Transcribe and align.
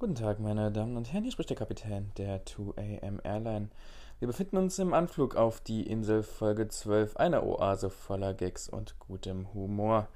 Guten 0.00 0.14
Tag, 0.14 0.38
meine 0.38 0.70
Damen 0.70 0.96
und 0.96 1.12
Herren, 1.12 1.24
hier 1.24 1.32
spricht 1.32 1.50
der 1.50 1.56
Kapitän 1.56 2.12
der 2.18 2.46
2AM 2.46 3.20
Airline. 3.24 3.68
Wir 4.20 4.28
befinden 4.28 4.56
uns 4.56 4.78
im 4.78 4.94
Anflug 4.94 5.34
auf 5.34 5.60
die 5.60 5.88
Insel 5.88 6.22
Folge 6.22 6.68
12, 6.68 7.16
eine 7.16 7.42
Oase 7.42 7.90
voller 7.90 8.32
Gags 8.32 8.68
und 8.68 8.96
gutem 9.00 9.52
Humor. 9.54 10.06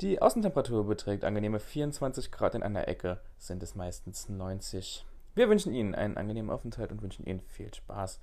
Die 0.00 0.22
Außentemperatur 0.22 0.86
beträgt 0.86 1.24
angenehme 1.24 1.58
24 1.58 2.30
Grad, 2.30 2.54
in 2.54 2.62
einer 2.62 2.86
Ecke 2.86 3.18
sind 3.36 3.60
es 3.64 3.74
meistens 3.74 4.28
90. 4.28 5.04
Wir 5.34 5.48
wünschen 5.48 5.74
Ihnen 5.74 5.96
einen 5.96 6.16
angenehmen 6.16 6.52
Aufenthalt 6.52 6.92
und 6.92 7.02
wünschen 7.02 7.26
Ihnen 7.26 7.40
viel 7.40 7.74
Spaß. 7.74 8.20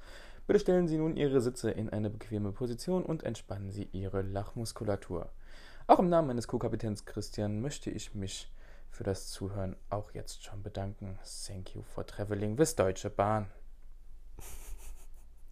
Bitte 0.48 0.62
stellen 0.62 0.88
Sie 0.88 0.98
nun 0.98 1.18
Ihre 1.18 1.42
Sitze 1.42 1.72
in 1.72 1.90
eine 1.90 2.10
bequeme 2.10 2.54
Position 2.54 3.04
und 3.04 3.24
entspannen 3.24 3.72
Sie 3.72 3.90
Ihre 3.92 4.22
Lachmuskulatur. 4.22 5.28
Auch 5.88 6.00
im 6.00 6.08
Namen 6.08 6.30
meines 6.30 6.48
Co-Kapitäns 6.48 7.04
Christian 7.04 7.60
möchte 7.60 7.90
ich 7.90 8.16
mich 8.16 8.50
für 8.92 9.04
das 9.04 9.30
Zuhören 9.30 9.76
auch 9.90 10.12
jetzt 10.14 10.44
schon 10.44 10.62
bedanken. 10.62 11.18
Thank 11.48 11.74
you 11.74 11.82
for 11.82 12.06
traveling 12.06 12.58
with 12.58 12.76
Deutsche 12.76 13.10
Bahn. 13.10 13.48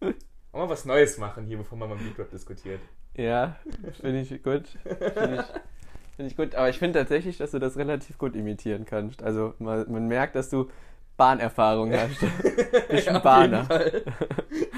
Wollen 0.00 0.14
wir 0.52 0.68
was 0.68 0.84
Neues 0.84 1.18
machen 1.18 1.46
hier, 1.46 1.58
bevor 1.58 1.78
man 1.78 1.88
mal 1.88 1.98
Beatrap 1.98 2.30
diskutiert? 2.30 2.80
Ja, 3.14 3.56
finde 4.00 4.20
ich 4.20 4.42
gut. 4.42 4.68
Finde 4.68 5.36
ich, 5.36 6.16
find 6.16 6.30
ich 6.30 6.36
gut. 6.36 6.54
Aber 6.54 6.68
ich 6.68 6.78
finde 6.78 6.98
tatsächlich, 6.98 7.38
dass 7.38 7.52
du 7.52 7.58
das 7.58 7.76
relativ 7.76 8.18
gut 8.18 8.36
imitieren 8.36 8.84
kannst. 8.84 9.22
Also 9.22 9.54
man, 9.58 9.90
man 9.90 10.06
merkt, 10.06 10.36
dass 10.36 10.50
du 10.50 10.70
Bahnerfahrung 11.16 11.92
hast. 11.92 12.20
Bist 12.88 13.08
ein 13.08 13.22
Bahner. 13.22 13.68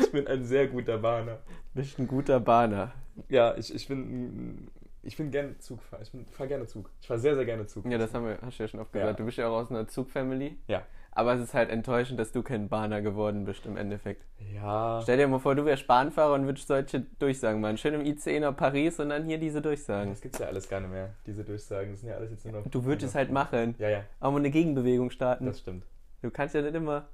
Ich 0.01 0.13
bin 0.13 0.27
ein 0.27 0.45
sehr 0.45 0.69
guter 0.69 0.99
Bahner. 0.99 1.38
Bist 1.74 1.99
ein 1.99 2.07
guter 2.07 2.41
Bahner. 2.41 2.93
Ja, 3.29 3.57
ich, 3.57 3.74
ich 3.74 3.87
bin 3.88 4.69
ich 5.02 5.16
bin 5.16 5.30
gerne 5.30 5.59
Zugfahrer. 5.59 6.02
Ich 6.02 6.11
fahre 6.30 6.48
gerne 6.48 6.66
Zug. 6.66 6.91
Ich 7.01 7.06
fahre 7.09 7.19
sehr, 7.20 7.34
sehr 7.34 7.45
gerne 7.45 7.66
Zug. 7.66 7.84
Ja, 7.87 7.98
das 7.98 8.15
haben 8.15 8.27
wir, 8.27 8.38
hast 8.43 8.59
du 8.59 8.62
ja 8.62 8.69
schon 8.69 8.80
oft 8.80 8.95
Ja. 8.95 9.01
gesagt. 9.02 9.20
Du 9.20 9.24
bist 9.24 9.38
ja 9.38 9.48
auch 9.48 9.56
aus 9.62 9.70
einer 9.70 9.87
Zugfamily. 9.88 10.59
Ja. 10.69 10.83
Aber 11.15 11.34
es 11.34 11.43
ist 11.43 11.52
halt 11.52 11.68
enttäuschend, 11.68 12.18
dass 12.18 12.32
du 12.32 12.43
kein 12.43 12.71
Bahner 12.71 13.02
geworden 13.02 13.45
bist 13.45 13.66
im 13.66 13.77
Endeffekt. 13.77 14.24
Ja. 14.54 15.01
Stell 15.02 15.18
dir 15.18 15.29
mal 15.29 15.40
vor, 15.40 15.54
du 15.54 15.65
wärst 15.66 15.87
Bahnfahrer 15.87 16.32
und 16.32 16.46
würdest 16.46 16.68
solche 16.68 17.01
Durchsagen 17.18 17.60
machen. 17.60 17.77
Schön 17.77 17.93
im 17.93 18.01
ICE 18.07 18.40
nach 18.40 18.57
Paris 18.57 18.99
und 18.99 19.10
dann 19.10 19.27
hier 19.27 19.37
diese 19.38 19.60
Durchsagen. 19.60 20.10
Das 20.10 20.23
gibt's 20.23 20.38
ja 20.38 20.46
alles 20.46 20.68
gar 20.71 20.80
nicht 20.80 20.88
mehr. 20.90 21.10
Diese 21.27 21.45
Durchsagen, 21.45 21.90
das 21.90 22.01
sind 22.01 22.09
ja 22.09 22.16
alles 22.16 22.30
jetzt 22.30 22.46
nur 22.46 22.55
noch. 22.55 22.66
Du 22.71 22.84
würdest 22.84 23.09
es 23.10 23.15
halt 23.15 23.30
machen. 23.30 23.74
Ja, 23.79 23.90
ja, 23.90 24.05
Auch 24.21 24.30
mal 24.30 24.38
eine 24.38 24.51
Gegenbewegung 24.51 25.10
starten. 25.10 25.45
das 25.45 25.59
stimmt. 25.59 25.84
Du 26.23 26.30
kannst 26.30 26.55
ja 26.55 26.62
nicht 26.62 26.74
immer, 26.74 27.09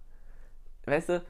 weißt 0.84 1.08
du, 1.08 1.22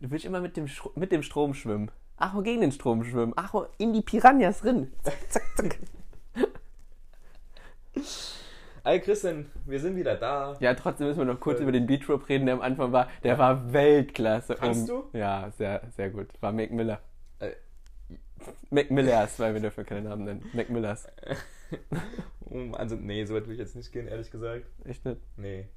du 0.00 0.10
willst 0.10 0.24
immer 0.24 0.40
mit 0.40 0.56
dem, 0.56 0.66
mit 0.96 1.12
dem 1.12 1.22
Strom 1.22 1.54
schwimmen. 1.54 1.92
Ach, 2.18 2.34
oh, 2.34 2.42
gegen 2.42 2.60
den 2.60 2.72
Strom 2.72 3.04
schwimmen. 3.04 3.32
Ach, 3.36 3.54
oh, 3.54 3.66
in 3.78 3.92
die 3.92 4.02
Piranhas 4.02 4.60
drin. 4.60 4.92
Zack, 5.02 5.18
zack, 5.30 5.42
zack. 5.56 5.78
Ey, 8.84 9.00
Christian, 9.00 9.50
wir 9.66 9.80
sind 9.80 9.96
wieder 9.96 10.16
da. 10.16 10.56
Ja, 10.60 10.74
trotzdem 10.74 11.08
müssen 11.08 11.18
wir 11.18 11.26
noch 11.26 11.40
kurz 11.40 11.60
Äh. 11.60 11.62
über 11.62 11.72
den 11.72 11.86
Beatrope 11.86 12.28
reden, 12.28 12.46
der 12.46 12.54
am 12.54 12.62
Anfang 12.62 12.90
war. 12.92 13.08
Der 13.22 13.38
war 13.38 13.72
Weltklasse. 13.72 14.56
Fandst 14.56 14.88
du? 14.88 15.04
Ja, 15.12 15.50
sehr, 15.58 15.82
sehr 15.96 16.10
gut. 16.10 16.28
War 16.40 16.52
Mac 16.52 16.70
Miller. 16.70 17.00
Äh. 17.38 17.50
Mac 18.70 18.90
Millers, 18.90 19.38
weil 19.38 19.52
wir 19.54 19.60
dürfen 19.60 19.84
keine 19.84 20.08
Namen 20.08 20.24
nennen. 20.24 20.50
Mac 20.52 20.70
Millers. 20.70 21.06
Um, 22.50 22.74
also, 22.74 22.96
nee, 22.96 23.26
so 23.26 23.34
weit 23.34 23.44
will 23.46 23.52
ich 23.52 23.58
jetzt 23.58 23.76
nicht 23.76 23.92
gehen, 23.92 24.08
ehrlich 24.08 24.30
gesagt. 24.30 24.64
Echt 24.86 25.04
nicht? 25.04 25.20
Nee. 25.36 25.68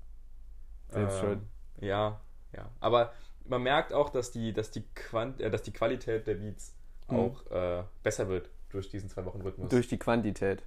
Selbst 0.88 1.16
Ähm, 1.16 1.20
schuld. 1.22 1.40
Ja, 1.82 2.22
ja. 2.56 2.70
Aber 2.80 3.12
man 3.46 3.64
merkt 3.64 3.94
auch, 3.94 4.10
dass 4.10 4.32
die, 4.32 4.54
dass 4.54 4.72
die, 4.72 4.84
Quant 4.96 5.40
äh, 5.42 5.50
dass 5.50 5.64
die 5.64 5.72
Qualität 5.74 6.28
der 6.28 6.36
Beats 6.36 6.76
Mhm. 7.10 7.18
auch 7.20 7.52
äh, 7.52 7.84
besser 8.04 8.30
wird 8.30 8.50
durch 8.70 8.88
diesen 8.90 9.10
zwei 9.10 9.26
Wochen 9.26 9.42
Rhythmus. 9.42 9.70
Durch 9.70 9.88
die 9.90 9.98
Quantität. 9.98 10.64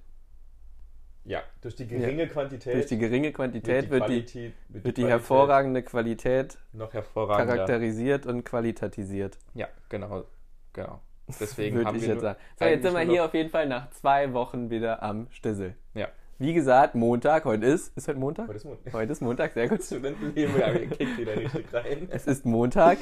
ja, 1.23 1.41
durch 1.61 1.75
die 1.75 1.87
geringe 1.87 2.27
Quantität. 2.27 2.75
Durch 2.75 2.85
die 2.85 2.99
geringe 2.99 3.31
Quantität 3.31 3.89
wird 3.89 4.03
die, 4.03 4.21
Qualität- 4.23 4.53
wird 4.69 4.83
wird 4.85 4.97
die 4.97 5.07
hervorragende 5.07 5.81
Qualität 5.81 6.57
noch 6.73 6.93
hervorragender. 6.93 7.55
charakterisiert 7.55 8.27
und 8.27 8.43
qualitatisiert. 8.43 9.39
Ja, 9.55 9.67
genau. 9.89 10.25
Genau. 10.73 11.01
Deswegen 11.39 11.77
Würde 11.77 11.87
haben 11.87 11.95
ich 11.95 12.03
wir 12.03 12.09
jetzt 12.13 12.21
sagen. 12.21 12.39
So, 12.59 12.65
jetzt 12.65 12.83
sind 12.83 12.93
wir 12.93 12.99
hier 13.01 13.25
auf 13.25 13.33
jeden 13.33 13.49
Fall 13.49 13.67
nach 13.67 13.89
zwei 13.89 14.31
Wochen 14.33 14.69
wieder 14.69 15.01
am 15.01 15.27
Stissel. 15.31 15.73
Ja. 15.95 16.09
Wie 16.37 16.53
gesagt, 16.53 16.95
Montag, 16.95 17.45
heute 17.45 17.65
ist. 17.65 17.95
Ist 17.97 18.07
heute 18.07 18.19
Montag? 18.19 18.47
Heute 18.47 18.57
ist 18.57 18.65
Mond. 18.65 18.79
Heute 18.91 19.11
ist 19.11 19.21
Montag, 19.21 19.53
sehr 19.53 19.69
gut. 19.69 19.81
Studentenleben, 19.83 20.59
ja, 20.59 20.73
wir 20.73 20.87
kickt 20.87 21.17
wieder 21.17 21.35
richtig 21.37 21.73
rein. 21.73 22.07
Es 22.11 22.27
ist 22.27 22.45
Montag 22.45 22.97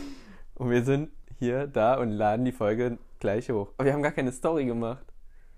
und 0.55 0.69
wir 0.69 0.83
sind 0.83 1.09
hier 1.39 1.65
da 1.65 1.95
und 1.95 2.11
laden 2.11 2.45
die 2.45 2.51
Folge 2.51 2.99
gleich 3.19 3.49
hoch. 3.49 3.69
Aber 3.77 3.85
wir 3.85 3.93
haben 3.93 4.03
gar 4.03 4.11
keine 4.11 4.31
Story 4.31 4.65
gemacht. 4.65 5.05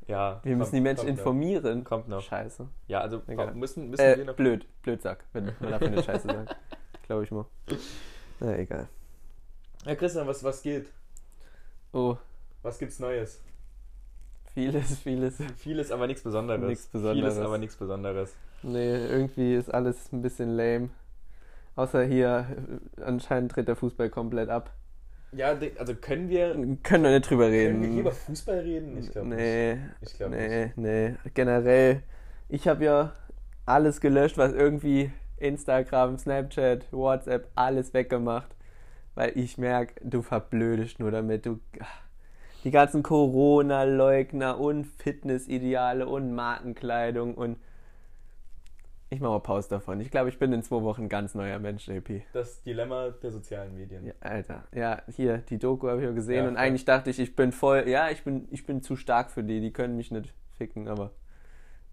Ja. 0.08 0.40
Wir 0.44 0.56
müssen 0.56 0.70
kommt- 0.70 0.74
die 0.78 0.82
Menschen 0.82 1.06
kommt 1.06 1.10
noch. 1.10 1.18
informieren. 1.18 1.84
Kommt 1.84 2.08
noch. 2.08 2.22
Scheiße. 2.22 2.68
Ja, 2.88 3.02
also 3.02 3.22
Egal. 3.28 3.54
müssen, 3.56 3.90
müssen 3.90 4.02
Äh, 4.02 4.18
wir 4.18 4.26
noch. 4.26 4.36
blöd. 4.36 4.66
Blödsack, 4.82 5.26
wenn 5.34 5.46
man 5.60 5.72
dafür 5.72 5.90
nicht 5.90 6.06
Scheiße 6.06 6.28
sagt. 6.28 6.56
Glaube 7.08 7.24
ich 7.26 7.32
mal. 7.32 7.46
Na, 8.40 8.58
egal. 8.58 8.88
Ja, 9.86 9.96
Christian, 9.96 10.26
was, 10.28 10.44
was 10.44 10.62
geht? 10.62 10.88
Oh, 11.92 12.16
Was 12.62 12.80
gibt's 12.80 13.00
Neues? 13.00 13.42
Vieles, 14.56 15.00
vieles. 15.00 15.38
Vieles, 15.58 15.92
aber 15.92 16.08
nichts 16.08 16.24
Besonderes. 16.24 16.68
Nichts 16.68 16.88
Besonderes. 16.88 17.34
Vieles, 17.34 17.46
aber 17.46 17.58
nichts 17.60 17.76
Besonderes. 17.76 18.34
Nee, 18.64 18.96
irgendwie 19.06 19.54
ist 19.54 19.72
alles 19.72 20.12
ein 20.12 20.24
bisschen 20.24 20.56
lame. 20.56 20.90
Außer 21.76 22.04
hier, 22.04 22.48
anscheinend 23.00 23.56
dreht 23.56 23.68
der 23.68 23.76
Fußball 23.76 24.10
komplett 24.10 24.50
ab. 24.50 24.72
Ja, 25.34 25.58
also 25.78 25.94
können 25.96 26.30
wir, 26.30 26.54
Können 26.84 27.04
wir 27.04 27.12
nicht 27.12 27.30
drüber 27.30 27.50
reden. 27.50 27.74
können 27.74 27.84
wir 27.84 27.90
hier 27.90 28.02
über 28.02 28.12
Fußball 28.12 28.60
reden? 28.60 28.98
Ich 28.98 29.12
glaube 29.12 29.28
nee, 29.28 29.76
nicht. 29.76 29.84
Ich 30.02 30.14
glaube 30.18 30.36
nee, 30.36 30.72
nee. 30.78 31.16
Generell, 31.34 32.02
ich 32.48 32.68
habe 32.68 32.86
ja 32.86 33.14
alles 33.66 34.00
gelöscht, 34.00 34.38
was 34.38 34.54
irgendwie 34.54 35.12
Instagram, 35.38 36.18
Snapchat, 36.18 36.92
WhatsApp, 36.94 37.50
alles 37.56 37.94
weggemacht. 37.94 38.56
Weil 39.16 39.38
ich 39.38 39.58
merke, 39.58 39.96
du 40.04 40.22
verblödest 40.22 41.00
nur 41.00 41.12
damit. 41.12 41.46
Du, 41.46 41.60
die 42.66 42.72
ganzen 42.72 43.04
Corona-Leugner 43.04 44.60
und 44.60 44.86
Fitnessideale 44.86 46.08
und 46.08 46.34
Markenkleidung 46.34 47.36
und 47.36 47.58
ich 49.12 49.22
mache 49.22 49.34
mal 49.34 49.40
Pause 49.40 49.70
davon. 49.70 50.02
Ich 50.02 50.10
glaube, 50.10 50.30
ich 50.30 50.40
bin 50.40 50.52
in 50.52 50.64
zwei 50.64 50.82
Wochen 50.82 51.04
ein 51.04 51.10
ganz 51.10 51.36
neuer 51.36 51.60
Mensch, 51.60 51.88
JP. 51.88 52.24
Das 52.34 52.64
Dilemma 52.64 53.12
der 53.12 53.32
sozialen 53.32 53.76
Medien. 53.76 54.08
Ja, 54.08 54.14
Alter, 54.20 54.64
ja, 54.74 55.04
hier, 55.16 55.38
die 55.38 55.60
Doku 55.60 55.88
habe 55.88 56.02
ich 56.02 56.08
ja 56.08 56.12
gesehen 56.12 56.44
Ja, 56.44 56.50
und 56.50 56.58
eigentlich 56.58 56.86
dachte 56.86 57.12
ich, 57.12 57.20
ich 57.20 57.36
bin 57.36 57.52
voll, 57.52 57.88
ja, 57.88 58.10
ich 58.10 58.24
bin, 58.24 58.48
ich 58.50 58.66
bin 58.66 58.82
zu 58.82 58.96
stark 58.96 59.30
für 59.30 59.44
die, 59.44 59.62
die 59.62 59.72
können 59.72 59.96
mich 59.96 60.10
nicht 60.10 60.34
ficken, 60.58 60.88
aber 60.88 61.12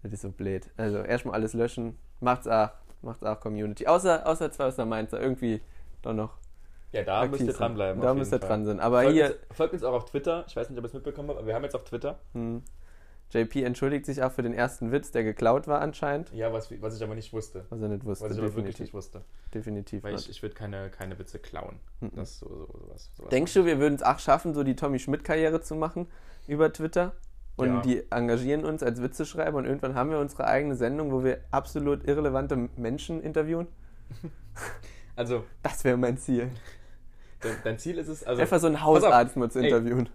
das 0.01 0.11
ist 0.11 0.21
so 0.21 0.31
blöd. 0.31 0.71
Also 0.75 0.97
erstmal 0.97 1.35
alles 1.35 1.53
löschen, 1.53 1.99
macht's 2.19 2.47
auch, 2.47 2.71
macht's 3.03 3.23
auch 3.23 3.39
Community. 3.39 3.85
Außer, 3.85 4.27
außer 4.27 4.51
zwei 4.51 4.65
aus 4.65 4.75
der 4.75 4.87
Mainzer, 4.87 5.21
irgendwie 5.21 5.61
doch 6.01 6.13
noch. 6.13 6.42
Ja, 6.93 7.03
da 7.03 7.25
müsst 7.25 7.43
ihr 7.43 7.51
dranbleiben. 7.53 8.01
Da 8.01 8.13
müsst 8.13 8.31
ihr 8.31 8.39
Fall. 8.39 8.47
dran 8.49 8.65
sein. 8.65 8.79
Aber 8.79 9.01
folgt 9.01 9.13
hier, 9.15 9.25
Uns, 9.27 9.35
folgt 9.57 9.73
uns 9.73 9.83
auch 9.83 9.93
auf 9.93 10.05
Twitter. 10.05 10.45
Ich 10.47 10.55
weiß 10.55 10.69
nicht, 10.69 10.77
ob 10.79 10.85
ihr 10.85 10.87
es 10.87 10.93
mitbekommen 10.93 11.29
habt, 11.29 11.39
aber 11.39 11.47
wir 11.47 11.55
haben 11.55 11.63
jetzt 11.63 11.75
auf 11.75 11.83
Twitter. 11.83 12.19
hm, 12.33 12.61
JP 13.31 13.63
entschuldigt 13.63 14.05
sich 14.05 14.21
auch 14.21 14.31
für 14.31 14.43
den 14.43 14.53
ersten 14.53 14.91
Witz, 14.91 15.09
der 15.09 15.23
geklaut 15.23 15.67
war 15.67 15.81
anscheinend. 15.81 16.31
Ja, 16.33 16.53
was, 16.53 16.69
was 16.81 16.95
ich 16.97 17.03
aber 17.03 17.15
nicht 17.15 17.33
wusste. 17.33 17.65
Was 17.69 17.81
er 17.81 17.87
nicht 17.89 18.05
wusste, 18.05 18.25
Was 18.25 18.33
ich 18.33 18.37
aber 18.37 18.47
wirklich 18.49 18.75
definitiv. 18.75 18.79
nicht 18.81 18.93
wusste. 18.93 19.21
definitiv 19.55 20.03
Weil 20.03 20.11
nicht. 20.13 20.25
ich, 20.25 20.35
ich 20.37 20.43
würde 20.43 20.53
keine, 20.53 20.91
keine 20.91 21.17
Witze 21.17 21.39
klauen. 21.39 21.79
Mhm. 21.99 22.11
Das 22.15 22.29
ist 22.31 22.39
so, 22.41 22.47
so, 22.47 22.77
sowas, 22.77 23.09
sowas. 23.17 23.29
Denkst 23.31 23.53
du, 23.55 23.65
wir 23.65 23.79
würden 23.79 23.95
es 23.95 24.03
auch 24.03 24.19
schaffen, 24.19 24.53
so 24.53 24.63
die 24.63 24.75
Tommy 24.75 24.99
Schmidt-Karriere 24.99 25.61
zu 25.61 25.73
machen 25.75 26.05
über 26.47 26.71
Twitter? 26.71 27.13
Und 27.55 27.67
Ja. 27.67 27.81
die 27.81 28.11
engagieren 28.11 28.65
uns 28.65 28.83
als 28.83 29.01
Witzeschreiber 29.01 29.57
und 29.57 29.65
irgendwann 29.65 29.95
haben 29.95 30.11
wir 30.11 30.19
unsere 30.19 30.45
eigene 30.45 30.75
Sendung, 30.75 31.11
wo 31.11 31.23
wir 31.23 31.39
absolut 31.49 32.07
irrelevante 32.07 32.55
Menschen 32.77 33.19
interviewen? 33.23 33.65
Also, 35.15 35.43
Das 35.61 35.83
wäre 35.83 35.97
mein 35.97 36.17
Ziel. 36.17 36.49
Dein, 37.63 37.77
Ziel 37.79 37.97
ist 37.97 38.07
es, 38.07 38.23
also, 38.23 38.41
Einfach 38.41 38.59
so 38.59 38.67
einen. 38.67 38.83
Hausarzt 38.83 39.35
mal 39.37 39.49
zu 39.51 39.59
Ey. 39.59 39.65
interviewen. 39.65 40.09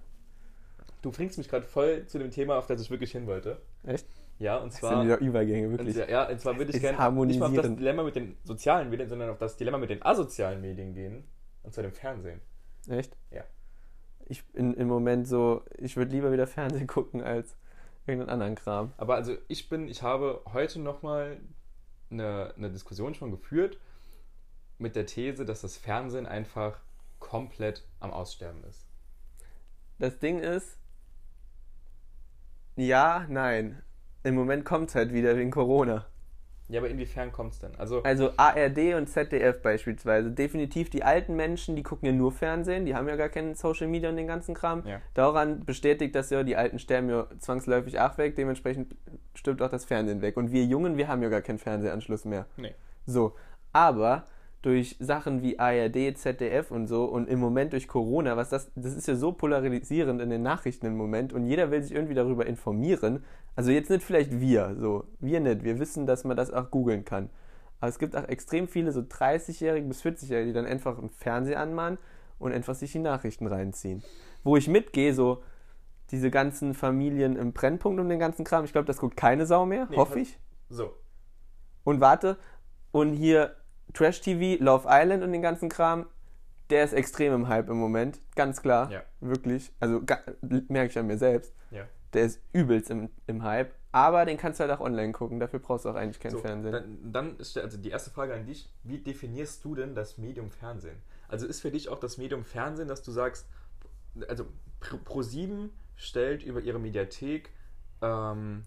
du 1.02 1.10
bringst 1.10 1.38
mich 1.38 1.48
gerade 1.48 1.64
voll 1.66 2.06
zu 2.06 2.18
dem 2.18 2.30
Thema, 2.30 2.56
auf 2.58 2.66
das 2.66 2.80
ich 2.80 2.90
wirklich 2.90 3.12
hin 3.12 3.26
wollte. 3.26 3.60
Echt? 3.84 4.06
Ja, 4.38 4.58
und 4.58 4.72
Das 4.72 4.80
zwar. 4.80 4.90
sind 4.90 5.04
wieder 5.06 5.18
Übergänge, 5.18 5.66
Und 5.68 5.78
wirklich. 5.78 5.96
ja, 5.96 6.08
ja, 6.08 6.28
und 6.28 6.40
zwar 6.40 6.56
würde 6.58 6.70
ich 6.70 6.80
gerne 6.80 7.26
nicht 7.26 7.40
mal 7.40 7.46
auf 7.46 7.54
das. 7.54 7.74
Dilemma 7.74 8.02
mit 8.04 8.14
den 8.14 8.36
sozialen 8.44 8.88
Medien, 8.88 9.08
sondern 9.08 9.30
auf 9.30 9.38
das 9.38 9.56
Dilemma 9.56 9.78
mit 9.78 9.90
den 9.90 10.02
asozialen 10.02 10.60
Medien 10.60 10.94
gehen. 10.94 11.24
Und 11.64 11.74
zwar 11.74 11.82
dem 11.82 11.92
Fernsehen. 11.92 12.40
Echt? 12.88 13.16
Ja. 13.30 13.42
Ich 14.26 14.46
bin 14.52 14.74
im 14.74 14.88
Moment 14.88 15.26
so, 15.26 15.62
ich 15.76 15.96
würde 15.96 16.12
lieber 16.12 16.30
wieder 16.32 16.46
Fernsehen 16.46 16.86
gucken 16.88 17.22
als 17.22 17.56
irgendeinen 18.06 18.30
anderen 18.34 18.54
Kram. 18.54 18.92
Aber 18.96 19.16
also 19.16 19.34
ich 19.48 19.68
bin, 19.68 19.88
ich 19.88 20.02
habe 20.02 20.40
heute 20.52 20.78
nochmal 20.80 21.38
eine, 22.10 22.54
eine 22.56 22.70
Diskussion 22.70 23.14
schon 23.14 23.30
geführt 23.30 23.78
mit 24.78 24.94
der 24.96 25.06
These, 25.06 25.44
dass 25.44 25.62
das 25.62 25.76
Fernsehen 25.76 26.26
einfach 26.26 26.78
komplett 27.28 27.84
am 28.00 28.10
Aussterben 28.10 28.64
ist. 28.64 28.88
Das 29.98 30.18
Ding 30.18 30.38
ist, 30.38 30.78
ja, 32.76 33.26
nein. 33.28 33.82
Im 34.22 34.34
Moment 34.34 34.64
kommt 34.64 34.88
es 34.88 34.94
halt 34.94 35.12
wieder 35.12 35.36
wegen 35.36 35.50
Corona. 35.50 36.06
Ja, 36.68 36.80
aber 36.80 36.88
inwiefern 36.88 37.32
kommt 37.32 37.54
es 37.54 37.58
denn? 37.58 37.74
Also, 37.76 38.02
Also 38.02 38.32
ARD 38.36 38.94
und 38.94 39.08
ZDF 39.08 39.62
beispielsweise. 39.62 40.30
Definitiv 40.30 40.90
die 40.90 41.02
alten 41.02 41.34
Menschen, 41.34 41.76
die 41.76 41.82
gucken 41.82 42.06
ja 42.06 42.12
nur 42.12 42.30
Fernsehen, 42.30 42.86
die 42.86 42.94
haben 42.94 43.08
ja 43.08 43.16
gar 43.16 43.30
keinen 43.30 43.54
Social 43.54 43.88
Media 43.88 44.08
und 44.10 44.16
den 44.16 44.26
ganzen 44.26 44.54
Kram. 44.54 44.86
Ja. 44.86 45.00
Daran 45.14 45.64
bestätigt 45.64 46.14
das 46.14 46.30
ja, 46.30 46.42
die 46.42 46.56
Alten 46.56 46.78
sterben 46.78 47.08
ja 47.08 47.26
zwangsläufig 47.38 47.98
auch 48.00 48.16
weg, 48.18 48.36
dementsprechend 48.36 48.94
stirbt 49.34 49.60
auch 49.62 49.70
das 49.70 49.84
Fernsehen 49.86 50.22
weg. 50.22 50.36
Und 50.36 50.52
wir 50.52 50.64
Jungen, 50.64 50.96
wir 50.96 51.08
haben 51.08 51.22
ja 51.22 51.28
gar 51.28 51.42
keinen 51.42 51.58
Fernsehanschluss 51.58 52.24
mehr. 52.24 52.46
nee. 52.56 52.74
So, 53.06 53.34
Aber 53.72 54.26
durch 54.62 54.96
Sachen 54.98 55.42
wie 55.42 55.58
ARD, 55.58 56.16
ZDF 56.16 56.70
und 56.70 56.88
so 56.88 57.04
und 57.04 57.28
im 57.28 57.38
Moment 57.38 57.72
durch 57.72 57.86
Corona, 57.86 58.36
was 58.36 58.50
das, 58.50 58.72
das 58.74 58.94
ist 58.94 59.06
ja 59.06 59.14
so 59.14 59.32
polarisierend 59.32 60.20
in 60.20 60.30
den 60.30 60.42
Nachrichten 60.42 60.86
im 60.86 60.96
Moment 60.96 61.32
und 61.32 61.46
jeder 61.46 61.70
will 61.70 61.82
sich 61.82 61.94
irgendwie 61.94 62.14
darüber 62.14 62.46
informieren. 62.46 63.24
Also 63.54 63.70
jetzt 63.70 63.90
nicht 63.90 64.02
vielleicht 64.02 64.40
wir, 64.40 64.74
so, 64.76 65.04
wir 65.20 65.40
nicht, 65.40 65.62
wir 65.62 65.78
wissen, 65.78 66.06
dass 66.06 66.24
man 66.24 66.36
das 66.36 66.52
auch 66.52 66.70
googeln 66.70 67.04
kann. 67.04 67.30
Aber 67.80 67.88
es 67.88 67.98
gibt 67.98 68.16
auch 68.16 68.26
extrem 68.26 68.66
viele 68.66 68.90
so 68.90 69.00
30-Jährige 69.00 69.86
bis 69.86 70.02
40-Jährige, 70.02 70.46
die 70.48 70.52
dann 70.52 70.66
einfach 70.66 70.98
im 70.98 71.10
Fernsehen 71.10 71.56
anmachen 71.56 71.98
und 72.40 72.52
einfach 72.52 72.74
sich 72.74 72.90
die 72.92 72.98
Nachrichten 72.98 73.46
reinziehen. 73.46 74.02
Wo 74.42 74.56
ich 74.56 74.66
mitgehe, 74.66 75.14
so 75.14 75.42
diese 76.10 76.30
ganzen 76.30 76.74
Familien 76.74 77.36
im 77.36 77.52
Brennpunkt 77.52 78.00
und 78.00 78.08
den 78.08 78.18
ganzen 78.18 78.44
Kram, 78.44 78.64
ich 78.64 78.72
glaube, 78.72 78.86
das 78.86 78.98
guckt 78.98 79.16
keine 79.16 79.46
Sau 79.46 79.66
mehr, 79.66 79.86
Nee, 79.90 79.96
hoffe 79.96 80.18
ich. 80.20 80.38
So. 80.68 80.94
Und 81.84 82.00
warte, 82.00 82.38
und 82.90 83.12
hier 83.12 83.54
Trash 83.94 84.20
TV, 84.20 84.62
Love 84.62 84.86
Island 84.88 85.22
und 85.22 85.32
den 85.32 85.42
ganzen 85.42 85.68
Kram, 85.68 86.06
der 86.70 86.84
ist 86.84 86.92
extrem 86.92 87.32
im 87.32 87.48
Hype 87.48 87.68
im 87.70 87.78
Moment, 87.78 88.20
ganz 88.36 88.60
klar, 88.60 88.90
Ja. 88.90 89.02
wirklich. 89.20 89.72
Also 89.80 90.02
merke 90.68 90.90
ich 90.90 90.98
an 90.98 91.06
mir 91.06 91.18
selbst. 91.18 91.54
Ja. 91.70 91.84
Der 92.12 92.24
ist 92.24 92.40
übelst 92.52 92.90
im, 92.90 93.10
im 93.26 93.42
Hype, 93.42 93.72
aber 93.92 94.24
den 94.26 94.36
kannst 94.36 94.60
du 94.60 94.64
halt 94.64 94.72
auch 94.72 94.80
online 94.84 95.12
gucken, 95.12 95.40
dafür 95.40 95.58
brauchst 95.60 95.84
du 95.84 95.90
auch 95.90 95.94
eigentlich 95.94 96.20
kein 96.20 96.32
So, 96.32 96.38
Fernsehen. 96.38 96.72
Dann, 96.72 96.98
dann 97.12 97.36
ist 97.38 97.56
der- 97.56 97.64
also 97.64 97.78
die 97.78 97.88
erste 97.90 98.10
Frage 98.10 98.34
an 98.34 98.44
dich: 98.46 98.68
Wie 98.82 98.98
definierst 98.98 99.64
du 99.64 99.74
denn 99.74 99.94
das 99.94 100.18
Medium 100.18 100.50
Fernsehen? 100.50 100.96
Also 101.28 101.46
ist 101.46 101.60
für 101.60 101.70
dich 101.70 101.88
auch 101.88 102.00
das 102.00 102.16
Medium 102.18 102.44
Fernsehen, 102.44 102.88
dass 102.88 103.02
du 103.02 103.10
sagst, 103.12 103.46
also 104.28 104.46
Pro7 104.80 105.68
stellt 105.96 106.42
über 106.42 106.60
ihre 106.60 106.78
Mediathek 106.78 107.50
ähm, 108.02 108.62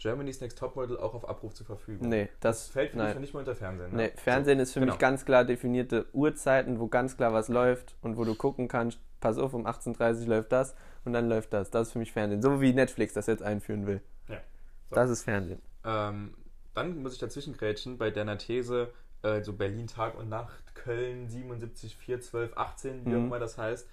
Germany's 0.00 0.40
Next 0.40 0.58
Topmodel 0.58 0.96
auch 0.98 1.12
auf 1.14 1.28
Abruf 1.28 1.52
zur 1.54 1.66
Verfügung. 1.66 2.08
nee, 2.08 2.28
das, 2.40 2.58
Das 2.64 2.68
fällt 2.68 2.92
für 2.92 2.98
nein. 2.98 3.12
ja 3.14 3.20
nicht 3.20 3.34
mal 3.34 3.40
unter 3.40 3.54
Fernsehen. 3.54 3.90
Ne? 3.90 3.96
Nee, 4.04 4.12
Fernsehen 4.16 4.58
ist 4.58 4.72
für 4.72 4.80
genau. 4.80 4.92
mich 4.92 4.98
ganz 4.98 5.24
klar 5.26 5.44
definierte 5.44 6.06
Uhrzeiten, 6.14 6.80
wo 6.80 6.88
ganz 6.88 7.16
klar 7.18 7.32
was 7.34 7.48
läuft 7.48 7.94
und 8.00 8.16
wo 8.16 8.24
du 8.24 8.34
gucken 8.34 8.66
kannst, 8.66 8.98
pass 9.20 9.36
auf, 9.36 9.52
um 9.52 9.66
18.30 9.66 10.22
Uhr 10.22 10.26
läuft 10.28 10.52
das 10.52 10.74
und 11.04 11.12
dann 11.12 11.28
läuft 11.28 11.52
das. 11.52 11.70
Das 11.70 11.88
ist 11.88 11.92
für 11.92 11.98
mich 11.98 12.12
Fernsehen. 12.12 12.40
So 12.40 12.60
wie 12.62 12.72
Netflix 12.72 13.12
das 13.12 13.26
jetzt 13.26 13.42
einführen 13.42 13.86
will. 13.86 14.00
Ja. 14.28 14.40
So. 14.88 14.94
Das 14.94 15.10
ist 15.10 15.22
Fernsehen. 15.22 15.60
Ähm, 15.84 16.34
dann 16.74 17.02
muss 17.02 17.12
ich 17.12 17.18
dazwischen 17.18 17.54
grätschen 17.56 17.98
bei 17.98 18.10
deiner 18.10 18.38
These, 18.38 18.90
äh, 19.22 19.42
so 19.42 19.52
Berlin 19.52 19.86
Tag 19.86 20.16
und 20.18 20.30
Nacht, 20.30 20.74
Köln 20.74 21.28
77, 21.28 21.96
4, 21.98 22.20
12, 22.22 22.56
18, 22.56 23.04
wie 23.04 23.10
auch 23.10 23.18
Mhm. 23.18 23.26
immer 23.26 23.38
das 23.38 23.58
heißt. 23.58 23.86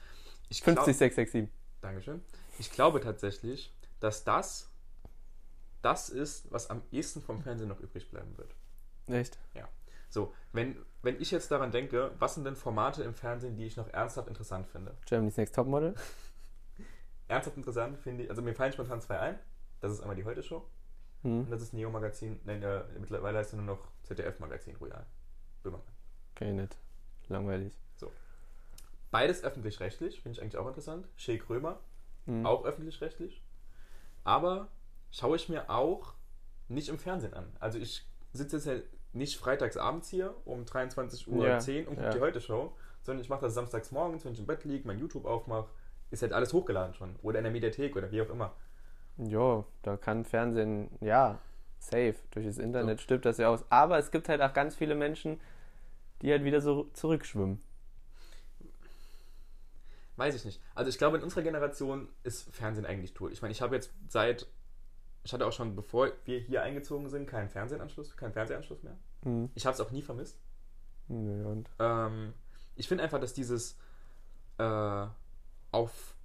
Ich 0.48 0.64
glaub- 0.64 0.78
50, 0.78 0.96
667. 0.98 1.50
Dankeschön. 1.82 2.22
Ich 2.60 2.72
glaube 2.72 3.02
tatsächlich, 3.02 3.74
dass 4.00 4.24
das 4.24 4.70
das 5.82 6.10
ist, 6.10 6.52
was 6.52 6.70
am 6.70 6.82
ehesten 6.92 7.22
vom 7.22 7.42
Fernsehen 7.42 7.70
noch 7.70 7.80
übrig 7.80 8.10
bleiben 8.10 8.38
wird. 8.38 8.56
Echt? 9.08 9.38
So, 10.10 10.34
wenn, 10.54 10.78
wenn 11.02 11.20
ich 11.22 11.32
jetzt 11.32 11.52
daran 11.52 11.72
denke, 11.72 12.12
was 12.18 12.36
sind 12.36 12.46
denn 12.46 12.56
Formate 12.56 13.04
im 13.04 13.14
Fernsehen, 13.14 13.58
die 13.58 13.66
ich 13.66 13.76
noch 13.76 13.90
ernsthaft 13.90 14.30
interessant 14.30 14.66
finde? 14.68 14.96
Germany's 15.06 15.36
Next 15.38 15.54
Topmodel? 15.56 15.96
Ernsthaft 17.28 17.58
interessant 17.58 17.98
finde 18.00 18.24
ich, 18.24 18.30
also 18.30 18.42
mir 18.42 18.54
fallen 18.56 18.72
spontan 18.72 19.02
zwei 19.02 19.20
ein. 19.20 19.40
Das 19.82 19.92
ist 19.92 20.00
einmal 20.02 20.16
die 20.16 20.24
Heute-Show 20.26 20.66
Hm. 21.24 21.42
und 21.42 21.52
das 21.52 21.62
ist 21.62 21.74
Neo 21.74 21.90
Magazin, 21.90 22.40
nein, 22.46 22.64
äh, 22.64 22.84
mittlerweile 23.00 23.40
heißt 23.40 23.50
es 23.50 23.56
nur 23.58 23.66
noch 23.66 23.80
ZDF 24.04 24.40
Magazin 24.40 24.76
Royal. 24.78 25.06
Böhmermann. 25.64 25.86
Okay, 26.36 26.54
nicht. 26.54 26.78
Langweilig. 27.28 27.74
Beides 29.10 29.42
öffentlich-rechtlich, 29.44 30.22
finde 30.22 30.38
ich 30.38 30.42
eigentlich 30.42 30.58
auch 30.58 30.68
interessant. 30.68 31.08
Shea 31.16 31.38
Krömer, 31.38 31.80
Hm. 32.26 32.46
auch 32.46 32.66
öffentlich-rechtlich. 32.66 33.42
Aber 34.26 34.68
schaue 35.18 35.36
ich 35.36 35.50
mir 35.50 35.70
auch 35.70 36.14
nicht 36.68 36.90
im 36.90 37.00
Fernsehen 37.00 37.34
an. 37.34 37.52
Also 37.60 37.80
ich 37.80 38.06
sitze 38.34 38.58
jetzt 38.58 38.66
ja 38.66 38.76
nicht 39.14 39.38
freitags 39.38 39.78
abends 39.78 40.10
hier 40.10 40.36
um 40.46 40.64
23.10 40.64 41.28
Uhr 41.28 41.48
Ja, 41.48 41.58
und 41.58 41.96
gucke 41.96 42.04
ja. 42.04 42.10
die 42.12 42.20
Heute-Show, 42.20 42.74
sondern 43.02 43.22
ich 43.22 43.30
mache 43.30 43.42
das 43.42 43.54
samstags 43.54 43.92
morgens, 43.92 44.26
wenn 44.26 44.34
ich 44.34 44.40
im 44.40 44.46
Bett 44.46 44.64
liege, 44.64 44.86
mein 44.86 45.00
YouTube 45.00 45.26
aufmache, 45.26 45.70
ist 46.12 46.22
halt 46.22 46.34
alles 46.34 46.54
hochgeladen 46.54 46.94
schon. 46.94 47.16
Oder 47.22 47.40
in 47.40 47.44
der 47.44 47.52
Mediathek 47.52 47.96
oder 47.96 48.12
wie 48.12 48.22
auch 48.22 48.30
immer. 48.30 48.54
Jo, 49.18 49.66
da 49.82 49.98
kann 49.98 50.24
Fernsehen, 50.26 50.90
ja, 51.02 51.40
safe. 51.80 52.16
Durch 52.32 52.46
das 52.46 52.60
Internet 52.60 53.02
stirbt 53.02 53.26
das 53.26 53.38
ja 53.38 53.50
aus. 53.50 53.66
Aber 53.70 53.98
es 53.98 54.12
gibt 54.12 54.30
halt 54.30 54.42
auch 54.42 54.54
ganz 54.54 54.76
viele 54.76 54.94
Menschen, 54.94 55.40
die 56.22 56.32
halt 56.32 56.44
wieder 56.44 56.62
so 56.62 56.86
zurückschwimmen. 56.94 57.62
Weiß 60.18 60.36
ich 60.36 60.46
nicht. 60.46 60.62
Also 60.76 60.90
ich 60.90 60.98
glaube, 60.98 61.18
in 61.18 61.24
unserer 61.24 61.44
Generation 61.44 62.10
ist 62.24 62.54
Fernsehen 62.54 62.86
eigentlich 62.86 63.14
tot. 63.14 63.32
Ich 63.32 63.42
meine, 63.42 63.52
ich 63.52 63.62
habe 63.62 63.76
jetzt 63.76 63.92
seit, 64.08 64.48
ich 65.28 65.34
hatte 65.34 65.46
auch 65.46 65.52
schon, 65.52 65.76
bevor 65.76 66.10
wir 66.24 66.40
hier 66.40 66.64
eingezogen 66.64 67.10
sind, 67.10 67.28
keinen 67.28 67.50
Fernsehanschluss, 67.50 68.16
keinen 68.16 68.32
Fernsehanschluss 68.32 68.82
mehr. 68.82 68.96
Hm. 69.24 69.50
Ich 69.56 69.66
habe 69.66 69.74
es 69.74 69.82
auch 69.82 69.92
nie 69.92 70.02
vermisst. 70.02 70.40
Nö, 71.10 71.46
und? 71.46 71.70
Ähm, 71.80 72.34
ich 72.78 72.88
finde 72.88 73.04
einfach, 73.04 73.20
dass 73.20 73.34
dieses 73.34 73.78
äh, 74.58 75.08
auf 75.72 76.16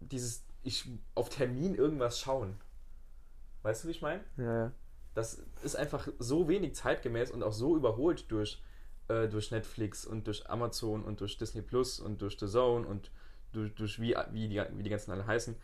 dieses 0.00 0.44
ich 0.64 0.90
auf 1.14 1.28
Termin 1.28 1.76
irgendwas 1.76 2.18
schauen. 2.18 2.58
Weißt 3.62 3.84
du, 3.84 3.88
wie 3.88 3.92
ich 3.92 4.02
meine? 4.02 4.24
Ja, 4.38 4.64
ja. 4.64 4.72
Das 5.14 5.40
ist 5.62 5.76
einfach 5.76 6.08
so 6.18 6.48
wenig 6.48 6.74
zeitgemäß 6.74 7.30
und 7.30 7.44
auch 7.44 7.52
so 7.52 7.76
überholt 7.76 8.28
durch, 8.32 8.60
äh, 9.06 9.28
durch 9.28 9.52
Netflix 9.52 10.04
und 10.04 10.26
durch 10.26 10.50
Amazon 10.50 11.04
und 11.04 11.20
durch 11.20 11.38
Disney 11.38 11.62
Plus 11.62 12.00
und 12.00 12.22
durch 12.22 12.40
The 12.40 12.48
Zone 12.48 12.88
und 12.88 13.12
durch, 13.52 13.72
durch 13.76 14.00
wie, 14.00 14.16
wie, 14.32 14.48
die, 14.48 14.60
wie 14.72 14.82
die 14.82 14.90
ganzen 14.90 15.12
alle 15.12 15.28
heißen, 15.28 15.54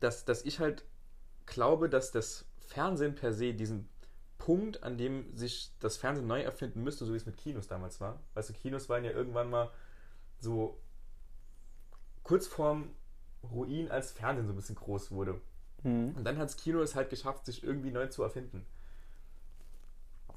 dass, 0.00 0.24
dass 0.24 0.44
ich 0.44 0.60
halt 0.60 0.84
glaube, 1.46 1.88
dass 1.88 2.12
das 2.12 2.46
Fernsehen 2.58 3.14
per 3.14 3.32
se 3.32 3.54
diesen 3.54 3.88
Punkt, 4.38 4.82
an 4.82 4.96
dem 4.96 5.34
sich 5.36 5.72
das 5.80 5.96
Fernsehen 5.96 6.26
neu 6.26 6.42
erfinden 6.42 6.82
müsste, 6.82 7.04
so 7.04 7.12
wie 7.12 7.16
es 7.16 7.26
mit 7.26 7.36
Kinos 7.36 7.68
damals 7.68 8.00
war. 8.00 8.20
Weißt 8.34 8.48
du, 8.48 8.52
Kinos 8.52 8.88
waren 8.88 9.04
ja 9.04 9.10
irgendwann 9.10 9.50
mal 9.50 9.70
so 10.38 10.80
kurz 12.22 12.46
vorm 12.46 12.90
Ruin, 13.42 13.90
als 13.90 14.12
Fernsehen 14.12 14.46
so 14.46 14.52
ein 14.52 14.56
bisschen 14.56 14.76
groß 14.76 15.10
wurde. 15.10 15.40
Hm. 15.82 16.14
Und 16.16 16.24
dann 16.24 16.36
hat 16.36 16.44
das 16.44 16.56
Kino 16.56 16.80
es 16.80 16.94
halt 16.94 17.10
geschafft, 17.10 17.46
sich 17.46 17.62
irgendwie 17.62 17.90
neu 17.90 18.06
zu 18.08 18.22
erfinden. 18.22 18.66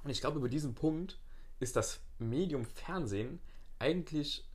Und 0.04 0.10
ich 0.10 0.22
glaube, 0.22 0.38
über 0.38 0.50
diesen 0.50 0.74
Punkt 0.74 1.20
ist 1.60 1.76
das 1.76 2.00
Medium 2.18 2.66
Fernsehen 2.66 3.40
eigentlich 3.80 4.48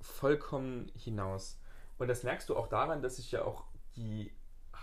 vollkommen 0.00 0.90
hinaus. 0.96 1.58
Und 1.98 2.08
das 2.08 2.22
merkst 2.22 2.48
du 2.48 2.56
auch 2.56 2.68
daran, 2.68 3.02
dass 3.02 3.16
sich 3.16 3.32
ja 3.32 3.44
auch 3.44 3.64
die 3.96 4.32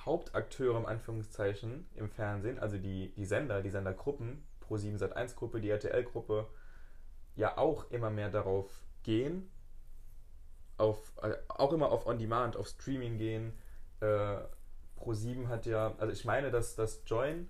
Hauptakteure 0.10 0.76
im 0.76 0.88
Anführungszeichen 0.88 1.88
im 1.94 2.10
Fernsehen, 2.10 2.58
also 2.58 2.80
die, 2.80 3.14
die 3.16 3.26
Sender, 3.26 3.62
die 3.62 3.70
Sendergruppen, 3.70 4.44
Pro7 4.68 4.98
Sat1 4.98 5.36
Gruppe, 5.36 5.62
die 5.62 5.70
RTL 5.70 6.04
Gruppe, 6.04 6.48
ja 7.36 7.60
auch 7.60 7.92
immer 7.92 8.10
mehr 8.10 8.32
darauf 8.32 8.82
gehen, 9.04 9.52
auf, 10.78 11.14
äh, 11.22 11.36
auch 11.48 11.74
immer 11.74 11.92
auf 11.92 12.08
On-Demand, 12.08 12.58
auf 12.58 12.68
Streaming 12.68 13.20
gehen. 13.20 13.54
Äh, 14.00 14.38
Pro7 14.98 15.48
hat 15.48 15.68
ja, 15.68 15.94
also 16.00 16.12
ich 16.12 16.26
meine, 16.26 16.50
dass 16.50 16.76
das 16.76 17.04
Join, 17.06 17.48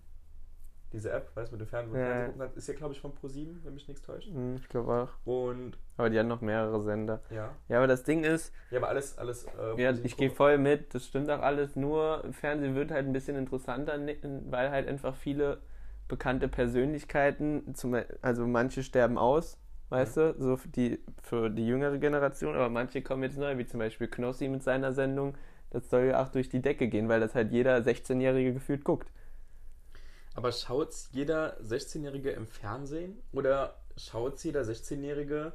diese 0.92 1.12
App, 1.12 1.30
weißt 1.36 1.52
du, 1.52 1.56
mit 1.58 1.62
dem 1.62 1.68
Fernsehen, 1.70 2.00
Ja. 2.00 2.06
Fernsehen 2.06 2.26
gucken 2.28 2.42
kannst, 2.42 2.58
ist 2.58 2.68
ja, 2.68 2.74
glaube 2.74 2.94
ich, 2.94 3.00
von 3.02 3.12
Pro7, 3.14 3.64
wenn 3.64 3.74
mich 3.74 3.88
nichts 3.88 4.02
täuscht. 4.02 4.28
Hm, 4.30 4.56
Ich 4.58 4.68
glaube 4.70 4.92
auch. 4.94 5.10
Und 5.32 5.78
Aber 5.98 6.10
die 6.10 6.18
haben 6.18 6.28
noch 6.28 6.42
mehrere 6.42 6.82
Sender. 6.82 7.22
ja, 7.30 7.52
Ja, 7.68 7.78
aber 7.78 7.88
das 7.88 8.04
Ding 8.04 8.24
ist, 8.24 8.54
ja, 8.72 8.80
aber 8.80 8.90
alles, 8.90 9.18
alles. 9.18 9.46
Äh, 9.46 9.50
ja, 9.50 9.90
ProSieben 9.90 10.06
ich 10.06 10.18
gehe 10.18 10.30
voll 10.32 10.58
mit, 10.58 10.94
das 10.96 11.06
stimmt 11.06 11.30
auch 11.30 11.42
alles, 11.42 11.76
nur 11.76 12.24
Fernsehen 12.32 12.76
wird 12.76 12.92
halt 12.92 13.06
ein 13.06 13.14
bisschen 13.14 13.36
interessanter, 13.36 13.98
ne- 13.98 14.18
weil 14.50 14.72
halt 14.72 14.88
einfach 14.88 15.16
viele 15.16 15.60
bekannte 16.08 16.48
Persönlichkeiten, 16.48 17.76
zum, 17.76 17.96
also 18.22 18.48
manche 18.48 18.82
sterben 18.84 19.18
aus, 19.18 19.60
weißt 19.90 20.18
du, 20.18 20.36
so 20.40 20.58
für 20.58 20.68
die, 20.70 21.00
für 21.22 21.50
die 21.50 21.68
jüngere 21.68 21.98
Generation, 22.00 22.56
aber 22.56 22.70
manche 22.70 23.02
kommen 23.02 23.24
jetzt 23.24 23.38
neu, 23.38 23.58
wie 23.58 23.66
zum 23.66 23.80
Beispiel 23.80 24.08
Knossi 24.08 24.48
mit 24.48 24.64
seiner 24.64 24.92
Sendung, 24.94 25.36
das 25.72 25.90
soll 25.90 26.06
ja 26.06 26.24
auch 26.24 26.30
durch 26.30 26.50
die 26.50 26.62
Decke 26.62 26.88
gehen, 26.88 27.10
weil 27.10 27.20
das 27.20 27.36
halt 27.36 27.52
jeder 27.52 27.78
16-Jährige 27.78 28.54
gefühlt 28.54 28.84
guckt. 28.84 29.12
Aber 30.40 30.54
schaut's 30.54 31.10
jeder 31.12 31.60
16-Jährige 31.60 32.30
im 32.32 32.48
Fernsehen 32.48 33.22
oder 33.34 33.76
schaut's 33.98 34.42
jeder 34.46 34.62
16-Jährige 34.62 35.52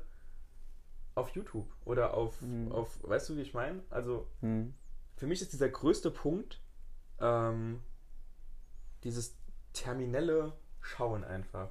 auf 1.14 1.30
YouTube 1.30 1.72
oder 1.86 2.12
auf, 2.12 2.38
Mhm. 2.42 2.70
auf, 2.70 2.98
weißt 3.02 3.30
du, 3.30 3.36
wie 3.38 3.40
ich 3.40 3.54
meine? 3.54 3.82
Also 3.88 4.26
Hm. 4.42 4.74
für 5.16 5.26
mich 5.26 5.40
ist 5.40 5.54
dieser 5.54 5.70
größte 5.70 6.10
Punkt 6.10 6.60
ähm, 7.18 7.80
dieses 9.04 9.34
terminelle 9.72 10.52
Schauen 10.82 11.24
einfach. 11.24 11.70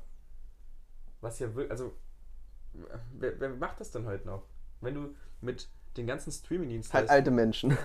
Was 1.22 1.38
ja 1.38 1.54
wirklich, 1.54 1.70
also 1.70 1.94
wer, 3.12 3.40
wer 3.40 3.50
macht 3.50 3.80
das 3.80 3.92
denn 3.92 4.08
heute 4.08 4.26
noch? 4.26 4.42
Wenn 4.82 4.96
du 4.96 5.16
mit 5.40 5.70
den 5.98 6.08
ganzen 6.08 6.32
Streaming-Diensten 6.32 6.94
Halt 6.94 7.12
alte 7.12 7.30
Menschen. 7.30 7.78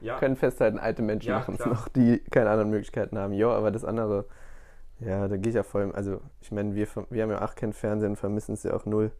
ja, 0.00 0.16
Können 0.20 0.36
festhalten, 0.36 0.78
alte 0.78 1.02
Menschen 1.02 1.30
Ja, 1.30 1.38
machen 1.40 1.56
es 1.58 1.66
noch, 1.66 1.88
die 1.88 2.20
keine 2.30 2.50
anderen 2.50 2.70
Möglichkeiten 2.70 3.18
haben. 3.18 3.32
Jo, 3.32 3.50
aber 3.50 3.72
das 3.72 3.84
andere, 3.84 4.26
ja, 5.00 5.28
da 5.28 5.36
gehe 5.36 5.50
ich 5.50 5.54
ja 5.54 5.62
voll, 5.62 5.92
also 5.92 6.20
ich 6.40 6.50
meine, 6.50 6.74
wir, 6.74 6.88
wir 7.10 7.22
haben 7.22 7.30
ja 7.30 7.44
auch 7.44 7.54
kein 7.54 7.72
Fernsehen, 7.72 8.16
vermissen 8.16 8.54
es 8.54 8.64
ja 8.64 8.74
auch 8.74 8.84
null. 8.84 9.12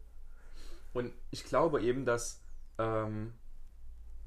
Und 0.93 1.13
ich 1.31 1.45
glaube 1.45 1.81
eben, 1.81 2.05
dass 2.05 2.41
ähm, 2.77 3.33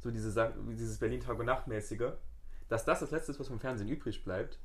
so 0.01 0.11
diese 0.11 0.55
dieses 0.71 0.99
Berlin 0.99 1.21
Tag 1.21 1.39
und 1.39 1.47
Nacht 1.47 1.67
mäßige, 1.67 2.13
dass 2.69 2.85
das 2.85 3.01
das 3.01 3.11
Letzte 3.11 3.33
ist, 3.33 3.41
was 3.41 3.49
vom 3.49 3.61
Fernsehen 3.61 3.89
übrig 3.89 4.25
bleibt, 4.25 4.59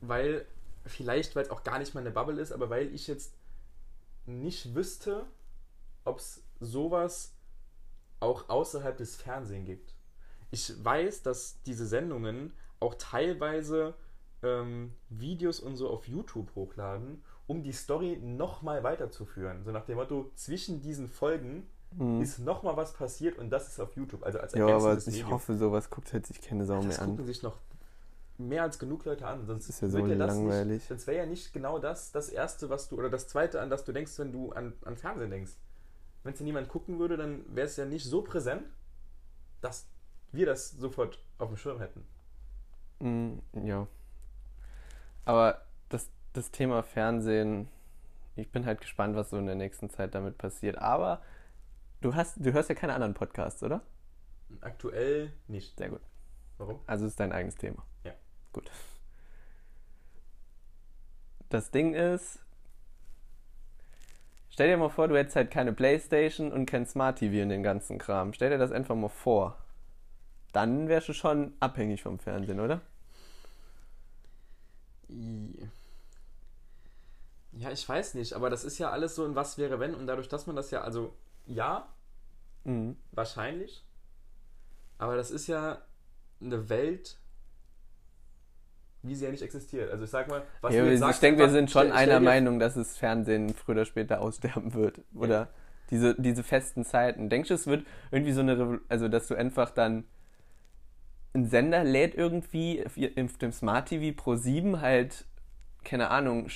weil 0.00 0.46
vielleicht, 0.84 1.36
weil 1.36 1.44
es 1.44 1.50
auch 1.50 1.62
gar 1.62 1.78
nicht 1.78 1.94
mal 1.94 2.00
eine 2.00 2.10
Bubble 2.10 2.40
ist, 2.40 2.52
aber 2.52 2.70
weil 2.70 2.92
ich 2.94 3.06
jetzt 3.06 3.34
nicht 4.26 4.74
wüsste, 4.74 5.26
ob 6.04 6.18
es 6.18 6.42
sowas 6.58 7.34
auch 8.20 8.48
außerhalb 8.48 8.96
des 8.96 9.16
Fernsehens 9.16 9.66
gibt. 9.66 9.94
Ich 10.50 10.84
weiß, 10.84 11.22
dass 11.22 11.62
diese 11.62 11.86
Sendungen 11.86 12.52
auch 12.80 12.94
teilweise 12.94 13.94
ähm, 14.42 14.92
Videos 15.08 15.60
und 15.60 15.76
so 15.76 15.88
auf 15.90 16.08
YouTube 16.08 16.54
hochladen, 16.54 17.22
um 17.46 17.62
die 17.62 17.72
Story 17.72 18.18
nochmal 18.22 18.82
weiterzuführen. 18.82 19.64
So 19.64 19.70
nach 19.70 19.84
dem 19.84 19.96
Motto, 19.96 20.30
zwischen 20.34 20.80
diesen 20.80 21.08
Folgen 21.08 21.66
Mhm. 21.92 22.20
ist 22.22 22.38
nochmal 22.38 22.76
was 22.76 22.92
passiert 22.92 23.36
und 23.36 23.50
das 23.50 23.66
ist 23.66 23.80
auf 23.80 23.96
YouTube. 23.96 24.22
Also 24.22 24.38
als 24.38 24.52
Ja, 24.54 24.68
aber 24.68 24.96
ich 24.96 25.06
Medium. 25.06 25.30
hoffe, 25.30 25.56
sowas 25.56 25.90
guckt 25.90 26.12
halt 26.12 26.24
sich 26.24 26.40
keine 26.40 26.64
Sau 26.64 26.76
das 26.76 26.86
mehr 26.86 27.02
an. 27.02 27.10
gucken 27.10 27.26
sich 27.26 27.42
noch 27.42 27.56
mehr 28.38 28.62
als 28.62 28.78
genug 28.78 29.04
Leute 29.04 29.26
an. 29.26 29.44
Sonst 29.44 29.68
ist 29.68 29.82
ja 29.82 29.88
so 29.88 29.98
das 30.06 30.16
langweilig. 30.16 30.74
Nicht, 30.74 30.88
sonst 30.88 31.06
wäre 31.08 31.18
ja 31.18 31.26
nicht 31.26 31.52
genau 31.52 31.80
das 31.80 32.12
das 32.12 32.28
Erste, 32.28 32.70
was 32.70 32.88
du, 32.88 32.96
oder 32.96 33.10
das 33.10 33.26
Zweite, 33.26 33.60
an 33.60 33.70
das 33.70 33.84
du 33.84 33.90
denkst, 33.92 34.16
wenn 34.20 34.30
du 34.30 34.52
an, 34.52 34.72
an 34.84 34.96
Fernsehen 34.96 35.30
denkst. 35.30 35.52
Wenn 36.22 36.32
es 36.34 36.38
ja 36.38 36.44
niemand 36.44 36.68
gucken 36.68 37.00
würde, 37.00 37.16
dann 37.16 37.44
wäre 37.54 37.66
es 37.66 37.76
ja 37.76 37.84
nicht 37.86 38.04
so 38.04 38.22
präsent, 38.22 38.62
dass 39.60 39.88
wir 40.30 40.46
das 40.46 40.70
sofort 40.70 41.18
auf 41.38 41.48
dem 41.48 41.56
Schirm 41.56 41.80
hätten. 41.80 42.06
Mm, 43.00 43.38
ja. 43.66 43.88
Aber 45.24 45.62
das, 45.88 46.10
das 46.32 46.50
Thema 46.50 46.82
Fernsehen, 46.82 47.68
ich 48.36 48.50
bin 48.50 48.66
halt 48.66 48.80
gespannt, 48.80 49.16
was 49.16 49.30
so 49.30 49.38
in 49.38 49.46
der 49.46 49.54
nächsten 49.54 49.90
Zeit 49.90 50.14
damit 50.14 50.38
passiert. 50.38 50.78
Aber 50.78 51.22
du 52.00 52.14
hast, 52.14 52.36
du 52.44 52.52
hörst 52.52 52.68
ja 52.68 52.74
keine 52.74 52.94
anderen 52.94 53.14
Podcasts, 53.14 53.62
oder? 53.62 53.82
Aktuell 54.60 55.32
nicht. 55.46 55.78
Sehr 55.78 55.90
gut. 55.90 56.00
Warum? 56.58 56.80
Also 56.86 57.06
ist 57.06 57.20
dein 57.20 57.32
eigenes 57.32 57.56
Thema. 57.56 57.84
Ja. 58.04 58.12
Gut. 58.52 58.70
Das 61.48 61.70
Ding 61.70 61.94
ist, 61.94 62.38
stell 64.50 64.68
dir 64.68 64.76
mal 64.76 64.88
vor, 64.88 65.08
du 65.08 65.16
hättest 65.16 65.36
halt 65.36 65.50
keine 65.50 65.72
Playstation 65.72 66.52
und 66.52 66.66
kein 66.66 66.86
Smart 66.86 67.18
TV 67.18 67.42
und 67.42 67.48
den 67.48 67.62
ganzen 67.62 67.98
Kram. 67.98 68.32
Stell 68.32 68.50
dir 68.50 68.58
das 68.58 68.72
einfach 68.72 68.94
mal 68.94 69.08
vor. 69.08 69.58
Dann 70.52 70.88
wärst 70.88 71.08
du 71.08 71.12
schon 71.12 71.54
abhängig 71.60 72.02
vom 72.02 72.18
Fernsehen, 72.18 72.60
oder? 72.60 72.80
Ja, 77.52 77.70
ich 77.70 77.88
weiß 77.88 78.14
nicht, 78.14 78.32
aber 78.34 78.48
das 78.50 78.64
ist 78.64 78.78
ja 78.78 78.90
alles 78.90 79.14
so 79.16 79.24
ein 79.24 79.34
Was 79.34 79.58
wäre 79.58 79.80
wenn 79.80 79.94
und 79.94 80.06
dadurch, 80.06 80.28
dass 80.28 80.46
man 80.46 80.56
das 80.56 80.70
ja, 80.70 80.82
also 80.82 81.14
ja, 81.46 81.88
Mhm. 82.64 82.96
wahrscheinlich, 83.12 83.84
aber 84.98 85.16
das 85.16 85.30
ist 85.30 85.46
ja 85.46 85.82
eine 86.40 86.68
Welt, 86.68 87.16
wie 89.02 89.14
sie 89.14 89.24
ja 89.24 89.30
nicht 89.30 89.42
existiert. 89.42 89.90
Also 89.90 90.04
ich 90.04 90.10
sag 90.10 90.28
mal, 90.28 90.42
was 90.60 90.74
Ja, 90.74 90.82
du 90.82 90.88
jetzt 90.88 90.94
ich 90.94 91.00
sagst, 91.00 91.22
denke, 91.22 91.40
wir 91.40 91.48
sind 91.50 91.70
schon 91.70 91.90
einer 91.90 92.20
Meinung, 92.20 92.58
dass 92.58 92.74
das 92.74 92.96
Fernsehen 92.98 93.54
früher 93.54 93.76
oder 93.76 93.84
später 93.86 94.20
aussterben 94.20 94.74
wird. 94.74 95.00
Oder 95.14 95.48
diese, 95.90 96.14
diese 96.20 96.42
festen 96.42 96.84
Zeiten. 96.84 97.30
Denkst 97.30 97.48
du, 97.48 97.54
es 97.54 97.66
wird 97.66 97.86
irgendwie 98.10 98.32
so 98.32 98.40
eine, 98.40 98.56
Revol- 98.56 98.80
also 98.88 99.08
dass 99.08 99.26
du 99.26 99.34
einfach 99.34 99.70
dann 99.70 100.04
ein 101.32 101.46
Sender 101.48 101.84
lädt 101.84 102.14
irgendwie 102.14 102.84
auf 102.84 102.94
dem 103.38 103.52
Smart 103.52 103.88
TV 103.88 104.16
Pro 104.16 104.36
7 104.36 104.80
halt, 104.80 105.26
keine 105.84 106.10
Ahnung, 106.10 106.48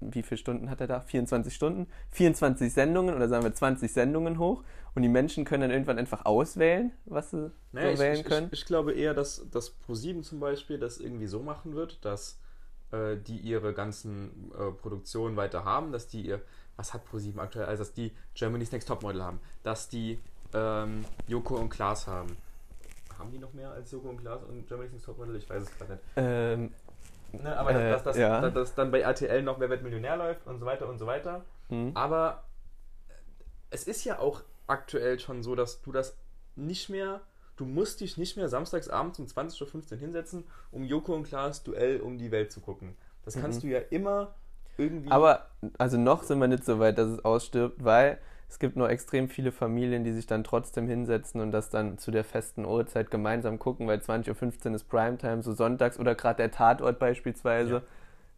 wie 0.00 0.22
viele 0.22 0.38
Stunden 0.38 0.68
hat 0.68 0.80
er 0.80 0.86
da? 0.86 1.00
24 1.00 1.54
Stunden? 1.54 1.86
24 2.10 2.72
Sendungen 2.72 3.14
oder 3.14 3.28
sagen 3.28 3.44
wir 3.44 3.54
20 3.54 3.90
Sendungen 3.90 4.38
hoch 4.38 4.62
und 4.94 5.02
die 5.02 5.08
Menschen 5.08 5.44
können 5.44 5.62
dann 5.62 5.70
irgendwann 5.70 5.98
einfach 5.98 6.24
auswählen, 6.26 6.92
was 7.06 7.30
sie 7.30 7.50
Naja, 7.72 7.96
so 7.96 8.02
wählen 8.02 8.20
ich, 8.20 8.24
können. 8.24 8.48
Ich, 8.52 8.60
ich 8.60 8.66
glaube 8.66 8.92
eher, 8.92 9.14
dass 9.14 9.46
das 9.50 9.74
Pro7 9.86 10.22
zum 10.22 10.40
Beispiel 10.40 10.78
das 10.78 10.98
irgendwie 10.98 11.26
so 11.26 11.42
machen 11.42 11.74
wird, 11.74 12.04
dass 12.04 12.38
äh, 12.92 13.16
die 13.16 13.38
ihre 13.38 13.72
ganzen 13.72 14.52
äh, 14.52 14.70
Produktionen 14.70 15.36
weiter 15.36 15.64
haben, 15.64 15.92
dass 15.92 16.08
die 16.08 16.26
ihr, 16.26 16.42
was 16.76 16.92
hat 16.92 17.02
Pro7 17.10 17.38
aktuell, 17.38 17.66
also 17.66 17.82
dass 17.82 17.94
die 17.94 18.12
Germany's 18.34 18.72
Next 18.72 18.88
Topmodel 18.88 19.22
haben, 19.22 19.40
dass 19.62 19.88
die 19.88 20.18
ähm, 20.52 21.04
Joko 21.26 21.56
und 21.56 21.70
Klaas 21.70 22.06
haben. 22.06 22.36
Haben 23.18 23.30
die 23.30 23.38
noch 23.38 23.52
mehr 23.52 23.70
als 23.70 23.90
Joko 23.90 24.10
und 24.10 24.20
Klaas 24.20 24.42
und 24.44 24.66
Germany's 24.66 24.92
Next 24.92 25.06
Topmodel? 25.06 25.36
Ich 25.36 25.48
weiß 25.48 25.62
es 25.62 25.78
gerade 25.78 25.92
nicht. 25.92 26.02
Ähm, 26.16 26.70
Ne, 27.32 27.56
aber 27.56 27.70
Äh, 27.72 27.90
dass, 27.90 28.02
dass, 28.04 28.16
ja. 28.16 28.40
dass, 28.40 28.54
dass 28.54 28.74
dann 28.74 28.90
bei 28.90 29.00
RTL 29.00 29.42
noch 29.42 29.60
Wer 29.60 29.68
wird 29.68 29.82
Millionär 29.82 30.16
läuft 30.16 30.46
und 30.46 30.58
so 30.58 30.66
weiter 30.66 30.88
und 30.88 30.98
so 30.98 31.06
weiter. 31.06 31.44
hm. 31.68 31.92
Aber 31.94 32.44
es 33.70 33.86
ist 33.86 34.04
ja 34.04 34.18
auch 34.18 34.42
aktuell 34.66 35.18
schon 35.18 35.42
so, 35.42 35.54
dass 35.54 35.82
du 35.82 35.92
das 35.92 36.16
nicht 36.54 36.88
mehr, 36.88 37.20
du 37.56 37.64
musst 37.64 38.00
dich 38.00 38.16
nicht 38.16 38.36
mehr 38.36 38.48
samstagsabends 38.48 39.18
um 39.18 39.26
20.15 39.26 39.92
Uhr 39.92 39.98
hinsetzen, 39.98 40.44
um 40.70 40.84
Joko 40.84 41.14
und 41.14 41.24
Klaas 41.24 41.62
Duell 41.62 42.00
um 42.00 42.16
die 42.18 42.30
Welt 42.30 42.52
zu 42.52 42.60
gucken. 42.60 42.96
Das 43.24 43.34
kannst 43.34 43.62
du 43.64 43.66
ja 43.66 43.80
immer 43.90 44.34
irgendwie. 44.78 45.10
Aber 45.10 45.46
also 45.78 45.98
noch 45.98 46.22
sind 46.22 46.38
wir 46.38 46.46
nicht 46.48 46.64
so 46.64 46.78
weit, 46.78 46.96
dass 46.96 47.08
es 47.08 47.24
ausstirbt, 47.24 47.84
weil 47.84 48.18
es 48.48 48.58
gibt 48.58 48.76
noch 48.76 48.88
extrem 48.88 49.28
viele 49.28 49.50
Familien, 49.52 50.04
die 50.04 50.12
sich 50.12 50.26
dann 50.26 50.44
trotzdem 50.44 50.86
hinsetzen 50.88 51.40
und 51.40 51.50
das 51.50 51.68
dann 51.70 51.98
zu 51.98 52.10
der 52.10 52.24
festen 52.24 52.64
Uhrzeit 52.64 53.10
gemeinsam 53.10 53.58
gucken, 53.58 53.86
weil 53.88 53.98
20.15 53.98 54.68
Uhr 54.68 54.74
ist 54.74 54.84
Primetime, 54.84 55.42
so 55.42 55.52
sonntags 55.52 55.98
oder 55.98 56.14
gerade 56.14 56.36
der 56.36 56.50
Tatort 56.52 56.98
beispielsweise. 56.98 57.74
Ja. 57.74 57.82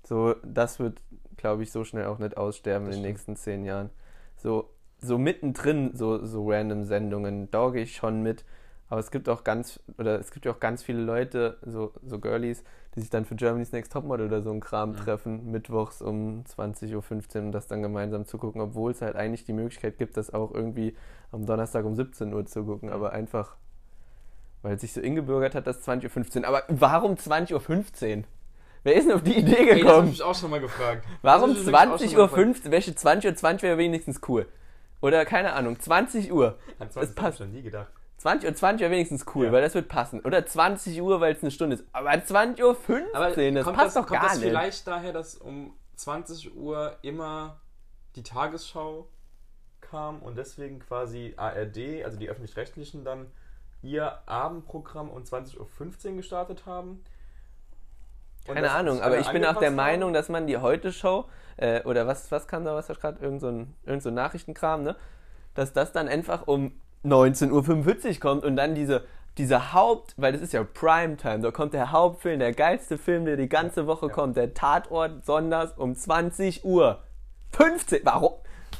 So, 0.02 0.34
das 0.42 0.78
wird, 0.78 1.02
glaube 1.36 1.62
ich, 1.62 1.70
so 1.70 1.84
schnell 1.84 2.06
auch 2.06 2.18
nicht 2.18 2.36
aussterben 2.36 2.86
Das 2.86 2.96
in 2.96 3.02
den 3.02 3.04
stimmt. 3.04 3.12
nächsten 3.12 3.36
zehn 3.36 3.64
Jahren. 3.64 3.90
So, 4.36 4.70
so 5.00 5.18
mittendrin, 5.18 5.94
so, 5.94 6.24
so 6.24 6.48
random 6.50 6.84
Sendungen, 6.84 7.50
da 7.50 7.68
gehe 7.70 7.82
ich 7.82 7.96
schon 7.96 8.22
mit. 8.22 8.44
Aber 8.88 9.00
es 9.00 9.10
gibt 9.10 9.28
auch 9.28 9.44
ganz, 9.44 9.80
oder 9.98 10.18
es 10.18 10.30
gibt 10.30 10.46
ja 10.46 10.52
auch 10.52 10.60
ganz 10.60 10.82
viele 10.82 11.02
Leute, 11.02 11.58
so, 11.66 11.92
so 12.02 12.18
Girlies, 12.18 12.64
die 12.98 13.02
sich 13.02 13.10
dann 13.10 13.24
für 13.24 13.36
Germany's 13.36 13.70
Next 13.72 13.92
Topmodel 13.92 14.26
oder 14.26 14.42
so 14.42 14.50
einen 14.50 14.60
Kram 14.60 14.90
Mhm. 14.90 14.96
treffen, 14.96 15.50
mittwochs 15.52 16.02
um 16.02 16.44
20.15 16.44 16.94
Uhr, 17.38 17.42
um 17.46 17.52
das 17.52 17.68
dann 17.68 17.80
gemeinsam 17.80 18.24
zu 18.26 18.38
gucken, 18.38 18.60
obwohl 18.60 18.90
es 18.90 19.00
halt 19.00 19.14
eigentlich 19.16 19.44
die 19.44 19.52
Möglichkeit 19.52 19.98
gibt, 19.98 20.16
das 20.16 20.34
auch 20.34 20.52
irgendwie 20.52 20.96
am 21.32 21.46
Donnerstag 21.46 21.84
um 21.84 21.94
17 21.94 22.34
Uhr 22.34 22.44
zu 22.46 22.64
gucken, 22.64 22.90
aber 22.90 23.12
einfach, 23.12 23.56
weil 24.62 24.74
es 24.74 24.80
sich 24.80 24.92
so 24.92 25.00
ingebürgert 25.00 25.54
hat, 25.54 25.66
dass 25.66 25.86
20.15 25.88 26.40
Uhr. 26.42 26.48
Aber 26.48 26.62
warum 26.68 27.14
20.15 27.14 28.16
Uhr? 28.18 28.24
Wer 28.84 28.94
ist 28.94 29.06
denn 29.08 29.14
auf 29.14 29.22
die 29.22 29.38
Idee 29.38 29.54
Ey, 29.56 29.64
das 29.66 29.68
habe 29.74 29.80
gekommen? 29.80 30.08
ich 30.12 30.22
auch 30.22 30.34
schon 30.34 30.50
mal 30.50 30.60
gefragt. 30.60 31.04
Warum 31.22 31.50
Das 31.50 31.58
ist 31.60 31.66
nämlich 31.66 31.80
auch 31.82 31.98
schon 31.98 32.08
20.15 32.08 32.12
mal 32.16 32.20
Uhr? 32.22 32.28
15? 32.28 32.72
Welche 32.72 32.94
20 32.94 33.30
Uhr? 33.30 33.36
20 33.36 33.62
wäre 33.62 33.78
wenigstens 33.78 34.20
cool. 34.28 34.46
Oder 35.00 35.24
keine 35.24 35.52
Ahnung, 35.52 35.78
20 35.78 36.32
Uhr. 36.32 36.58
An 36.78 36.86
Das 36.86 36.92
20 36.94 37.14
passt. 37.16 37.18
habe 37.18 37.34
ich 37.34 37.40
noch 37.52 37.56
nie 37.58 37.62
gedacht. 37.62 37.92
20 38.18 38.48
Uhr 38.50 38.54
20 38.54 38.80
wäre 38.82 38.90
wenigstens 38.92 39.24
cool, 39.34 39.46
Ja. 39.46 39.52
weil 39.52 39.62
das 39.62 39.74
wird 39.74 39.88
passen. 39.88 40.20
Oder 40.20 40.44
20 40.44 41.00
Uhr, 41.00 41.20
weil 41.20 41.34
es 41.34 41.42
eine 41.42 41.50
Stunde 41.50 41.76
ist. 41.76 41.84
Aber 41.92 42.10
20.15 42.10 42.62
Uhr, 42.62 42.70
Aber 43.14 43.30
das 43.30 43.64
kommt 43.64 43.76
passt 43.76 43.86
das, 43.86 43.94
doch 44.02 44.06
kommt 44.08 44.20
gar 44.20 44.28
das 44.30 44.38
nicht. 44.38 44.48
vielleicht 44.48 44.86
daher, 44.86 45.12
dass 45.12 45.36
um 45.36 45.74
20 45.96 46.56
Uhr 46.56 46.96
immer 47.02 47.60
die 48.16 48.22
Tagesschau 48.22 49.08
kam 49.80 50.20
und 50.20 50.36
deswegen 50.36 50.80
quasi 50.80 51.34
ARD, 51.36 52.04
also 52.04 52.18
die 52.18 52.28
öffentlich-rechtlichen, 52.28 53.04
dann 53.04 53.26
ihr 53.82 54.18
Abendprogramm 54.28 55.08
um 55.10 55.22
20.15 55.22 56.10
Uhr 56.10 56.16
gestartet 56.16 56.66
haben? 56.66 57.04
Und 58.48 58.54
Keine 58.54 58.70
Ahnung, 58.70 59.00
aber 59.02 59.18
ich 59.18 59.28
bin 59.30 59.44
auch 59.44 59.56
der 59.56 59.68
angepasst 59.68 59.76
Meinung, 59.76 60.08
haben? 60.08 60.14
dass 60.14 60.28
man 60.28 60.46
die 60.46 60.56
Heute-Show, 60.56 61.26
äh, 61.58 61.82
oder 61.84 62.06
was, 62.06 62.30
was 62.32 62.48
kam 62.48 62.64
da, 62.64 62.74
was 62.74 62.88
hat 62.88 63.00
gerade, 63.00 63.22
irgend 63.22 63.40
so 63.40 63.48
ein, 63.48 63.74
irgend 63.84 64.02
so 64.02 64.08
ein 64.08 64.14
Nachrichtenkram, 64.14 64.82
ne? 64.82 64.96
Dass 65.54 65.72
das 65.72 65.92
dann 65.92 66.08
einfach 66.08 66.46
um 66.46 66.72
19.45 67.04 68.08
Uhr 68.14 68.20
kommt 68.20 68.44
und 68.44 68.56
dann 68.56 68.74
diese, 68.74 69.04
diese 69.36 69.72
Haupt, 69.72 70.14
weil 70.16 70.32
das 70.32 70.42
ist 70.42 70.52
ja 70.52 70.64
Primetime, 70.64 71.40
da 71.40 71.50
kommt 71.50 71.74
der 71.74 71.92
Hauptfilm, 71.92 72.38
der 72.40 72.52
geilste 72.52 72.98
Film, 72.98 73.24
der 73.24 73.36
die 73.36 73.48
ganze 73.48 73.86
Woche 73.86 74.06
ja. 74.06 74.12
kommt, 74.12 74.36
der 74.36 74.54
Tatort 74.54 75.24
sonntags 75.24 75.72
um 75.76 75.94
20 75.94 76.64
Uhr. 76.64 77.02
15, 77.52 78.00
warum? 78.04 78.34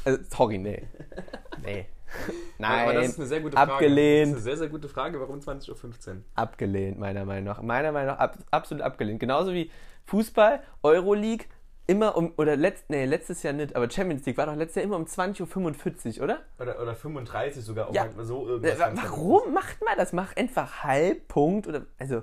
Also, 0.04 0.18
sorry, 0.30 0.58
nee. 0.58 0.82
Nee. 1.64 1.86
Nein, 2.58 2.82
aber 2.88 2.94
das 2.94 3.08
ist 3.08 3.18
eine 3.18 3.28
sehr 3.28 3.40
gute 3.40 3.56
Frage. 3.56 3.72
abgelehnt. 3.72 4.32
Das 4.32 4.40
ist 4.40 4.46
eine 4.46 4.56
sehr, 4.56 4.56
sehr 4.56 4.68
gute 4.68 4.88
Frage. 4.88 5.20
Warum 5.20 5.40
20.15 5.40 6.08
Uhr? 6.08 6.16
abgelehnt, 6.34 6.98
meiner 6.98 7.24
Meinung 7.24 7.44
nach. 7.44 7.62
Meiner 7.62 7.92
Meinung 7.92 8.14
nach 8.14 8.18
ab, 8.18 8.38
absolut 8.50 8.82
abgelehnt. 8.82 9.20
Genauso 9.20 9.52
wie 9.52 9.70
Fußball, 10.06 10.60
Euroleague, 10.82 11.46
immer 11.88 12.16
um, 12.16 12.32
oder 12.36 12.54
letzt, 12.54 12.88
nee, 12.90 13.04
letztes 13.06 13.42
Jahr 13.42 13.52
nicht, 13.54 13.74
aber 13.74 13.90
Champions 13.90 14.24
League 14.26 14.36
war 14.36 14.46
doch 14.46 14.54
letztes 14.54 14.76
Jahr 14.76 14.84
immer 14.84 14.96
um 14.96 15.04
20.45 15.06 16.18
Uhr, 16.18 16.24
oder? 16.24 16.42
Oder, 16.60 16.80
oder 16.80 16.94
35 16.94 17.64
sogar. 17.64 17.88
Auch 17.88 17.94
Ja. 17.94 18.02
halt 18.02 18.12
so 18.20 18.46
irgendwas. 18.46 18.78
wa- 18.78 18.86
ganz 18.90 19.00
warum 19.02 19.52
macht 19.54 19.82
man 19.84 19.96
das? 19.96 20.12
Mach 20.12 20.36
einfach 20.36 20.84
Halbpunkt 20.84 21.66
oder, 21.66 21.86
also, 21.98 22.22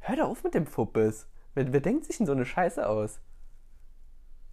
hör 0.00 0.16
doch 0.16 0.28
auf 0.28 0.44
mit 0.44 0.54
dem 0.54 0.66
Fuppes. 0.66 1.26
Wer, 1.54 1.72
wer 1.72 1.80
denkt 1.80 2.04
sich 2.04 2.18
denn 2.18 2.26
so 2.26 2.32
eine 2.32 2.44
Scheiße 2.44 2.86
aus? 2.88 3.18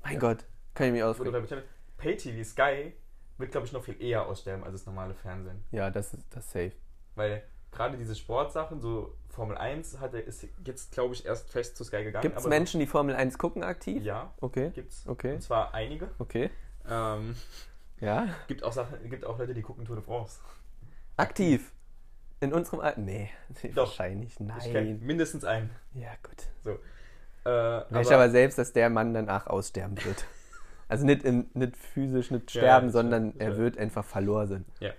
Mein 0.04 0.14
Ja. 0.14 0.20
Gott, 0.20 0.46
kann 0.74 0.88
ich 0.88 0.94
mich 0.94 1.04
ausreden. 1.04 1.32
bei 1.48 1.64
Pay-TV, 1.98 2.44
Sky, 2.44 2.94
wird, 3.38 3.52
glaube 3.52 3.68
ich, 3.68 3.74
noch 3.74 3.84
viel 3.84 4.02
eher 4.02 4.26
aussterben 4.26 4.64
als 4.64 4.74
das 4.74 4.86
normale 4.86 5.14
Fernsehen. 5.16 5.64
Ja, 5.72 5.90
das 5.92 6.14
ist 6.14 6.24
das 6.34 6.50
safe. 6.52 6.72
Weil 7.16 7.44
gerade 7.76 7.98
diese 7.98 8.16
Sportsachen, 8.16 8.80
so 8.82 9.16
Formel 9.30 9.58
1, 9.58 10.00
hat 10.00 10.14
er, 10.14 10.24
ist 10.26 10.48
jetzt, 10.66 10.92
glaube 10.94 11.14
ich, 11.14 11.26
erst 11.26 11.50
fest 11.50 11.76
zu 11.78 11.84
Sky 11.84 12.04
gegangen. 12.04 12.22
Gibt 12.24 12.38
es 12.38 12.44
aber 12.46 12.50
Menschen, 12.50 12.80
die 12.80 12.88
Formel 12.88 13.16
1 13.16 13.38
gucken 13.38 13.64
aktiv? 13.64 14.02
Ja, 14.04 14.34
Okay, 14.42 14.72
gibt's. 14.74 15.06
okay, 15.08 15.34
Und 15.34 15.42
zwar 15.42 15.74
einige. 15.74 16.10
okay. 16.20 16.50
Ähm, 16.90 17.36
Ja, 18.00 18.28
gibt, 18.48 18.64
auch 18.64 18.72
Sachen, 18.74 19.10
gibt 19.10 19.26
auch 19.26 19.38
Leute, 19.40 19.54
die 19.54 19.62
gucken 19.62 19.86
Tour 19.86 19.96
de 19.98 20.06
France. 20.06 20.40
aktiv. 21.18 21.72
In 22.42 22.54
unserem 22.54 22.82
Alter? 22.82 23.00
Nee, 23.02 23.30
Doch. 23.74 23.88
wahrscheinlich 23.88 24.32
Ich 24.40 24.72
kenne 24.72 24.92
nein. 24.92 25.00
mindestens 25.02 25.46
einen. 25.46 25.70
Ja, 25.94 26.10
gut. 26.22 26.76
Äh, 27.46 27.50
Weiß 27.94 28.12
aber 28.12 28.30
selbst, 28.30 28.58
dass 28.58 28.74
der 28.74 28.90
Mann 28.90 29.14
danach 29.14 29.48
aussterben 29.48 29.98
wird. 30.04 30.26
Also 30.88 31.04
nicht, 31.04 31.24
in, 31.24 31.50
nicht 31.56 31.76
physisch, 31.78 32.30
nicht 32.30 32.54
Ja, 32.54 32.62
sterben, 32.62 32.88
ich 32.88 32.94
sondern 32.94 33.30
ich 33.32 33.42
er 33.42 33.58
wird 33.58 33.80
einfach 33.80 34.06
verloren. 34.06 34.66
Ja. 34.80 34.90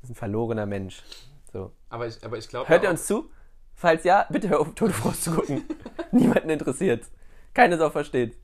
Das 0.00 0.04
ist 0.04 0.10
ein 0.12 0.14
verlorener 0.14 0.64
Mensch. 0.64 1.02
So. 1.56 1.72
aber 1.90 2.06
ich, 2.06 2.22
aber 2.24 2.36
ich 2.38 2.48
glaube. 2.48 2.68
Hört 2.68 2.82
ihr 2.82 2.90
uns 2.90 3.06
zu? 3.06 3.30
Falls 3.74 4.04
ja, 4.04 4.26
bitte 4.30 4.48
hör 4.48 4.60
auf, 4.60 4.74
Tote 4.74 4.92
Frost 4.92 5.24
zu 5.24 5.32
gucken. 5.34 5.64
Niemanden 6.12 6.50
interessiert. 6.50 7.04
Keine 7.54 7.76
Sau 7.78 7.90
versteht. 7.90 8.36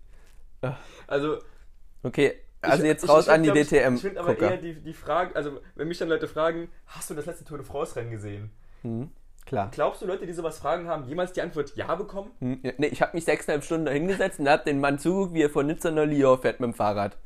Also, 1.07 1.39
Okay, 2.03 2.35
also 2.61 2.79
ich- 2.83 2.89
jetzt 2.89 3.05
ich- 3.05 3.11
raus 3.11 3.27
ich 3.27 3.33
an 3.33 3.43
die 3.43 3.49
glaub 3.51 3.57
ich- 3.59 3.69
DTM. 3.69 3.95
Ich 3.97 4.01
finde 4.03 4.21
aber 4.21 4.39
eher 4.39 4.57
die, 4.57 4.75
die 4.81 4.93
Frage, 4.93 5.35
also 5.37 5.61
wenn 5.75 5.89
mich 5.89 5.99
dann 5.99 6.09
Leute 6.09 6.29
fragen, 6.29 6.69
hast 6.87 7.11
du 7.11 7.15
das 7.15 7.27
letzte 7.27 7.45
Tour 7.45 7.59
de 7.59 7.67
France-Rennen 7.67 8.11
gesehen? 8.11 8.51
Klar. 9.47 9.71
Glaubst 9.73 10.03
du, 10.03 10.07
Leute, 10.07 10.27
die 10.27 10.33
sowas 10.33 10.59
fragen, 10.59 10.87
haben 10.89 11.05
jemals 11.05 11.33
die 11.33 11.43
Antwort 11.43 11.75
Ja 11.77 11.95
bekommen? 11.95 12.31
Hm, 12.41 12.61
ja, 12.63 12.73
Nee, 12.79 12.87
ich 12.89 13.03
habe 13.03 13.13
mich 13.17 13.25
sechseinhalb 13.25 13.65
Stunden 13.65 13.87
da 13.87 13.93
hingesetzt 13.93 14.39
und 14.41 14.49
hab 14.49 14.65
den 14.65 14.81
Mann 14.81 14.99
zugeguckt, 14.99 15.35
wie 15.35 15.43
er 15.43 15.51
von 15.51 15.67
Nizza 15.67 15.91
nach 15.91 16.05
Lyon 16.05 16.41
fährt 16.41 16.61
mit 16.61 16.69
dem 16.69 16.75
Fahrrad. 16.75 17.17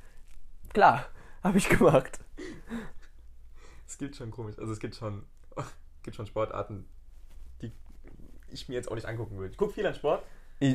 Klar, 0.72 1.06
habe 1.42 1.58
ich 1.58 1.68
gemacht. 1.68 2.18
Es 3.86 3.98
gibt 3.98 4.16
schon 4.16 4.30
komisch, 4.30 4.58
also 4.58 4.72
es 4.72 4.80
gibt 4.80 4.94
schon, 4.96 5.24
gibt 6.06 6.16
schon 6.16 6.26
Sportarten, 6.26 6.88
die 7.60 7.70
ich 8.48 8.68
mir 8.70 8.74
jetzt 8.76 8.90
auch 8.90 8.94
nicht 8.94 9.06
angucken 9.06 9.36
würde. 9.36 9.50
Ich 9.52 9.58
gucke 9.58 9.74
viel 9.74 9.86
an 9.86 9.94
Sport. 9.94 10.22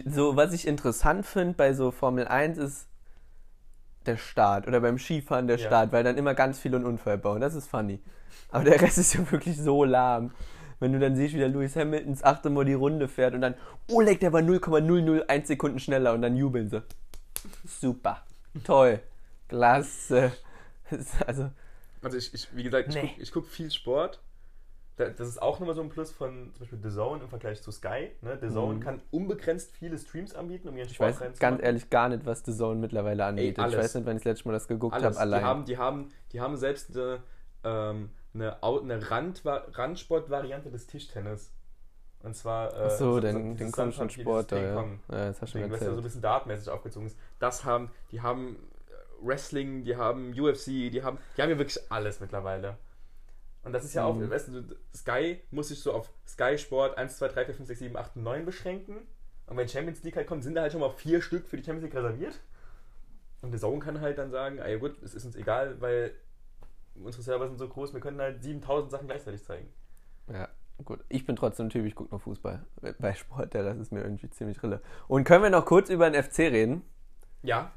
So, 0.06 0.36
was 0.36 0.54
ich 0.54 0.68
interessant 0.68 1.26
finde 1.26 1.56
bei 1.56 1.74
so 1.74 1.90
Formel 1.90 2.28
1 2.28 2.60
ist 2.60 2.88
der 4.06 4.18
Start 4.18 4.68
oder 4.68 4.80
beim 4.80 5.00
Skifahren 5.00 5.48
der 5.48 5.58
Ja. 5.58 5.66
Start, 5.68 5.92
weil 5.92 6.04
dann 6.04 6.18
immer 6.18 6.36
ganz 6.36 6.60
viele 6.60 6.76
einen 6.78 6.86
Unfall 6.86 7.18
bauen. 7.18 7.42
Das 7.42 7.56
ist 7.56 7.68
funny. 7.68 8.00
Aber 8.52 8.64
der 8.64 8.80
Rest 8.80 8.98
ist 9.00 9.14
ja 9.16 9.32
wirklich 9.32 9.58
so 9.58 9.84
lahm. 9.84 10.32
Wenn 10.80 10.94
du 10.94 11.00
dann 11.00 11.16
siehst, 11.16 11.34
wie 11.34 11.40
der 11.40 11.48
Lewis 11.50 11.76
Hamilton 11.76 12.12
das 12.14 12.24
achte 12.24 12.50
Mal 12.50 12.66
die 12.66 12.74
Runde 12.74 13.08
fährt 13.08 13.34
und 13.34 13.42
dann, 13.42 13.56
oh 13.90 14.02
leck, 14.02 14.20
der 14.20 14.34
war 14.34 14.42
0,001 14.42 15.48
Sekunden 15.48 15.80
schneller 15.80 16.14
und 16.14 16.22
dann 16.22 16.36
jubeln 16.36 16.70
sie. 16.70 16.84
Super. 17.66 18.24
Toll. 18.64 19.00
Klasse. 19.48 20.32
Also, 21.26 21.50
Also 22.02 22.18
ich, 22.18 22.34
ich 22.34 22.54
wie 22.54 22.64
gesagt, 22.64 22.90
ich 22.90 22.96
Nee. 22.96 23.08
gucke 23.18 23.32
guck 23.32 23.48
viel 23.48 23.72
Sport. 23.72 24.20
Da- 24.98 25.10
Das 25.10 25.28
ist 25.28 25.42
auch 25.42 25.60
nochmal 25.60 25.76
so 25.76 25.82
ein 25.82 25.90
Plus 25.90 26.12
von 26.12 26.52
zum 26.54 26.60
Beispiel 26.60 26.80
The 26.84 26.90
Zone 26.96 27.24
im 27.24 27.30
Vergleich 27.30 27.62
zu 27.62 27.72
Sky. 27.72 28.12
Ne? 28.22 28.38
The 28.42 28.50
Zone 28.50 28.80
kann 28.82 29.02
unbegrenzt 29.12 29.72
viele 29.72 29.98
Streams 29.98 30.36
anbieten, 30.36 30.68
um 30.68 30.76
ihren 30.76 30.86
Mhm. 30.86 30.90
ich 30.90 30.96
Sport 30.96 31.22
weiß 31.22 31.40
ganz 31.40 31.64
ehrlich 31.64 31.90
gar 31.90 32.10
nicht, 32.10 32.26
was 32.26 32.44
The 32.46 32.54
Zone 32.56 32.80
mittlerweile 32.80 33.26
anbietet. 33.26 33.58
ich 33.58 33.64
alles. 33.64 33.78
weiß 33.78 33.96
nicht, 33.96 34.06
wann 34.06 34.18
ich 34.18 34.24
das 34.24 34.32
letzte 34.34 34.48
Mal 34.50 34.54
das 34.54 34.68
geguckt 34.68 34.96
habe, 34.96 35.18
allein. 35.18 35.40
Die 35.40 35.46
haben, 35.46 35.66
die, 35.66 35.78
haben, 35.78 36.12
die 36.34 36.42
haben 36.42 36.58
selbst 36.58 36.96
eine, 36.96 37.24
ähm, 37.64 38.10
eine, 38.34 38.62
eine 38.64 39.10
Rand, 39.12 39.42
Randsport-Variante 39.46 40.70
des 40.70 40.88
Tischtennis. 40.88 41.52
Und 42.24 42.36
zwar. 42.36 42.72
Äh, 42.80 42.90
so, 42.92 43.14
so- 43.14 43.20
den, 43.20 43.58
den 43.58 43.72
komischen 43.72 44.10
Sandpapier, 44.10 44.24
Sport 44.24 44.52
da, 44.52 44.58
ja. 44.58 44.64
Ping-Pong. 44.64 45.00
ja. 45.12 45.18
Das 45.28 45.42
hast 45.42 45.54
du 45.56 45.60
schon 45.60 45.72
was 45.72 45.80
ja 45.82 45.92
so 45.92 45.98
ein 45.98 46.04
bisschen 46.04 46.22
dartmäßig 46.22 46.70
aufgezogen 46.70 47.08
ist. 47.08 47.18
Das 47.40 47.66
haben, 47.66 47.90
die 48.12 48.22
haben 48.22 48.58
Wrestling, 49.22 49.84
die 49.84 49.96
haben 49.96 50.32
UFC, 50.40 50.66
die 50.92 51.02
haben, 51.04 51.18
die 51.38 51.42
haben 51.42 51.50
ja 51.50 51.58
wirklich 51.58 51.80
alles 51.92 52.20
mittlerweile. 52.20 52.78
Und 53.64 53.74
das 53.74 53.84
ist 53.86 53.94
ja 53.94 54.06
auch, 54.06 54.16
Mhm. 54.16 54.30
weißt 54.30 54.48
du, 54.50 54.76
Sky 54.96 55.42
muss 55.52 55.68
sich 55.68 55.80
so 55.80 55.94
auf 55.94 56.12
Sky 56.28 56.58
Sport 56.58 56.98
1, 56.98 57.18
2, 57.18 57.28
3, 57.28 57.46
4, 57.46 57.54
5, 57.56 57.68
6, 57.68 57.80
7, 57.80 57.96
8 57.98 58.16
und 58.16 58.24
9 58.24 58.46
beschränken. 58.46 58.98
Und 59.48 59.58
wenn 59.58 59.68
Champions 59.68 60.02
League 60.04 60.16
halt 60.16 60.28
kommt, 60.28 60.44
sind 60.44 60.56
da 60.56 60.62
halt 60.62 60.72
schon 60.72 60.82
mal 60.82 60.90
vier 60.92 61.22
Stück 61.22 61.48
für 61.48 61.58
die 61.58 61.64
Champions 61.64 61.84
League 61.84 61.96
reserviert. 61.96 62.40
Und 63.42 63.52
der 63.52 63.60
Zone 63.60 63.80
kann 63.80 64.02
halt 64.02 64.18
dann 64.18 64.32
sagen, 64.32 64.60
ah 64.60 64.68
ja 64.68 64.78
gut, 64.78 65.02
es 65.04 65.14
ist 65.14 65.26
uns 65.26 65.36
egal, 65.36 65.80
weil 65.82 66.14
unsere 66.96 67.24
Server 67.24 67.48
sind 67.48 67.58
so 67.58 67.68
groß, 67.68 67.94
wir 67.94 68.00
können 68.00 68.20
halt 68.20 68.42
7000 68.44 68.92
Sachen 68.92 69.08
gleichzeitig 69.08 69.44
zeigen. 69.44 69.68
Ja, 70.32 70.48
gut. 70.86 71.00
Ich 71.10 71.26
bin 71.26 71.36
trotzdem 71.36 71.68
ein 71.68 71.70
Typ, 71.70 71.86
ich 71.86 71.96
gucke 71.96 72.12
nur 72.12 72.20
Fußball. 72.20 72.66
Bei 73.00 73.14
Sport, 73.14 73.54
der 73.54 73.66
Rest 73.66 73.80
ist 73.82 73.92
mir 73.92 74.02
irgendwie 74.04 74.30
ziemlich 74.30 74.62
rille. 74.64 74.82
Und 75.08 75.24
können 75.24 75.44
wir 75.44 75.50
noch 75.50 75.66
kurz 75.66 75.90
über 75.90 76.10
den 76.10 76.22
FC 76.22 76.40
reden? 76.40 76.84
Ja, 77.44 77.72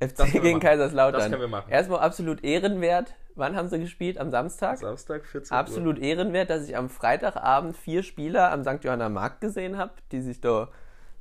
FC 0.00 0.32
gegen. 0.40 0.60
Kaiserslautern. 0.60 1.20
Das 1.20 1.28
können 1.30 1.42
wir 1.42 1.48
machen. 1.48 1.70
Erstmal 1.70 2.00
absolut 2.00 2.42
ehrenwert. 2.42 3.14
Wann 3.40 3.56
haben 3.56 3.68
sie 3.68 3.80
gespielt? 3.80 4.18
Am 4.18 4.30
Samstag? 4.30 4.76
Samstag 4.76 5.24
14 5.24 5.54
Uhr. 5.54 5.58
Absolut 5.58 5.98
ehrenwert, 5.98 6.50
dass 6.50 6.68
ich 6.68 6.76
am 6.76 6.90
Freitagabend 6.90 7.74
vier 7.74 8.02
Spieler 8.02 8.52
am 8.52 8.62
St. 8.64 8.84
Johanna 8.84 9.08
Markt 9.08 9.40
gesehen 9.40 9.78
habe, 9.78 9.94
die 10.12 10.20
sich 10.20 10.42
da. 10.42 10.68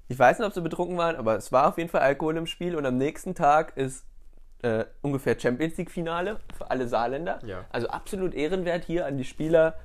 Ich 0.10 0.20
weiß 0.20 0.40
nicht, 0.40 0.48
ob 0.48 0.54
sie 0.54 0.62
betrunken 0.62 0.98
waren, 0.98 1.16
aber 1.16 1.38
es 1.38 1.52
war 1.54 1.70
auf 1.70 1.78
jeden 1.78 1.90
Fall 1.90 2.02
Alkohol 2.02 2.36
im 2.36 2.46
Spiel 2.46 2.76
und 2.76 2.86
am 2.86 2.98
nächsten 2.98 3.36
Tag 3.36 3.78
ist 3.78 4.06
äh, 4.64 4.84
ungefähr 5.02 5.40
Champions 5.40 5.78
League-Finale 5.78 6.42
für 6.58 6.70
alle 6.70 6.90
Saarländer. 6.90 7.40
Ja. 7.46 7.64
Also 7.70 7.88
absolut 7.88 8.34
ehrenwert 8.34 8.84
hier 8.84 9.06
an 9.06 9.18
die 9.18 9.24
Spieler 9.24 9.76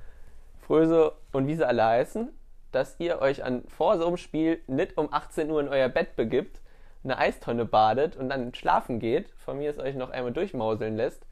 Fröse 0.67 1.13
und 1.31 1.47
wie 1.47 1.55
sie 1.55 1.67
alle 1.67 1.85
heißen, 1.85 2.31
dass 2.73 2.97
ihr 2.99 3.21
euch 3.21 3.45
an, 3.45 3.63
vor 3.69 3.97
so 3.99 4.09
einem 4.09 4.17
Spiel 4.17 4.61
nicht 4.67 4.99
um 4.99 5.13
18 5.13 5.51
Uhr 5.51 5.61
in 5.61 5.69
euer 5.69 5.89
Bett 5.89 6.17
begibt, 6.17 6.61
eine 7.05 7.17
Eistonne 7.17 7.65
badet 7.65 8.17
und 8.17 8.29
dann 8.31 8.53
schlafen 8.55 8.99
geht, 8.99 9.31
von 9.37 9.59
mir 9.59 9.71
es 9.71 9.79
euch 9.79 9.95
noch 9.95 10.11
einmal 10.11 10.33
durchmauseln 10.33 10.97
lässt. 10.97 11.25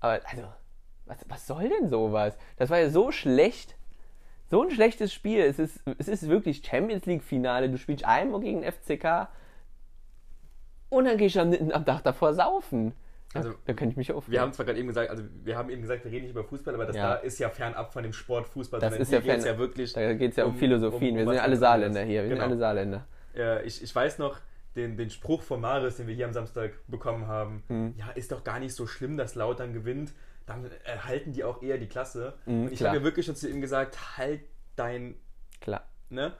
Aber 0.00 0.20
also, 0.24 0.44
was, 1.06 1.18
was 1.28 1.46
soll 1.46 1.68
denn 1.68 1.88
sowas? 1.88 2.36
Das 2.56 2.70
war 2.70 2.78
ja 2.78 2.90
so 2.90 3.12
schlecht. 3.12 3.76
So 4.48 4.62
ein 4.62 4.70
schlechtes 4.70 5.12
Spiel. 5.12 5.40
Es 5.40 5.58
ist, 5.58 5.80
es 5.98 6.08
ist 6.08 6.28
wirklich 6.28 6.64
Champions 6.66 7.06
League-Finale. 7.06 7.68
Du 7.70 7.78
spielst 7.78 8.04
einmal 8.04 8.40
gegen 8.40 8.62
FCK 8.64 9.28
und 10.88 11.04
dann 11.04 11.16
gehst 11.18 11.36
du 11.36 11.40
am, 11.40 11.52
am 11.70 11.84
Tag 11.84 12.02
davor 12.02 12.34
saufen. 12.34 12.92
Also, 13.32 13.54
da 13.64 13.74
könnte 13.74 13.92
ich 13.92 13.96
mich 13.96 14.10
aufregen. 14.10 14.32
Wir 14.32 14.40
haben 14.40 14.52
zwar 14.52 14.66
gerade 14.66 14.78
eben 14.80 14.88
gesagt, 14.88 15.08
also 15.08 15.22
wir 15.44 15.56
haben 15.56 15.70
eben 15.70 15.82
gesagt, 15.82 16.02
wir 16.04 16.10
reden 16.10 16.22
nicht 16.24 16.32
über 16.32 16.42
Fußball, 16.42 16.74
aber 16.74 16.86
das 16.86 16.96
Ja. 16.96 17.10
da 17.10 17.14
ist 17.16 17.38
ja 17.38 17.48
fernab 17.48 17.92
von 17.92 18.02
dem 18.02 18.12
Sport 18.12 18.48
Fußball, 18.48 18.80
Das 18.80 18.88
sondern 18.90 19.02
ist 19.02 19.12
ja 19.12 19.20
fern- 19.20 19.44
ja 19.44 19.56
wirklich. 19.56 19.92
Da 19.92 20.14
geht 20.14 20.30
es 20.32 20.36
ja 20.36 20.44
um, 20.46 20.54
um- 20.54 20.56
Philosophien. 20.58 21.10
um- 21.12 21.16
wir 21.18 21.22
um 21.22 21.28
sind 21.28 21.34
ja 21.36 21.40
was 21.42 21.46
alle 21.46 21.56
Saarländer 21.56 22.02
hier. 22.02 22.22
Wir 22.22 22.28
sind 22.30 22.38
Genau. 22.38 22.46
alle 22.48 22.56
Saarländer. 22.58 23.06
Äh, 23.36 23.64
ich, 23.64 23.84
ich 23.84 23.94
weiß 23.94 24.18
noch 24.18 24.40
den, 24.76 24.96
den 24.96 25.10
Spruch 25.10 25.42
von 25.42 25.60
Marius, 25.60 25.96
den 25.96 26.06
wir 26.06 26.14
hier 26.14 26.26
am 26.26 26.32
Samstag 26.32 26.72
bekommen 26.86 27.26
haben. 27.26 27.62
Mhm. 27.68 27.94
Ja, 27.96 28.10
ist 28.10 28.30
doch 28.32 28.44
gar 28.44 28.58
nicht 28.60 28.74
so 28.74 28.86
schlimm, 28.86 29.16
dass 29.16 29.34
Lautern 29.34 29.72
gewinnt. 29.72 30.12
Dann 30.46 30.70
erhalten 30.84 31.32
die 31.32 31.44
auch 31.44 31.62
eher 31.62 31.78
die 31.78 31.88
Klasse. 31.88 32.34
Mhm, 32.46 32.64
Und 32.66 32.72
ich 32.72 32.82
habe 32.82 32.96
ja 32.96 33.02
wirklich 33.02 33.26
schon 33.26 33.36
zu 33.36 33.48
ihm 33.48 33.60
gesagt, 33.60 34.16
halt 34.16 34.42
dein 34.76 35.14
Klar. 35.60 35.88
ne? 36.08 36.32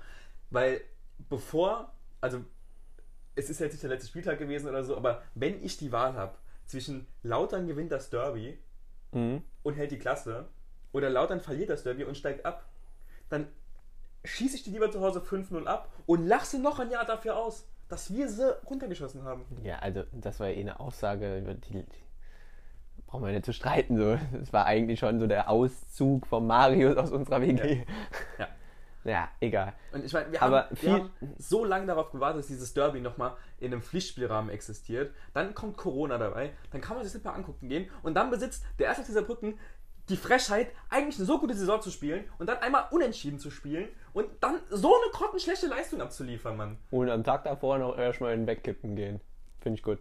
Weil 0.50 0.80
bevor, 1.28 1.92
also 2.20 2.44
es 3.36 3.50
ist 3.50 3.60
jetzt 3.60 3.72
nicht 3.72 3.82
der 3.82 3.90
letzte 3.90 4.08
Spieltag 4.08 4.38
gewesen 4.38 4.68
oder 4.68 4.82
so, 4.84 4.96
aber 4.96 5.22
wenn 5.34 5.62
ich 5.62 5.76
die 5.76 5.92
Wahl 5.92 6.14
habe 6.14 6.36
zwischen 6.66 7.06
Lautern 7.22 7.66
gewinnt 7.66 7.92
das 7.92 8.10
Derby 8.10 8.58
Mhm. 9.12 9.42
und 9.64 9.74
hält 9.74 9.90
die 9.90 9.98
Klasse 9.98 10.48
oder 10.92 11.10
Lautern 11.10 11.40
verliert 11.40 11.68
das 11.70 11.82
Derby 11.82 12.04
und 12.04 12.16
steigt 12.16 12.46
ab, 12.46 12.68
dann 13.28 13.48
schieße 14.24 14.54
ich 14.56 14.62
die 14.62 14.70
lieber 14.70 14.90
zu 14.90 15.00
Hause 15.00 15.20
5-0 15.20 15.66
ab 15.66 15.92
und 16.06 16.24
lach 16.26 16.44
sie 16.44 16.58
noch 16.58 16.78
ein 16.78 16.90
Jahr 16.90 17.04
dafür 17.04 17.36
aus, 17.36 17.66
dass 17.90 18.12
wir 18.12 18.28
sie 18.28 18.56
runtergeschossen 18.64 19.24
haben. 19.24 19.44
Ja, 19.62 19.80
also 19.80 20.04
das 20.12 20.40
war 20.40 20.48
ja 20.48 20.56
eh 20.56 20.60
eine 20.60 20.80
Aussage, 20.80 21.38
über 21.38 21.54
die, 21.54 21.84
brauchen 23.06 23.26
wir 23.26 23.32
nicht 23.32 23.44
zu 23.44 23.52
streiten. 23.52 23.98
So. 23.98 24.16
Das 24.32 24.52
war 24.52 24.64
eigentlich 24.64 25.00
schon 25.00 25.18
so 25.20 25.26
der 25.26 25.50
Auszug 25.50 26.26
von 26.26 26.46
Marius 26.46 26.96
aus 26.96 27.10
unserer 27.10 27.42
WG. 27.42 27.84
Ja. 28.38 28.48
Ja, 29.02 29.30
egal. 29.40 29.72
Und 29.92 30.04
ich 30.04 30.12
meine, 30.12 30.30
wir, 30.30 30.42
Aber 30.42 30.64
haben, 30.64 30.76
wir 30.82 30.92
haben 30.92 31.10
so 31.38 31.64
lange 31.64 31.86
darauf 31.86 32.10
gewartet, 32.10 32.40
dass 32.40 32.48
dieses 32.48 32.74
Derby 32.74 33.00
nochmal 33.00 33.32
in 33.58 33.72
einem 33.72 33.80
Pflichtspielrahmen 33.80 34.50
existiert. 34.50 35.14
Dann 35.32 35.54
kommt 35.54 35.78
Corona 35.78 36.18
dabei, 36.18 36.52
dann 36.70 36.82
kann 36.82 36.96
man 36.96 37.04
sich 37.04 37.12
das 37.12 37.14
nicht 37.14 37.24
mehr 37.24 37.34
angucken 37.34 37.68
gehen. 37.68 37.90
Und 38.02 38.14
dann 38.14 38.30
besitzt 38.30 38.62
der 38.78 38.88
erste 38.88 39.04
dieser 39.04 39.22
Brücken 39.22 39.58
die 40.10 40.16
Frechheit, 40.16 40.68
eigentlich 40.88 41.16
eine 41.16 41.26
so 41.26 41.38
gute 41.38 41.54
Saison 41.54 41.80
zu 41.80 41.90
spielen 41.90 42.24
und 42.38 42.48
dann 42.48 42.58
einmal 42.58 42.84
unentschieden 42.90 43.38
zu 43.38 43.50
spielen 43.50 43.88
und 44.12 44.26
dann 44.40 44.60
so 44.70 44.88
eine 44.94 45.10
grottenschlechte 45.12 45.66
Leistung 45.68 46.00
abzuliefern, 46.00 46.56
Mann. 46.56 46.78
Und 46.90 47.08
am 47.08 47.24
Tag 47.24 47.44
davor 47.44 47.78
noch 47.78 47.96
erstmal 47.96 48.34
in 48.34 48.40
den 48.40 48.46
Wegkippen 48.46 48.96
gehen. 48.96 49.20
Finde 49.60 49.78
ich 49.78 49.82
gut. 49.82 49.98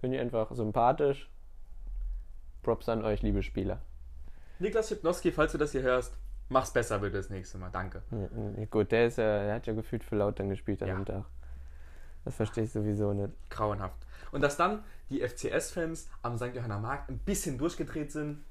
Finde 0.00 0.16
ich 0.16 0.22
einfach 0.22 0.50
sympathisch. 0.54 1.30
Props 2.62 2.88
an 2.88 3.04
euch, 3.04 3.22
liebe 3.22 3.42
Spieler. 3.42 3.80
Niklas 4.58 4.88
Schipnowski, 4.88 5.32
falls 5.32 5.52
du 5.52 5.58
das 5.58 5.72
hier 5.72 5.82
hörst, 5.82 6.14
mach's 6.48 6.72
besser 6.72 6.98
bitte 6.98 7.18
das 7.18 7.28
nächste 7.28 7.58
Mal. 7.58 7.70
Danke. 7.70 8.02
Ja, 8.10 8.64
gut, 8.66 8.90
der 8.92 9.06
ist 9.06 9.18
ja, 9.18 9.44
der 9.44 9.54
hat 9.54 9.66
ja 9.66 9.74
gefühlt 9.74 10.02
für 10.04 10.16
Lautern 10.16 10.48
gespielt 10.48 10.82
an 10.82 10.88
Ja. 10.88 10.94
dem 10.94 11.04
Tag. 11.04 11.24
Das 12.24 12.36
verstehe 12.36 12.64
ich 12.64 12.72
sowieso 12.72 13.12
nicht. 13.12 13.32
Grauenhaft. 13.50 13.98
Und 14.32 14.40
dass 14.40 14.56
dann 14.56 14.82
die 15.10 15.20
FCS-Fans 15.20 16.08
am 16.22 16.38
St. 16.38 16.54
Johanna 16.54 16.78
Markt 16.78 17.10
ein 17.10 17.18
bisschen 17.18 17.58
durchgedreht 17.58 18.10
sind. 18.12 18.42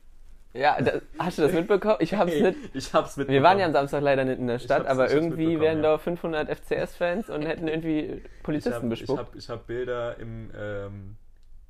Ja, 0.54 0.80
das, 0.80 1.02
hast 1.18 1.38
du 1.40 1.42
das 1.44 1.52
mitbekommen? 1.54 1.98
Ich 2.00 2.14
hab's 2.14 2.32
nicht. 2.34 2.58
Ich 2.76 2.94
hab's 2.94 3.18
mitbekommen. 3.18 3.34
Wir 3.34 3.44
waren 3.44 3.58
ja 3.60 3.66
am 3.66 3.74
Samstag 3.74 4.02
leider 4.04 4.24
nicht 4.24 4.38
in 4.40 4.48
der 4.48 4.60
Stadt, 4.60 4.86
aber 4.86 5.10
irgendwie 5.10 5.60
wären 5.60 5.78
ja. 5.78 5.94
da 5.94 5.98
500 5.98 6.48
FCS-Fans 6.50 7.30
und 7.32 7.42
hätten 7.44 7.68
irgendwie 7.68 8.00
Ich 8.02 8.44
Polizisten 8.44 8.76
habe 8.84 8.94
ich 8.94 9.00
bespuckt. 9.02 9.20
hab, 9.20 9.36
ich 9.36 9.50
hab 9.50 9.66
Bilder 9.66 10.18
im, 10.20 10.52
ähm, 10.56 11.16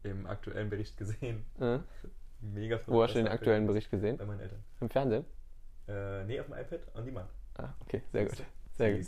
im 0.03 0.27
aktuellen 0.27 0.69
Bericht 0.69 0.97
gesehen. 0.97 1.45
Ja. 1.59 1.79
Mega 2.41 2.77
Wo 2.87 3.01
hast 3.03 3.13
du 3.15 3.19
den 3.19 3.29
aktuellen 3.29 3.67
Bericht 3.67 3.89
gesehen? 3.89 4.17
Bei 4.17 4.25
meinen 4.25 4.41
Eltern. 4.41 4.59
Im 4.81 4.89
Fernsehen? 4.89 5.25
Äh, 5.87 6.25
nee, 6.25 6.39
auf 6.41 6.47
dem 6.47 6.55
iPad, 6.55 6.79
on 6.95 7.05
demand. 7.05 7.29
Ah, 7.57 7.69
okay, 7.85 8.01
sehr 8.11 8.25
gut. 8.25 8.43
Sehr 8.77 8.97
gut. 8.97 9.05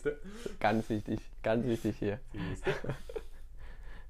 Ganz 0.59 0.89
wichtig, 0.89 1.19
ganz 1.43 1.65
wichtig 1.67 1.97
hier. 1.99 2.19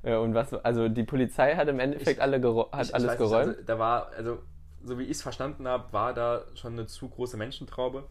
Ja, 0.03 0.19
und 0.19 0.35
was, 0.35 0.53
also 0.53 0.87
die 0.87 1.01
Polizei 1.03 1.55
hat 1.55 1.67
im 1.67 1.79
Endeffekt 1.79 2.17
Ich- 2.17 2.21
alle 2.21 2.35
hat 2.37 2.43
Ich- 2.85 2.93
alles 2.93 2.93
weiß 2.93 3.01
nicht, 3.03 3.17
geräumt. 3.17 3.47
Also, 3.47 3.61
da 3.63 3.79
war, 3.79 4.11
also, 4.15 4.37
so 4.85 4.99
wie 4.99 5.03
ich 5.03 5.11
es 5.11 5.21
verstanden 5.21 5.67
habe, 5.67 5.91
war 5.91 6.13
da 6.13 6.43
schon 6.55 6.73
eine 6.73 6.85
zu 6.85 7.09
große 7.09 7.37
Menschentraube. 7.37 8.03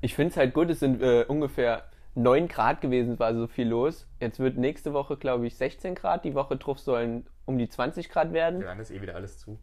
Ich 0.00 0.14
finde 0.14 0.30
es 0.30 0.36
halt 0.36 0.54
gut, 0.54 0.70
es 0.70 0.80
sind 0.80 1.02
äh, 1.02 1.24
ungefähr 1.26 1.84
9 2.14 2.48
Grad 2.48 2.80
gewesen, 2.80 3.18
war 3.18 3.34
so 3.34 3.46
viel 3.46 3.68
los. 3.68 4.06
Jetzt 4.20 4.38
wird 4.38 4.56
nächste 4.56 4.92
Woche, 4.92 5.16
glaube 5.16 5.46
ich, 5.46 5.56
16 5.56 5.94
Grad. 5.94 6.24
Die 6.24 6.34
Woche 6.34 6.56
drauf 6.56 6.78
sollen 6.78 7.26
um 7.46 7.58
die 7.58 7.68
20 7.68 8.08
Grad 8.08 8.32
werden. 8.32 8.60
Ja, 8.60 8.68
dann 8.68 8.80
ist 8.80 8.90
eh 8.90 9.00
wieder 9.00 9.14
alles 9.14 9.38
zu. 9.38 9.58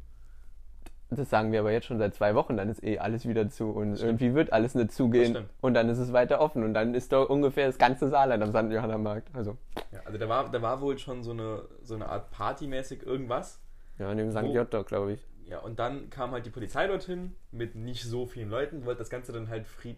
Das 1.12 1.30
sagen 1.30 1.52
wir 1.52 1.60
aber 1.60 1.72
jetzt 1.72 1.86
schon 1.86 2.00
seit 2.00 2.16
zwei 2.16 2.34
Wochen, 2.34 2.58
dann 2.58 2.68
ist 2.68 2.84
eh 2.84 2.98
alles 2.98 3.28
wieder 3.28 3.48
zu 3.48 3.70
und 3.70 4.02
irgendwie 4.02 4.34
wird 4.34 4.52
alles 4.52 4.74
nicht 4.74 4.92
zugehen 4.92 5.46
und 5.62 5.76
dann 5.76 5.88
ist 5.88 6.00
es 6.00 6.14
weiter 6.14 6.42
offen 6.42 6.64
und 6.64 6.74
dann 6.74 6.96
ist 6.96 7.12
doch 7.12 7.30
ungefähr 7.30 7.68
das 7.68 7.78
ganze 7.78 8.10
Saarland 8.10 8.42
am 8.42 8.50
St. 8.50 8.74
Johanna-Markt. 8.74 9.30
Also, 9.34 9.56
Ja, 9.92 10.00
also 10.04 10.18
da 10.18 10.28
war, 10.28 10.50
da 10.50 10.62
war 10.64 10.82
wohl 10.82 10.98
schon 10.98 11.22
so 11.22 11.32
eine, 11.32 11.62
so 11.84 11.94
eine 11.94 12.10
Art 12.10 12.32
Partymäßig 12.32 13.04
irgendwas. 13.04 13.62
ja, 14.00 14.12
in 14.12 14.18
dem 14.18 14.32
St. 14.32 14.46
J. 14.52 14.88
glaube 14.88 15.14
ich. 15.14 15.28
Ja, 15.48 15.60
und 15.60 15.78
dann 15.78 16.10
kam 16.10 16.32
halt 16.32 16.46
die 16.46 16.50
Polizei 16.50 16.88
dorthin 16.88 17.36
mit 17.52 17.76
nicht 17.76 18.04
so 18.04 18.26
vielen 18.26 18.50
Leuten, 18.50 18.86
wollte 18.86 19.00
das 19.00 19.10
Ganze 19.10 19.32
dann 19.32 19.48
halt 19.48 19.68
fried, 19.68 19.98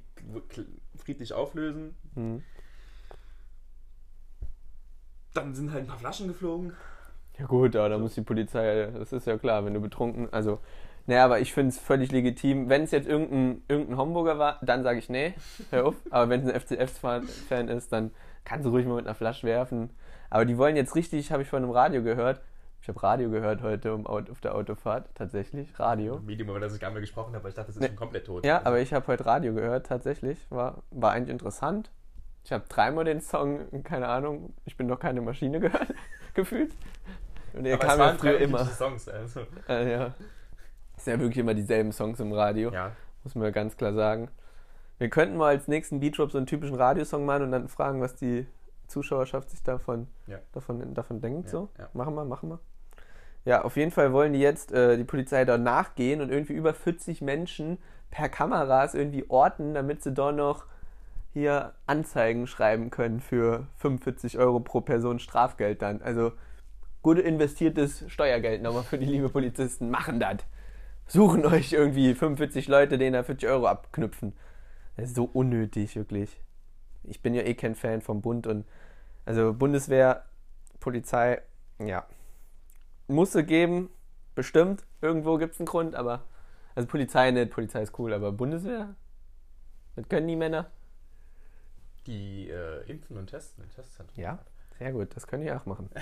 friedlich 0.97 1.33
auflösen. 1.33 1.95
Mhm. 2.15 2.43
Dann 5.33 5.55
sind 5.55 5.71
halt 5.71 5.85
ein 5.85 5.87
paar 5.87 5.99
Flaschen 5.99 6.27
geflogen. 6.27 6.73
Ja 7.39 7.45
gut, 7.45 7.75
aber 7.75 7.89
da 7.89 7.97
muss 7.97 8.15
die 8.15 8.21
Polizei, 8.21 8.89
das 8.91 9.13
ist 9.13 9.27
ja 9.27 9.37
klar, 9.37 9.63
wenn 9.63 9.73
du 9.73 9.79
betrunken, 9.79 10.27
also, 10.33 10.59
naja, 11.05 11.23
aber 11.23 11.39
ich 11.39 11.53
finde 11.53 11.69
es 11.69 11.79
völlig 11.79 12.11
legitim. 12.11 12.67
Wenn 12.67 12.83
es 12.83 12.91
jetzt 12.91 13.07
irgendein, 13.07 13.61
irgendein 13.69 13.97
Hamburger 13.97 14.39
war, 14.39 14.59
dann 14.61 14.83
sage 14.83 14.99
ich, 14.99 15.07
nee, 15.07 15.33
hör 15.69 15.85
auf. 15.85 15.95
Aber 16.09 16.29
wenn 16.29 16.41
es 16.41 16.53
ein 16.53 16.59
FCF-Fan 16.59 17.69
ist, 17.69 17.93
dann 17.93 18.11
kannst 18.43 18.65
du 18.65 18.71
ruhig 18.71 18.85
mal 18.85 18.95
mit 18.95 19.05
einer 19.05 19.15
Flasche 19.15 19.47
werfen. 19.47 19.89
Aber 20.29 20.43
die 20.43 20.57
wollen 20.57 20.75
jetzt 20.75 20.95
richtig, 20.95 21.31
habe 21.31 21.43
ich 21.43 21.47
von 21.47 21.63
einem 21.63 21.71
Radio 21.71 22.03
gehört, 22.03 22.41
ich 22.81 22.87
habe 22.87 23.01
Radio 23.03 23.29
gehört 23.29 23.61
heute 23.63 23.93
um, 23.93 24.05
auf 24.07 24.39
der 24.41 24.55
Autofahrt, 24.55 25.09
tatsächlich, 25.15 25.77
Radio. 25.79 26.19
Medium, 26.19 26.49
über 26.49 26.59
das 26.59 26.73
ich 26.73 26.79
gar 26.79 26.87
nicht 26.89 26.95
mehr 26.95 27.01
gesprochen 27.01 27.33
habe, 27.33 27.43
weil 27.43 27.49
ich 27.49 27.55
dachte, 27.55 27.67
das 27.67 27.75
ist 27.75 27.81
Nee. 27.81 27.87
schon 27.87 27.95
komplett 27.97 28.25
tot. 28.25 28.45
Ja, 28.45 28.57
Also, 28.57 28.67
aber 28.67 28.79
ich 28.79 28.93
habe 28.93 29.07
heute 29.07 29.25
Radio 29.25 29.53
gehört, 29.53 29.87
tatsächlich. 29.87 30.39
War, 30.49 30.83
war 30.91 31.11
eigentlich 31.11 31.29
interessant. 31.31 31.91
Ich 32.43 32.51
habe 32.53 32.63
dreimal 32.69 33.03
den 33.03 33.19
Song, 33.19 33.83
keine 33.83 34.07
Ahnung, 34.07 34.53
ich 34.65 34.77
bin 34.77 34.87
doch 34.87 34.99
keine 34.99 35.21
Maschine 35.21 35.59
gehört, 35.59 35.93
gefühlt. 36.33 36.71
Und 37.53 37.67
aber 37.67 37.77
kam 37.77 37.99
ja 37.99 38.13
früher 38.13 38.37
immer. 38.39 38.65
Songs. 38.65 39.09
Also. 39.09 39.41
Äh, 39.67 39.91
ja. 39.91 40.13
Es 40.95 41.03
sind 41.05 41.13
ja 41.15 41.19
wirklich 41.19 41.37
immer 41.39 41.53
dieselben 41.53 41.91
Songs 41.91 42.19
im 42.19 42.31
Radio, 42.33 42.71
Ja, 42.71 42.91
muss 43.23 43.35
man 43.35 43.43
ja 43.45 43.51
ganz 43.51 43.75
klar 43.77 43.93
sagen. 43.93 44.29
Wir 44.97 45.09
könnten 45.09 45.37
mal 45.37 45.49
als 45.49 45.67
nächsten 45.67 45.99
Beatrop 45.99 46.31
so 46.31 46.37
einen 46.39 46.47
typischen 46.47 46.75
Radiosong 46.75 47.23
machen 47.25 47.43
und 47.43 47.51
dann 47.51 47.67
fragen, 47.67 48.01
was 48.01 48.15
die 48.15 48.47
Zuschauerschaft 48.87 49.49
sich 49.49 49.63
davon, 49.63 50.07
Ja. 50.27 50.37
davon, 50.53 50.93
davon 50.93 51.21
denkt. 51.21 51.45
Ja, 51.45 51.51
so. 51.51 51.69
ja. 51.77 51.89
Machen 51.93 52.15
wir, 52.15 52.25
machen 52.25 52.49
wir. 52.49 52.59
Ja, 53.45 53.63
auf 53.63 53.77
jeden 53.77 53.91
Fall 53.91 54.11
wollen 54.11 54.33
die 54.33 54.39
jetzt 54.39 54.71
äh, 54.73 54.97
die 54.97 55.03
Polizei 55.05 55.45
da 55.45 55.57
nachgehen 55.57 56.19
und 56.21 56.31
irgendwie 56.31 56.53
über 56.53 56.73
40 56.73 57.21
Menschen 57.21 57.77
per 58.11 58.27
Kameras 58.29 58.93
irgendwie 58.93 59.25
orten, 59.29 59.73
damit 59.73 60.03
sie 60.03 60.13
da 60.13 60.31
noch 60.31 60.65
hier 61.33 61.73
Anzeigen 61.85 62.47
schreiben 62.47 62.89
können 62.89 63.21
für 63.21 63.67
45 63.77 64.37
Euro 64.37 64.59
pro 64.59 64.81
Person 64.81 65.19
Strafgeld 65.19 65.81
dann. 65.81 66.01
Also 66.01 66.31
gut 67.03 67.19
investiertes 67.19 68.03
Steuergeld 68.11 68.61
nochmal 68.61 68.83
für 68.83 68.97
die 68.97 69.05
liebe 69.05 69.29
Polizisten. 69.29 69.89
Machen 69.89 70.19
das. 70.19 70.37
Suchen 71.05 71.45
euch 71.45 71.71
irgendwie 71.71 72.15
45 72.15 72.67
Leute, 72.67 72.97
denen 72.97 73.13
da 73.13 73.23
40 73.23 73.47
Euro 73.49 73.67
abknüpfen. 73.67 74.33
Das 74.97 75.09
ist 75.09 75.15
so 75.15 75.23
unnötig, 75.31 75.95
wirklich. 75.95 76.37
Ich 77.07 77.21
bin 77.21 77.33
ja 77.33 77.43
eh 77.43 77.55
kein 77.55 77.75
Fan 77.75 78.01
vom 78.01 78.21
Bund 78.21 78.47
und 78.47 78.65
also 79.25 79.53
Bundeswehr, 79.53 80.23
Polizei, 80.79 81.41
ja. 81.79 82.05
Musste 83.07 83.43
geben, 83.43 83.89
bestimmt. 84.35 84.85
Irgendwo 85.01 85.37
gibt 85.37 85.53
es 85.53 85.59
einen 85.59 85.67
Grund, 85.67 85.95
aber. 85.95 86.23
Also 86.75 86.87
Polizei 86.87 87.31
nicht, 87.31 87.51
Polizei 87.51 87.81
ist 87.81 87.97
cool, 87.97 88.13
aber 88.13 88.31
Bundeswehr? 88.31 88.93
Das 89.95 90.07
können 90.07 90.27
die 90.27 90.35
Männer? 90.35 90.69
die 92.07 92.49
äh, 92.49 92.89
impfen 92.89 93.17
und 93.17 93.27
testen 93.27 93.63
im 93.63 93.69
Testzentrum. 93.69 94.23
Ja, 94.23 94.39
sehr 94.79 94.91
gut, 94.93 95.15
das 95.15 95.27
können 95.27 95.43
die 95.43 95.51
auch 95.51 95.65
machen. 95.65 95.89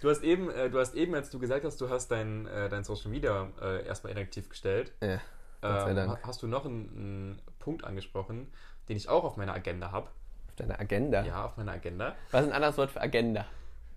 Du 0.00 0.08
hast 0.08 0.22
eben, 0.22 0.48
äh, 0.50 0.70
du 0.70 0.78
hast 0.78 0.94
eben, 0.94 1.12
als 1.16 1.28
du 1.30 1.40
gesagt 1.40 1.64
hast, 1.64 1.80
du 1.80 1.90
hast 1.90 2.12
dein, 2.12 2.46
äh, 2.46 2.68
dein 2.68 2.84
Social 2.84 3.10
Media 3.10 3.50
äh, 3.60 3.84
erstmal 3.84 4.12
inaktiv 4.12 4.48
gestellt, 4.48 4.92
Ja, 5.02 5.20
ähm, 5.60 6.16
hast 6.22 6.40
du 6.40 6.46
noch 6.46 6.64
einen, 6.66 6.88
einen 6.90 7.42
Punkt 7.58 7.82
angesprochen, 7.82 8.46
den 8.88 8.96
ich 8.96 9.08
auch 9.08 9.24
auf 9.24 9.36
meiner 9.36 9.54
Agenda 9.54 9.92
habe. 9.92 10.08
auf 10.48 10.54
deiner 10.56 10.78
Agenda. 10.80 11.24
Ja, 11.24 11.44
auf 11.46 11.56
meiner 11.56 11.72
Agenda. 11.72 12.14
Was 12.30 12.42
ist 12.42 12.48
ein 12.48 12.54
anderes 12.54 12.76
Wort 12.78 12.90
für 12.90 13.00
Agenda? 13.00 13.44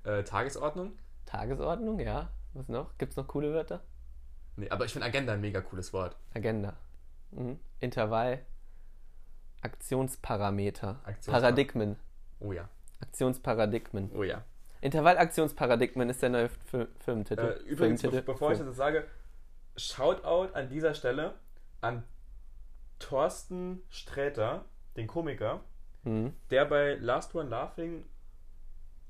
Äh, 0.04 0.24
Tagesordnung. 0.24 0.94
Tagesordnung, 1.26 2.00
ja. 2.00 2.30
Was 2.54 2.68
noch? 2.68 2.98
Gibt 2.98 3.12
es 3.12 3.18
noch 3.18 3.28
coole 3.28 3.54
Wörter? 3.54 3.82
Nee, 4.58 4.70
aber 4.70 4.86
ich 4.86 4.92
finde 4.92 5.08
Agenda 5.08 5.34
ein 5.34 5.42
mega 5.42 5.62
cooles 5.62 5.94
Wort. 5.94 6.16
Agenda. 6.34 6.74
Mhm. 7.32 7.60
Intervall. 7.80 8.40
Aktionsparameter. 9.62 11.00
Aktionspar- 11.06 11.32
Paradigmen. 11.32 11.96
Oh 12.40 12.52
ja, 12.52 12.68
Aktionsparadigmen. 13.02 14.12
oh 14.14 14.24
ja. 14.24 14.44
Intervallaktionsparadigmen 14.82 16.10
ist 16.10 16.22
der 16.24 16.30
neue 16.30 16.50
Fi- 16.50 16.88
Filmtitel. 17.06 17.42
Äh, 17.42 17.54
übrigens, 17.70 18.02
Filmtitel. 18.02 18.26
be 18.26 18.32
bevor 18.34 18.52
ich 18.52 18.58
das 18.60 18.76
sage, 18.76 19.06
Shoutout 19.78 20.54
an 20.56 20.70
dieser 20.70 20.96
Stelle 20.96 21.36
an 21.82 22.04
Thorsten 22.98 23.84
Sträter, 23.90 24.66
den 24.98 25.08
Komiker, 25.08 25.62
Mhm. 26.04 26.34
der 26.50 26.66
bei 26.66 26.96
Last 27.00 27.36
One 27.36 27.50
Laughing 27.50 28.04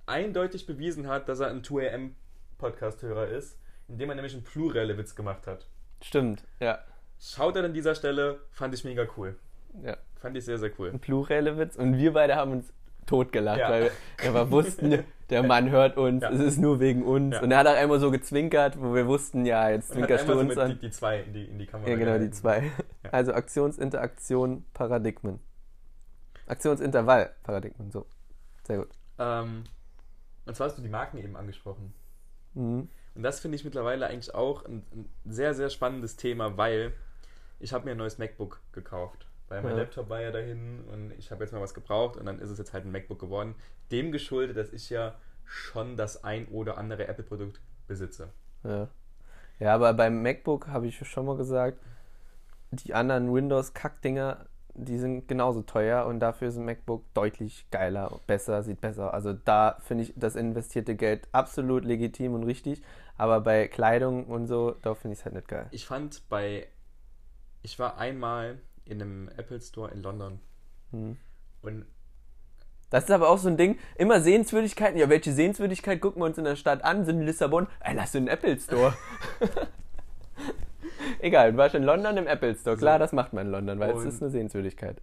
eindeutig 0.06 0.66
bewiesen 0.66 1.08
hat, 1.08 1.30
dass 1.30 1.40
er 1.40 1.50
ein 1.50 1.62
2AM 1.64 2.16
Podcast-Hörer 2.58 3.28
ist, 3.28 3.58
indem 3.88 4.10
er 4.10 4.16
nämlich 4.16 4.34
einen 4.34 4.44
Plurelle-Witz 4.44 5.16
gemacht 5.16 5.48
hat. 5.48 5.68
Stimmt, 6.02 6.44
ja. 6.60 6.80
Shoutout 7.20 7.60
an 7.60 7.74
dieser 7.74 7.96
Stelle, 7.96 8.40
fand 8.52 8.74
ich 8.74 8.84
mega 8.84 9.06
cool. 9.18 9.36
ja. 9.84 9.96
Fand 10.20 10.38
ich 10.38 10.46
sehr, 10.46 10.60
sehr 10.60 10.70
cool. 10.78 10.90
Ein 10.92 11.00
plurale 11.00 11.58
Witz. 11.58 11.76
Und 11.78 11.98
wir 11.98 12.14
beide 12.14 12.36
haben 12.36 12.52
uns 12.52 12.72
totgelacht, 13.08 13.58
Ja. 13.60 13.70
weil 13.72 13.92
wir 14.22 14.30
aber 14.30 14.52
wussten, 14.52 15.04
der 15.32 15.42
Mann 15.42 15.72
hört 15.72 15.98
uns, 15.98 16.22
Ja. 16.22 16.30
es 16.30 16.40
ist 16.42 16.58
nur 16.60 16.80
wegen 16.80 17.04
uns. 17.04 17.34
Ja. 17.36 17.42
Und 17.42 17.52
er 17.52 17.58
hat 17.60 17.66
auch 17.68 17.74
einmal 17.76 18.00
so 18.00 18.12
gezwinkert, 18.12 18.80
wo 18.80 18.94
wir 18.94 19.08
wussten, 19.08 19.46
ja, 19.48 19.70
jetzt 19.72 19.94
zwinkerst 19.94 20.28
du 20.30 20.38
uns 20.40 20.54
so 20.54 20.62
an. 20.62 20.70
die, 20.72 20.80
die 20.80 20.92
zwei 20.92 21.22
in 21.22 21.34
die, 21.34 21.46
in 21.46 21.58
die 21.58 21.66
Kamera 21.66 21.90
Ja, 21.90 21.96
genau, 21.96 22.20
die 22.20 22.30
zwei. 22.30 22.70
Also 23.12 23.34
Aktionsinteraktion, 23.34 24.64
Paradigmen. 24.76 25.40
Aktionsintervall, 26.52 27.34
Paradigmen, 27.44 27.92
so. 27.92 28.06
Sehr 28.64 28.80
gut. 28.80 28.90
Ähm, 29.18 29.64
und 30.46 30.56
zwar 30.56 30.68
hast 30.68 30.78
du 30.78 30.82
die 30.82 30.90
Marken 30.90 31.18
eben 31.18 31.38
angesprochen. 31.38 31.94
Mhm. 32.54 32.90
Und 33.16 33.24
das 33.24 33.40
finde 33.40 33.56
ich 33.56 33.64
mittlerweile 33.64 34.08
eigentlich 34.08 34.36
auch 34.36 34.66
ein, 34.66 34.86
ein 34.92 35.10
sehr, 35.26 35.54
sehr 35.54 35.70
spannendes 35.70 36.18
Thema, 36.18 36.58
weil 36.58 36.94
ich 37.60 37.74
habe 37.74 37.86
mir 37.86 37.92
ein 37.92 37.98
neues 37.98 38.18
MacBook 38.18 38.60
gekauft. 38.74 39.28
Weil 39.48 39.62
mein 39.62 39.74
Ja. 39.74 39.80
Laptop 39.80 40.10
war 40.10 40.22
ja 40.22 40.32
dahin 40.32 40.84
und 40.92 41.12
ich 41.18 41.32
habe 41.32 41.44
jetzt 41.44 41.52
mal 41.52 41.62
was 41.62 41.74
gebraucht 41.74 42.18
und 42.18 42.26
dann 42.26 42.40
ist 42.40 42.50
es 42.50 42.58
jetzt 42.58 42.74
halt 42.74 42.86
ein 42.86 42.92
MacBook 42.92 43.20
geworden. 43.20 43.56
Dem 43.92 44.12
geschuldet, 44.12 44.58
dass 44.58 44.72
ich 44.72 44.90
ja 44.90 45.16
schon 45.46 45.98
das 45.98 46.24
ein 46.24 46.48
oder 46.48 46.78
andere 46.78 47.08
Apple-Produkt 47.08 47.60
besitze. 47.88 48.30
Ja. 48.64 48.88
ja, 49.60 49.76
aber 49.76 49.94
beim 49.94 50.22
MacBook 50.22 50.68
habe 50.68 50.88
ich 50.88 50.98
schon 51.08 51.26
mal 51.26 51.36
gesagt, 51.36 51.78
die 52.72 52.94
anderen 52.94 53.34
Windows-Kack-Dinger, 53.34 54.46
die 54.74 54.98
sind 54.98 55.28
genauso 55.28 55.62
teuer 55.62 56.06
und 56.06 56.20
dafür 56.20 56.48
ist 56.48 56.58
ein 56.58 56.66
MacBook 56.66 57.04
deutlich 57.14 57.66
geiler, 57.72 58.20
besser, 58.28 58.64
sieht 58.64 58.82
besser. 58.82 59.14
Also 59.14 59.34
da 59.34 59.78
finde 59.82 60.04
ich 60.06 60.14
das 60.16 60.36
investierte 60.36 60.96
Geld 60.96 61.28
absolut 61.32 61.86
legitim 61.86 62.34
und 62.34 62.44
richtig, 62.44 62.82
aber 63.18 63.42
bei 63.42 63.68
Kleidung 63.68 64.26
und 64.26 64.48
so, 64.48 64.72
da 64.82 64.94
finde 64.96 65.14
ich 65.14 65.20
es 65.20 65.26
halt 65.26 65.36
nicht 65.36 65.48
geil. 65.48 65.68
Ich 65.72 65.86
fand 65.86 66.28
bei. 66.30 66.68
Ich 67.64 67.78
war 67.78 67.98
einmal 67.98 68.60
in 68.86 69.02
einem 69.02 69.30
Apple 69.38 69.62
Store 69.62 69.92
in 69.92 70.02
London 70.02 70.40
Hm. 70.92 71.18
und 71.62 71.86
Das 72.90 73.06
ist 73.06 73.12
aber 73.12 73.30
auch 73.30 73.38
so 73.38 73.48
ein 73.48 73.56
Ding, 73.58 73.78
immer 73.96 74.20
Sehenswürdigkeiten. 74.20 74.98
Ja, 75.00 75.10
welche 75.10 75.32
Sehenswürdigkeit 75.32 76.02
gucken 76.02 76.22
wir 76.22 76.26
uns 76.26 76.38
in 76.38 76.44
der 76.44 76.56
Stadt 76.56 76.84
an? 76.84 77.06
Sind 77.06 77.20
in 77.20 77.26
Lissabon? 77.26 77.68
Ey, 77.80 77.96
lass 77.96 78.16
in 78.16 78.26
den 78.26 78.34
Apple 78.34 78.60
Store. 78.60 78.94
Egal, 81.20 81.52
du 81.52 81.58
warst 81.58 81.76
in 81.76 81.84
London 81.84 82.18
im 82.18 82.28
Apple 82.28 82.56
Store. 82.56 82.78
Klar, 82.78 82.96
So. 82.96 83.00
das 83.00 83.12
macht 83.14 83.34
man 83.34 83.48
in 83.48 83.52
London, 83.52 83.80
weil 83.80 83.92
es 83.92 83.98
Und- 83.98 84.08
ist 84.08 84.22
eine 84.22 84.32
Sehenswürdigkeit. 84.32 85.02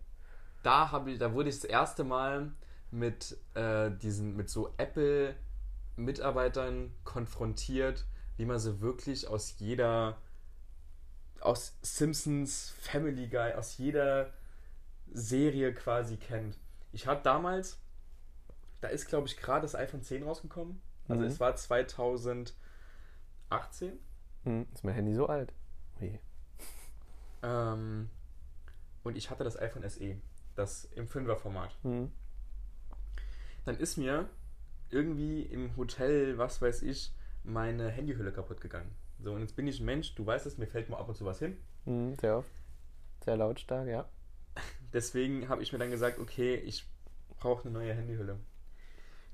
da 0.62 0.90
habe 0.92 1.10
ich, 1.12 1.18
da 1.18 1.32
wurde 1.32 1.48
ich 1.50 1.56
das 1.56 1.64
erste 1.64 2.04
Mal 2.04 2.52
mit 2.90 3.36
äh, 3.54 3.90
diesen, 3.90 4.36
mit 4.36 4.48
so 4.48 4.72
Apple-Mitarbeitern 4.78 6.92
konfrontiert, 7.04 8.06
wie 8.36 8.46
man 8.46 8.58
sie 8.58 8.80
wirklich 8.80 9.28
aus 9.28 9.58
jeder, 9.58 10.16
aus 11.40 11.76
Simpsons, 11.82 12.70
Family 12.80 13.28
Guy, 13.28 13.52
aus 13.54 13.76
jeder 13.78 14.32
Serie 15.12 15.72
quasi 15.74 16.16
kennt. 16.16 16.58
Ich 16.92 17.06
habe 17.06 17.20
damals, 17.22 17.78
da 18.80 18.88
ist 18.88 19.06
glaube 19.08 19.26
ich 19.28 19.36
gerade 19.36 19.62
das 19.62 19.74
iPhone 19.74 20.02
10 20.02 20.22
rausgekommen. 20.22 20.80
Also 21.08 21.22
Mhm. 21.22 21.28
es 21.28 21.40
war 21.40 21.54
2018. 21.56 22.54
Hm, 24.44 24.66
ist 24.72 24.84
mein 24.84 24.94
Handy 24.94 25.14
so 25.14 25.26
alt? 25.26 25.52
Ui. 26.00 26.18
Ähm, 27.42 28.08
und 29.04 29.16
ich 29.16 29.30
hatte 29.30 29.44
das 29.44 29.58
iPhone 29.58 29.88
SE, 29.88 30.16
das 30.54 30.84
im 30.94 31.06
5er-Format. 31.06 31.76
Hm. 31.82 32.10
Dann 33.64 33.76
ist 33.78 33.96
mir 33.96 34.28
irgendwie 34.90 35.42
im 35.42 35.76
Hotel, 35.76 36.38
was 36.38 36.62
weiß 36.62 36.82
ich, 36.82 37.12
meine 37.44 37.90
Handyhülle 37.90 38.32
kaputt 38.32 38.60
gegangen. 38.60 38.94
So, 39.20 39.32
und 39.32 39.40
jetzt 39.40 39.56
bin 39.56 39.66
ich 39.66 39.80
ein 39.80 39.86
Mensch, 39.86 40.14
du 40.14 40.24
weißt 40.24 40.46
es, 40.46 40.58
mir 40.58 40.66
fällt 40.66 40.88
mal 40.88 40.98
ab 40.98 41.08
und 41.08 41.16
zu 41.16 41.24
was 41.24 41.38
hin. 41.38 41.56
Hm, 41.84 42.14
sehr 42.16 42.38
oft. 42.38 42.50
Sehr 43.24 43.36
lautstark, 43.36 43.88
ja. 43.88 44.08
Deswegen 44.92 45.48
habe 45.48 45.62
ich 45.62 45.72
mir 45.72 45.78
dann 45.78 45.90
gesagt, 45.90 46.18
okay, 46.18 46.54
ich 46.56 46.86
brauche 47.40 47.64
eine 47.64 47.72
neue 47.72 47.94
Handyhülle. 47.94 48.38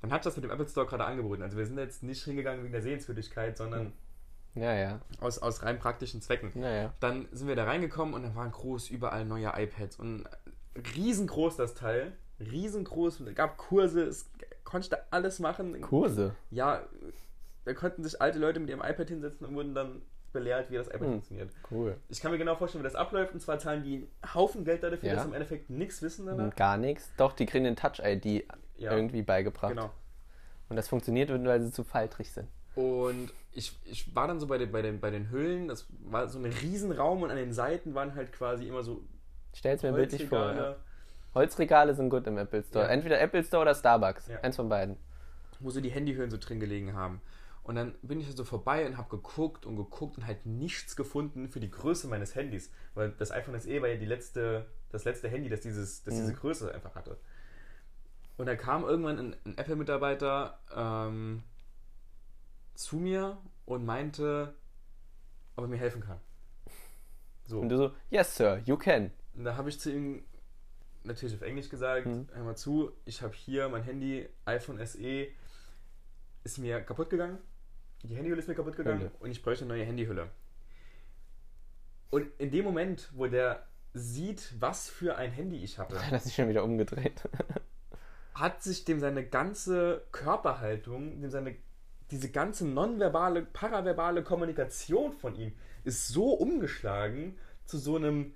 Dann 0.00 0.12
hat 0.12 0.26
das 0.26 0.36
mit 0.36 0.44
dem 0.44 0.50
Apple 0.50 0.68
Store 0.68 0.86
gerade 0.86 1.04
angeboten. 1.04 1.42
Also 1.42 1.56
wir 1.56 1.66
sind 1.66 1.78
jetzt 1.78 2.02
nicht 2.02 2.22
hingegangen 2.24 2.62
wegen 2.62 2.72
der 2.72 2.82
Sehenswürdigkeit, 2.82 3.56
sondern 3.56 3.92
Ja, 4.54 4.72
ja. 4.74 5.00
aus, 5.20 5.38
aus 5.40 5.62
rein 5.62 5.78
praktischen 5.78 6.20
Zwecken. 6.22 6.52
Ja, 6.54 6.70
ja. 6.70 6.92
Dann 7.00 7.26
sind 7.32 7.48
wir 7.48 7.56
da 7.56 7.64
reingekommen 7.64 8.14
und 8.14 8.22
da 8.22 8.34
waren 8.34 8.52
groß 8.52 8.90
überall 8.90 9.24
neue 9.24 9.52
iPads 9.56 9.96
und 9.98 10.24
riesengroß 10.96 11.56
das 11.56 11.74
Teil. 11.74 12.12
Riesengroß. 12.40 13.20
Es 13.20 13.34
gab 13.34 13.56
Kurse, 13.58 14.02
es 14.02 14.28
konnte 14.64 14.90
da 14.90 14.98
alles 15.10 15.38
machen. 15.38 15.80
Kurse. 15.80 16.34
Ja, 16.50 16.82
da 17.64 17.74
konnten 17.74 18.02
sich 18.04 18.20
alte 18.20 18.38
Leute 18.38 18.60
mit 18.60 18.68
ihrem 18.70 18.80
iPad 18.82 19.08
hinsetzen 19.08 19.46
und 19.46 19.54
wurden 19.54 19.74
dann 19.74 20.02
belehrt, 20.32 20.70
wie 20.70 20.74
das 20.76 20.88
iPad 20.88 21.00
Hm. 21.02 21.06
funktioniert. 21.12 21.50
Cool. 21.70 21.96
Ich 22.08 22.20
kann 22.20 22.32
mir 22.32 22.38
genau 22.38 22.56
vorstellen, 22.56 22.82
wie 22.82 22.88
das 22.88 22.96
abläuft. 22.96 23.34
Und 23.34 23.40
zwar 23.40 23.58
zahlen 23.60 23.84
die 23.84 24.08
einen 24.22 24.34
Haufen 24.34 24.64
Geld 24.64 24.82
dafür, 24.82 25.08
Ja. 25.08 25.14
dass 25.14 25.22
sie 25.22 25.28
im 25.28 25.34
Endeffekt 25.34 25.70
nichts 25.70 26.02
wissen 26.02 26.26
danach. 26.26 26.44
Und 26.44 26.56
gar 26.56 26.76
nichts. 26.76 27.10
Doch, 27.16 27.32
die 27.34 27.46
kriegen 27.46 27.64
den 27.64 27.76
Touch-ID 27.76 28.44
Ja, 28.76 28.92
irgendwie 28.92 29.22
beigebracht. 29.22 29.70
genau. 29.74 29.90
Und 30.68 30.76
das 30.76 30.88
funktioniert, 30.88 31.30
weil 31.30 31.62
sie 31.62 31.70
zu 31.70 31.84
faltrig 31.84 32.32
sind. 32.32 32.48
Und 32.74 33.30
ich, 33.52 33.78
ich 33.84 34.14
war 34.16 34.26
dann 34.26 34.40
so 34.40 34.46
bei 34.46 34.58
den, 34.58 34.72
bei, 34.72 34.82
den, 34.82 35.00
bei 35.00 35.10
den 35.10 35.30
Hüllen, 35.30 35.68
das 35.68 35.86
war 36.00 36.28
so 36.28 36.38
ein 36.38 36.46
Riesenraum 36.46 37.22
und 37.22 37.30
an 37.30 37.36
den 37.36 37.52
Seiten 37.52 37.94
waren 37.94 38.14
halt 38.14 38.32
quasi 38.32 38.66
immer 38.66 38.82
so 38.82 39.02
Stell's 39.54 39.82
mir 39.82 39.92
bildlich 39.92 40.26
vor. 40.26 40.38
Holzregale, 40.40 40.70
Ja. 40.70 40.76
Holzregale 41.34 41.94
sind 41.94 42.10
gut 42.10 42.26
im 42.26 42.36
Apple 42.38 42.62
Store. 42.64 42.84
Ja. 42.86 42.90
Entweder 42.90 43.20
Apple 43.20 43.44
Store 43.44 43.62
oder 43.62 43.74
Starbucks. 43.74 44.28
Ja. 44.28 44.40
Eins 44.40 44.56
von 44.56 44.68
beiden. 44.68 44.96
wo 45.60 45.70
so 45.70 45.80
die 45.80 45.90
Handyhüllen 45.90 46.30
so 46.30 46.36
drin 46.36 46.58
gelegen 46.60 46.94
haben. 46.94 47.20
Und 47.62 47.76
dann 47.76 47.94
bin 48.02 48.20
ich 48.20 48.30
so 48.34 48.44
vorbei 48.44 48.84
und 48.86 48.98
habe 48.98 49.08
geguckt 49.08 49.64
und 49.64 49.76
geguckt 49.76 50.18
und 50.18 50.26
halt 50.26 50.44
nichts 50.44 50.96
gefunden 50.96 51.48
für 51.48 51.60
die 51.60 51.70
Größe 51.70 52.08
meines 52.08 52.34
Handys. 52.34 52.70
Weil 52.94 53.10
das 53.12 53.30
iPhone 53.32 53.58
SE 53.58 53.80
war 53.80 53.88
ja 53.88 53.96
die 53.96 54.04
letzte, 54.04 54.66
das 54.90 55.04
letzte 55.04 55.28
Handy, 55.28 55.48
das, 55.48 55.60
dieses, 55.60 56.02
das 56.04 56.14
diese 56.14 56.32
Mhm. 56.32 56.36
Größe 56.36 56.74
einfach 56.74 56.94
hatte. 56.94 57.16
Und 58.36 58.46
dann 58.46 58.58
kam 58.58 58.84
irgendwann 58.84 59.18
ein, 59.18 59.36
ein 59.46 59.56
Apple-Mitarbeiter 59.56 60.58
ähm, 60.76 61.42
zu 62.74 62.96
mir 62.96 63.38
und 63.66 63.84
meinte, 63.84 64.54
ob 65.56 65.64
er 65.64 65.68
mir 65.68 65.76
helfen 65.78 66.02
kann. 66.02 66.18
So. 67.46 67.60
Und 67.60 67.68
du 67.68 67.76
so, 67.76 67.92
yes, 68.10 68.34
sir, 68.36 68.60
you 68.64 68.76
can. 68.76 69.10
Und 69.34 69.44
da 69.44 69.56
habe 69.56 69.68
ich 69.68 69.78
zu 69.80 69.92
ihm 69.92 70.24
natürlich 71.04 71.34
auf 71.34 71.42
Englisch 71.42 71.68
gesagt, 71.68 72.06
Mhm. 72.06 72.28
hör 72.32 72.44
mal 72.44 72.56
zu, 72.56 72.92
ich 73.04 73.20
habe 73.22 73.34
hier 73.34 73.68
mein 73.68 73.82
Handy, 73.82 74.28
iPhone 74.46 74.78
SE, 74.86 75.28
ist 76.44 76.58
mir 76.58 76.80
kaputt 76.80 77.10
gegangen. 77.10 77.38
Die 78.02 78.14
Handyhülle 78.16 78.40
ist 78.40 78.48
mir 78.48 78.54
kaputt 78.54 78.76
gegangen 78.76 79.00
Hülle. 79.00 79.10
und 79.20 79.30
ich 79.30 79.42
bräuchte 79.42 79.64
eine 79.64 79.74
neue 79.74 79.84
Handyhülle. 79.84 80.30
Und 82.10 82.28
in 82.38 82.50
dem 82.50 82.64
Moment, 82.64 83.10
wo 83.14 83.26
der 83.26 83.66
sieht, 83.92 84.54
was 84.60 84.88
für 84.88 85.16
ein 85.16 85.30
Handy 85.30 85.62
ich 85.62 85.78
habe, 85.78 85.94
Das 86.10 86.26
ist 86.26 86.34
schon 86.34 86.48
wieder 86.48 86.64
umgedreht. 86.64 87.22
hat 88.34 88.62
sich 88.62 88.84
dem 88.84 89.00
seine 89.00 89.24
ganze 89.26 90.04
Körperhaltung, 90.12 91.20
dem 91.20 91.30
seine, 91.30 91.56
diese 92.10 92.30
ganze 92.30 92.66
nonverbale, 92.66 93.42
paraverbale 93.42 94.22
Kommunikation 94.22 95.12
von 95.12 95.34
ihm 95.36 95.52
ist 95.84 96.08
so 96.08 96.32
umgeschlagen 96.32 97.36
zu 97.64 97.78
so 97.78 97.96
einem, 97.96 98.34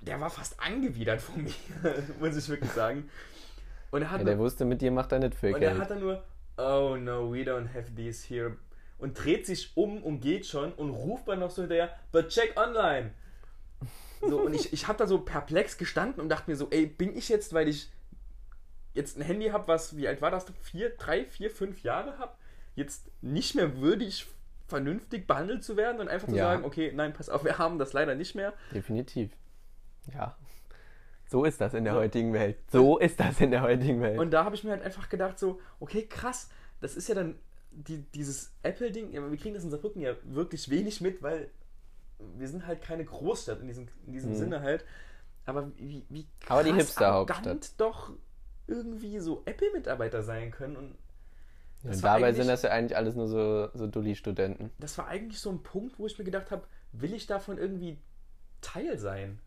der 0.00 0.20
war 0.20 0.30
fast 0.30 0.58
angewidert 0.60 1.20
von 1.20 1.42
mir, 1.44 1.52
muss 2.20 2.36
ich 2.36 2.48
wirklich 2.48 2.70
sagen. 2.72 3.08
Und 3.90 4.02
er 4.02 4.10
hat, 4.10 4.20
Ja, 4.20 4.24
der 4.24 4.36
nur, 4.36 4.44
wusste, 4.44 4.64
mit 4.64 4.80
dir 4.80 4.90
macht 4.90 5.12
er 5.12 5.18
nicht 5.18 5.34
viel 5.34 5.54
und 5.54 5.62
er 5.62 5.70
Geld. 5.70 5.80
hat 5.80 5.90
dann 5.90 6.00
nur, 6.00 6.22
oh 6.56 6.96
no, 6.98 7.32
we 7.32 7.38
don't 7.42 7.72
have 7.74 7.94
these 7.94 8.26
here. 8.26 8.56
Und 8.98 9.22
dreht 9.22 9.46
sich 9.46 9.76
um 9.76 10.02
und 10.02 10.20
geht 10.20 10.46
schon 10.46 10.72
und 10.72 10.90
ruft 10.90 11.28
dann 11.28 11.40
noch 11.40 11.50
so 11.50 11.62
hinterher, 11.62 11.90
but 12.12 12.28
check 12.28 12.56
online. 12.56 13.10
So, 14.20 14.40
und 14.42 14.54
ich, 14.54 14.72
ich 14.72 14.86
habe 14.86 14.98
da 14.98 15.06
so 15.08 15.18
perplex 15.20 15.76
gestanden 15.76 16.20
und 16.22 16.28
dachte 16.28 16.48
mir 16.50 16.56
so, 16.56 16.68
ey, 16.70 16.86
bin 16.86 17.16
ich 17.16 17.28
jetzt, 17.28 17.52
weil 17.52 17.66
ich 17.68 17.90
jetzt 18.94 19.16
ein 19.18 19.22
Handy 19.22 19.46
habe, 19.48 19.68
was, 19.68 19.96
wie 19.96 20.06
alt 20.08 20.20
war 20.22 20.30
das? 20.30 20.46
Vier, 20.60 20.90
drei, 20.90 21.24
vier, 21.24 21.50
fünf 21.50 21.82
Jahre 21.82 22.18
habe, 22.18 22.34
jetzt 22.74 23.06
nicht 23.22 23.54
mehr 23.54 23.78
würdig, 23.78 24.26
vernünftig 24.68 25.26
behandelt 25.26 25.62
zu 25.64 25.76
werden 25.76 26.00
und 26.00 26.08
einfach 26.08 26.28
zu 26.28 26.36
Ja. 26.36 26.44
sagen, 26.44 26.64
okay, 26.64 26.92
nein, 26.94 27.12
pass 27.12 27.28
auf, 27.28 27.44
wir 27.44 27.58
haben 27.58 27.78
das 27.78 27.92
leider 27.92 28.14
nicht 28.14 28.34
mehr. 28.34 28.52
Definitiv. 28.72 29.30
Ja. 30.12 30.36
So 31.28 31.44
ist 31.44 31.60
das 31.60 31.72
in 31.74 31.84
der 31.84 31.94
So. 31.94 32.00
heutigen 32.00 32.32
Welt. 32.32 32.58
So 32.70 32.98
ist 32.98 33.18
das 33.20 33.40
in 33.40 33.50
der 33.50 33.62
heutigen 33.62 34.00
Welt. 34.02 34.18
Und 34.18 34.30
da 34.30 34.44
habe 34.44 34.54
ich 34.54 34.64
mir 34.64 34.70
halt 34.72 34.82
einfach 34.82 35.08
gedacht, 35.08 35.38
so, 35.38 35.60
okay, 35.80 36.06
krass, 36.06 36.50
das 36.80 36.96
ist 36.96 37.08
ja 37.08 37.14
dann 37.14 37.38
die, 37.70 38.02
dieses 38.14 38.52
Apple-Ding, 38.62 39.12
wir 39.12 39.38
kriegen 39.38 39.54
das 39.54 39.64
in 39.64 39.70
Saarbrücken 39.70 40.02
ja 40.02 40.14
wirklich 40.24 40.68
wenig 40.68 41.00
mit, 41.00 41.22
weil 41.22 41.48
wir 42.36 42.46
sind 42.48 42.66
halt 42.66 42.82
keine 42.82 43.04
Großstadt 43.04 43.60
in 43.60 43.66
diesem, 43.68 43.88
in 44.06 44.12
diesem 44.12 44.30
Mhm. 44.32 44.36
Sinne 44.36 44.60
halt. 44.60 44.84
Aber 45.46 45.72
wie, 45.76 46.04
wie 46.08 46.26
krass 46.40 46.50
Aber 46.50 46.64
die 46.64 46.72
Hipster-Hauptstadt. 46.74 47.72
doch 47.78 48.12
irgendwie 48.72 49.18
so 49.18 49.42
Apple-Mitarbeiter 49.44 50.22
sein 50.22 50.50
können. 50.50 50.76
Und 50.76 50.96
und 51.84 52.04
dabei 52.04 52.32
sind 52.32 52.46
das 52.46 52.62
ja 52.62 52.70
eigentlich 52.70 52.96
alles 52.96 53.16
nur 53.16 53.26
so, 53.26 53.68
so 53.74 53.88
Dulli-Studenten. 53.88 54.70
das 54.78 54.96
war 54.98 55.08
eigentlich 55.08 55.40
so 55.40 55.50
ein 55.50 55.62
Punkt, 55.62 55.98
wo 55.98 56.06
ich 56.06 56.16
mir 56.16 56.24
gedacht 56.24 56.52
habe, 56.52 56.64
will 56.92 57.12
ich 57.12 57.26
davon 57.26 57.58
irgendwie 57.58 57.98
Teil 58.60 58.98
sein? 58.98 59.40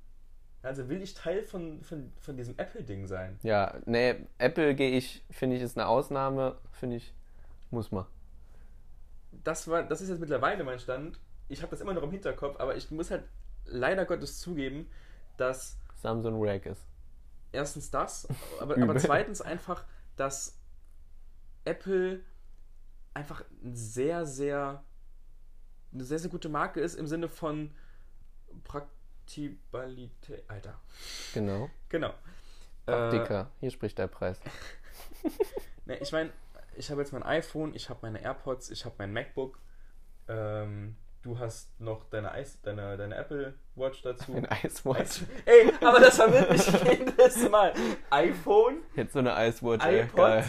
Also 0.61 0.89
will 0.89 1.01
ich 1.01 1.13
Teil 1.13 1.43
von, 1.43 1.81
von, 1.83 2.11
von 2.19 2.35
diesem 2.35 2.57
Apple-Ding 2.57 3.07
sein? 3.07 3.39
Ja, 3.43 3.77
nee, 3.85 4.15
Apple 4.37 4.75
gehe 4.75 4.97
ich, 4.97 5.23
finde 5.29 5.55
ich, 5.55 5.61
ist 5.61 5.77
eine 5.77 5.87
Ausnahme, 5.87 6.57
finde 6.71 6.97
ich, 6.97 7.13
muss 7.69 7.91
man. 7.91 8.05
das 9.43 9.67
war, 9.67 9.83
das 9.83 10.01
ist 10.01 10.09
jetzt 10.09 10.19
mittlerweile 10.19 10.63
mein 10.63 10.79
Stand. 10.79 11.19
Ich 11.47 11.61
habe 11.61 11.71
das 11.71 11.81
immer 11.81 11.93
noch 11.93 12.03
im 12.03 12.11
Hinterkopf, 12.11 12.59
aber 12.59 12.75
ich 12.75 12.89
muss 12.91 13.11
halt 13.11 13.23
leider 13.65 14.05
Gottes 14.05 14.39
zugeben, 14.39 14.89
dass 15.37 15.77
Samsung 15.95 16.41
Rack 16.43 16.65
ist. 16.65 16.83
Erstens 17.55 17.91
das, 17.91 18.27
aber, 18.59 18.77
aber 18.81 18.95
zweitens 18.97 19.41
einfach, 19.41 19.85
dass 20.15 20.57
Apple 21.63 22.23
einfach 23.13 23.43
ein 23.63 23.75
sehr, 23.75 24.25
sehr 24.25 24.83
eine 25.95 26.03
sehr, 26.03 26.19
sehr 26.19 26.29
gute 26.29 26.49
Marke 26.49 26.81
ist 26.81 26.95
im 26.95 27.07
Sinne 27.07 27.29
von 27.29 27.71
Praktibalität. 28.63 30.43
Alter. 30.47 30.79
Genau. 31.33 31.69
Genau. 31.89 32.09
Äh, 32.85 32.91
Praktika. 32.91 33.51
Hier 33.59 33.71
spricht 33.71 33.97
der 33.97 34.07
Preis. 34.07 34.39
ne, 35.85 35.97
ich 35.97 36.11
meine, 36.11 36.31
ich 36.75 36.91
habe 36.91 37.01
jetzt 37.01 37.13
mein 37.13 37.23
iPhone, 37.23 37.73
ich 37.73 37.89
habe 37.89 37.99
meine 38.03 38.21
AirPods, 38.21 38.69
ich 38.69 38.85
habe 38.85 38.95
mein 38.99 39.13
MacBook. 39.13 39.57
Ähm, 40.27 40.97
du 41.25 41.37
hast 41.39 41.69
noch 41.81 42.05
deine, 42.09 42.31
Eis, 42.31 42.61
deine, 42.61 42.95
deine 42.97 43.15
Apple 43.15 43.55
Watch 43.75 44.01
dazu. 44.03 44.33
Ein 44.35 44.45
Eiswatch. 44.45 44.99
Eis- 44.99 45.21
Ey, 45.45 45.71
aber 45.81 45.99
das 45.99 46.15
verwirrt 46.15 46.51
mich 46.51 46.65
jedes 46.99 47.49
Mal. 47.49 47.73
iPhone 48.11 48.77
Jetzt 48.95 49.13
so 49.13 49.19
eine 49.19 49.35
Eiswatch, 49.35 49.83
ey, 49.85 50.01
iPod 50.03 50.15
geil. 50.17 50.45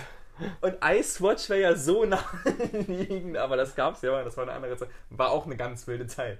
und 0.60 0.76
Icewatch 0.84 1.48
wäre 1.48 1.60
ja 1.62 1.74
so 1.76 2.04
naheliegend, 2.54 3.36
aber 3.36 3.56
das 3.56 3.74
gab's 3.74 4.02
ja, 4.02 4.22
das 4.22 4.36
war 4.36 4.44
eine 4.44 4.52
andere 4.52 4.76
Zeit. 4.76 4.88
War 5.10 5.30
auch 5.30 5.46
eine 5.46 5.56
ganz 5.56 5.86
wilde 5.86 6.06
Zeit. 6.06 6.38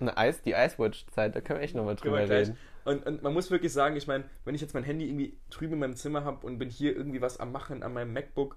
Eine 0.00 0.16
Eis, 0.16 0.42
die 0.42 0.54
Eiswatch-Zeit, 0.54 1.34
da 1.34 1.40
können 1.40 1.58
wir 1.58 1.64
echt 1.64 1.74
nochmal 1.74 1.96
drüber 1.96 2.18
wir 2.18 2.26
gleich. 2.26 2.48
reden. 2.48 2.58
Und, 2.84 3.06
und 3.06 3.22
man 3.22 3.32
muss 3.32 3.50
wirklich 3.50 3.72
sagen, 3.72 3.96
ich 3.96 4.06
meine, 4.06 4.24
wenn 4.44 4.54
ich 4.54 4.60
jetzt 4.60 4.74
mein 4.74 4.84
Handy 4.84 5.06
irgendwie 5.06 5.36
drüben 5.50 5.74
in 5.74 5.78
meinem 5.78 5.96
Zimmer 5.96 6.24
habe 6.24 6.46
und 6.46 6.58
bin 6.58 6.68
hier 6.68 6.94
irgendwie 6.96 7.20
was 7.20 7.40
am 7.40 7.52
Machen 7.52 7.82
an 7.82 7.92
meinem 7.94 8.12
MacBook 8.12 8.56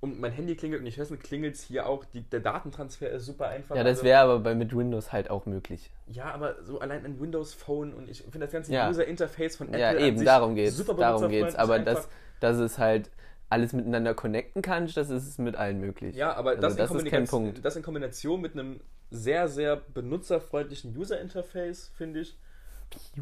und 0.00 0.20
mein 0.20 0.30
Handy 0.32 0.54
klingelt 0.56 0.80
und 0.82 0.86
ich 0.86 0.96
höre 0.98 1.10
es 1.10 1.18
klingelt 1.20 1.56
hier 1.56 1.86
auch, 1.88 2.04
die, 2.04 2.20
der 2.22 2.40
Datentransfer 2.40 3.08
ist 3.10 3.26
super 3.26 3.48
einfach. 3.48 3.74
Ja, 3.76 3.82
das 3.82 3.98
Also- 3.98 4.04
wäre 4.04 4.20
aber 4.20 4.38
bei, 4.40 4.54
mit 4.54 4.76
Windows 4.76 5.12
halt 5.12 5.30
auch 5.30 5.46
möglich. 5.46 5.90
Ja, 6.06 6.26
aber 6.32 6.62
so 6.62 6.78
allein 6.80 7.04
ein 7.04 7.20
Windows 7.20 7.54
Phone 7.54 7.92
und 7.94 8.08
ich 8.10 8.22
finde 8.22 8.40
das 8.40 8.52
ganze 8.52 8.72
Ja. 8.72 8.88
User 8.88 9.06
Interface 9.06 9.56
von 9.56 9.68
Apple 9.68 9.80
ja, 9.80 9.94
eben, 9.96 10.24
darum 10.24 10.54
geht's. 10.54 10.76
super 10.76 10.94
Darum 10.94 11.28
geht's. 11.28 11.54
benutzerfreundlich 11.54 11.58
Aber 11.58 11.78
dass, 12.00 12.08
dass 12.40 12.56
es 12.58 12.78
halt 12.78 13.10
alles 13.48 13.72
miteinander 13.72 14.12
connecten 14.14 14.60
kann, 14.60 14.86
das 14.94 15.08
ist 15.08 15.38
mit 15.38 15.54
allen 15.56 15.80
möglich. 15.80 16.14
Ja, 16.16 16.34
aber 16.34 16.50
Also 16.50 16.62
das, 16.62 16.76
das 16.76 16.90
in 16.90 16.96
ist 16.98 17.10
kein 17.10 17.26
Punkt. 17.26 17.64
das 17.64 17.76
in 17.76 17.82
Kombination 17.82 18.40
mit 18.40 18.52
einem 18.54 18.80
sehr, 19.10 19.46
sehr 19.48 19.76
benutzerfreundlichen 19.76 20.96
User-Interface, 20.96 21.92
finde 21.96 22.20
ich. 22.20 22.36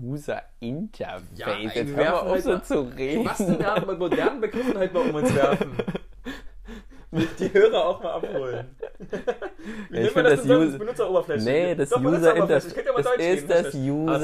User 0.01 0.43
Interface. 0.61 1.23
Ja, 1.37 1.57
Jetzt 1.59 1.95
hör 1.95 2.05
mal 2.11 2.13
auf 2.21 2.31
halt 2.33 2.43
so 2.43 2.59
zu 2.59 2.81
reden. 2.97 3.25
Was 3.27 3.39
denn 3.39 3.59
wir 3.59 3.87
mit 3.87 3.99
modernen 3.99 4.41
Begriffen 4.41 4.77
halt 4.77 4.93
mal 4.93 5.09
um 5.09 5.15
uns 5.15 5.35
werfen? 5.35 5.73
Die 7.39 7.53
Hörer 7.53 7.85
auch 7.87 8.03
mal 8.03 8.13
abholen. 8.15 8.75
Wie 8.99 9.07
Ja, 9.97 10.03
nennt 10.03 10.09
ich 10.09 10.15
man 10.15 10.25
das, 10.25 10.41
das? 10.43 10.51
User- 10.51 10.79
Benutzeroberfläche? 10.79 11.45
Nee, 11.45 11.75
das 11.75 11.91
Doch, 11.91 12.01
User-Interface. 12.03 12.67
Ich 12.67 12.75
könnte 12.75 12.91
ja 12.91 12.93
mal 12.93 13.03
Das 13.03 13.13
Deutsch 13.13 13.21
ist 13.21 13.27
reden. 13.49 13.49
das 13.49 13.67
Hast 13.67 13.75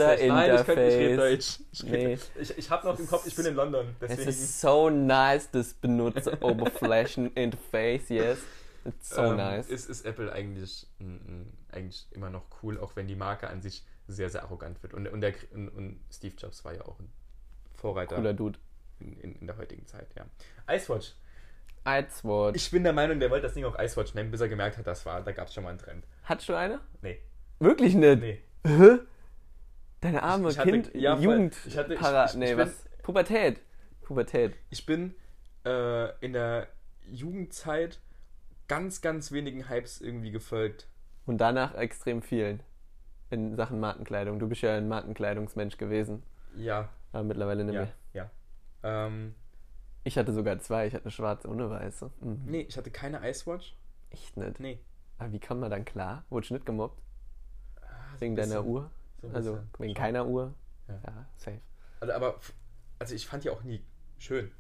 recht. 0.08 0.28
Nein, 0.28 0.54
ich, 0.54 0.64
könnte, 0.66 0.82
ich 0.82 0.94
rede 0.94 1.14
User-Interface. 1.14 1.58
Deutsch. 1.58 1.60
Ich, 1.72 1.82
Nee. 1.84 2.18
ich, 2.40 2.58
ich 2.58 2.70
habe 2.70 2.86
noch 2.86 2.98
im 2.98 3.06
Kopf, 3.06 3.26
ich 3.26 3.36
bin 3.36 3.46
in 3.46 3.54
London. 3.54 3.86
Es 4.00 4.08
Deswegen. 4.08 4.28
ist 4.30 4.60
so 4.60 4.90
nice, 4.90 5.50
das 5.50 5.74
Benutzeroberflächen-Interface, 5.74 8.08
yes. 8.08 8.38
It's 8.84 9.10
so 9.10 9.22
ähm, 9.22 9.36
nice. 9.36 9.68
Ist, 9.68 9.90
ist 9.90 10.06
Apple 10.06 10.32
eigentlich, 10.32 10.86
mm, 10.98 11.04
mm, 11.04 11.52
eigentlich 11.72 12.06
immer 12.12 12.30
noch 12.30 12.44
cool, 12.62 12.78
auch 12.80 12.96
wenn 12.96 13.06
die 13.06 13.16
Marke 13.16 13.48
an 13.48 13.60
sich 13.60 13.84
sehr, 14.08 14.30
sehr 14.30 14.42
arrogant 14.42 14.82
wird. 14.82 14.94
Und, 14.94 15.06
und, 15.06 15.20
der, 15.20 15.34
und, 15.52 15.68
und 15.68 16.00
Steve 16.10 16.34
Jobs 16.36 16.64
war 16.64 16.74
ja 16.74 16.80
auch 16.86 16.98
ein 16.98 17.12
Vorreiter 17.74 18.16
Cooler 18.16 18.32
Dude. 18.32 18.58
in, 18.98 19.12
in, 19.20 19.36
in 19.36 19.46
der 19.46 19.58
heutigen 19.58 19.86
Zeit, 19.86 20.08
ja. 20.16 20.24
Icewatch. 20.74 21.12
Icewatch. 21.86 22.56
Ich 22.56 22.70
bin 22.70 22.84
der 22.84 22.92
Meinung, 22.92 23.20
der 23.20 23.30
wollte 23.30 23.46
das 23.46 23.54
Ding 23.54 23.64
auch 23.64 23.78
Icewatch 23.78 24.14
nennen, 24.14 24.30
bis 24.30 24.40
er 24.40 24.48
gemerkt 24.48 24.76
hat, 24.78 24.86
das 24.86 25.04
war, 25.06 25.22
da 25.22 25.32
gab 25.32 25.48
es 25.48 25.54
schon 25.54 25.64
mal 25.64 25.70
einen 25.70 25.78
Trend. 25.78 26.04
Hattest 26.24 26.48
du 26.48 26.54
eine? 26.54 26.80
Nee, 27.02 27.18
Wirklich 27.58 27.94
nicht? 27.94 28.20
nee. 28.20 28.42
Hä? 28.66 28.98
Deine 30.00 30.22
arme 30.22 30.50
Ich 30.50 30.58
hatte- 30.58 30.70
Kind, 30.70 30.94
ja, 30.94 31.14
voll. 31.16 31.24
Jugend, 31.24 31.56
Ich 31.66 31.76
hatte- 31.76 31.94
ich- 31.94 32.00
Para, 32.00 32.24
ich- 32.26 32.34
nee, 32.34 32.50
ich 32.50 32.56
bin- 32.56 32.66
was? 32.66 32.84
Pubertät. 33.02 33.60
Pubertät. 34.02 34.54
Ich 34.70 34.84
bin 34.86 35.14
äh, 35.64 36.16
in 36.24 36.32
der 36.32 36.68
Jugendzeit 37.06 38.00
ganz, 38.66 39.00
ganz 39.02 39.30
wenigen 39.32 39.68
Hypes 39.68 40.00
irgendwie 40.00 40.30
gefolgt. 40.30 40.86
Und 41.26 41.38
danach 41.38 41.74
extrem 41.74 42.22
vielen 42.22 42.62
in 43.30 43.56
Sachen 43.56 43.78
Markenkleidung. 43.78 44.38
Du 44.38 44.48
bist 44.48 44.62
ja 44.62 44.74
ein 44.76 44.88
Markenkleidungsmensch 44.88 45.76
gewesen, 45.76 46.22
Ja, 46.56 46.88
aber 47.12 47.24
mittlerweile 47.24 47.64
nicht 47.64 47.74
ja, 47.74 47.82
mehr. 47.82 47.92
ja. 48.14 48.30
Ähm, 49.06 49.34
Ich 50.04 50.16
hatte 50.16 50.32
sogar 50.32 50.58
zwei. 50.60 50.86
Ich 50.86 50.94
hatte 50.94 51.04
eine 51.04 51.10
schwarze 51.10 51.48
und 51.48 51.60
eine 51.60 51.70
weiße. 51.70 52.10
Mhm. 52.20 52.42
nee, 52.46 52.60
ich 52.62 52.76
hatte 52.76 52.90
keine 52.90 53.28
Icewatch. 53.28 53.76
Echt 54.10 54.36
nicht. 54.36 54.58
Nee. 54.60 54.80
Aber 55.18 55.32
wie 55.32 55.38
kam 55.38 55.60
man 55.60 55.70
dann 55.70 55.84
klar? 55.84 56.24
Wurde 56.30 56.52
nicht 56.54 56.64
gemobbt? 56.66 57.00
Ah, 57.82 57.86
so 58.14 58.20
Wegen 58.22 58.32
ein 58.32 58.36
deiner 58.48 58.64
Uhr? 58.64 58.90
so 59.20 59.28
Also 59.28 59.58
wegen 59.78 59.94
Schon. 59.94 60.02
keiner 60.02 60.26
Uhr? 60.26 60.54
Ja. 60.88 60.94
Ja, 61.06 61.26
safe. 61.36 61.60
Also, 62.00 62.14
aber, 62.14 62.40
also 62.98 63.14
ich 63.14 63.26
fand 63.26 63.44
die 63.44 63.50
auch 63.50 63.62
nie 63.62 63.84
schön. 64.18 64.50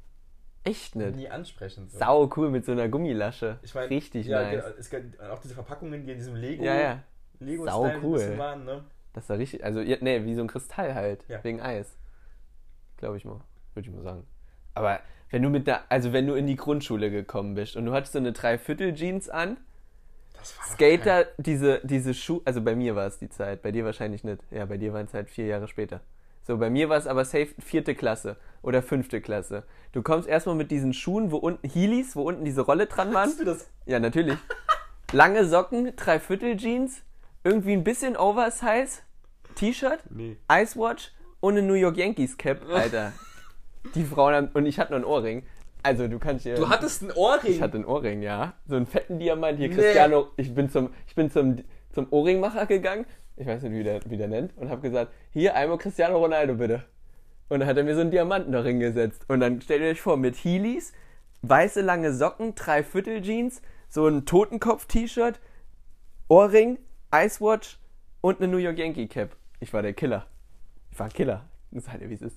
Echt 0.62 0.94
nicht? 0.94 1.16
Nie 1.16 1.30
ansprechend. 1.30 1.90
So. 1.90 1.98
Sau 1.98 2.30
cool 2.36 2.50
mit 2.50 2.66
so 2.66 2.72
einer 2.72 2.88
Gummilasche. 2.90 3.58
Ich 3.62 3.74
mein, 3.74 3.88
Richtig 3.88 4.26
ja, 4.26 4.42
nice. 4.42 4.62
genau, 4.62 4.76
Es 4.78 4.90
gibt 4.90 5.20
auch 5.20 5.38
diese 5.40 5.54
Verpackungen, 5.54 6.04
die 6.04 6.12
in 6.12 6.18
diesem 6.18 6.36
Lego, 6.36 6.62
Ja, 6.62 6.74
ja. 6.74 7.02
Lego 7.38 7.64
Sau 7.64 7.90
cool. 8.02 8.36
waren, 8.36 8.66
ne? 8.66 8.84
Das 9.14 9.26
war 9.30 9.38
richtig. 9.38 9.64
Also, 9.64 9.80
nee, 9.80 10.24
wie 10.26 10.34
so 10.34 10.42
ein 10.42 10.46
Kristall 10.48 10.94
halt. 10.94 11.24
Ja. 11.28 11.42
Wegen 11.42 11.62
Eis. 11.62 11.96
Glaube 12.98 13.16
ich 13.16 13.24
mal. 13.24 13.40
Würde 13.74 13.88
ich 13.88 13.94
mal 13.94 14.02
sagen. 14.02 14.26
Aber 14.74 15.00
wenn 15.30 15.42
du 15.42 15.48
mit 15.48 15.66
der. 15.66 15.82
Also, 15.88 16.12
wenn 16.12 16.26
du 16.26 16.34
in 16.34 16.46
die 16.46 16.56
Grundschule 16.56 17.10
gekommen 17.10 17.54
bist 17.54 17.76
und 17.76 17.86
du 17.86 17.92
hattest 17.92 18.12
so 18.12 18.18
eine 18.18 18.32
Dreiviertel-Jeans 18.32 19.28
an, 19.28 19.56
Skater, 20.72 21.26
diese, 21.38 21.80
diese 21.84 22.14
Schuhe. 22.14 22.40
Also, 22.44 22.62
bei 22.62 22.74
mir 22.74 22.96
war 22.96 23.06
es 23.06 23.18
die 23.18 23.28
Zeit. 23.28 23.62
Bei 23.62 23.72
dir 23.72 23.84
wahrscheinlich 23.84 24.24
nicht. 24.24 24.40
Ja, 24.50 24.66
bei 24.66 24.76
dir 24.76 24.92
waren 24.92 25.06
es 25.06 25.14
halt 25.14 25.28
vier 25.28 25.46
Jahre 25.46 25.68
später. 25.68 26.00
So, 26.46 26.56
bei 26.56 26.70
mir 26.70 26.88
war 26.88 26.96
es 26.96 27.06
aber 27.06 27.24
safe 27.24 27.48
vierte 27.58 27.94
Klasse 27.94 28.36
oder 28.62 28.82
fünfte 28.82 29.20
Klasse. 29.20 29.64
Du 29.92 30.02
kommst 30.02 30.28
erstmal 30.28 30.56
mit 30.56 30.70
diesen 30.70 30.94
Schuhen, 30.94 31.30
wo 31.30 31.36
unten 31.36 31.68
Heelys, 31.68 32.16
wo 32.16 32.22
unten 32.22 32.44
diese 32.44 32.62
Rolle 32.62 32.86
dran 32.86 33.12
waren. 33.14 33.28
Hast 33.28 33.40
du 33.40 33.44
das? 33.44 33.68
Ja, 33.86 34.00
natürlich. 34.00 34.38
Lange 35.12 35.44
Socken, 35.44 35.94
Dreiviertel-Jeans, 35.94 37.02
irgendwie 37.44 37.72
ein 37.72 37.84
bisschen 37.84 38.16
Oversize, 38.16 39.02
T-Shirt, 39.54 40.00
Nee. 40.10 40.38
Icewatch 40.50 41.12
und 41.40 41.56
eine 41.56 41.66
New 41.66 41.74
York 41.74 41.96
Yankees 41.96 42.36
Cap, 42.38 42.62
Alter. 42.68 43.12
Die 43.94 44.04
Frauen 44.04 44.34
haben, 44.34 44.48
und 44.54 44.66
ich 44.66 44.78
hatte 44.78 44.92
noch 44.92 44.96
einen 44.98 45.04
Ohrring. 45.04 45.42
Also 45.82 46.08
du 46.08 46.18
kannst 46.18 46.44
dir. 46.44 46.56
Du 46.56 46.68
hattest 46.68 47.02
einen 47.02 47.12
Ohrring. 47.12 47.52
ich 47.52 47.62
hatte 47.62 47.76
einen 47.76 47.86
Ohrring, 47.86 48.22
ja. 48.22 48.54
So 48.66 48.76
einen 48.76 48.86
fetten 48.86 49.18
Diamant. 49.18 49.58
Hier 49.58 49.68
Nee. 49.68 49.74
Cristiano. 49.74 50.28
Ich 50.36 50.54
bin 50.54 50.68
zum, 50.68 50.90
ich 51.06 51.14
bin 51.14 51.30
zum, 51.30 51.56
zum 51.92 52.06
Ohrringmacher 52.10 52.66
gegangen. 52.66 53.06
Ich 53.36 53.46
weiß 53.46 53.62
nicht, 53.62 53.72
wie 53.72 53.82
der, 53.82 54.00
wie 54.04 54.16
der 54.18 54.28
nennt. 54.28 54.56
Und 54.58 54.68
habe 54.68 54.82
gesagt, 54.82 55.12
hier 55.32 55.54
einmal 55.54 55.78
Cristiano 55.78 56.18
Ronaldo 56.18 56.54
bitte. 56.54 56.84
Und 57.48 57.60
dann 57.60 57.68
hat 57.68 57.76
er 57.78 57.84
mir 57.84 57.94
so 57.94 58.02
einen 58.02 58.10
Diamanten 58.10 58.52
da 58.52 58.62
hingesetzt. 58.62 59.24
Und 59.28 59.40
dann 59.40 59.60
stellt 59.62 59.80
ihr 59.82 59.88
euch 59.88 60.00
vor, 60.00 60.16
mit 60.18 60.36
Heelys, 60.36 60.92
weiße 61.42 61.80
lange 61.80 62.12
Socken, 62.12 62.54
Dreiviertel-Jeans, 62.54 63.62
so 63.88 64.06
ein 64.06 64.26
Totenkopf-T-Shirt, 64.26 65.40
Ohrring, 66.28 66.78
Icewatch 67.12 67.78
und 68.20 68.40
eine 68.40 68.48
New 68.48 68.58
York 68.58 68.78
Yankee 68.78 69.06
Cap. 69.06 69.34
Ich 69.58 69.72
war 69.72 69.82
der 69.82 69.94
Killer. 69.94 70.26
Ich 70.92 70.98
war 70.98 71.06
ein 71.06 71.12
Killer. 71.12 71.46
Das 71.70 71.88
halt, 71.88 72.08
wie 72.08 72.14
es 72.14 72.22
ist. 72.22 72.36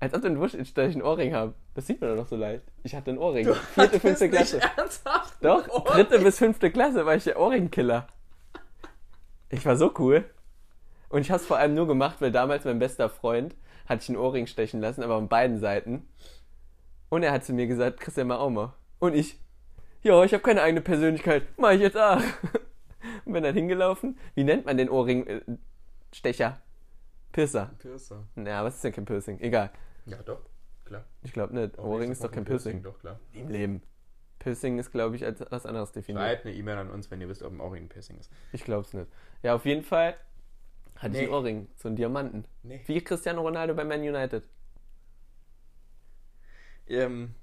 Als 0.00 0.14
ob 0.14 0.20
du 0.20 0.28
einen 0.28 0.38
Wusch 0.38 0.52
dass 0.52 0.68
ich 0.68 0.78
einen 0.78 1.02
Ohrring 1.02 1.34
habe. 1.34 1.54
Das 1.74 1.86
sieht 1.86 2.00
man 2.00 2.10
doch 2.10 2.16
noch 2.16 2.28
so 2.28 2.36
leicht. 2.36 2.62
Ich 2.84 2.94
hatte 2.94 3.10
einen 3.10 3.18
Ohrring. 3.18 3.46
Vierte, 3.46 3.60
Hattest 3.76 4.00
fünfte 4.02 4.28
Klasse. 4.28 4.60
Ernsthaft? 4.76 5.34
Doch, 5.44 5.84
dritte 5.84 6.20
bis 6.20 6.38
fünfte 6.38 6.70
Klasse 6.70 7.04
war 7.04 7.16
ich 7.16 7.24
der 7.24 7.38
Ohrringkiller. 7.38 8.06
Ich 9.48 9.64
war 9.66 9.76
so 9.76 9.92
cool. 9.98 10.24
Und 11.08 11.22
ich 11.22 11.30
habe 11.30 11.40
es 11.40 11.46
vor 11.46 11.56
allem 11.56 11.74
nur 11.74 11.86
gemacht, 11.86 12.20
weil 12.20 12.30
damals 12.30 12.64
mein 12.64 12.78
bester 12.78 13.08
Freund 13.08 13.56
hat 13.86 14.02
sich 14.02 14.10
einen 14.10 14.18
Ohrring 14.18 14.46
stechen 14.46 14.80
lassen, 14.80 15.02
aber 15.02 15.16
an 15.16 15.28
beiden 15.28 15.58
Seiten. 15.58 16.06
Und 17.08 17.22
er 17.22 17.32
hat 17.32 17.44
zu 17.44 17.52
mir 17.52 17.66
gesagt, 17.66 18.00
Christian, 18.00 18.26
mal 18.26 18.36
auch 18.36 18.50
mal. 18.50 18.74
Und 18.98 19.14
ich, 19.14 19.38
ja, 20.02 20.22
ich 20.22 20.32
habe 20.32 20.42
keine 20.42 20.62
eigene 20.62 20.82
Persönlichkeit, 20.82 21.44
mach 21.56 21.72
ich 21.72 21.80
jetzt 21.80 21.96
auch. 21.96 22.20
Und 23.24 23.32
bin 23.32 23.42
dann 23.42 23.54
hingelaufen. 23.54 24.18
Wie 24.34 24.44
nennt 24.44 24.66
man 24.66 24.76
den 24.76 24.90
Ohrringstecher? 24.90 26.60
Piercer. 27.32 27.70
Piercer. 27.78 28.24
Naja, 28.34 28.64
was 28.64 28.76
ist 28.76 28.84
denn 28.84 28.92
kein 28.92 29.04
Piercing? 29.04 29.40
Egal. 29.40 29.70
Ja, 30.08 30.18
doch. 30.24 30.40
Klar. 30.84 31.04
Ich 31.22 31.32
glaube 31.32 31.54
nicht. 31.54 31.78
Ohrring 31.78 32.10
ist 32.10 32.24
doch 32.24 32.30
kein 32.30 32.44
Piercing. 32.44 32.82
Doch, 32.82 32.98
klar. 32.98 33.18
Im 33.32 33.48
Leben. 33.48 33.82
Piercing 34.38 34.78
ist, 34.78 34.90
glaube 34.92 35.16
ich, 35.16 35.24
als 35.24 35.44
was 35.50 35.66
anderes 35.66 35.92
definiert. 35.92 36.24
Schreibt 36.24 36.46
eine 36.46 36.54
E-Mail 36.54 36.78
an 36.78 36.90
uns, 36.90 37.10
wenn 37.10 37.20
ihr 37.20 37.28
wisst, 37.28 37.42
ob 37.42 37.52
ein 37.52 37.60
Ohrring 37.60 37.84
ein 37.84 37.88
Piercing 37.88 38.18
ist. 38.18 38.30
Ich 38.52 38.64
glaub's 38.64 38.94
nicht. 38.94 39.10
Ja, 39.42 39.54
auf 39.54 39.64
jeden 39.66 39.82
Fall 39.82 40.14
hatte 40.96 41.08
ich 41.08 41.12
Nee. 41.12 41.24
einen 41.24 41.32
Ohrring, 41.34 41.68
so 41.76 41.88
einen 41.88 41.96
Diamanten. 41.96 42.44
Nee. 42.62 42.80
Wie 42.86 43.00
Cristiano 43.02 43.42
Ronaldo 43.42 43.74
bei 43.74 43.84
Man 43.84 44.00
United. 44.00 44.42
Ähm, 46.86 47.34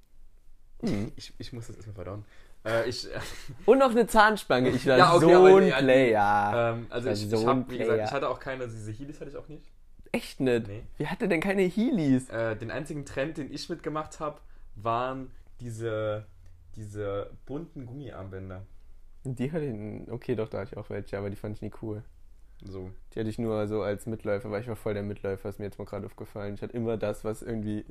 Mhm. 0.81 1.11
ich, 1.15 1.33
ich 1.37 1.53
muss 1.53 1.67
das 1.67 1.75
erstmal 1.77 1.95
verdauen. 1.95 2.25
Äh, 2.65 2.89
ich, 2.89 3.07
Und 3.65 3.77
noch 3.79 3.91
eine 3.91 4.07
Zahnspange. 4.07 4.69
Ich 4.69 4.85
war 4.87 4.97
Ja, 4.97 5.13
okay, 5.15 5.33
so 5.33 5.45
ein 5.57 5.69
Player. 5.71 6.73
ähm, 6.75 6.87
also 6.89 7.09
ich, 7.09 7.23
ich 7.23 7.29
so 7.29 7.47
hab, 7.47 7.69
wie 7.69 7.77
gesagt, 7.77 8.01
ich 8.05 8.11
hatte 8.11 8.29
auch 8.29 8.39
keine, 8.39 8.67
diese 8.67 8.91
Heelys 8.91 9.19
hatte 9.21 9.29
ich 9.31 9.37
auch 9.37 9.47
nicht. 9.47 9.63
Echt 10.15 10.39
nicht. 10.39 10.67
Nee. 10.67 10.83
Wie 10.97 11.07
hatte 11.07 11.27
denn 11.27 11.41
keine 11.41 11.63
Heelys? 11.63 12.29
Äh, 12.29 12.55
den 12.55 12.71
einzigen 12.71 13.05
Trend, 13.05 13.37
den 13.37 13.53
ich 13.53 13.69
mitgemacht 13.69 14.19
habe, 14.19 14.39
waren 14.75 15.29
diese, 15.59 16.25
diese 16.75 17.31
bunten 17.45 17.85
Gummiarmbänder. 17.85 18.61
Die 19.25 19.51
hatte 19.51 19.65
ich, 19.65 20.11
okay, 20.11 20.35
doch, 20.35 20.47
da 20.49 20.59
hatte 20.59 20.71
ich 20.73 20.77
auch 20.77 20.89
welche, 20.89 21.17
aber 21.17 21.29
die 21.29 21.35
fand 21.35 21.55
ich 21.55 21.61
nie 21.61 21.71
cool. 21.81 22.03
So. 22.63 22.91
Die 23.13 23.19
hatte 23.19 23.29
ich 23.29 23.37
nur 23.39 23.67
so 23.67 23.81
als 23.81 24.05
Mitläufer, 24.05 24.49
weil 24.51 24.61
ich 24.61 24.67
war 24.67 24.75
voll 24.75 24.93
der 24.93 25.03
Mitläufer, 25.03 25.49
ist 25.49 25.59
mir 25.59 25.65
jetzt 25.65 25.77
mal 25.79 25.85
gerade 25.85 26.05
aufgefallen. 26.05 26.53
Ich 26.55 26.61
hatte 26.61 26.73
immer 26.77 26.95
das, 26.97 27.23
was 27.25 27.41
irgendwie, 27.41 27.83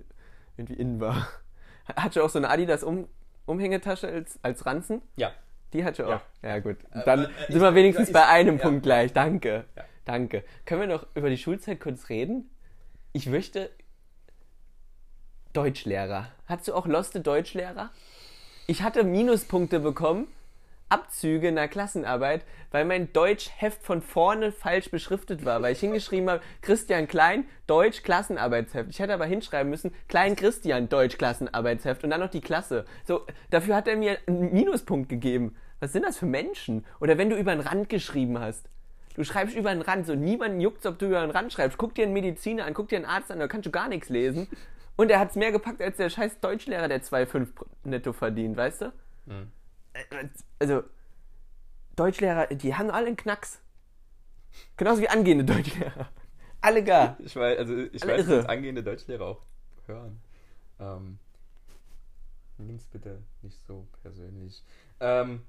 irgendwie 0.56 0.74
in 0.74 1.00
war. 1.00 1.28
Hatte 1.96 2.22
auch 2.24 2.30
so 2.30 2.38
eine 2.38 2.48
Adidas 2.48 2.82
um, 2.82 3.06
Umhängetasche 3.44 4.08
als, 4.08 4.38
als 4.42 4.64
Ranzen? 4.64 5.02
Ja. 5.16 5.32
Die 5.74 5.84
hatte 5.84 6.02
ich 6.02 6.08
Ja. 6.08 6.16
auch. 6.16 6.20
Ja, 6.42 6.58
gut. 6.60 6.76
Dann 7.04 7.24
äh, 7.24 7.28
sind 7.52 7.60
wir 7.60 7.74
wenigstens 7.74 8.08
ich- 8.08 8.14
bei 8.14 8.26
einem 8.26 8.56
ja. 8.56 8.62
Punkt 8.62 8.84
gleich. 8.84 9.12
Danke. 9.12 9.64
Ja. 9.76 9.84
Danke. 10.04 10.44
Können 10.64 10.82
wir 10.82 10.88
noch 10.88 11.06
über 11.14 11.30
die 11.30 11.38
Schulzeit 11.38 11.80
kurz 11.80 12.08
reden? 12.08 12.50
Ich 13.12 13.26
möchte. 13.26 13.70
Deutschlehrer. 15.52 16.28
Hattest 16.46 16.68
du 16.68 16.74
auch 16.74 16.86
loste 16.86 17.20
Deutschlehrer? 17.20 17.90
Ich 18.66 18.82
hatte 18.82 19.04
Minuspunkte 19.04 19.78
bekommen, 19.78 20.26
Abzüge 20.88 21.48
in 21.48 21.54
der 21.54 21.68
Klassenarbeit, 21.68 22.44
weil 22.70 22.84
mein 22.84 23.12
Deutschheft 23.12 23.82
von 23.82 24.02
vorne 24.02 24.52
falsch 24.52 24.90
beschriftet 24.90 25.44
war, 25.44 25.62
weil 25.62 25.72
ich 25.72 25.80
hingeschrieben 25.80 26.28
habe, 26.28 26.42
Christian 26.60 27.06
Klein, 27.06 27.46
Deutsch 27.66 28.02
Klassenarbeitsheft. 28.02 28.90
Ich 28.90 28.98
hätte 28.98 29.14
aber 29.14 29.26
hinschreiben 29.26 29.70
müssen, 29.70 29.94
Klein 30.08 30.34
Christian, 30.34 30.88
Deutsch 30.88 31.18
Klassenarbeitsheft 31.18 32.04
und 32.04 32.10
dann 32.10 32.20
noch 32.20 32.30
die 32.30 32.40
Klasse. 32.40 32.84
So, 33.04 33.26
dafür 33.50 33.76
hat 33.76 33.86
er 33.86 33.96
mir 33.96 34.18
einen 34.26 34.52
Minuspunkt 34.52 35.08
gegeben. 35.08 35.56
Was 35.78 35.92
sind 35.92 36.04
das 36.04 36.18
für 36.18 36.26
Menschen? 36.26 36.84
Oder 37.00 37.16
wenn 37.16 37.30
du 37.30 37.36
über 37.36 37.54
den 37.54 37.60
Rand 37.60 37.88
geschrieben 37.88 38.38
hast. 38.38 38.68
Du 39.14 39.24
schreibst 39.24 39.54
über 39.56 39.70
den 39.72 39.82
Rand, 39.82 40.06
so 40.06 40.14
niemanden 40.14 40.60
juckt, 40.60 40.84
ob 40.86 40.98
du 40.98 41.06
über 41.06 41.20
den 41.20 41.30
Rand 41.30 41.52
schreibst. 41.52 41.78
Guck 41.78 41.94
dir 41.94 42.04
einen 42.04 42.12
Mediziner 42.12 42.64
an, 42.66 42.74
guck 42.74 42.88
dir 42.88 42.96
einen 42.96 43.04
Arzt 43.04 43.30
an, 43.30 43.38
da 43.38 43.46
kannst 43.48 43.66
du 43.66 43.70
gar 43.70 43.88
nichts 43.88 44.08
lesen. 44.08 44.48
Und 44.96 45.10
er 45.10 45.20
hat's 45.20 45.36
mehr 45.36 45.52
gepackt 45.52 45.80
als 45.80 45.96
der 45.96 46.10
scheiß 46.10 46.40
Deutschlehrer, 46.40 46.88
der 46.88 47.02
2,5 47.02 47.48
netto 47.84 48.12
verdient, 48.12 48.56
weißt 48.56 48.82
du? 48.82 48.92
Mhm. 49.26 49.52
Also, 50.58 50.82
Deutschlehrer, 51.96 52.46
die 52.48 52.74
haben 52.74 52.90
alle 52.90 53.06
einen 53.06 53.16
Knacks. 53.16 53.60
Genauso 54.76 55.00
wie 55.02 55.08
angehende 55.08 55.44
Deutschlehrer. 55.44 56.08
Alle 56.60 56.82
gar. 56.82 57.16
Ich 57.24 57.36
weiß, 57.36 57.58
also 57.58 57.76
ich 57.76 58.02
Alle 58.02 58.12
weiß, 58.14 58.26
irre. 58.26 58.36
dass 58.38 58.46
angehende 58.46 58.82
Deutschlehrer 58.82 59.26
auch 59.26 59.42
hören. 59.86 60.20
Ähm, 60.80 61.18
nimm's 62.58 62.86
bitte 62.86 63.22
nicht 63.42 63.60
so 63.66 63.86
persönlich. 64.02 64.64
Ähm, 65.00 65.42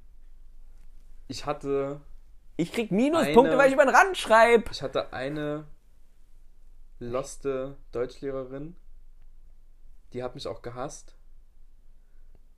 ich 1.28 1.46
hatte, 1.46 2.02
Ich 2.58 2.72
krieg 2.72 2.92
Minuspunkte, 2.92 3.52
Eine- 3.52 3.58
weil 3.58 3.68
ich 3.68 3.74
über 3.74 3.86
den 3.86 3.94
Rand 3.96 4.18
schreibe. 4.18 4.66
ich 4.72 4.82
hatte 4.82 5.12
eine 5.14 5.66
loste 7.00 7.78
Deutschlehrerin, 7.92 8.76
die 10.14 10.24
hat 10.24 10.36
mich 10.36 10.48
auch 10.48 10.62
gehasst. 10.62 11.16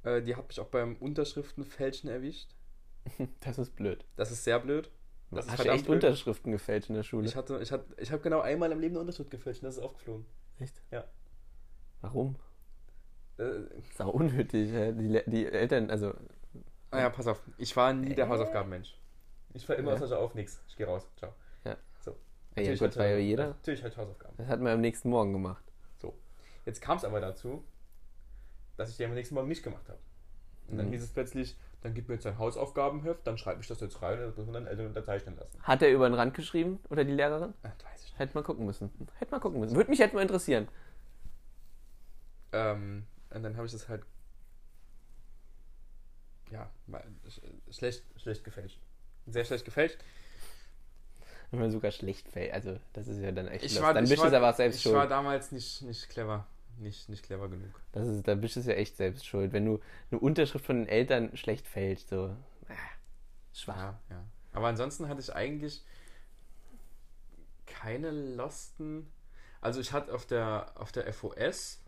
Äh, 0.03 0.21
die 0.21 0.35
hat 0.35 0.47
mich 0.47 0.59
auch 0.59 0.67
beim 0.67 0.95
Unterschriftenfälschen 0.97 2.09
erwischt. 2.09 2.51
Das 3.39 3.57
ist 3.57 3.75
blöd. 3.75 4.05
Das 4.15 4.31
ist 4.31 4.43
sehr 4.43 4.59
blöd. 4.59 4.91
Das 5.31 5.45
ist 5.45 5.51
Hast 5.53 5.65
du 5.65 5.69
echt 5.71 5.85
blöd. 5.85 5.95
Unterschriften 6.03 6.51
gefälscht 6.51 6.89
in 6.89 6.95
der 6.95 7.03
Schule? 7.03 7.25
Ich 7.27 7.35
hatte, 7.35 7.59
ich 7.61 7.71
hatte, 7.71 7.85
ich 7.97 8.11
habe 8.11 8.21
genau 8.21 8.41
einmal 8.41 8.71
im 8.71 8.79
Leben 8.79 8.93
eine 8.95 9.01
Unterschrift 9.01 9.31
gefälscht 9.31 9.61
und 9.63 9.67
das 9.67 9.77
ist 9.77 9.83
aufgeflogen. 9.83 10.25
echt? 10.59 10.81
Ja. 10.91 11.03
Warum? 12.01 12.35
Äh, 13.37 13.45
Sau 13.97 14.09
unnötig. 14.11 14.71
Die, 14.71 15.21
die 15.25 15.45
Eltern, 15.47 15.89
also 15.89 16.13
Ah 16.91 16.99
ja, 16.99 17.09
pass 17.09 17.27
auf. 17.27 17.41
Ich 17.57 17.75
war 17.75 17.91
nie 17.93 18.13
der 18.15 18.29
Hausaufgabenmensch. 18.29 18.95
Ich 19.57 19.67
war 19.67 19.75
immer 19.75 19.95
Ja. 19.95 20.01
aus 20.01 20.09
der 20.09 20.19
auf 20.19 20.35
nix. 20.35 20.61
Ich 20.67 20.75
gehe 20.75 20.85
raus. 20.85 21.07
Ciao. 21.17 21.33
Ja. 21.65 21.75
So. 21.99 22.11
Ja, 22.11 22.17
Natürlich 22.57 22.79
gut, 22.79 22.89
hatte- 22.89 22.99
ja 23.03 23.17
jeder. 23.17 23.47
Natürlich 23.47 23.81
halt 23.83 23.97
Hausaufgaben. 23.97 24.35
das 24.37 24.47
hat 24.47 24.59
man 24.61 24.73
am 24.73 24.81
nächsten 24.81 25.09
Morgen 25.09 25.33
gemacht. 25.33 25.63
So. 25.97 26.15
Jetzt 26.65 26.79
kam 26.81 26.97
es 26.97 27.03
aber 27.03 27.19
dazu, 27.19 27.63
dass 28.77 28.89
ich 28.91 28.97
die 28.97 29.05
am 29.05 29.13
nächsten 29.13 29.35
Morgen 29.35 29.47
nicht 29.47 29.63
gemacht 29.63 29.87
habe. 29.89 29.99
Und 30.67 30.77
dann 30.77 30.87
Mhm. 30.87 30.91
hieß 30.91 31.03
es 31.03 31.09
plötzlich, 31.09 31.57
dann 31.81 31.93
gib 31.93 32.07
mir 32.07 32.15
jetzt 32.15 32.27
ein 32.27 32.37
Hausaufgabenheft, 32.37 33.25
dann 33.25 33.37
schreibe 33.37 33.61
ich 33.61 33.67
das 33.67 33.79
jetzt 33.79 34.01
rein 34.01 34.19
und 34.19 34.25
das 34.27 34.35
muss 34.37 34.45
man 34.45 34.53
dann 34.53 34.67
Eltern 34.67 34.87
unterzeichnen 34.87 35.35
lassen. 35.37 35.59
Hat 35.63 35.81
er 35.81 35.91
über 35.91 36.07
den 36.09 36.13
Rand 36.15 36.33
geschrieben 36.33 36.79
oder 36.89 37.03
die 37.03 37.13
Lehrerin? 37.13 37.53
Das 37.63 37.71
weiß 37.83 38.03
ich 38.03 38.11
nicht. 38.11 38.19
Hätte 38.19 38.33
mal 38.35 38.43
gucken 38.43 38.65
müssen. 38.65 38.91
Hätte 39.17 39.31
mal 39.31 39.39
gucken 39.39 39.59
müssen. 39.59 39.75
Würde 39.75 39.89
mich 39.89 39.99
jetzt 39.99 40.13
mal 40.13 40.21
interessieren. 40.21 40.67
Ähm, 42.51 43.05
und 43.31 43.43
dann 43.43 43.55
habe 43.55 43.65
ich 43.65 43.71
das 43.71 43.89
halt 43.89 44.03
ja, 46.51 46.69
schlecht, 47.69 48.03
schlecht 48.19 48.43
gefälscht. 48.43 48.79
Sehr 49.27 49.45
schlecht 49.45 49.65
gefälscht. 49.65 49.97
Wenn 51.51 51.59
man 51.61 51.71
sogar 51.71 51.91
schlecht 51.91 52.27
fällt. 52.27 52.53
Also, 52.53 52.77
das 52.93 53.07
ist 53.07 53.19
ja 53.19 53.31
dann 53.31 53.47
echt 53.47 53.63
Ich 53.63 53.75
los. 53.75 53.83
war, 53.83 53.93
Dann 53.93 54.03
ich 54.03 54.09
bist 54.09 54.23
du 54.23 54.27
es 54.27 54.33
aber 54.33 54.53
selbst 54.53 54.77
ich 54.77 54.81
schuld. 54.83 54.95
war 54.95 55.07
damals 55.07 55.51
nicht, 55.51 55.81
nicht 55.83 56.09
clever. 56.09 56.45
Nicht, 56.77 57.09
nicht 57.09 57.23
clever 57.23 57.49
genug. 57.49 57.71
Das 57.91 58.07
ist, 58.07 58.27
da 58.27 58.35
bist 58.35 58.55
du 58.55 58.59
es 58.59 58.65
ja 58.67 58.73
echt 58.73 58.97
selbst 58.97 59.25
schuld. 59.25 59.51
Wenn 59.53 59.65
du 59.65 59.79
eine 60.11 60.19
Unterschrift 60.19 60.65
von 60.65 60.75
den 60.77 60.87
Eltern 60.87 61.35
schlecht 61.35 61.67
fällt, 61.67 61.99
so. 62.01 62.35
Ah, 62.69 62.73
schwach. 63.53 63.75
Ja, 63.77 63.99
ja. 64.09 64.23
Aber 64.53 64.67
ansonsten 64.67 65.07
hatte 65.07 65.21
ich 65.21 65.33
eigentlich 65.33 65.83
keine 67.65 68.11
Losten. 68.11 69.11
Also 69.61 69.79
ich 69.79 69.91
hatte 69.91 70.13
auf 70.13 70.25
der, 70.25 70.71
auf 70.75 70.91
der 70.91 71.11
FOS 71.13 71.79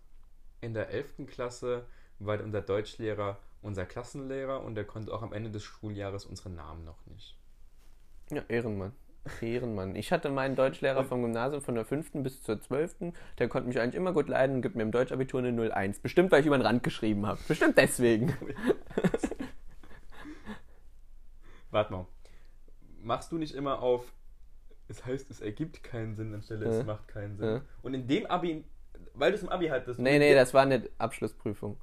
in 0.61 0.73
der 0.73 0.89
11. 0.89 1.27
Klasse 1.27 1.85
war 2.19 2.41
unser 2.41 2.61
Deutschlehrer 2.61 3.37
unser 3.61 3.85
Klassenlehrer 3.85 4.61
und 4.63 4.75
der 4.75 4.85
konnte 4.85 5.13
auch 5.13 5.21
am 5.21 5.33
Ende 5.33 5.51
des 5.51 5.63
Schuljahres 5.63 6.25
unsere 6.25 6.49
Namen 6.49 6.85
noch 6.85 7.05
nicht. 7.07 7.37
Ja, 8.31 8.43
Ehrenmann. 8.47 8.93
Ehrenmann. 9.41 9.95
Ich 9.95 10.11
hatte 10.11 10.29
meinen 10.29 10.55
Deutschlehrer 10.55 11.03
vom 11.03 11.21
Gymnasium 11.21 11.61
von 11.61 11.75
der 11.75 11.83
5. 11.85 12.11
bis 12.23 12.41
zur 12.41 12.61
12. 12.61 13.13
Der 13.37 13.49
konnte 13.49 13.67
mich 13.67 13.79
eigentlich 13.79 13.95
immer 13.95 14.13
gut 14.13 14.29
leiden 14.29 14.57
und 14.57 14.61
gibt 14.61 14.75
mir 14.75 14.83
im 14.83 14.91
Deutschabitur 14.91 15.41
eine 15.43 15.71
01. 15.73 15.99
Bestimmt, 15.99 16.31
weil 16.31 16.39
ich 16.41 16.47
über 16.47 16.57
den 16.57 16.65
Rand 16.65 16.83
geschrieben 16.83 17.25
habe. 17.25 17.39
Bestimmt 17.47 17.77
deswegen. 17.77 18.33
Warte 21.71 21.91
mal. 21.93 22.07
Machst 23.01 23.31
du 23.31 23.37
nicht 23.37 23.53
immer 23.55 23.81
auf, 23.81 24.11
es 24.87 25.05
heißt, 25.05 25.29
es 25.29 25.39
ergibt 25.41 25.83
keinen 25.83 26.15
Sinn, 26.15 26.33
anstelle 26.33 26.65
es 26.67 26.77
Ja. 26.79 26.83
macht 26.83 27.07
keinen 27.07 27.37
Sinn. 27.37 27.47
Ja. 27.47 27.61
Und 27.81 27.93
in 27.93 28.07
dem 28.07 28.25
Abi, 28.25 28.65
weil 29.13 29.31
du 29.31 29.37
es 29.37 29.43
im 29.43 29.49
Abi 29.49 29.67
hattest. 29.67 29.99
Nee, 29.99 30.19
nee, 30.19 30.33
das 30.33 30.53
war 30.53 30.63
eine 30.63 30.89
Abschlussprüfung. 30.97 31.79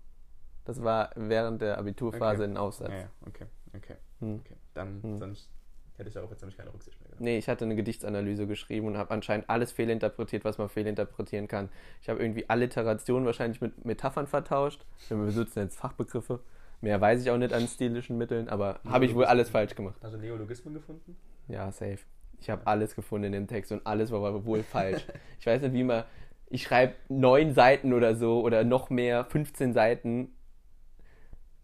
Das 0.66 0.82
war 0.82 1.10
während 1.16 1.62
der 1.62 1.78
Abiturphase 1.78 2.42
Okay. 2.42 2.52
ein 2.52 2.56
Aufsatz. 2.58 2.90
Ja, 2.90 2.98
ja, 2.98 3.08
okay, 3.26 3.46
okay, 3.74 3.94
Hm. 4.20 4.40
okay. 4.44 4.56
Dann, 4.74 5.02
Hm. 5.02 5.18
sonst 5.18 5.48
hätte 5.96 6.08
ich 6.08 6.14
darauf 6.14 6.30
jetzt 6.30 6.42
nämlich 6.42 6.58
keine 6.58 6.74
Rücksicht 6.74 6.98
mehr 7.00 7.08
genommen. 7.08 7.24
Nee, 7.24 7.38
ich 7.38 7.48
hatte 7.48 7.64
eine 7.64 7.74
Gedichtsanalyse 7.76 8.46
geschrieben 8.46 8.86
und 8.88 8.98
habe 8.98 9.10
anscheinend 9.12 9.48
alles 9.48 9.72
fehlinterpretiert, 9.72 10.44
was 10.44 10.58
man 10.58 10.68
fehlinterpretieren 10.68 11.48
kann. 11.48 11.70
Ich 12.02 12.08
habe 12.10 12.20
irgendwie 12.20 12.50
Alliteration 12.50 13.24
wahrscheinlich 13.24 13.60
mit 13.62 13.84
Metaphern 13.86 14.26
vertauscht. 14.26 14.84
Wir 15.08 15.16
benutzen 15.16 15.60
jetzt 15.60 15.78
Fachbegriffe. 15.78 16.40
Mehr 16.82 17.00
weiß 17.00 17.22
ich 17.22 17.30
auch 17.30 17.38
nicht 17.38 17.54
an 17.54 17.66
stilischen 17.66 18.18
Mitteln, 18.18 18.50
aber 18.50 18.80
habe 18.86 19.06
ich 19.06 19.14
wohl 19.14 19.24
alles 19.24 19.48
falsch 19.48 19.74
gemacht. 19.74 19.96
Hast 20.02 20.12
du 20.14 20.18
Neologismen 20.18 20.74
gefunden? 20.74 21.16
Ja, 21.48 21.72
safe. 21.72 22.00
Ich 22.38 22.50
habe 22.50 22.66
alles 22.66 22.94
gefunden 22.94 23.26
in 23.28 23.32
dem 23.32 23.46
Text 23.46 23.72
und 23.72 23.86
alles 23.86 24.10
war 24.10 24.22
aber 24.22 24.44
wohl 24.44 24.62
falsch. 24.62 25.06
Ich 25.40 25.46
weiß 25.46 25.62
nicht, 25.62 25.72
wie 25.72 25.84
man. 25.84 26.04
Ich 26.48 26.64
schreibe 26.64 26.94
neun 27.08 27.54
Seiten 27.54 27.94
oder 27.94 28.14
so 28.14 28.42
oder 28.42 28.62
noch 28.62 28.90
mehr, 28.90 29.24
15 29.24 29.72
Seiten 29.72 30.28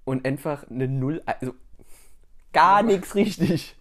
und 0.04 0.24
einfach 0.24 0.68
eine 0.70 0.88
Null. 0.88 1.22
Also 1.26 1.54
gar 2.52 2.82
nichts 2.82 3.14
richtig. 3.14 3.76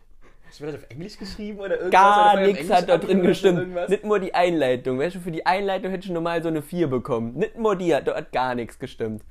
Hast 0.48 0.60
du 0.60 0.66
das 0.66 0.76
auf 0.76 0.90
Englisch 0.90 1.18
geschrieben 1.18 1.60
oder 1.60 1.78
irgendwas? 1.78 1.92
Gar 1.92 2.42
nichts 2.42 2.70
hat 2.70 2.90
da 2.90 2.98
drin 2.98 3.22
gestimmt. 3.22 3.90
Nicht 3.90 4.04
nur 4.04 4.20
die 4.20 4.34
Einleitung. 4.34 5.00
Weißt 5.00 5.16
du, 5.16 5.20
für 5.22 5.32
die 5.32 5.46
Einleitung 5.46 5.92
hätte 5.92 6.06
ich 6.06 6.12
normal 6.12 6.44
so 6.44 6.50
eine 6.50 6.62
4 6.62 6.88
bekommen. 6.88 7.36
Nicht 7.36 7.58
nur 7.58 7.78
die 7.78 7.96
hat 7.96 8.08
dort 8.08 8.32
gar 8.34 8.54
nichts 8.56 8.78
gestimmt. 8.78 9.24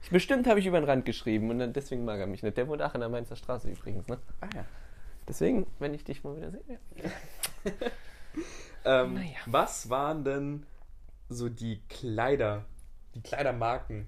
Ich, 0.00 0.10
bestimmt 0.10 0.46
habe 0.46 0.60
ich 0.60 0.66
über 0.66 0.80
den 0.80 0.88
Rand 0.88 1.04
geschrieben 1.04 1.50
und 1.50 1.58
dann, 1.58 1.72
deswegen 1.72 2.04
mag 2.04 2.20
er 2.20 2.28
mich 2.28 2.44
nicht. 2.44 2.56
Der 2.56 2.68
wohnt 2.68 2.80
auch 2.82 2.94
in 2.94 3.00
der 3.00 3.08
Mainzer 3.08 3.34
Straße 3.34 3.68
übrigens, 3.68 4.06
ne? 4.06 4.18
Ah 4.40 4.46
ja. 4.54 4.64
Deswegen, 5.26 5.66
wenn 5.80 5.94
ich 5.94 6.04
dich 6.04 6.22
mal 6.22 6.36
wieder 6.36 6.50
sehe. 6.50 6.78
Ähm, 8.84 9.14
Naja. 9.14 9.36
Was 9.46 9.90
waren 9.90 10.24
denn 10.24 10.66
so 11.28 11.48
die 11.48 11.82
Kleider, 11.88 12.64
die 13.14 13.20
Kleidermarken, 13.20 14.06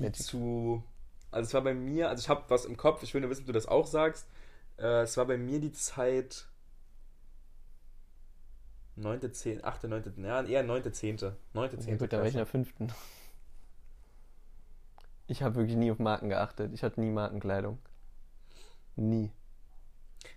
Magic. 0.00 0.24
zu. 0.24 0.82
Also 1.30 1.48
es 1.48 1.54
war 1.54 1.62
bei 1.62 1.74
mir, 1.74 2.08
also 2.08 2.22
ich 2.22 2.28
habe 2.28 2.44
was 2.48 2.64
im 2.64 2.76
Kopf, 2.76 3.02
ich 3.02 3.12
will 3.12 3.20
nur 3.20 3.30
wissen, 3.30 3.42
ob 3.42 3.46
du 3.46 3.52
das 3.52 3.66
auch 3.66 3.86
sagst. 3.86 4.26
Äh, 4.78 5.02
es 5.02 5.16
war 5.16 5.26
bei 5.26 5.36
mir 5.36 5.60
die 5.60 5.72
Zeit 5.72 6.46
9., 8.96 9.32
10., 9.32 9.64
8., 9.64 9.84
9., 9.84 10.14
ja, 10.18 10.42
eher 10.42 10.62
9., 10.62 10.92
10., 10.92 11.18
9., 11.52 11.80
10. 11.80 11.90
Ja, 11.90 11.96
gut, 11.96 12.12
da 12.12 12.18
war 12.18 12.26
ich 12.26 12.34
in 12.34 12.38
der 12.38 12.46
fünften. 12.46 12.92
Ich 15.26 15.42
habe 15.42 15.56
wirklich 15.56 15.76
nie 15.76 15.90
auf 15.90 15.98
Marken 15.98 16.30
geachtet. 16.30 16.72
Ich 16.72 16.82
hatte 16.82 17.00
nie 17.00 17.10
Markenkleidung. 17.10 17.78
Nie. 18.96 19.30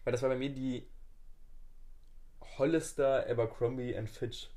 Weil 0.04 0.12
das 0.12 0.22
war 0.22 0.30
bei 0.30 0.38
mir 0.38 0.54
die 0.54 0.86
Hollister, 2.58 3.26
Abercrombie 3.28 3.96
and 3.96 4.10
Fitch. 4.10 4.50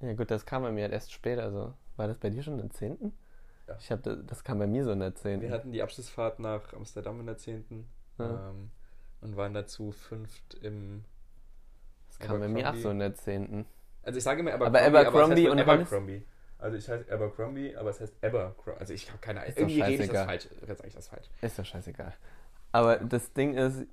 Ja 0.00 0.12
gut, 0.14 0.30
das 0.30 0.46
kam 0.46 0.62
bei 0.62 0.72
mir 0.72 0.84
halt 0.84 0.92
erst 0.92 1.12
später 1.12 1.50
so. 1.50 1.74
War 1.96 2.06
das 2.06 2.18
bei 2.18 2.30
dir 2.30 2.42
schon 2.42 2.54
in 2.54 2.60
der 2.60 2.70
zehnten? 2.70 3.12
Ja. 3.68 3.76
Ich 3.80 3.90
habe 3.90 4.02
das, 4.02 4.18
das 4.26 4.44
kam 4.44 4.58
bei 4.58 4.66
mir 4.66 4.84
so 4.84 4.92
in 4.92 5.00
der 5.00 5.08
Wir 5.10 5.14
zehnten. 5.16 5.50
hatten 5.50 5.72
die 5.72 5.82
Abschlussfahrt 5.82 6.38
nach 6.38 6.72
Amsterdam 6.72 7.18
in 7.20 7.26
der 7.26 7.36
10. 7.36 7.86
Ja. 8.18 8.50
Ähm, 8.50 8.70
und 9.20 9.36
waren 9.36 9.54
dazu 9.54 9.90
fünft 9.92 10.54
im. 10.62 11.04
Das 12.08 12.18
kam 12.20 12.38
bei 12.40 12.48
mir 12.48 12.60
auch 12.60 12.68
Abercrombie. 12.68 12.82
so 12.82 12.90
in 12.90 12.98
der 13.00 13.14
zehnten. 13.14 13.66
Also 14.02 14.18
ich 14.18 14.24
sage 14.24 14.40
immer 14.40 14.52
Aber 14.54 14.66
Abercrombie, 14.66 14.98
Abercrombie 15.08 15.46
aber 15.48 15.52
und 15.52 15.58
es 15.58 15.66
heißt 15.66 15.68
Hollis- 15.68 15.86
Abercrombie. 15.88 16.26
Also 16.58 16.76
ich 16.78 16.88
heiße 16.88 17.12
Abercrombie, 17.12 17.76
aber 17.76 17.90
es 17.90 18.00
heißt 18.00 18.14
Abercrombie. 18.24 18.80
Also 18.80 18.94
ich 18.94 19.08
habe 19.08 19.18
keine 19.18 19.40
Ahnung. 19.42 19.52
Irgendwie 19.56 19.80
rede 19.82 20.04
ich 20.04 20.10
das 20.10 20.24
falsch. 20.26 20.48
Jetzt 20.66 20.76
sage 20.78 20.88
ich 20.88 20.94
das 20.94 21.08
falsch. 21.08 21.26
Ist 21.42 21.58
doch 21.58 21.64
scheißegal. 21.64 22.14
Aber 22.72 22.96
das 22.98 23.32
Ding 23.32 23.54
ist, 23.54 23.84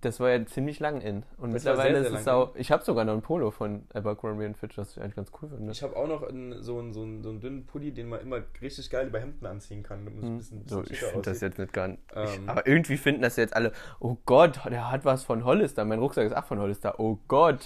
das 0.00 0.18
war 0.20 0.30
ja 0.30 0.44
ziemlich 0.46 0.80
lang 0.80 1.00
in. 1.00 1.22
Und 1.36 1.52
Das 1.52 1.64
mittlerweile 1.64 2.00
sehr, 2.00 2.10
sehr 2.10 2.12
ist 2.14 2.20
es 2.22 2.28
auch. 2.28 2.54
Ich 2.56 2.72
habe 2.72 2.82
sogar 2.82 3.04
noch 3.04 3.12
ein 3.12 3.22
Polo 3.22 3.50
von 3.50 3.84
Abercrombie 3.92 4.46
und 4.46 4.56
Fitch, 4.56 4.74
das 4.76 4.96
ich 4.96 5.02
eigentlich 5.02 5.16
ganz 5.16 5.30
cool 5.40 5.48
finde. 5.50 5.70
Ich 5.70 5.82
habe 5.82 5.94
auch 5.96 6.08
noch 6.08 6.22
einen, 6.22 6.62
so, 6.62 6.78
einen, 6.78 6.92
so, 6.92 7.02
einen, 7.02 7.22
so 7.22 7.28
einen 7.30 7.40
dünnen 7.40 7.66
Pulli, 7.66 7.92
den 7.92 8.08
man 8.08 8.20
immer 8.20 8.40
richtig 8.60 8.88
geil 8.90 9.08
über 9.08 9.20
Hemden 9.20 9.44
anziehen 9.46 9.82
kann. 9.82 10.06
ein 10.06 10.22
Hm. 10.22 10.36
bisschen, 10.38 10.66
So, 10.66 10.80
bisschen 10.80 10.92
ich 10.94 10.98
schicker 10.98 11.12
finde 11.12 11.30
das 11.30 11.40
jetzt 11.40 11.58
nicht 11.58 11.72
nicht. 11.76 11.98
Ähm. 12.14 12.24
ich, 12.24 12.48
aber 12.48 12.66
irgendwie 12.66 12.96
finden 12.96 13.22
das 13.22 13.36
jetzt 13.36 13.54
alle, 13.54 13.72
oh 14.00 14.16
Gott, 14.26 14.60
der 14.64 14.90
hat 14.90 15.04
was 15.04 15.24
von 15.24 15.44
Hollister. 15.44 15.84
Mein 15.84 15.98
Rucksack 15.98 16.26
ist 16.26 16.34
auch 16.36 16.44
von 16.46 16.58
Hollister. 16.58 16.98
Oh 16.98 17.18
Gott. 17.28 17.60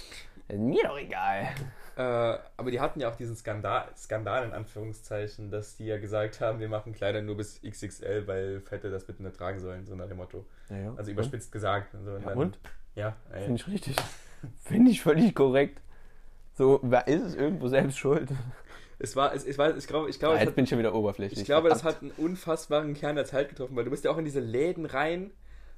Ist 0.49 0.59
mir 0.59 0.83
doch 0.83 0.97
egal. 0.99 1.47
Äh, 1.97 2.37
aber 2.57 2.71
die 2.71 2.79
hatten 2.79 2.99
ja 2.99 3.09
auch 3.09 3.15
diesen 3.15 3.35
Skandal, 3.35 3.87
Skandal 3.97 4.45
in 4.45 4.51
Anführungszeichen, 4.53 5.49
dass 5.49 5.75
die 5.77 5.85
ja 5.85 5.97
gesagt 5.97 6.39
haben, 6.41 6.59
wir 6.59 6.69
machen 6.69 6.93
Kleider 6.93 7.21
nur 7.21 7.37
bis 7.37 7.61
XXL, 7.61 8.27
weil 8.27 8.61
Fette 8.61 8.89
das 8.91 9.05
bitte 9.05 9.23
nicht 9.23 9.35
tragen 9.35 9.59
sollen, 9.59 9.85
so 9.85 9.95
nach 9.95 10.07
dem 10.07 10.17
Motto. 10.17 10.45
Ja, 10.69 10.77
ja. 10.77 10.93
Also 10.95 11.11
überspitzt 11.11 11.51
gesagt. 11.51 11.93
Und, 11.95 12.05
so. 12.05 12.11
und 12.11 12.21
Ja, 12.21 12.29
dann- 12.29 12.37
und? 12.37 12.59
Ja, 12.95 13.15
ey. 13.31 13.43
Finde 13.45 13.55
ich 13.61 13.67
richtig. 13.67 13.95
Finde 14.63 14.91
ich 14.91 15.01
völlig 15.01 15.33
korrekt. 15.35 15.81
So, 16.53 16.79
wer 16.83 17.07
ist 17.07 17.21
es 17.23 17.35
irgendwo 17.35 17.67
selbst 17.67 17.97
schuld? 17.97 18.29
Es 18.99 19.15
war, 19.15 19.33
es, 19.33 19.45
ich 19.45 19.55
weiß, 19.57 19.75
ich 19.77 19.85
glaube, 19.87 20.09
ich 20.09 20.17
glaube, 20.17 20.35
es 20.35 20.39
jetzt 20.41 20.49
hat, 20.49 20.55
bin 20.55 20.63
ich 20.63 20.69
schon 20.71 20.79
wieder 20.79 20.93
oberflächlich. 20.95 21.39
ich 21.39 21.45
glaube, 21.45 21.69
das 21.69 21.81
Verdammt. 21.81 22.11
hat 22.13 22.17
einen 22.17 22.25
unfassbaren 22.25 22.93
Kern 22.95 23.15
der 23.15 23.25
Zeit 23.25 23.49
getroffen, 23.49 23.75
weil 23.75 23.83
du 23.83 23.91
bist 23.91 24.03
ja 24.03 24.09
auch 24.11 24.17
in 24.17 24.25
diese 24.25 24.39
Läden 24.39 24.85
rein, 24.87 25.31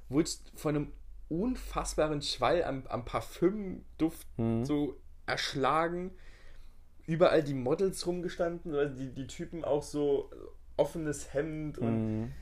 wurdest 0.08 0.50
von 0.54 0.74
einem 0.74 0.92
unfassbaren 1.28 2.22
Schwall 2.22 2.64
am, 2.64 2.84
am 2.88 3.04
Parfümduft 3.04 4.26
Mhm. 4.38 4.64
so 4.64 4.96
erschlagen. 5.30 6.12
Überall 7.06 7.42
die 7.42 7.54
Models 7.54 8.06
rumgestanden, 8.06 8.74
also 8.74 8.94
die, 8.94 9.12
die 9.12 9.26
Typen 9.26 9.64
auch 9.64 9.82
so 9.82 10.30
offenes 10.76 11.32
Hemd 11.34 11.78
und 11.78 12.22
Mhm. 12.22 12.32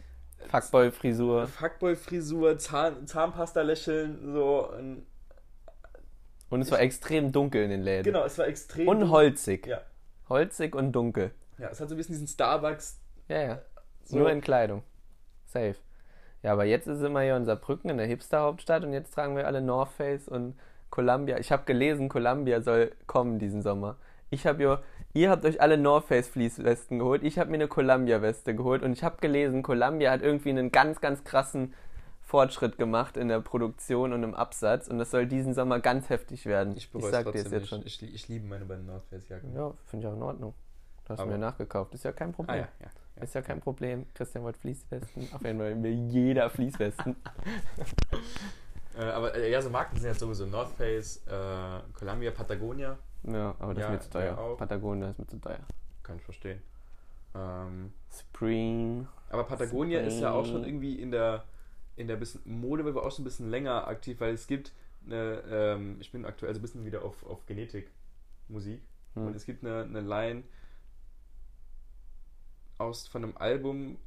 Fuckboy-Frisur. 0.51 1.47
Fuckboy-Frisur, 1.49 2.59
Zahn, 2.59 3.07
Zahnpasta 3.07 3.63
lächeln, 3.63 4.33
so. 4.33 4.71
Und, 4.71 5.07
Und 6.51 6.61
es 6.63 6.71
war 6.71 6.81
extrem 6.81 7.33
dunkel 7.33 7.65
in 7.65 7.71
den 7.71 7.83
Läden. 7.83 8.05
genau, 8.05 8.25
es 8.25 8.39
war 8.39 8.47
extrem. 8.47 8.87
Und 8.89 9.11
holzig. 9.11 9.67
Ja. 9.67 9.81
Holzig 10.29 10.75
und 10.75 10.93
dunkel. 10.93 11.33
ja, 11.59 11.69
es 11.71 11.81
hat 11.81 11.89
so 11.89 11.95
ein 11.95 11.99
bisschen 11.99 12.13
diesen 12.15 12.29
Starbucks. 12.29 13.01
Ja, 13.29 13.43
ja. 13.43 13.63
So. 14.05 14.19
Nur 14.19 14.31
in 14.31 14.41
Kleidung. 14.41 14.83
Safe. 15.47 15.75
Ja, 16.43 16.53
aber 16.53 16.65
jetzt 16.65 16.85
sind 16.85 17.13
wir 17.13 17.23
hier 17.23 17.37
in 17.37 17.45
Saarbrücken, 17.45 17.91
in 17.91 17.97
der 17.99 18.07
Hipster-Hauptstadt, 18.07 18.85
und 18.85 18.93
jetzt 18.93 19.13
tragen 19.13 19.35
wir 19.37 19.47
alle 19.47 19.61
North 19.61 19.91
Face 19.91 20.29
und 20.29 20.55
Columbia. 20.91 21.39
Ich 21.39 21.53
habe 21.53 21.65
gelesen, 21.65 22.09
Columbia 22.09 22.61
soll 22.61 22.93
kommen 23.07 23.39
diesen 23.39 23.63
Sommer. 23.63 23.97
Ich 24.31 24.47
habe 24.47 24.63
ja, 24.63 24.83
ihr 25.15 25.31
habt 25.31 25.45
euch 25.45 25.61
alle 25.61 25.79
North 25.79 26.05
Face 26.07 26.29
Fließwesten 26.29 26.99
geholt, 26.99 27.23
ich 27.23 27.39
habe 27.39 27.51
mir 27.51 27.57
eine 27.57 27.69
Columbia-Weste 27.69 28.55
geholt 28.55 28.83
und 28.83 28.93
ich 28.93 29.03
habe 29.03 29.17
gelesen, 29.21 29.63
Columbia 29.63 30.11
hat 30.11 30.23
irgendwie 30.23 30.51
einen 30.51 30.71
ganz, 30.71 31.01
ganz 31.01 31.25
krassen 31.25 31.73
Fortschritt 32.21 32.77
gemacht 32.77 33.17
in 33.17 33.29
der 33.29 33.41
Produktion 33.41 34.13
und 34.13 34.23
im 34.23 34.35
Absatz 34.35 34.87
und 34.89 34.99
das 34.99 35.11
soll 35.11 35.25
diesen 35.27 35.55
Sommer 35.55 35.81
ganz 35.81 36.11
heftig 36.11 36.45
werden. 36.45 36.77
Ich 36.77 36.91
bereue 36.93 37.07
es 37.07 37.11
sag 37.13 37.25
trotzdem 37.25 37.47
es 37.47 37.53
jetzt 37.53 37.61
nicht. 37.63 37.69
schon. 37.71 37.83
Ich, 37.87 38.03
ich 38.15 38.29
liebe 38.29 38.47
meine 38.47 38.67
beiden 38.67 38.85
North 38.85 39.07
Face 39.09 39.27
Jacken. 39.31 39.55
Ja, 39.55 39.73
finde 39.87 40.07
ich 40.07 40.13
auch 40.13 40.17
in 40.17 40.23
Ordnung. 40.23 40.55
Du 41.07 41.11
hast 41.15 41.21
Aber- 41.21 41.31
mir 41.31 41.39
nachgekauft, 41.39 41.95
ist 41.95 42.05
ja 42.05 42.13
kein 42.13 42.29
Ah 42.29 42.33
Problem. 42.33 42.57
ja, 42.57 42.69
ja. 42.81 42.87
ja. 43.17 43.23
Ist 43.23 43.35
ja 43.35 43.41
kein 43.41 43.61
Problem. 43.61 44.05
Christian 44.15 44.45
wollte 44.45 44.59
Fließwesten. 44.61 45.29
Auf 45.33 45.43
jeden 45.43 45.59
Fall 45.59 45.83
will 45.83 45.91
jeder 46.11 46.51
Fließwesten. 46.51 47.17
Äh, 48.99 49.03
aber 49.03 49.35
äh, 49.35 49.51
ja, 49.51 49.63
so 49.63 49.71
Marken 49.71 49.97
sind 49.97 50.09
jetzt 50.09 50.19
sowieso 50.21 50.47
North 50.47 50.73
Face, 50.73 51.23
äh, 51.27 51.81
Columbia, 51.95 52.33
Patagonia. 52.33 52.99
Ja, 53.23 53.55
aber 53.59 53.75
das 53.75 53.83
Ja, 53.83 53.89
ist 53.89 53.93
mir 53.93 54.01
zu 54.01 54.11
teuer. 54.11 54.57
Patagonia 54.57 55.11
ist 55.11 55.19
mir 55.19 55.27
zu 55.27 55.39
teuer. 55.41 55.61
Kann 56.03 56.17
ich 56.17 56.23
verstehen. 56.25 56.63
Ähm, 57.35 57.93
Spring. 58.11 59.07
aber 59.31 59.45
Patagonia 59.45 60.01
ist 60.01 60.19
ja 60.21 60.33
auch 60.33 60.45
schon 60.45 60.63
Spring. 60.63 60.75
irgendwie 60.75 61.01
in 61.01 61.11
der 61.11 61.45
in 61.97 62.09
der 62.09 62.17
bisschen 62.17 62.41
Modewelt 62.45 62.97
auch 62.97 63.11
schon 63.13 63.23
ein 63.23 63.25
bisschen 63.25 63.51
länger 63.51 63.87
aktiv, 63.89 64.21
weil 64.21 64.33
es 64.35 64.47
gibt 64.47 64.73
eine, 65.05 65.43
ähm, 65.51 65.97
ich 66.01 66.11
bin 66.13 66.25
aktuell 66.25 66.55
so 66.55 66.59
ein 66.61 66.63
bisschen 66.63 66.85
wieder 66.85 67.03
auf, 67.05 67.25
auf 67.27 67.45
Genetik 67.47 67.91
Musik 68.49 68.81
Hm. 69.15 69.27
und 69.27 69.37
es 69.37 69.45
gibt 69.47 69.65
eine, 69.65 69.83
eine 69.83 70.01
Line 70.01 70.43
aus 72.79 73.09
von 73.09 73.25
einem 73.25 73.37
Album 73.37 73.99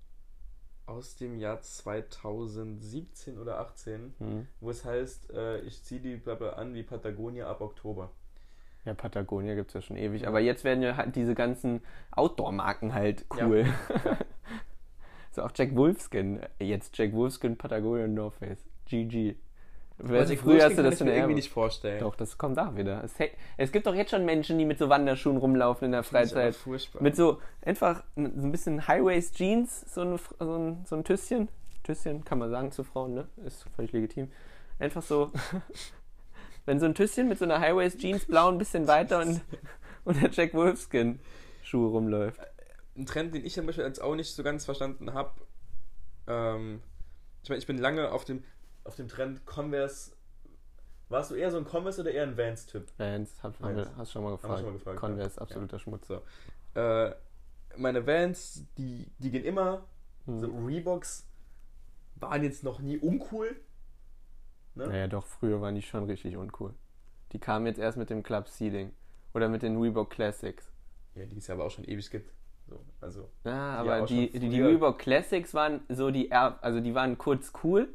aus 0.91 1.15
dem 1.15 1.37
Jahr 1.39 1.61
2017 1.61 3.37
oder 3.39 3.59
18, 3.59 4.13
Hm. 4.19 4.47
wo 4.59 4.69
es 4.69 4.85
heißt, 4.85 5.31
äh, 5.33 5.59
ich 5.61 5.83
ziehe 5.83 6.01
die 6.01 6.15
Bubble 6.17 6.55
an 6.57 6.73
wie 6.73 6.83
Patagonia 6.83 7.47
ab 7.49 7.61
Oktober. 7.61 8.11
Ja, 8.85 8.93
Patagonia 8.93 9.53
gibt 9.55 9.69
es 9.69 9.73
ja 9.75 9.81
schon 9.81 9.97
ewig. 9.97 10.23
Ja. 10.23 10.27
Aber 10.27 10.39
jetzt 10.39 10.63
werden 10.63 10.81
ja 10.81 10.97
halt 10.97 11.15
diese 11.15 11.35
ganzen 11.35 11.81
Outdoor-Marken 12.11 12.93
halt 12.93 13.25
cool. 13.39 13.65
so 15.31 15.43
auch 15.43 15.51
Jack 15.55 15.75
Wolfskin. 15.75 16.41
Jetzt 16.59 16.97
Jack 16.97 17.13
Wolfskin, 17.13 17.57
Patagonia 17.57 18.05
und 18.05 18.15
North 18.15 18.35
Face. 18.35 18.63
GG. 18.85 19.35
Also 20.09 20.35
früher 20.35 20.63
hast 20.63 20.77
du 20.77 20.83
das 20.83 20.97
der 20.97 21.15
irgendwie 21.15 21.35
nicht 21.35 21.51
vorstellen. 21.51 21.99
Doch, 21.99 22.15
das 22.15 22.37
kommt 22.37 22.57
auch 22.57 22.75
wieder. 22.75 23.03
Es, 23.03 23.13
es 23.57 23.71
gibt 23.71 23.85
doch 23.85 23.95
jetzt 23.95 24.11
schon 24.11 24.25
Menschen, 24.25 24.57
die 24.57 24.65
mit 24.65 24.79
so 24.79 24.89
Wanderschuhen 24.89 25.37
rumlaufen 25.37 25.85
in 25.85 25.91
der 25.91 26.03
Finde 26.03 26.25
ich 26.25 26.31
aber 26.31 26.41
Freizeit. 26.41 26.55
furchtbar. 26.55 27.03
Mit 27.03 27.15
so 27.15 27.39
einfach 27.61 28.03
so 28.15 28.21
ein 28.23 28.51
bisschen 28.51 28.87
High-Waist-Jeans, 28.87 29.93
so 29.93 30.01
ein, 30.01 30.19
so, 30.39 30.57
ein, 30.57 30.85
so 30.85 30.95
ein 30.95 31.03
Tüsschen. 31.03 31.49
Tüsschen 31.83 32.23
kann 32.23 32.39
man 32.39 32.49
sagen 32.49 32.71
zu 32.71 32.83
Frauen, 32.83 33.13
ne? 33.13 33.27
Ist 33.45 33.65
völlig 33.75 33.91
legitim. 33.91 34.31
Einfach 34.79 35.03
so, 35.03 35.31
wenn 36.65 36.79
so 36.79 36.85
ein 36.85 36.95
Tüsschen 36.95 37.27
mit 37.27 37.37
so 37.37 37.45
einer 37.45 37.59
High-Waist-Jeans 37.59 38.25
blau 38.25 38.49
ein 38.49 38.57
bisschen 38.57 38.87
weiter 38.87 39.19
und, 39.19 39.41
und 40.05 40.21
der 40.21 40.31
Jack 40.31 40.53
Wolfskin-Schuh 40.53 41.87
rumläuft. 41.87 42.39
ein 42.97 43.05
Trend, 43.05 43.35
den 43.35 43.45
ich 43.45 43.53
zum 43.53 43.65
Beispiel 43.65 43.85
jetzt 43.85 44.01
auch 44.01 44.15
nicht 44.15 44.33
so 44.33 44.43
ganz 44.43 44.65
verstanden 44.65 45.13
habe. 45.13 45.31
Ähm, 46.27 46.81
ich 47.43 47.49
meine, 47.49 47.59
ich 47.59 47.67
bin 47.67 47.77
lange 47.77 48.11
auf 48.11 48.25
dem, 48.25 48.43
auf 48.83 48.95
dem 48.95 49.07
Trend 49.07 49.45
Converse. 49.45 50.11
Warst 51.09 51.31
du 51.31 51.35
eher 51.35 51.51
so 51.51 51.57
ein 51.57 51.65
Converse 51.65 52.01
oder 52.01 52.11
eher 52.11 52.23
ein 52.23 52.37
Vans-Typ? 52.37 52.87
Vans, 52.97 53.43
hab, 53.43 53.59
haben 53.59 53.75
Vans. 53.75 53.89
hast 53.97 54.09
du 54.09 54.13
schon 54.13 54.23
mal 54.23 54.31
gefragt. 54.31 54.59
schon 54.59 54.67
mal 54.67 54.73
gefragt, 54.73 54.99
Converse, 54.99 55.35
ja. 55.35 55.41
absoluter 55.41 55.79
Schmutz. 55.79 56.07
So. 56.07 56.21
Äh, 56.73 57.13
meine 57.77 58.05
Vans, 58.07 58.65
die, 58.77 59.11
die 59.17 59.31
gehen 59.31 59.43
immer. 59.43 59.83
Hm. 60.25 60.39
So 60.39 60.47
Reeboks 60.47 61.27
waren 62.15 62.43
jetzt 62.43 62.63
noch 62.63 62.79
nie 62.79 62.97
uncool. 62.97 63.55
Ne? 64.75 64.87
Naja, 64.87 65.07
doch, 65.07 65.25
früher 65.25 65.59
waren 65.61 65.75
die 65.75 65.81
schon 65.81 66.05
richtig 66.05 66.37
uncool. 66.37 66.73
Die 67.33 67.39
kamen 67.39 67.65
jetzt 67.65 67.79
erst 67.79 67.97
mit 67.97 68.09
dem 68.09 68.23
Club 68.23 68.47
Seeding. 68.47 68.93
Oder 69.33 69.49
mit 69.49 69.61
den 69.61 69.79
Reebok 69.81 70.09
Classics. 70.09 70.71
Ja, 71.15 71.25
die 71.25 71.37
es 71.37 71.47
ja 71.47 71.55
aber 71.55 71.65
auch 71.65 71.71
schon 71.71 71.85
ewig 71.85 72.09
gibt. 72.09 72.31
So, 72.67 72.85
also, 73.01 73.29
Ja, 73.43 73.75
aber 73.75 74.05
die, 74.05 74.29
die, 74.29 74.49
die 74.49 74.61
Reebok 74.61 74.99
Classics 74.99 75.53
waren 75.53 75.81
so 75.89 76.11
die 76.11 76.31
also 76.31 76.79
die 76.79 76.93
waren 76.95 77.17
kurz 77.17 77.51
cool 77.63 77.89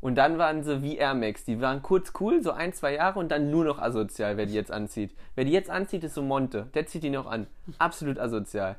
und 0.00 0.14
dann 0.14 0.38
waren 0.38 0.62
sie 0.62 0.82
wie 0.82 0.96
Air 0.96 1.14
Max. 1.14 1.44
Die 1.44 1.60
waren 1.60 1.82
kurz 1.82 2.12
cool, 2.20 2.42
so 2.42 2.52
ein, 2.52 2.72
zwei 2.72 2.94
Jahre 2.94 3.18
und 3.18 3.30
dann 3.30 3.50
nur 3.50 3.64
noch 3.64 3.78
asozial, 3.78 4.36
wer 4.36 4.46
die 4.46 4.54
jetzt 4.54 4.70
anzieht. 4.70 5.14
Wer 5.34 5.44
die 5.44 5.52
jetzt 5.52 5.70
anzieht, 5.70 6.04
ist 6.04 6.14
so 6.14 6.22
Monte. 6.22 6.68
Der 6.74 6.86
zieht 6.86 7.02
die 7.02 7.10
noch 7.10 7.26
an. 7.26 7.46
Absolut 7.78 8.18
asozial. 8.18 8.76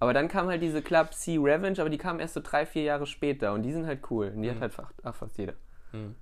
Aber 0.00 0.14
dann 0.14 0.28
kam 0.28 0.48
halt 0.48 0.62
diese 0.62 0.82
Club 0.82 1.12
C 1.14 1.36
Revenge, 1.36 1.78
aber 1.78 1.90
die 1.90 1.98
kamen 1.98 2.18
erst 2.18 2.34
so 2.34 2.40
drei, 2.42 2.66
vier 2.66 2.82
Jahre 2.82 3.06
später 3.06 3.52
und 3.52 3.62
die 3.62 3.72
sind 3.72 3.86
halt 3.86 4.00
cool. 4.10 4.32
Und 4.34 4.42
die 4.42 4.50
hat 4.50 4.60
halt 4.60 4.72
fast, 4.72 4.94
ach, 5.04 5.14
fast 5.14 5.38
jeder. 5.38 5.54
hm. 5.92 6.14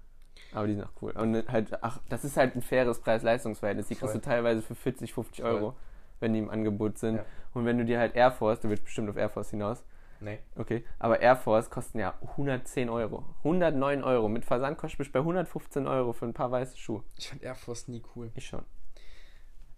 Aber 0.52 0.66
die 0.66 0.74
sind 0.74 0.84
auch 0.84 1.02
cool. 1.02 1.12
Und 1.12 1.48
halt, 1.48 1.82
ach, 1.82 2.00
das 2.08 2.24
ist 2.24 2.36
halt 2.36 2.56
ein 2.56 2.62
faires 2.62 3.00
Preis-Leistungs-Verhältnis. 3.00 3.86
Die 3.88 3.94
kriegst 3.94 4.12
Voll. 4.12 4.20
du 4.20 4.26
teilweise 4.26 4.62
für 4.62 4.74
40, 4.74 5.12
50 5.14 5.42
Voll. 5.42 5.50
Euro, 5.50 5.74
wenn 6.18 6.32
die 6.32 6.40
im 6.40 6.50
Angebot 6.50 6.98
sind. 6.98 7.16
Ja. 7.16 7.24
Und 7.54 7.66
wenn 7.66 7.78
du 7.78 7.84
dir 7.84 7.98
halt 7.98 8.16
Air 8.16 8.32
Force, 8.32 8.60
du 8.60 8.68
willst 8.68 8.84
bestimmt 8.84 9.08
auf 9.10 9.16
Air 9.16 9.28
Force 9.28 9.50
hinaus, 9.50 9.84
nee. 10.20 10.38
Okay, 10.56 10.84
aber 10.98 11.20
Air 11.20 11.36
Force 11.36 11.70
kosten 11.70 11.98
ja 11.98 12.14
110 12.22 12.88
Euro. 12.88 13.24
109 13.38 14.04
Euro. 14.04 14.28
Mit 14.28 14.44
Versand 14.44 14.78
kostet 14.78 15.00
mich 15.00 15.12
bei 15.12 15.20
115 15.20 15.86
Euro 15.86 16.12
für 16.12 16.26
ein 16.26 16.34
paar 16.34 16.50
weiße 16.50 16.76
Schuhe. 16.76 17.04
Ich 17.16 17.28
fand 17.28 17.42
Air 17.42 17.54
Force 17.54 17.88
nie 17.88 18.02
cool. 18.14 18.30
Ich 18.34 18.46
schon. 18.46 18.64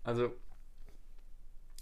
Also, 0.04 0.32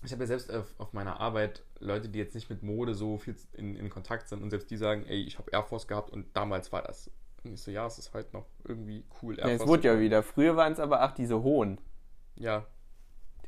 ich 0.02 0.12
habe 0.12 0.22
ja 0.22 0.26
selbst 0.26 0.52
auf, 0.52 0.74
auf 0.78 0.92
meiner 0.92 1.20
Arbeit 1.20 1.64
Leute, 1.78 2.08
die 2.08 2.18
jetzt 2.18 2.34
nicht 2.34 2.50
mit 2.50 2.62
Mode 2.62 2.94
so 2.94 3.18
viel 3.18 3.36
in, 3.52 3.76
in 3.76 3.90
Kontakt 3.90 4.28
sind 4.28 4.42
und 4.42 4.50
selbst 4.50 4.70
die 4.70 4.76
sagen, 4.76 5.04
ey, 5.06 5.22
ich 5.22 5.38
habe 5.38 5.50
Air 5.50 5.64
Force 5.64 5.88
gehabt 5.88 6.11
und 6.11 6.36
damals 6.36 6.72
war 6.72 6.82
das. 6.82 7.11
Und 7.42 7.54
ich 7.54 7.62
so, 7.62 7.70
ja, 7.70 7.86
es 7.86 7.98
ist 7.98 8.12
heute 8.12 8.32
noch 8.32 8.46
irgendwie 8.64 9.04
cool. 9.22 9.38
Air 9.38 9.48
Ja, 9.48 9.54
es 9.54 9.66
wurde 9.66 9.88
ja 9.88 9.98
wieder. 9.98 10.22
Früher 10.22 10.56
waren 10.56 10.72
es 10.72 10.80
aber, 10.80 11.00
ach, 11.00 11.12
diese 11.12 11.42
hohen. 11.42 11.80
Ja, 12.36 12.66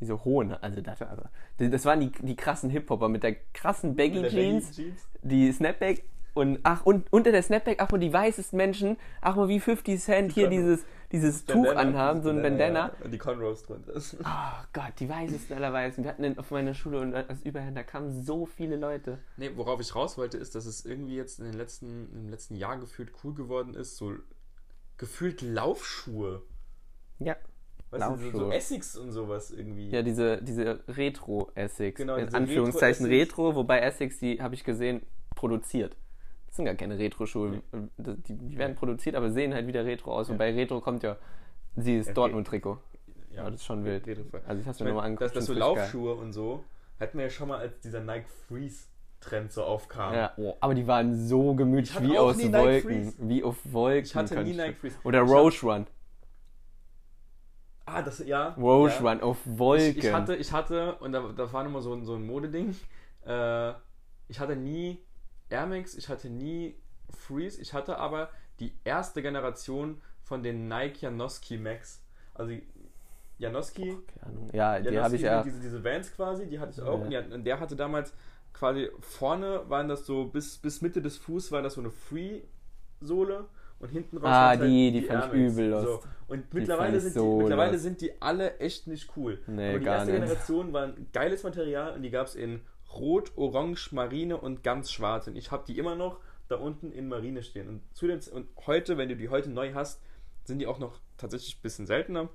Diese 0.03 0.25
hohen. 0.25 0.53
Also, 0.53 0.81
das, 0.81 1.01
also, 1.01 1.23
das 1.59 1.85
waren 1.85 2.01
die, 2.01 2.11
die 2.11 2.37
krassen 2.37 2.69
Hip-Hopper 2.71 3.09
mit 3.09 3.23
der 3.23 3.37
krassen 3.55 3.95
Baggy 3.97 4.21
Mit 4.21 4.25
der 4.25 4.31
Jeans, 4.31 4.67
Baggy 4.67 4.83
Jeans. 4.83 5.09
die 5.23 5.53
Snapback 5.53 6.05
und, 6.35 6.61
ach, 6.63 6.87
und 6.87 7.13
unter 7.13 7.31
der 7.31 7.43
Snapback, 7.43 7.79
ach, 7.81 7.93
und 7.93 8.01
die 8.01 8.13
weißesten 8.13 8.57
Menschen, 8.57 8.97
ach, 9.21 9.37
mal 9.37 9.49
wie 9.49 9.61
50 9.61 10.01
Cent 10.01 10.33
hier 10.33 10.49
Bandana. 10.49 10.71
dieses, 10.71 10.87
dieses 11.13 11.45
Tuch 11.45 11.67
Bandana, 11.67 11.81
anhaben, 11.81 12.23
so 12.23 12.31
ein 12.31 12.43
Bandana. 12.43 12.87
Ja, 12.99 13.05
und 13.05 13.11
die 13.13 13.19
Conros 13.19 13.63
drunter. 13.63 13.93
Oh 14.25 14.65
Gott, 14.73 14.93
die 14.99 15.09
weißesten 15.09 15.57
aller 15.57 15.73
Weißen. 15.73 16.03
Wir 16.03 16.11
hatten 16.11 16.39
auf 16.39 16.51
meiner 16.51 16.75
Schule 16.75 17.01
und 17.01 17.15
als 17.15 17.43
Überhand, 17.43 17.77
da 17.77 17.83
kamen 17.83 18.25
so 18.25 18.47
viele 18.47 18.77
Leute. 18.77 19.19
Nee, 19.37 19.51
worauf 19.55 19.81
ich 19.81 19.95
raus 19.95 20.17
wollte, 20.17 20.39
ist, 20.39 20.55
dass 20.55 20.65
es 20.65 20.85
irgendwie 20.85 21.17
jetzt 21.17 21.39
in 21.39 21.45
den 21.45 21.55
letzten, 21.55 22.11
im 22.13 22.29
letzten 22.31 22.57
Jahr 22.57 22.79
gefühlt 22.79 23.13
cool 23.23 23.35
geworden 23.35 23.75
ist, 23.75 23.97
so 23.97 24.15
gefühlt 24.97 25.43
Laufschuhe. 25.43 26.43
Ja. 27.19 27.37
Weißt 27.93 28.05
du, 28.11 28.17
so, 28.17 28.17
so 28.17 28.39
Laufschuhe. 28.39 28.55
Essex 28.55 28.97
und 28.97 29.13
sowas 29.13 29.51
irgendwie. 29.53 29.91
Ja, 29.91 30.03
diese, 30.03 30.43
diese 30.43 30.81
Retro-Essex. 30.89 31.99
Genau, 31.99 32.17
in 32.17 32.35
Anführungszeichen 32.35 33.07
Retro-Essex. 33.07 33.31
Retro, 33.39 33.55
wobei 33.55 33.81
Essex, 33.81 34.19
die 34.19 34.41
habe 34.43 34.55
ich 34.55 34.65
gesehen, 34.65 35.03
produziert. 35.37 35.97
Das 36.47 36.57
sind 36.57 36.65
gar 36.65 36.75
keine 36.75 36.99
Retro-Schuhe. 36.99 37.63
Das- 37.97 38.17
Die, 38.27 38.35
die 38.37 38.59
werden 38.59 38.75
produziert, 38.77 39.15
aber 39.15 39.31
sehen 39.31 39.55
halt 39.55 39.67
wieder 39.67 39.85
Retro 39.85 40.13
aus. 40.15 40.29
Ja. 40.29 40.35
Wobei 40.35 40.53
Retro 40.55 40.81
kommt 40.81 41.03
ja, 41.03 41.17
sie 41.77 41.97
ist 41.99 42.09
Ja, 42.09 42.13
Dortmund-Trikot. 42.15 42.79
ja, 43.31 43.37
Ja, 43.37 43.45
das 43.51 43.61
ist 43.61 43.65
schon 43.67 43.85
wild. 43.85 44.07
Also 44.47 44.61
ich 44.61 44.67
hab's 44.67 44.79
Ich 44.79 44.85
mir 44.85 44.91
nochmal 44.91 45.07
angeguckt. 45.07 45.23
dass, 45.29 45.33
dass 45.35 45.47
so 45.47 45.53
richtig 45.53 45.67
geil. 45.75 45.77
Laufschuhe 45.85 46.15
und 46.15 46.33
so, 46.33 46.65
hatten 47.01 47.17
wir 47.19 47.25
ja 47.25 47.31
schon 47.31 47.49
mal, 47.49 47.59
als 47.59 47.79
dieser 47.81 48.01
Nike 48.01 48.27
Freeze-Trend 48.49 49.53
so 49.53 49.63
aufkam. 49.65 50.15
Ja, 50.15 50.33
oh, 50.37 50.55
aber 50.61 50.75
die 50.75 50.87
waren 50.87 51.15
so 51.27 51.55
gemütlich 51.55 51.99
wie 52.03 52.19
aus 52.19 52.37
Wolken. 52.39 52.81
Freeze. 52.83 53.15
Wie 53.19 53.43
auf 53.43 53.57
Wolken. 53.65 54.05
Ich 54.05 54.15
hatte 54.15 54.43
nie 54.43 54.53
Nike 54.55 54.75
Freeze. 54.77 54.97
Oder 55.05 55.21
Roche 55.23 55.67
Run. 55.67 55.87
Ah, 57.85 58.03
das, 58.03 58.19
ja. 58.21 58.51
Roche 58.51 59.03
ja. 59.03 59.11
Run 59.11 59.21
auf 59.21 59.39
Wolken. 59.45 59.99
Ich, 59.99 60.05
ich 60.05 60.13
hatte, 60.13 60.37
ich 60.37 60.53
hatte, 60.53 60.97
und 60.97 61.13
da, 61.13 61.33
da 61.37 61.53
war 61.53 61.65
immer 61.67 61.83
so, 61.83 61.93
ein- 61.95 62.05
so 62.05 62.15
ein 62.15 62.27
Modeding, 62.27 62.75
äh, 63.27 63.73
ich 64.29 64.39
hatte 64.41 64.57
nie 64.57 65.03
Air 65.51 65.67
Max, 65.67 65.95
ich 65.95 66.09
hatte 66.09 66.31
nie 66.31 66.77
Freeze, 67.11 67.61
ich 67.61 67.75
hatte 67.75 67.99
aber 67.99 68.31
die 68.61 68.73
erste 68.85 69.21
Generation 69.23 70.01
von 70.23 70.43
den 70.43 70.69
Nike 70.69 71.03
Janoski 71.03 71.59
Max. 71.59 72.03
Also 72.35 72.55
Janoski, 73.39 73.99
Ahnung. 74.25 74.49
Ja, 74.53 74.79
die 74.79 75.01
habe 75.01 75.17
ich 75.17 75.23
ja. 75.23 75.43
diese, 75.43 75.61
diese 75.61 75.83
Vans 75.85 76.15
quasi, 76.15 76.47
die 76.47 76.59
hatte 76.61 76.73
ich 76.73 76.81
auch. 76.83 77.09
Ja. 77.11 77.21
Und, 77.21 77.45
der 77.45 77.59
hatte 77.59 77.75
damals 77.77 78.15
quasi 78.53 78.89
vorne 79.01 79.69
waren 79.69 79.89
das 79.89 80.07
so, 80.07 80.27
bis, 80.27 80.59
bis 80.59 80.81
Mitte 80.83 81.03
des 81.03 81.19
Fuß 81.19 81.51
war 81.53 81.63
das 81.63 81.75
so 81.75 81.81
eine 81.81 81.91
Free-Sohle 81.91 83.47
und 83.83 83.89
hinten 83.91 84.17
raus 84.17 84.27
Ah, 84.27 84.31
war's 84.51 84.59
halt 84.61 84.71
die- 84.71 84.93
die 84.93 85.03
fand 85.03 85.27
ich 85.35 85.41
übel 85.41 85.71
So. 85.71 85.85
lost. 85.87 86.09
Und 86.29 86.51
Die 86.53 86.57
mittlerweile, 86.59 86.99
sind, 87.01 87.13
so 87.13 87.37
die, 87.37 87.43
mittlerweile 87.43 87.79
sind 87.79 88.01
die 88.01 88.23
alle 88.23 88.59
echt 88.59 88.87
nicht 88.87 89.11
cool. 89.17 89.39
Nee, 89.47 89.71
Aber 89.71 89.79
die 89.81 89.85
erste 89.87 90.11
nicht. 90.13 90.21
Generation 90.23 90.73
war 90.73 90.85
ein 90.85 91.07
geiles 91.13 91.43
Material 91.43 91.93
und 91.95 92.03
die 92.03 92.11
gab 92.11 92.27
es 92.27 92.35
in 92.35 92.63
Rot, 92.95 93.33
Orange, 93.37 93.93
Marine 93.93 94.39
und 94.39 94.63
ganz 94.63 94.91
schwarz. 94.91 95.27
Und 95.27 95.37
ich 95.37 95.51
habe 95.51 95.65
die 95.67 95.79
immer 95.79 95.95
noch 95.97 96.21
da 96.49 96.57
unten 96.57 96.91
in 96.93 97.09
Marine 97.09 97.43
stehen. 97.43 97.69
Und, 97.69 97.81
zu 97.95 98.07
den, 98.07 98.21
und 98.33 98.47
heute, 98.67 98.97
wenn 98.99 99.09
du 99.09 99.17
die 99.17 99.29
heute 99.29 99.51
neu 99.51 99.73
hast, 99.75 100.01
sind 100.45 100.59
die 100.59 100.67
auch 100.67 100.79
noch 100.79 100.99
tatsächlich 101.19 101.57
ein 101.57 101.63
bisschen 101.63 101.87
seltener 101.87 102.29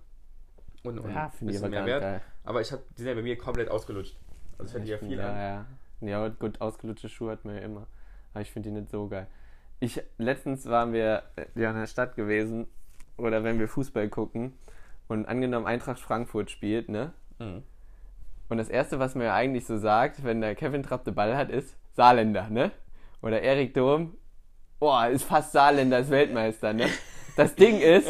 und, 0.84 1.00
und 1.00 1.12
Ja, 1.12 1.26
ein 1.26 1.32
finde 1.32 1.54
ich 1.54 1.58
bisschen 1.60 1.72
mehr 1.72 1.86
wert. 1.86 2.02
geil. 2.02 2.22
Aber 2.44 2.62
ich 2.62 2.72
hab, 2.72 2.80
die 2.96 3.02
sind 3.02 3.08
ja 3.10 3.16
bei 3.16 3.22
mir 3.22 3.38
komplett 3.38 3.70
ausgelutscht. 3.70 4.16
Also 4.58 4.70
ich 4.70 4.76
hatte 4.76 4.86
die 4.86 4.92
ja 4.92 4.98
viel 4.98 5.18
ja, 5.18 5.30
an. 5.30 5.38
ja. 5.38 5.66
Ja, 6.10 6.28
gut, 6.30 6.62
ausgelutschte 6.62 7.10
Schuhe 7.10 7.32
hat 7.32 7.46
man 7.46 7.56
ja 7.56 7.62
immer. 7.62 7.88
Aber 8.34 8.42
ich 8.42 8.52
finde 8.52 8.70
die 8.70 8.76
nicht 8.76 8.90
so 8.92 9.08
geil. 9.08 9.28
Ich, 9.80 10.02
letztens 10.18 10.66
waren 10.68 10.92
wir 10.94 11.24
äh, 11.36 11.46
ja 11.56 11.70
in 11.72 11.78
der 11.78 11.88
Stadt 11.88 12.16
gewesen 12.16 12.68
oder 13.18 13.44
wenn 13.44 13.60
wir 13.60 13.68
Fußball 13.68 14.10
gucken 14.10 14.54
und 15.08 15.28
angenommen 15.28 15.66
Eintracht 15.68 16.00
Frankfurt 16.00 16.50
spielt, 16.52 16.90
ne? 16.90 17.14
Mhm. 17.40 17.64
Und 18.50 18.58
das 18.58 18.70
Erste, 18.70 18.98
was 19.00 19.14
man 19.14 19.26
ja 19.26 19.34
eigentlich 19.36 19.66
so 19.66 19.78
sagt, 19.78 20.24
wenn 20.24 20.42
der 20.42 20.56
Kevin 20.56 20.82
Trapp 20.84 21.04
den 21.04 21.14
Ball 21.16 21.36
hat, 21.38 21.50
ist 21.50 21.76
Saarländer, 21.94 22.50
ne? 22.50 22.72
Oder 23.22 23.42
Erik 23.42 23.74
Dom, 23.74 24.16
boah, 24.80 25.08
ist 25.08 25.24
fast 25.24 25.52
Saarländer, 25.52 26.00
ist 26.00 26.10
Weltmeister, 26.10 26.74
ne? 26.74 26.88
Das 27.36 27.54
Ding 27.56 27.80
ist, 27.80 28.10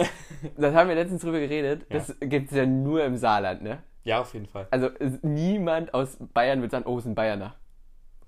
das 0.57 0.73
haben 0.73 0.87
wir 0.89 0.95
letztens 0.95 1.21
drüber 1.21 1.39
geredet, 1.39 1.85
das 1.89 2.15
gibt's 2.21 2.53
ja 2.53 2.65
nur 2.65 3.03
im 3.03 3.17
Saarland, 3.17 3.61
ne? 3.61 3.79
Ja, 4.03 4.21
auf 4.21 4.33
jeden 4.33 4.45
Fall. 4.47 4.67
Also 4.71 4.89
es- 4.99 5.21
niemand 5.21 5.93
aus 5.93 6.17
Bayern 6.33 6.61
wird 6.61 6.71
sagen, 6.71 6.85
oh, 6.87 6.97
ist 6.97 7.05
ein 7.05 7.15
Bayerner. 7.15 7.55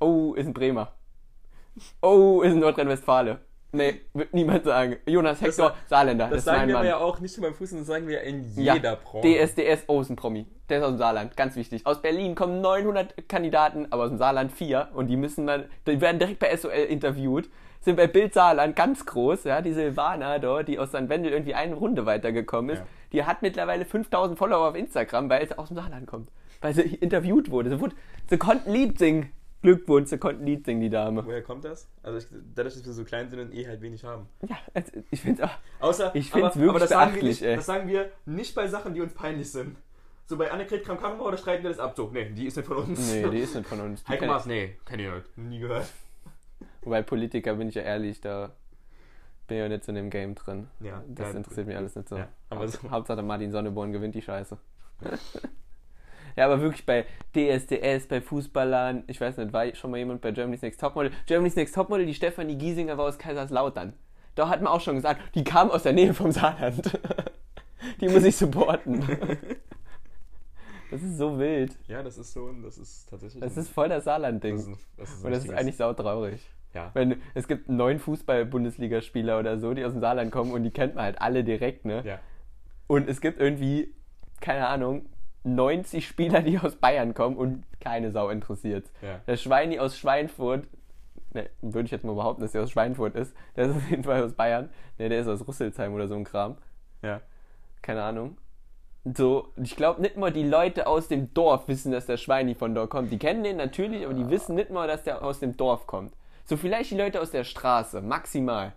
Oh, 0.02 0.34
ist 0.34 0.46
ein 0.48 0.54
Bremer. 0.54 0.92
Oh, 2.02 2.42
ist 2.42 2.54
ein 2.54 2.60
Nordrhein-Westfale. 2.60 3.40
Nee, 3.72 4.02
wird 4.14 4.34
niemand 4.34 4.64
sagen. 4.64 4.98
Jonas 5.06 5.40
Das 5.40 5.50
Hector, 5.50 5.70
sa- 5.70 5.76
Saarländer, 5.88 6.26
Das 6.26 6.38
das, 6.38 6.46
sagen 6.46 6.60
mein 6.62 6.68
wir 6.70 6.76
Mann. 6.76 6.86
ja 6.88 6.98
auch 6.98 7.20
nicht 7.20 7.38
nur 7.38 7.48
beim 7.50 7.54
Fußball, 7.56 7.80
das 7.80 7.88
sagen 7.88 8.08
wir 8.08 8.16
ja 8.16 8.22
in 8.22 8.44
Ja, 8.56 8.74
jeder 8.74 8.96
Branche. 8.96 9.28
DSDS, 9.46 9.84
oh, 9.88 10.02
ist 10.02 10.10
ein 10.10 10.16
Promi. 10.16 10.48
Der 10.70 10.80
ist 10.80 10.84
aus 10.84 10.90
dem 10.94 10.98
Saarland, 10.98 11.38
ganz 11.38 11.56
wichtig. 11.56 11.86
Aus 11.86 12.02
Berlin 12.02 12.34
kommen 12.34 12.62
900 12.62 13.30
Kandidaten, 13.30 13.86
aber 13.92 14.04
aus 14.04 14.10
dem 14.10 14.18
Saarland 14.18 14.52
vier. 14.52 14.88
Und 14.96 15.06
die 15.08 15.18
müssen 15.18 15.46
dann, 15.46 15.66
die 15.86 16.02
werden 16.02 16.18
direkt 16.18 16.40
bei 16.40 16.56
SOL 16.58 16.72
interviewt. 16.72 17.48
Sind 17.82 17.96
bei 17.96 18.08
Bild 18.08 18.34
Saarland 18.34 18.76
ganz 18.76 19.06
groß, 19.06 19.44
ja. 19.44 19.62
Die 19.62 19.74
Silvana 19.74 20.40
dort, 20.40 20.68
die 20.68 20.80
aus 20.80 20.90
St. 20.90 21.08
Wendel 21.08 21.32
irgendwie 21.32 21.54
eine 21.54 21.76
Runde 21.76 22.08
weitergekommen 22.08 22.72
ist, 22.72 22.80
Ja. 22.80 22.86
die 23.14 23.24
hat 23.26 23.42
mittlerweile 23.44 23.86
5000 23.86 24.38
Follower 24.38 24.68
auf 24.70 24.76
Instagram, 24.76 25.30
weil 25.30 25.48
sie 25.48 25.58
aus 25.58 25.68
dem 25.68 25.78
Saarland 25.78 26.08
kommt. 26.08 26.30
Weil 26.62 26.74
sie 26.74 26.82
interviewt 26.96 27.52
wurde. 27.52 27.70
Sie, 27.70 27.80
wurde, 27.80 27.96
sie 28.30 28.38
konnte 28.38 28.68
ein 28.70 28.74
Lied 28.74 28.98
singen. 28.98 29.32
Glückwunsch, 29.62 30.10
sie 30.10 30.18
konnten 30.18 30.44
ein 30.44 30.46
Lied 30.48 30.66
singen, 30.66 30.80
die 30.82 30.90
Dame. 30.90 31.26
Woher 31.26 31.44
kommt 31.44 31.66
das? 31.66 31.90
Also 32.02 32.18
ich, 32.18 32.26
dadurch, 32.56 32.76
dass 32.76 32.86
wir 32.86 32.94
so 32.94 33.04
klein 33.04 33.30
sind 33.30 33.40
und 33.40 33.54
eh 33.54 33.68
halt 33.68 33.82
wenig 33.82 34.04
haben. 34.06 34.28
Ja, 34.48 34.58
also 34.74 34.92
ich 35.12 35.22
finde 35.22 35.46
auch. 35.46 35.58
Außer, 35.82 36.16
Ich 36.16 36.32
find's 36.32 36.46
aber, 36.46 36.56
wirklich 36.56 36.70
aber 36.70 36.80
das 36.80 36.90
sagen, 36.90 37.16
wir 37.16 37.24
nicht, 37.24 37.42
ey. 37.42 37.56
das 37.58 37.66
sagen 37.66 37.88
wir 37.90 38.10
nicht 38.26 38.56
bei 38.56 38.68
Sachen, 38.68 38.94
die 38.94 39.02
uns 39.02 39.14
peinlich 39.14 39.52
sind. 39.52 39.76
So 40.28 40.38
bei 40.38 40.50
Annegret 40.52 40.86
Kramp-Karrenbauer, 40.86 41.30
oder 41.30 41.38
streiten 41.38 41.64
wir 41.64 41.72
das 41.72 41.80
ab. 41.80 41.94
So, 41.98 42.10
nee, 42.14 42.30
die 42.30 42.46
ist 42.46 42.56
nicht 42.56 42.68
von 42.68 42.78
uns. 42.78 43.12
Nee, 43.12 43.28
die 43.30 43.40
ist 43.40 43.56
nicht 43.56 43.68
von 43.68 43.82
uns. 43.82 44.04
Die 44.04 44.10
Heiko 44.12 44.28
Maas, 44.28 44.46
nee, 44.46 44.78
kenn 44.86 45.00
ich 45.00 45.12
nicht. 45.12 45.38
Nie 45.38 45.60
gehört. 45.60 45.88
Wobei 46.82 47.02
Politiker, 47.02 47.56
bin 47.56 47.68
ich 47.70 47.76
ja 47.76 47.82
ehrlich, 47.82 48.22
da 48.22 48.52
bin 49.48 49.58
ich 49.58 49.62
ja 49.64 49.68
nicht 49.68 49.84
so 49.84 49.92
in 49.92 49.96
dem 49.96 50.10
Game 50.10 50.36
drin. 50.36 50.68
Ja, 50.80 51.04
Das 51.08 51.32
ja, 51.32 51.38
interessiert 51.38 51.68
mich 51.68 51.76
alles 51.76 51.96
nicht 51.96 52.08
so. 52.08 52.18
Ja, 52.18 52.28
aber 52.50 52.68
so. 52.68 52.90
Hauptsache 52.90 53.24
Martin 53.24 53.52
Sonneborn 53.52 53.92
gewinnt 53.92 54.16
die 54.16 54.22
Scheiße. 54.22 54.58
ja, 56.40 56.46
aber 56.46 56.62
wirklich 56.62 56.86
bei 56.86 57.06
DSDS, 57.36 58.08
bei 58.08 58.22
Fußballern, 58.22 59.04
ich 59.08 59.20
weiß 59.20 59.36
nicht, 59.38 59.52
war 59.52 59.76
schon 59.76 59.92
mal 59.92 59.98
jemand 59.98 60.22
bei 60.22 60.32
Germany's 60.32 60.62
Next 60.62 60.80
Topmodel? 60.80 61.12
Germany's 61.26 61.58
Next 61.58 61.76
Topmodel, 61.76 62.06
die 62.06 62.14
Stefanie 62.14 62.56
Giesinger 62.56 62.98
war 62.98 63.08
aus 63.08 63.18
Kaiserslautern. 63.18 63.92
Da 64.36 64.48
hat 64.48 64.62
man 64.62 64.72
auch 64.72 64.80
schon 64.80 64.96
gesagt, 64.96 65.20
die 65.36 65.44
kam 65.44 65.70
aus 65.70 65.84
der 65.84 65.92
Nähe 65.92 66.14
vom 66.14 66.32
Saarland. 66.32 66.98
die 68.00 68.08
muss 68.08 68.24
ich 68.24 68.38
supporten. 68.38 69.02
das 70.92 71.04
ist 71.04 71.18
so 71.18 71.38
wild. 71.38 71.76
Ja, 71.90 72.04
das 72.04 72.18
ist 72.18 72.32
so, 72.32 72.48
ein- 72.48 72.64
das 72.64 72.78
ist 72.78 73.10
tatsächlich. 73.10 73.44
Das 73.44 73.58
ist 73.58 73.70
voll 73.70 73.90
das 73.90 73.98
das 73.98 74.06
Saarland-Ding. 74.06 74.56
ist, 74.56 74.68
ein, 74.68 74.78
das 74.96 75.10
ist, 75.10 75.20
ein 75.20 75.26
Und 75.26 75.32
das 75.34 75.44
ist 75.44 75.52
eigentlich 75.52 75.76
sautraurig. 75.76 76.40
Ja. 76.74 76.92
Wenn, 76.94 77.22
es 77.34 77.50
gibt 77.50 77.68
neun 77.68 78.00
Fußball-Bundesligaspieler 78.00 79.40
oder 79.40 79.60
so, 79.60 79.74
die 79.74 79.84
aus 79.84 79.92
dem 79.92 80.00
Saarland 80.00 80.32
kommen 80.32 80.54
und 80.54 80.64
die 80.64 80.72
kennt 80.72 80.96
man 80.96 81.04
halt 81.04 81.22
alle 81.22 81.44
direkt, 81.44 81.84
ne? 81.84 82.02
Ja. 82.06 82.20
Und 82.88 83.10
es 83.10 83.20
gibt 83.20 83.42
irgendwie, 83.42 83.94
keine 84.40 84.68
Ahnung, 84.70 85.06
90 85.44 86.08
Spieler, 86.08 86.42
die 86.42 86.60
aus 86.60 86.76
Bayern 86.76 87.14
kommen 87.14 87.38
und 87.38 87.64
keine 87.80 88.12
Sau 88.12 88.30
interessiert. 88.30 88.90
Ja. 89.02 89.20
Der 89.28 89.38
Schweini 89.38 89.80
aus 89.80 89.98
Schweinfurt, 89.98 90.68
ne, 91.34 91.50
würde 91.62 91.86
ich 91.86 91.92
jetzt 91.92 92.04
mal 92.04 92.16
behaupten, 92.16 92.42
dass 92.42 92.52
der 92.52 92.64
aus 92.64 92.72
Schweinfurt 92.72 93.16
ist, 93.16 93.34
der 93.56 93.66
ist 93.68 93.76
auf 93.76 93.90
jeden 93.90 94.04
Fall 94.04 94.24
aus 94.24 94.34
Bayern. 94.34 94.70
Ne, 94.98 95.10
der 95.10 95.22
ist 95.22 95.28
aus 95.28 95.48
Rüsselsheim 95.48 95.94
oder 95.94 96.08
so 96.08 96.16
ein 96.16 96.24
Kram. 96.24 96.58
Ja. 97.02 97.22
Keine 97.82 98.04
Ahnung. 98.04 98.38
So, 99.06 99.48
ich 99.56 99.76
glaube 99.76 100.02
nicht 100.02 100.18
mal 100.18 100.32
die 100.32 100.44
Leute 100.44 100.86
aus 100.86 101.08
dem 101.08 101.34
Dorf 101.34 101.68
wissen, 101.68 101.92
dass 101.92 102.06
der 102.06 102.18
Schweini 102.18 102.54
von 102.54 102.76
dort 102.76 102.90
kommt. 102.90 103.12
Die 103.12 103.18
kennen 103.18 103.44
den 103.44 103.56
natürlich, 103.56 104.06
aber 104.06 104.14
die 104.14 104.30
wissen 104.30 104.56
nicht 104.56 104.70
mal, 104.70 104.88
dass 104.88 105.04
der 105.04 105.24
aus 105.24 105.40
dem 105.40 105.56
Dorf 105.56 105.88
kommt. 105.88 106.14
So 106.44 106.58
vielleicht 106.58 106.92
die 106.92 106.98
Leute 106.98 107.22
aus 107.22 107.32
der 107.32 107.46
Straße, 107.46 108.02
maximal. 108.02 108.74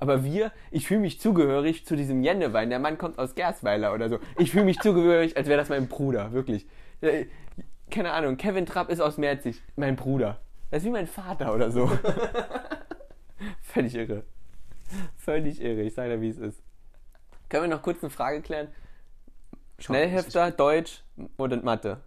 Aber 0.00 0.24
wir, 0.24 0.50
ich 0.70 0.88
fühle 0.88 1.00
mich 1.00 1.20
zugehörig 1.20 1.86
zu 1.86 1.94
diesem 1.94 2.22
Jennewein. 2.22 2.70
Der 2.70 2.78
Mann 2.78 2.96
kommt 2.98 3.18
aus 3.18 3.34
Gersweiler 3.34 3.92
oder 3.92 4.08
so. 4.08 4.18
Ich 4.38 4.50
fühle 4.50 4.64
mich 4.64 4.80
zugehörig, 4.80 5.36
als 5.36 5.46
wäre 5.46 5.58
das 5.58 5.68
mein 5.68 5.88
Bruder, 5.88 6.32
wirklich. 6.32 6.66
Äh, 7.02 7.26
Keine 7.90 8.12
Ahnung, 8.12 8.36
Kevin 8.36 8.66
Trapp 8.66 8.88
ist 8.88 9.00
aus 9.00 9.18
Merzig, 9.18 9.62
mein 9.76 9.96
Bruder. 9.96 10.40
Das 10.70 10.82
ist 10.82 10.86
wie 10.86 10.92
mein 10.92 11.06
Vater 11.06 11.54
oder 11.54 11.70
so. 11.70 11.90
Völlig 13.62 13.94
irre. 13.94 14.24
Völlig 15.16 15.60
irre, 15.60 15.82
ich 15.82 15.94
sage 15.94 16.16
dir, 16.16 16.20
wie 16.20 16.28
es 16.28 16.38
ist. 16.38 16.62
Können 17.48 17.64
wir 17.64 17.76
noch 17.76 17.82
kurz 17.82 18.02
eine 18.02 18.10
Frage 18.10 18.40
klären? 18.42 18.68
Schnellhefter, 19.78 20.50
Deutsch 20.50 21.02
und 21.36 21.64
Mathe. 21.64 22.00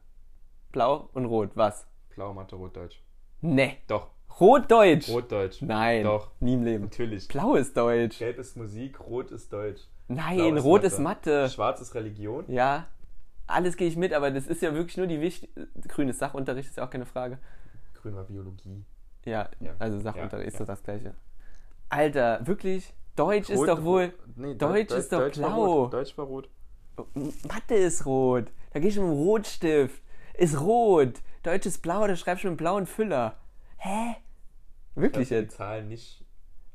Blau 0.71 1.09
und 1.13 1.25
Rot, 1.25 1.51
was? 1.55 1.85
Blau, 2.15 2.33
Mathe, 2.33 2.55
Rot, 2.55 2.75
Deutsch. 2.75 3.01
Ne. 3.41 3.77
Doch. 3.87 4.09
Rot-Deutsch. 4.39 5.09
Rot, 5.09 5.31
Deutsch. 5.31 5.61
Nein. 5.61 6.03
Doch. 6.03 6.31
Nie 6.39 6.53
im 6.55 6.63
Leben. 6.63 6.83
Natürlich. 6.85 7.27
Blau 7.27 7.55
ist 7.55 7.75
Deutsch. 7.77 8.17
Gelb 8.19 8.39
ist 8.39 8.57
Musik, 8.57 8.99
Rot 8.99 9.31
ist 9.31 9.51
Deutsch. 9.53 9.81
Nein, 10.07 10.57
ist 10.57 10.63
Rot 10.63 10.81
Mathe. 10.83 10.87
ist 10.87 10.99
Mathe. 10.99 11.49
Schwarz 11.49 11.81
ist 11.81 11.95
Religion. 11.95 12.45
Ja. 12.47 12.87
Alles 13.47 13.77
gehe 13.77 13.87
ich 13.87 13.95
mit, 13.97 14.13
aber 14.13 14.31
das 14.31 14.47
ist 14.47 14.61
ja 14.61 14.73
wirklich 14.73 14.97
nur 14.97 15.07
die 15.07 15.21
wichtig. 15.21 15.49
Grünes 15.87 16.17
Sachunterricht 16.19 16.69
ist 16.69 16.77
ja 16.77 16.85
auch 16.85 16.89
keine 16.89 17.05
Frage. 17.05 17.37
Grün 18.01 18.15
war 18.15 18.23
Biologie. 18.23 18.83
Ja, 19.25 19.49
Ja. 19.59 19.71
also 19.79 19.99
Sachunterricht 19.99 20.45
Ja, 20.45 20.47
ist 20.47 20.53
ja. 20.53 20.59
doch 20.59 20.67
das 20.67 20.83
gleiche. 20.83 21.13
Alter, 21.89 22.39
wirklich? 22.47 22.93
Deutsch 23.15 23.49
ist 23.49 23.59
Rot- 23.59 23.67
doch 23.69 23.83
wohl. 23.83 24.13
Nee, 24.35 24.55
Deutsch 24.55 24.91
Deu- 24.91 24.97
ist 24.97 25.11
doch 25.13 25.19
Deutsch 25.19 25.39
war 25.39 25.49
blau. 25.53 25.65
Rot. 25.83 25.93
Deutsch 25.93 26.17
war 26.17 26.25
rot. 26.25 26.49
Mathe 27.47 27.75
ist 27.75 28.05
rot. 28.05 28.45
Da 28.71 28.79
gehst 28.79 28.97
du 28.97 29.01
mit 29.01 29.11
dem 29.11 29.17
Rotstift. 29.17 30.01
Ist 30.35 30.59
rot. 30.59 31.21
Deutsch 31.43 31.65
ist 31.65 31.81
blau, 31.81 32.07
da 32.07 32.15
schreibst 32.15 32.43
du 32.43 32.47
mit 32.47 32.51
einem 32.53 32.57
blauen 32.57 32.85
Füller. 32.87 33.37
Hä? 33.85 34.15
Wirklich 34.95 35.27
du 35.29 35.35
die 35.35 35.41
jetzt? 35.41 35.57
Zahlen 35.57 35.87
nicht 35.89 36.23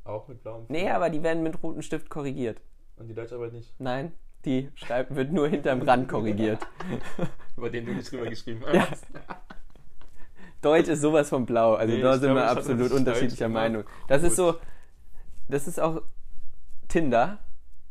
auch 0.03 0.27
mit 0.27 0.43
blauem 0.43 0.65
Nee, 0.69 0.81
Füller? 0.81 0.95
aber 0.95 1.09
die 1.09 1.23
werden 1.23 1.41
mit 1.43 1.61
rotem 1.63 1.81
Stift 1.81 2.09
korrigiert. 2.09 2.61
Und 2.97 3.07
die 3.07 3.13
Deutscharbeit 3.15 3.53
nicht. 3.53 3.73
Nein, 3.79 4.11
die 4.45 4.69
schreibt, 4.75 5.15
wird 5.15 5.31
nur 5.31 5.47
hinterm 5.47 5.81
Rand 5.81 6.07
korrigiert. 6.07 6.59
Über 7.57 7.69
den 7.69 7.85
du 7.85 7.93
nicht 7.93 8.11
drüber 8.11 8.27
geschrieben 8.29 8.63
Ja. 8.71 8.89
hast. 8.91 9.05
Deutsch 10.61 10.89
ist 10.89 11.01
sowas 11.01 11.29
von 11.29 11.45
blau. 11.45 11.75
Also 11.75 11.95
Nee, 11.95 12.01
da 12.01 12.13
sind 12.13 12.21
glaube, 12.33 12.41
wir 12.41 12.49
absolut 12.49 12.91
unterschiedlicher 12.91 13.45
Deutsch 13.45 13.53
Meinung. 13.53 13.83
Das 14.07 14.23
ist 14.23 14.35
gut. 14.37 14.55
so, 14.55 14.59
das 15.47 15.67
ist 15.67 15.79
auch 15.79 16.01
Tinder. 16.89 17.39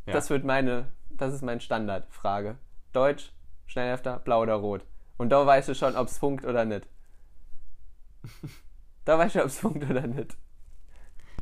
Ja. 0.06 0.12
Das 0.12 0.30
wird 0.30 0.44
meine, 0.44 0.92
das 1.10 1.32
ist 1.34 1.42
mein 1.42 1.60
Standardfrage. 1.60 2.56
Deutsch, 2.92 3.32
Schnellhefter, 3.66 4.18
blau 4.20 4.42
oder 4.42 4.54
rot. 4.54 4.84
Und 5.16 5.30
da 5.30 5.44
weißt 5.44 5.68
du 5.70 5.74
schon, 5.74 5.96
ob 5.96 6.06
es 6.08 6.18
funkt 6.18 6.44
oder 6.44 6.64
nicht. 6.64 6.86
Da 9.08 9.18
weißt 9.18 9.36
du, 9.36 9.40
ob 9.40 9.46
es 9.46 9.58
funkt 9.58 9.88
oder 9.88 10.06
nicht. 10.06 10.36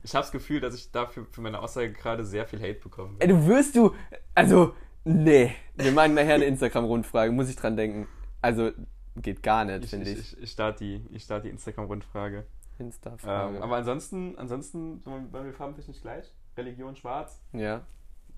Ich 0.04 0.14
habe 0.14 0.22
das 0.22 0.30
Gefühl, 0.30 0.60
dass 0.60 0.76
ich 0.76 0.92
dafür 0.92 1.26
für 1.32 1.40
meine 1.40 1.58
Aussage 1.58 1.90
gerade 1.92 2.24
sehr 2.24 2.46
viel 2.46 2.60
Hate 2.60 2.78
bekommen 2.78 3.16
Ey, 3.18 3.26
du 3.26 3.44
wirst 3.48 3.74
du, 3.74 3.92
also, 4.36 4.72
nee. 5.02 5.50
Wir 5.74 5.90
machen 5.90 6.14
nachher 6.14 6.36
eine 6.36 6.44
Instagram-Rundfrage, 6.44 7.32
muss 7.32 7.48
ich 7.48 7.56
dran 7.56 7.76
denken. 7.76 8.06
Also, 8.40 8.70
geht 9.16 9.42
gar 9.42 9.64
nicht, 9.64 9.82
Ich, 9.82 9.90
finde 9.90 10.08
ich. 10.08 10.16
ich, 10.16 10.32
ich, 10.34 10.42
ich 10.44 10.50
starte 10.52 10.84
die, 10.84 11.04
ich 11.10 11.24
start 11.24 11.44
die 11.44 11.48
Instagram-Rundfrage. 11.48 12.46
Insta-Frage. 12.78 13.56
Ähm, 13.56 13.62
aber 13.64 13.78
ansonsten, 13.78 14.38
ansonsten 14.38 15.04
waren 15.04 15.32
wir 15.44 15.52
farbentechnisch 15.52 16.00
gleich. 16.00 16.32
Religion 16.56 16.94
schwarz, 16.94 17.40
ja. 17.52 17.84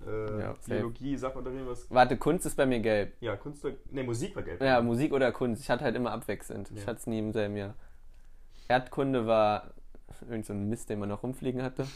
äh, 0.07 0.39
Ja, 0.41 0.55
safe. 0.55 0.71
Biologie, 0.73 1.17
Sachunterricht, 1.17 1.67
was. 1.67 1.85
Warte, 1.91 2.17
Kunst 2.17 2.47
ist 2.47 2.55
bei 2.55 2.65
mir 2.65 2.79
gelb. 2.79 3.13
Ja, 3.19 3.35
Kunst, 3.35 3.63
ne, 3.91 4.03
Musik 4.03 4.35
war 4.35 4.41
gelb. 4.41 4.59
Ja, 4.59 4.81
Musik 4.81 5.13
oder 5.13 5.31
Kunst. 5.31 5.61
Ich 5.61 5.69
hatte 5.69 5.83
halt 5.83 5.95
immer 5.95 6.13
abwechselnd. 6.13 6.71
Ich 6.71 6.79
Ja. 6.81 6.87
hatte 6.87 6.97
es 7.01 7.05
nie 7.05 7.19
im 7.19 7.31
selben 7.31 7.55
Jahr. 7.57 7.75
Erdkunde 8.69 9.25
war 9.27 9.73
irgend 10.29 10.45
so 10.45 10.53
ein 10.53 10.69
Mist, 10.69 10.89
den 10.89 10.99
man 10.99 11.09
noch 11.09 11.23
rumfliegen 11.23 11.61
hatte. 11.61 11.87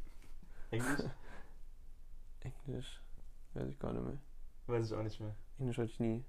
Englisch? 0.70 1.00
Englisch, 2.40 3.00
weiß 3.54 3.68
ich 3.68 3.78
gar 3.78 3.92
nicht 3.92 4.04
mehr. 4.04 4.18
Weiß 4.66 4.86
ich 4.86 4.94
auch 4.96 5.02
nicht 5.02 5.20
mehr. 5.20 5.34
Englisch 5.58 5.78
hatte 5.78 5.90
ich 5.90 6.00
nie. 6.00 6.24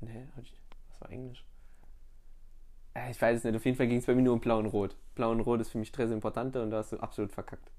Nee, 0.00 0.26
hatte 0.36 0.42
ich. 0.42 0.60
Was 0.90 1.00
war 1.00 1.10
Englisch? 1.10 1.44
Äh, 2.94 3.10
Ich 3.10 3.20
weiß 3.22 3.38
es 3.38 3.44
nicht. 3.44 3.56
Auf 3.56 3.64
jeden 3.64 3.76
Fall 3.76 3.86
ging 3.86 3.98
es 3.98 4.06
bei 4.06 4.14
mir 4.14 4.22
nur 4.22 4.34
um 4.34 4.40
Blau 4.40 4.58
und 4.58 4.66
Rot. 4.66 4.96
Blau 5.14 5.30
und 5.30 5.40
Rot 5.40 5.60
ist 5.60 5.70
für 5.70 5.78
mich 5.78 5.88
Stress 5.88 6.10
importante 6.10 6.62
und 6.62 6.70
da 6.70 6.78
hast 6.78 6.92
du 6.92 6.98
absolut 6.98 7.32
verkackt. 7.32 7.70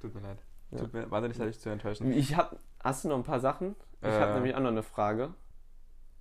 Tut 0.00 0.14
mir 0.14 0.20
leid. 0.22 0.42
Ja. 0.70 0.78
Tut 0.78 0.92
mir 0.94 1.10
wahnsinnig 1.10 1.36
leid, 1.38 1.48
dich 1.48 1.60
zu 1.60 1.68
enttäuschen. 1.68 2.12
Ich 2.12 2.36
hab. 2.36 2.58
Hast 2.82 3.04
du 3.04 3.08
noch 3.08 3.16
ein 3.16 3.24
paar 3.24 3.40
Sachen? 3.40 3.76
Ich 4.00 4.08
Äh. 4.08 4.20
habe 4.20 4.34
nämlich 4.34 4.54
auch 4.54 4.60
noch 4.60 4.68
eine 4.70 4.82
Frage. 4.82 5.34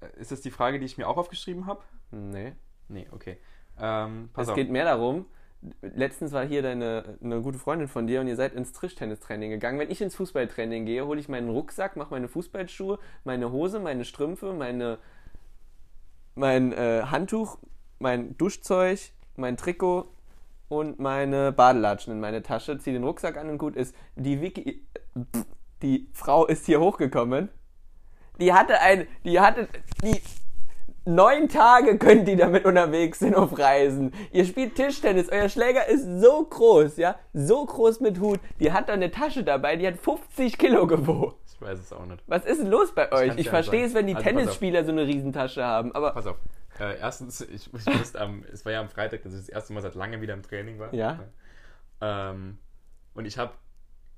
Äh, 0.02 0.20
Ist 0.20 0.32
das 0.32 0.42
die 0.42 0.52
Frage, 0.52 0.80
die 0.80 0.86
ich 0.86 0.98
mir 0.98 1.08
auch 1.08 1.18
aufgeschrieben 1.18 1.66
habe? 1.66 1.82
Nee. 2.12 2.54
Nee, 2.90 3.08
okay. 3.12 3.38
Ähm, 3.82 4.30
Es 4.36 4.50
auf. 4.50 4.56
geht 4.56 4.70
mehr 4.70 4.86
darum, 4.86 5.26
letztens 5.82 6.32
war 6.32 6.46
hier 6.46 6.62
deine 6.62 7.18
eine 7.24 7.42
gute 7.42 7.60
Freundin 7.60 7.88
von 7.88 8.08
dir 8.08 8.22
und 8.22 8.28
ihr 8.28 8.36
seid 8.36 8.54
ins 8.54 8.72
Tischtennistraining 8.74 9.52
gegangen. 9.52 9.80
Wenn 9.80 9.92
ich 9.92 10.02
ins 10.02 10.16
Fußballtraining 10.16 10.86
gehe, 10.86 11.06
hole 11.06 11.20
ich 11.20 11.30
meinen 11.30 11.50
Rucksack, 11.50 11.96
mache 11.96 12.12
meine 12.12 12.28
Fußballschuhe, 12.28 13.00
meine 13.24 13.52
Hose, 13.52 13.80
meine 13.80 14.06
Strümpfe, 14.06 14.54
meine 14.54 15.00
mein 16.36 16.72
äh, 16.72 17.04
Handtuch, 17.06 17.58
mein 18.00 18.38
Duschzeug, 18.38 19.00
mein 19.36 19.58
Trikot 19.58 20.08
und 20.70 21.00
meine 21.00 21.52
Badelatschen 21.52 22.14
in 22.14 22.20
meine 22.20 22.42
Tasche, 22.42 22.78
ziehe 22.80 22.94
den 22.94 23.04
Rucksack 23.04 23.38
an 23.38 23.50
und 23.50 23.58
gut 23.58 23.76
ist. 23.76 23.94
Die 24.16 24.42
Wiki, 24.42 24.88
die 25.82 26.08
Frau 26.14 26.46
ist 26.46 26.66
hier 26.66 26.80
hochgekommen. 26.80 27.50
Die 28.40 28.54
hatte 28.54 28.80
ein, 28.80 29.06
die 29.26 29.40
hatte, 29.40 29.68
die, 30.02 30.22
Neun 31.06 31.50
Tage 31.50 31.98
könnt 31.98 32.28
ihr 32.28 32.38
damit 32.38 32.66
unterwegs 32.66 33.20
sein 33.20 33.36
auf 33.36 33.58
Reisen. 33.58 34.14
Ihr 34.32 34.46
spielt 34.46 34.76
Tischtennis, 34.76 35.30
euer 35.30 35.50
Schläger 35.50 35.88
ist 35.88 36.06
so 36.22 36.46
groß, 36.46 36.98
ja, 36.98 37.18
so 37.34 37.66
groß 37.66 38.00
mit 38.02 38.20
Hut. 38.20 38.40
Die 38.60 38.72
hat 38.72 38.90
da 38.90 38.94
eine 38.94 39.12
Tasche 39.12 39.44
dabei, 39.44 39.76
die 39.76 39.88
hat 39.88 39.98
50 39.98 40.58
Kilo 40.58 40.88
gewogen. 40.88 41.36
Ich 41.46 41.62
weiß 41.62 41.80
es 41.80 41.92
auch 41.94 42.06
nicht. 42.06 42.24
Was 42.28 42.46
ist 42.46 42.62
denn 42.62 42.70
los 42.70 42.94
bei 42.94 43.12
euch? 43.12 43.38
Ich 43.38 43.50
verstehe 43.50 43.86
es, 43.86 43.94
wenn 43.94 44.08
die. 44.08 44.16
Also. 44.16 44.30
Tennisspieler 44.30 44.86
so 44.86 44.92
eine 44.92 45.06
Riesentasche 45.06 45.64
haben, 45.64 45.94
aber 45.94 46.12
Pass 46.12 46.28
auf. 46.28 46.38
Äh, 46.80 46.98
erstens, 47.00 47.42
ich, 47.42 47.74
ich 47.74 48.00
wusste 48.00 48.22
am, 48.22 48.46
es 48.52 48.64
war 48.64 48.72
ja 48.72 48.80
am 48.80 48.88
Freitag, 48.88 49.24
dass 49.24 49.34
ich 49.34 49.40
das 49.40 49.50
erste 49.50 49.74
Mal 49.74 49.82
seit 49.82 49.96
langem 49.96 50.22
wieder 50.22 50.34
im 50.34 50.44
Training 50.44 50.80
war. 50.80 50.94
Ja. 50.94 51.20
Ähm, 52.00 52.58
und 53.14 53.26
ich 53.26 53.38
habe 53.38 53.54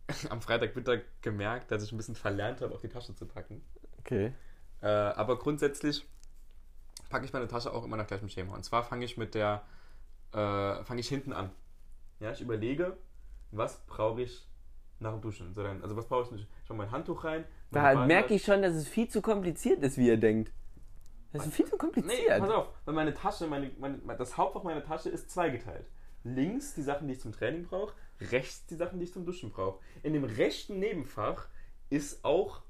am 0.29 0.41
Freitagmittag 0.41 0.99
gemerkt, 1.21 1.71
dass 1.71 1.83
ich 1.83 1.91
ein 1.91 1.97
bisschen 1.97 2.15
verlernt 2.15 2.61
habe, 2.61 2.73
auf 2.73 2.81
die 2.81 2.89
Tasche 2.89 3.15
zu 3.15 3.25
packen. 3.25 3.63
okay. 3.99 4.33
Äh, 4.81 4.87
aber 4.87 5.37
grundsätzlich 5.37 6.07
packe 7.11 7.25
ich 7.25 7.33
meine 7.33 7.47
Tasche 7.47 7.71
auch 7.73 7.83
immer 7.83 7.97
nach 7.97 8.07
gleichem 8.07 8.29
Schema. 8.29 8.55
Und 8.55 8.63
zwar 8.63 8.83
fange 8.83 9.05
ich 9.05 9.17
mit 9.17 9.35
der, 9.35 9.61
äh, 10.33 10.83
fange 10.83 10.99
ich 11.01 11.07
hinten 11.09 11.33
an. 11.33 11.51
Ja, 12.19 12.31
ich 12.31 12.41
überlege, 12.41 12.97
was 13.51 13.85
brauche 13.85 14.21
ich 14.21 14.47
nach 14.99 15.11
dem 15.11 15.21
Duschen. 15.21 15.53
So 15.53 15.63
dann, 15.63 15.81
also 15.83 15.95
was 15.95 16.07
brauche 16.07 16.23
ich 16.25 16.31
nicht? 16.31 16.47
Ich 16.63 16.69
mache 16.69 16.77
mein 16.77 16.91
Handtuch 16.91 17.23
rein. 17.23 17.45
Da 17.71 18.05
merke 18.05 18.33
ich 18.33 18.43
schon, 18.43 18.61
dass 18.61 18.73
es 18.73 18.87
viel 18.87 19.07
zu 19.07 19.21
kompliziert 19.21 19.83
ist, 19.83 19.97
wie 19.97 20.07
ihr 20.07 20.17
denkt. 20.17 20.51
Das 21.33 21.45
ist 21.45 21.53
viel 21.55 21.65
zu 21.65 21.75
Nee, 21.75 21.79
kompliziert. 21.79 22.39
pass 22.39 22.49
auf, 22.49 22.67
weil 22.85 22.93
meine 22.93 23.13
Tasche, 23.13 23.47
meine, 23.47 23.71
meine, 23.79 23.99
das 24.17 24.37
Hauptfach 24.37 24.63
meiner 24.63 24.83
Tasche 24.83 25.09
ist 25.09 25.31
zweigeteilt. 25.31 25.85
Links 26.23 26.75
die 26.75 26.81
Sachen, 26.83 27.07
die 27.07 27.13
ich 27.13 27.21
zum 27.21 27.31
Training 27.31 27.63
brauche, 27.63 27.93
rechts 28.19 28.65
die 28.67 28.75
Sachen, 28.75 28.99
die 28.99 29.05
ich 29.05 29.13
zum 29.13 29.25
Duschen 29.25 29.49
brauche. 29.49 29.79
In 30.03 30.13
dem 30.13 30.25
rechten 30.25 30.77
Nebenfach 30.79 31.47
ist 31.89 32.23
auch 32.25 32.61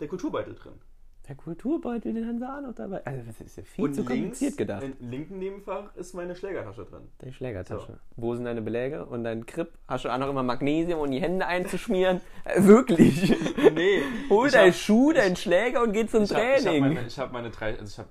der 0.00 0.08
Kulturbeutel 0.08 0.54
drin. 0.54 0.80
Der 1.28 1.34
Kulturbeutel, 1.34 2.14
den 2.14 2.24
haben 2.26 2.38
sie 2.38 2.48
auch 2.48 2.60
noch 2.60 2.74
dabei. 2.74 3.04
Also, 3.04 3.22
das 3.26 3.40
ist 3.40 3.56
ja 3.56 3.64
viel 3.64 3.84
Und 3.84 3.94
zu 3.94 4.02
links, 4.02 4.12
kompliziert 4.12 4.56
gedacht. 4.56 4.82
im 4.84 5.10
linken 5.10 5.38
Nebenfach 5.40 5.92
ist 5.96 6.14
meine 6.14 6.36
Schlägertasche 6.36 6.84
drin. 6.84 7.08
Die 7.24 7.32
Schlägertasche. 7.32 7.98
Wo 8.14 8.34
sind 8.36 8.44
deine 8.44 8.62
Beläge 8.62 9.04
und 9.06 9.24
dein 9.24 9.44
Grip? 9.44 9.72
Hast 9.88 10.04
du 10.04 10.08
auch 10.08 10.18
noch 10.18 10.28
immer 10.30 10.44
Magnesium, 10.44 11.00
um 11.00 11.10
die 11.10 11.20
Hände 11.20 11.46
einzuschmieren? 11.46 12.20
Äh, 12.44 12.62
wirklich? 12.62 13.34
Nee, 13.74 14.02
Hol 14.30 14.46
ich 14.46 14.52
deinen 14.52 14.72
Schuh, 14.72 15.12
deinen 15.12 15.34
Schläger 15.34 15.82
und 15.82 15.92
geh 15.92 16.06
zum 16.06 16.22
Ich 16.22 16.32
habe 16.32 16.42
hab 16.44 16.62
Training. 16.62 16.94
meine, 16.94 17.06
ich 17.08 17.18
hab 17.18 17.32
meine 17.32 17.50
drei, 17.50 17.72
also 17.76 17.84
ich 17.86 17.98
habe 17.98 18.08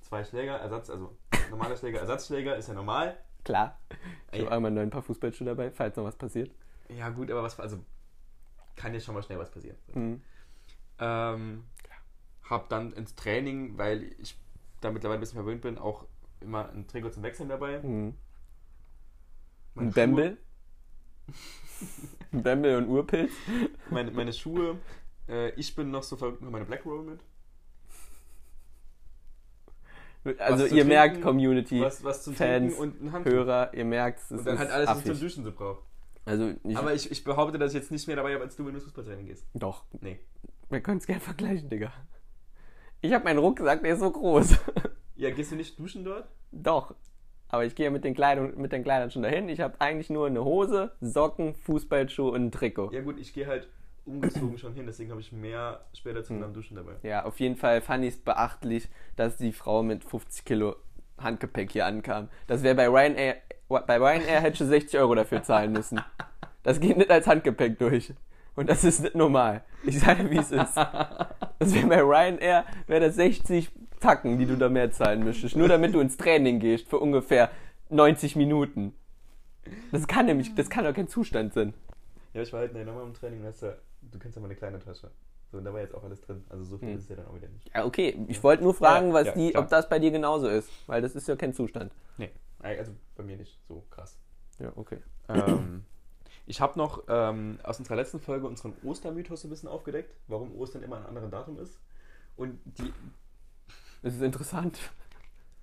zwei 0.00 0.22
Schläger, 0.22 0.52
Ersatz, 0.58 0.88
also 0.90 1.16
normaler 1.50 1.76
Schläger, 1.76 1.98
Ersatzschläger 1.98 2.54
ist 2.56 2.68
ja 2.68 2.74
normal. 2.74 3.16
Klar. 3.44 3.76
Ich 4.30 4.40
habe 4.42 4.52
einmal 4.52 4.68
einen 4.68 4.76
neuen 4.76 4.90
paar 4.90 5.02
Fußballschuhe 5.02 5.44
dabei, 5.48 5.72
falls 5.72 5.96
noch 5.96 6.04
was 6.04 6.14
passiert. 6.14 6.52
Ja 6.88 7.08
gut, 7.08 7.32
aber 7.32 7.42
was, 7.42 7.58
also 7.58 7.78
kann 8.76 8.94
jetzt 8.94 9.06
schon 9.06 9.14
mal 9.16 9.22
schnell 9.24 9.40
was 9.40 9.50
passieren. 9.50 9.76
Mhm. 9.94 10.22
Ähm, 11.00 11.64
hab 12.48 12.68
dann 12.68 12.92
ins 12.92 13.14
Training, 13.14 13.76
weil 13.78 14.04
ich 14.18 14.36
da 14.80 14.90
mittlerweile 14.90 15.18
ein 15.18 15.20
bisschen 15.20 15.36
verwöhnt 15.38 15.60
bin, 15.62 15.78
auch 15.78 16.06
immer 16.40 16.68
ein 16.70 16.86
Trikot 16.86 17.10
zum 17.10 17.22
Wechseln 17.22 17.48
dabei. 17.48 17.80
Mhm. 17.80 18.14
Ein 19.76 19.92
Bembel. 19.92 20.38
Ein 22.32 22.42
Bembel 22.42 22.76
und 22.76 22.88
Urpilz. 22.88 23.32
Meine, 23.90 24.10
meine 24.10 24.32
Schuhe. 24.32 24.78
Äh, 25.28 25.50
ich 25.50 25.74
bin 25.74 25.90
noch 25.90 26.02
so 26.02 26.16
verrückt 26.16 26.40
mit 26.40 26.50
meine 26.50 26.64
Black 26.64 26.84
Roll 26.84 27.04
mit. 27.04 27.20
Also 30.40 30.66
ihr 30.66 30.84
merkt, 30.84 31.14
trinken, 31.14 31.22
Community, 31.28 31.80
Was, 31.80 32.02
was 32.04 32.24
zum 32.24 32.34
Fans. 32.34 32.74
Hörer, 33.24 33.72
ihr 33.72 33.84
merkt 33.84 34.20
es 34.20 34.30
Und 34.30 34.46
dann 34.46 34.54
ist 34.54 34.60
halt 34.60 34.70
alles, 34.70 34.88
was 34.88 34.98
ich 34.98 35.04
zum 35.04 35.12
affig. 35.12 35.22
Duschen 35.22 35.44
so 35.44 35.52
brauche. 35.52 35.82
Also 36.24 36.54
ich, 36.64 36.76
Aber 36.76 36.92
ich, 36.92 37.10
ich 37.10 37.24
behaupte, 37.24 37.58
dass 37.58 37.72
ich 37.72 37.80
jetzt 37.80 37.90
nicht 37.90 38.06
mehr 38.06 38.16
dabei 38.16 38.34
habe, 38.34 38.44
als 38.44 38.54
du, 38.56 38.64
wenn 38.64 38.72
du 38.72 38.78
ins 38.78 38.84
Fußballtraining 38.84 39.26
gehst. 39.26 39.46
doch, 39.54 39.84
Nee. 40.00 40.18
wir 40.68 40.80
können 40.82 40.98
es 40.98 41.06
gerne 41.06 41.20
vergleichen, 41.20 41.70
Digga. 41.70 41.92
Ich 43.00 43.12
habe 43.12 43.24
meinen 43.24 43.38
Rucksack, 43.38 43.82
der 43.82 43.94
ist 43.94 44.00
so 44.00 44.10
groß. 44.10 44.58
Ja, 45.20 45.30
gehst 45.30 45.50
du 45.50 45.56
nicht 45.56 45.76
duschen 45.80 46.04
dort? 46.04 46.28
Doch. 46.52 46.94
Aber 47.48 47.64
ich 47.64 47.74
gehe 47.74 47.90
mit 47.90 48.04
den, 48.04 48.14
Kleidung, 48.14 48.56
mit 48.56 48.70
den 48.70 48.84
Kleidern 48.84 49.10
schon 49.10 49.24
dahin. 49.24 49.48
Ich 49.48 49.58
habe 49.60 49.74
eigentlich 49.80 50.10
nur 50.10 50.28
eine 50.28 50.44
Hose, 50.44 50.92
Socken, 51.00 51.56
Fußballschuhe 51.56 52.30
und 52.30 52.44
ein 52.44 52.52
Trikot. 52.52 52.92
Ja 52.92 53.00
gut, 53.00 53.18
ich 53.18 53.32
gehe 53.32 53.48
halt 53.48 53.68
umgezogen 54.06 54.58
schon 54.58 54.74
hin, 54.74 54.86
deswegen 54.86 55.10
habe 55.10 55.20
ich 55.20 55.32
mehr 55.32 55.84
später 55.92 56.22
zum 56.22 56.40
am 56.40 56.54
Duschen 56.54 56.76
dabei. 56.76 56.92
Ja, 57.02 57.24
auf 57.24 57.40
jeden 57.40 57.56
Fall 57.56 57.80
fand 57.80 58.04
ich 58.04 58.14
es 58.14 58.20
beachtlich, 58.20 58.88
dass 59.16 59.36
die 59.36 59.52
Frau 59.52 59.82
mit 59.82 60.04
50 60.04 60.44
Kilo 60.44 60.76
Handgepäck 61.18 61.72
hier 61.72 61.86
ankam. 61.86 62.28
Das 62.46 62.62
wäre 62.62 62.76
bei 62.76 62.86
Ryanair, 62.86 63.38
bei 63.68 63.96
Ryanair 63.96 64.40
hätte 64.40 64.62
ich 64.62 64.68
60 64.68 65.00
Euro 65.00 65.16
dafür 65.16 65.42
zahlen 65.42 65.72
müssen. 65.72 66.00
Das 66.62 66.78
geht 66.78 66.96
nicht 66.96 67.10
als 67.10 67.26
Handgepäck 67.26 67.76
durch. 67.80 68.14
Und 68.58 68.68
das 68.68 68.82
ist 68.82 69.00
nicht 69.02 69.14
normal. 69.14 69.62
Ich 69.84 70.00
sage, 70.00 70.28
wie 70.30 70.36
es 70.38 70.50
ist. 70.50 70.76
Das 70.76 71.72
wäre 71.74 71.86
bei 71.86 72.00
Ryanair, 72.02 72.64
wäre 72.88 73.06
das 73.06 73.14
60 73.14 73.70
Tacken, 74.00 74.36
die 74.36 74.46
du 74.46 74.56
da 74.56 74.68
mehr 74.68 74.90
zahlen 74.90 75.22
müsstest. 75.22 75.54
Nur 75.54 75.68
damit 75.68 75.94
du 75.94 76.00
ins 76.00 76.16
Training 76.16 76.58
gehst 76.58 76.88
für 76.88 76.98
ungefähr 76.98 77.50
90 77.90 78.34
Minuten. 78.34 78.94
Das 79.92 80.08
kann 80.08 80.26
nämlich, 80.26 80.56
das 80.56 80.68
kann 80.70 80.84
doch 80.84 80.92
kein 80.92 81.06
Zustand 81.06 81.54
sein. 81.54 81.72
Ja, 82.34 82.42
ich 82.42 82.52
war 82.52 82.60
halt 82.60 82.74
nochmal 82.74 83.04
im 83.04 83.14
Training, 83.14 83.44
weißt 83.44 83.62
du, 83.62 83.78
du 84.02 84.18
kennst 84.18 84.34
ja 84.36 84.42
meine 84.42 84.56
kleine 84.56 84.80
Tasche. 84.80 85.12
So, 85.52 85.58
und 85.58 85.64
da 85.64 85.72
war 85.72 85.80
jetzt 85.80 85.94
auch 85.94 86.02
alles 86.02 86.20
drin. 86.20 86.44
Also 86.48 86.64
so 86.64 86.78
viel 86.78 86.88
Hm. 86.88 86.96
ist 86.96 87.04
es 87.04 87.08
ja 87.10 87.16
dann 87.16 87.26
auch 87.28 87.36
wieder 87.36 87.48
nicht. 87.48 87.70
Ja, 87.72 87.84
okay. 87.84 88.18
Ich 88.26 88.42
wollte 88.42 88.64
nur 88.64 88.74
fragen, 88.74 89.08
Ja, 89.08 89.14
was 89.14 89.26
ja, 89.28 89.32
die, 89.34 89.50
klar. 89.50 89.62
ob 89.62 89.68
das 89.70 89.88
bei 89.88 90.00
dir 90.00 90.10
genauso 90.10 90.48
ist. 90.48 90.68
Weil 90.88 91.00
das 91.00 91.14
ist 91.14 91.28
ja 91.28 91.36
kein 91.36 91.54
Zustand. 91.54 91.92
Nee, 92.16 92.30
also 92.58 92.90
bei 93.16 93.22
mir 93.22 93.36
nicht 93.36 93.56
so 93.68 93.84
krass. 93.88 94.18
Ja, 94.58 94.72
okay. 94.74 94.98
ähm, 95.28 95.84
ich 96.48 96.60
habe 96.60 96.78
noch 96.78 97.04
ähm, 97.08 97.58
aus 97.62 97.78
unserer 97.78 97.96
letzten 97.96 98.20
Folge 98.20 98.46
unseren 98.46 98.74
Ostermythos 98.82 99.44
ein 99.44 99.50
bisschen 99.50 99.68
aufgedeckt, 99.68 100.14
warum 100.26 100.54
Ostern 100.56 100.82
immer 100.82 100.96
ein 100.96 101.06
anderes 101.06 101.30
Datum 101.30 101.58
ist. 101.58 101.78
Und 102.36 102.58
die, 102.64 102.92
Das 104.02 104.14
ist 104.14 104.22
interessant. 104.22 104.78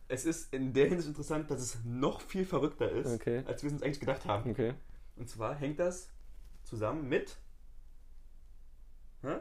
es 0.08 0.26
ist 0.26 0.54
in 0.54 0.74
der 0.74 0.88
Hinsicht 0.88 1.08
interessant, 1.10 1.50
dass 1.50 1.60
es 1.60 1.84
noch 1.84 2.22
viel 2.22 2.46
verrückter 2.46 2.90
ist, 2.92 3.08
Okay. 3.08 3.44
als 3.48 3.64
wir 3.64 3.68
es 3.68 3.74
uns 3.74 3.84
eigentlich 3.84 4.00
gedacht 4.00 4.26
haben. 4.26 4.52
Okay. 4.52 4.74
Und 5.16 5.28
zwar 5.30 5.56
hängt 5.56 5.80
das 5.80 6.10
zusammen 6.64 7.08
mit. 7.10 7.38
Hä? 9.24 9.38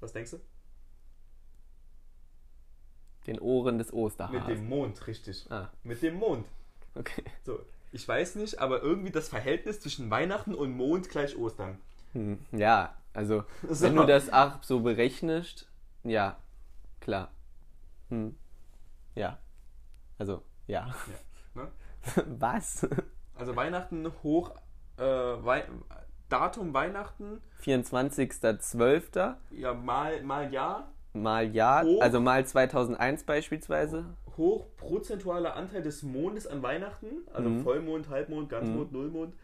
Was 0.00 0.12
denkst 0.12 0.32
du? 0.32 0.40
Den 3.26 3.38
Ohren 3.40 3.78
des 3.78 3.88
Mit 3.88 3.94
Osterhasen. 3.94 4.46
dem 4.48 4.68
Mond, 4.68 5.06
richtig. 5.06 5.46
Ah, 5.50 5.70
Mit 5.82 6.02
dem 6.02 6.14
Mond. 6.16 6.46
okay. 6.94 7.22
So, 7.44 7.60
ich 7.98 8.06
weiß 8.06 8.36
nicht, 8.36 8.60
aber 8.60 8.80
irgendwie 8.80 9.10
das 9.10 9.28
Verhältnis 9.28 9.80
zwischen 9.80 10.08
Weihnachten 10.08 10.54
und 10.54 10.70
Mond 10.70 11.08
gleich 11.08 11.36
Ostern. 11.36 11.78
Hm. 12.12 12.38
Ja, 12.52 12.94
also, 13.12 13.42
So. 13.68 13.84
wenn 13.86 13.96
du 13.96 14.06
das 14.06 14.32
auch 14.32 14.62
so 14.62 14.80
berechnest, 14.80 15.68
ja, 16.04 16.36
klar. 17.00 17.32
Hm. 18.08 18.36
Ja. 19.16 19.38
Also, 20.16 20.44
ja. 20.68 20.94
ne? 21.54 21.72
Was? 22.38 22.86
Also 23.34 23.56
Weihnachten 23.56 24.10
hoch, 24.22 24.52
äh, 24.96 25.02
Wei 25.02 25.64
Datum 26.28 26.74
Weihnachten, 26.74 27.40
24.12. 27.64 29.34
ja, 29.50 29.74
mal, 29.74 30.22
mal 30.22 30.52
Jahr, 30.52 30.92
mal 31.14 31.52
Jahr, 31.52 31.84
Hoch. 31.84 32.02
also 32.02 32.20
mal 32.20 32.46
2001 32.46 33.24
beispielsweise. 33.24 34.04
Hoch 34.38 34.66
prozentualer 34.76 35.54
Anteil 35.56 35.82
des 35.82 36.02
Mondes 36.02 36.46
an 36.46 36.62
Weihnachten, 36.62 37.26
also 37.32 37.48
Mhm. 37.50 37.62
Vollmond, 37.62 38.08
Halbmond, 38.08 38.48
Ganzmond, 38.48 38.92
Nullmond, 38.92 39.34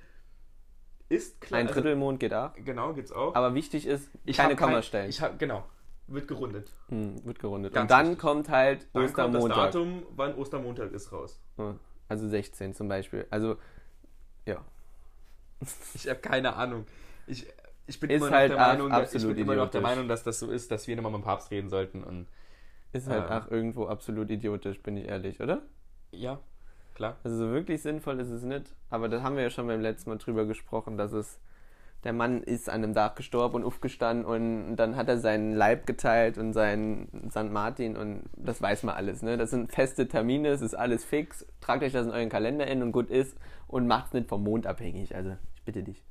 ist 1.09 1.41
klar. 1.41 1.61
Ein 1.61 1.67
Drittelmond 1.67 2.19
geht 2.21 2.33
auch. 2.33 2.53
Also, 2.53 2.65
genau, 2.65 2.93
gibt's 2.95 3.13
auch. 3.13 3.35
Aber 3.35 3.55
wichtig 3.55 3.87
ist, 3.87 4.09
ich 4.25 4.37
keine 4.37 4.53
hab 4.53 4.59
kein- 4.59 4.69
Kommastellen. 4.69 5.11
Ich 5.11 5.21
hab, 5.21 5.39
genau, 5.39 5.65
wird 6.07 6.27
gerundet. 6.29 6.71
Hm, 6.89 7.25
wird 7.25 7.39
gerundet. 7.39 7.75
Ganz 7.75 7.83
Und 7.85 7.91
dann 7.91 8.07
wichtig. 8.07 8.19
kommt 8.21 8.49
halt 8.49 8.87
Dann 8.95 9.13
kommt 9.13 9.35
das 9.35 9.43
Ostermontag. 9.43 9.73
Datum, 9.73 10.03
wann 10.17 10.35
Ostermontag 10.37 10.93
ist, 10.93 11.13
raus. 11.13 11.39
Hm, 11.57 11.79
Also 12.09 12.29
16 12.29 12.75
zum 12.75 12.89
Beispiel. 12.89 13.27
Also, 13.31 13.57
ja. 14.47 14.65
Ich 15.95 16.09
habe 16.09 16.21
keine 16.21 16.55
Ahnung. 16.57 16.87
Ich, 17.27 17.47
ich 17.87 17.99
bin 18.01 18.11
immer 18.11 18.27
noch 18.27 18.33
halt 18.35 18.55
Meinung, 18.55 18.91
dass, 18.91 19.15
ich 19.15 19.27
bin 19.27 19.37
immer 19.39 19.55
noch 19.57 19.71
der. 19.71 19.81
Meinung, 19.81 20.09
dass 20.09 20.23
das 20.23 20.39
so 20.39 20.51
ist, 20.51 20.71
dass 20.71 20.87
wir 20.87 20.97
nochmal 20.97 21.13
mit 21.13 21.21
dem 21.23 21.25
Papst 21.25 21.51
reden 21.51 21.69
sollten. 21.71 22.03
Und 22.05 22.27
Ist 22.95 23.09
halt 23.09 23.29
Ja. 23.29 23.41
auch 23.43 23.51
irgendwo 23.51 23.87
absolut 23.87 24.31
idiotisch, 24.31 24.81
bin 24.83 24.97
ich 24.97 25.07
ehrlich, 25.07 25.41
oder? 25.41 25.61
ja, 26.13 26.39
klar. 26.95 27.17
Also 27.25 27.37
so 27.37 27.51
wirklich 27.53 27.83
sinnvoll 27.83 28.21
ist 28.21 28.31
es 28.31 28.43
nicht. 28.45 28.73
Aber 28.89 29.09
da 29.09 29.23
haben 29.23 29.35
wir 29.37 29.43
ja 29.43 29.51
schon 29.51 29.67
beim 29.67 29.81
letzten 29.81 30.11
Mal 30.11 30.17
drüber 30.19 30.47
gesprochen, 30.47 30.97
dass 30.97 31.13
es 31.13 31.41
der 32.05 32.13
Mann 32.13 32.43
ist 32.43 32.69
an 32.69 32.85
einem 32.85 32.95
Tag 32.95 33.17
gestorben 33.17 33.57
und 33.57 33.65
aufgestanden 33.65 34.25
und 34.27 34.77
dann 34.77 34.95
hat 34.95 35.09
er 35.09 35.17
seinen 35.19 35.55
Leib 35.55 35.87
geteilt 35.87 36.37
und 36.39 36.53
seinen 36.53 37.31
St. 37.31 37.51
Martin 37.51 37.97
und 37.97 38.25
das 38.37 38.61
weiß 38.63 38.83
man 38.85 38.95
alles. 38.95 39.23
Ne? 39.23 39.37
Das 39.39 39.51
sind 39.51 39.73
feste 39.73 40.07
Termine, 40.07 40.49
es 40.49 40.61
ist 40.61 40.75
alles 40.75 41.03
fix. 41.05 41.47
Tragt 41.63 41.83
euch 41.83 41.93
das 41.93 42.07
in 42.07 42.13
euren 42.13 42.29
Kalender 42.29 42.67
in 42.67 42.83
und 42.83 42.93
gut 42.93 43.09
ist 43.11 43.37
und 43.69 43.87
macht 43.87 44.09
es 44.09 44.13
nicht 44.13 44.29
vom 44.29 44.45
Mond 44.45 44.67
abhängig. 44.67 45.15
Also 45.17 45.35
ich 45.57 45.63
bitte 45.65 45.83
dich. 45.83 46.05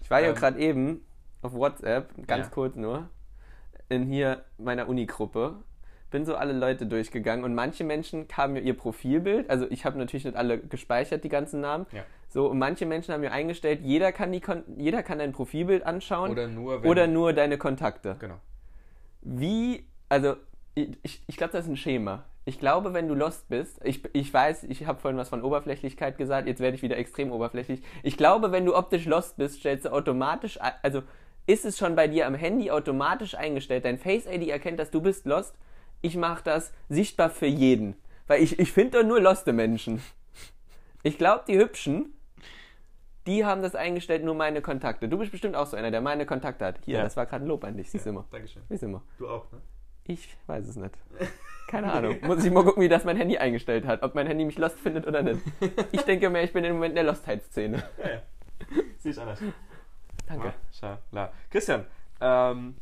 Ich 0.00 0.10
war 0.10 0.20
ja 0.20 0.30
Ähm, 0.30 0.34
gerade 0.34 0.58
eben 0.58 1.04
auf 1.42 1.52
WhatsApp, 1.52 2.08
ganz 2.26 2.46
Ja. 2.46 2.52
kurz 2.52 2.74
nur, 2.74 3.08
in 3.90 4.04
hier 4.04 4.42
meiner 4.58 4.88
Uni-Gruppe. 4.88 5.56
Bin 6.12 6.24
so 6.24 6.36
alle 6.36 6.52
Leute 6.52 6.86
durchgegangen 6.86 7.44
und 7.44 7.54
manche 7.54 7.84
Menschen 7.84 8.28
kamen 8.28 8.52
mir 8.54 8.60
ihr 8.60 8.76
Profilbild, 8.76 9.50
also 9.50 9.66
ich 9.70 9.84
habe 9.84 9.98
natürlich 9.98 10.24
nicht 10.24 10.36
alle 10.36 10.58
gespeichert, 10.58 11.24
die 11.24 11.28
ganzen 11.28 11.60
Namen. 11.60 11.86
Ja. 11.90 12.04
So, 12.28 12.46
und 12.48 12.58
manche 12.58 12.86
Menschen 12.86 13.12
haben 13.12 13.22
mir 13.22 13.32
eingestellt, 13.32 13.80
jeder 13.82 14.12
kann, 14.12 14.30
die 14.30 14.40
jeder 14.76 15.02
kann 15.02 15.18
dein 15.18 15.32
Profilbild 15.32 15.84
anschauen 15.84 16.30
Oder 16.30 16.48
nur, 16.48 16.84
oder 16.84 17.06
nur 17.06 17.32
deine 17.32 17.58
Kontakte. 17.58 18.16
Genau. 18.20 18.36
Wie, 19.22 19.84
also 20.08 20.36
ich, 20.74 21.22
ich, 21.26 21.36
glaube, 21.36 21.52
das 21.52 21.64
ist 21.66 21.70
ein 21.70 21.76
Schema. 21.76 22.24
Ich 22.44 22.58
glaube, 22.58 22.92
wenn 22.92 23.06
du 23.08 23.14
lost 23.14 23.48
bist, 23.48 23.78
ich, 23.84 24.02
ich 24.14 24.32
weiß, 24.32 24.64
ich 24.64 24.86
habe 24.86 25.00
vorhin 25.00 25.18
was 25.18 25.28
von 25.28 25.42
Oberflächlichkeit 25.42 26.18
gesagt, 26.18 26.48
jetzt 26.48 26.60
werde 26.60 26.74
ich 26.74 26.82
wieder 26.82 26.96
extrem 26.96 27.30
oberflächlich. 27.30 27.82
Ich 28.02 28.16
glaube, 28.16 28.50
wenn 28.50 28.64
du 28.66 28.74
optisch 28.74 29.04
lost 29.06 29.36
bist, 29.36 29.60
stellst 29.60 29.84
du 29.84 29.92
automatisch, 29.92 30.60
ein- 30.60 30.72
also 30.82 31.02
ist 31.46 31.64
es 31.64 31.78
schon 31.78 31.94
bei 31.94 32.08
dir 32.08 32.26
am 32.26 32.34
Handy 32.34 32.70
automatisch 32.70 33.34
eingestellt, 33.34 33.84
dein 33.84 33.98
Face 33.98 34.26
ID 34.26 34.48
erkennt, 34.48 34.78
dass 34.80 34.90
du 34.90 35.00
bist 35.00 35.26
lost. 35.26 35.54
Ich 36.02 36.16
mache 36.16 36.42
das 36.44 36.72
sichtbar 36.88 37.30
für 37.30 37.46
jeden. 37.46 37.94
Weil 38.26 38.42
ich, 38.42 38.58
ich 38.58 38.72
finde 38.72 38.98
doch 39.00 39.06
nur 39.08 39.20
loste 39.20 39.52
Menschen. 39.52 40.02
Ich 41.02 41.18
glaube, 41.18 41.44
die 41.48 41.58
Hübschen, 41.58 42.12
die 43.26 43.44
haben 43.44 43.62
das 43.62 43.74
eingestellt, 43.74 44.24
nur 44.24 44.34
meine 44.34 44.62
Kontakte. 44.62 45.08
Du 45.08 45.18
bist 45.18 45.30
bestimmt 45.32 45.54
auch 45.56 45.66
so 45.66 45.76
einer, 45.76 45.90
der 45.90 46.00
meine 46.00 46.26
Kontakte 46.26 46.64
hat. 46.64 46.78
Hier, 46.84 46.98
Ja. 46.98 47.02
das 47.04 47.16
war 47.16 47.26
gerade 47.26 47.44
ein 47.44 47.48
Lob 47.48 47.64
an 47.64 47.76
dich, 47.76 47.90
siehst 47.90 48.06
du 48.06 48.10
immer. 48.10 48.24
Dankeschön. 48.30 48.62
Siehst 48.68 48.82
du 48.82 48.86
immer. 48.86 49.02
Du 49.18 49.28
auch, 49.28 49.50
ne? 49.52 49.60
Ich 50.04 50.36
weiß 50.46 50.66
es 50.68 50.76
nicht. 50.76 50.94
Keine 51.68 51.92
Ahnung. 51.92 52.16
Muss 52.22 52.44
ich 52.44 52.50
mal 52.52 52.64
gucken, 52.64 52.82
wie 52.82 52.88
das 52.88 53.04
mein 53.04 53.16
Handy 53.16 53.38
eingestellt 53.38 53.86
hat. 53.86 54.02
Ob 54.02 54.14
mein 54.14 54.26
Handy 54.26 54.44
mich 54.44 54.58
lost 54.58 54.78
findet 54.78 55.06
oder 55.06 55.22
nicht. 55.22 55.40
Ich 55.92 56.02
denke 56.02 56.28
mir, 56.28 56.42
ich 56.42 56.52
bin 56.52 56.64
im 56.64 56.74
Moment 56.74 56.90
in 56.92 56.96
der 56.96 57.04
Lostheitsszene. 57.04 57.82
Ja, 57.98 58.10
ja. 58.10 58.22
Sehe 58.98 59.12
ich 59.12 59.20
anders. 59.20 59.40
Danke. 60.26 60.52
Christian, 61.50 61.86
ähm, 62.20 62.76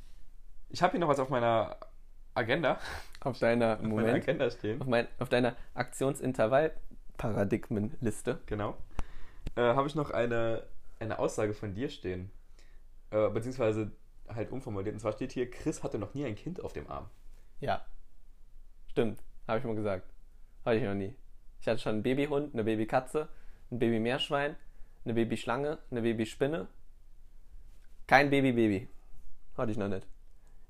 ich 0.71 0.83
habe 0.83 0.93
hier 0.93 1.01
noch 1.01 1.09
was 1.09 1.19
auf 1.21 1.29
meiner 1.29 1.77
Agenda, 2.35 2.79
auf 3.21 3.39
deiner 3.39 3.75
auf 3.75 3.83
Moment, 3.83 4.23
Agenda 4.23 4.51
stehen, 4.51 4.81
auf, 4.81 4.87
mein, 4.87 5.07
auf 5.19 5.29
deiner 5.29 5.57
Aktionsintervall-Paradigmenliste. 5.75 8.41
genau, 8.47 8.77
äh, 9.57 9.63
habe 9.63 9.89
ich 9.89 9.95
noch 9.95 10.11
eine, 10.11 10.63
eine 10.99 11.19
Aussage 11.19 11.55
von 11.55 11.75
dir 11.75 11.89
stehen. 11.89 12.31
Äh, 13.11 13.31
beziehungsweise 13.31 13.91
halt 14.29 14.53
umformuliert. 14.53 14.95
Und 14.95 15.01
zwar 15.01 15.13
steht 15.13 15.33
hier, 15.33 15.51
Chris 15.51 15.83
hatte 15.83 15.99
noch 15.99 16.15
nie 16.15 16.25
ein 16.25 16.37
Kind 16.37 16.63
auf 16.63 16.73
dem 16.73 16.89
Arm. 16.89 17.09
Ja. 17.59 17.85
Stimmt, 18.89 19.21
habe 19.49 19.59
ich 19.59 19.65
mal 19.65 19.75
gesagt. 19.75 20.09
Hatte 20.65 20.77
ich 20.77 20.85
noch 20.85 20.95
nie. 20.95 21.17
Ich 21.61 21.69
hatte 21.69 21.81
schon 21.81 21.95
einen 21.95 22.03
Babyhund, 22.03 22.55
eine 22.55 22.65
Babykatze, 22.65 23.29
ein 23.71 23.79
Babymeerschwein, 23.79 24.57
eine 25.05 25.15
Babyschlange, 25.15 25.79
eine 25.91 26.03
Babyspinne. 26.03 26.69
Kein 28.07 28.31
Baby-Baby. 28.31 28.89
Hatte 29.57 29.73
ich 29.73 29.79
noch 29.79 29.89
nicht. 29.89 30.07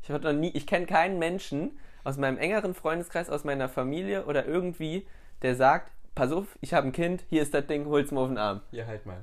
Ich 0.03 0.11
hatte 0.11 0.33
noch 0.33 0.39
nie, 0.41 0.51
ich 0.51 0.67
kenne 0.67 0.87
keinen 0.87 1.19
Menschen 1.19 1.79
aus 2.05 2.17
meinem 2.17 2.39
engeren 2.39 2.75
Freundeskreis, 2.75 3.31
aus 3.31 3.45
meiner 3.45 3.69
Familie 3.69 4.25
oder 4.25 4.47
irgendwie, 4.47 5.07
der 5.43 5.55
sagt, 5.55 5.93
pass 6.15 6.33
auf, 6.33 6.59
ich 6.61 6.75
habe 6.75 6.89
ein 6.89 6.93
Kind, 6.93 7.25
hier 7.29 7.43
ist 7.43 7.55
das 7.55 7.67
Ding, 7.67 7.87
hol's 7.87 8.11
mir 8.11 8.21
auf 8.21 8.29
den 8.29 8.39
Arm. 8.39 8.61
Ja, 8.73 8.87
halt 8.87 9.07
mal. 9.07 9.23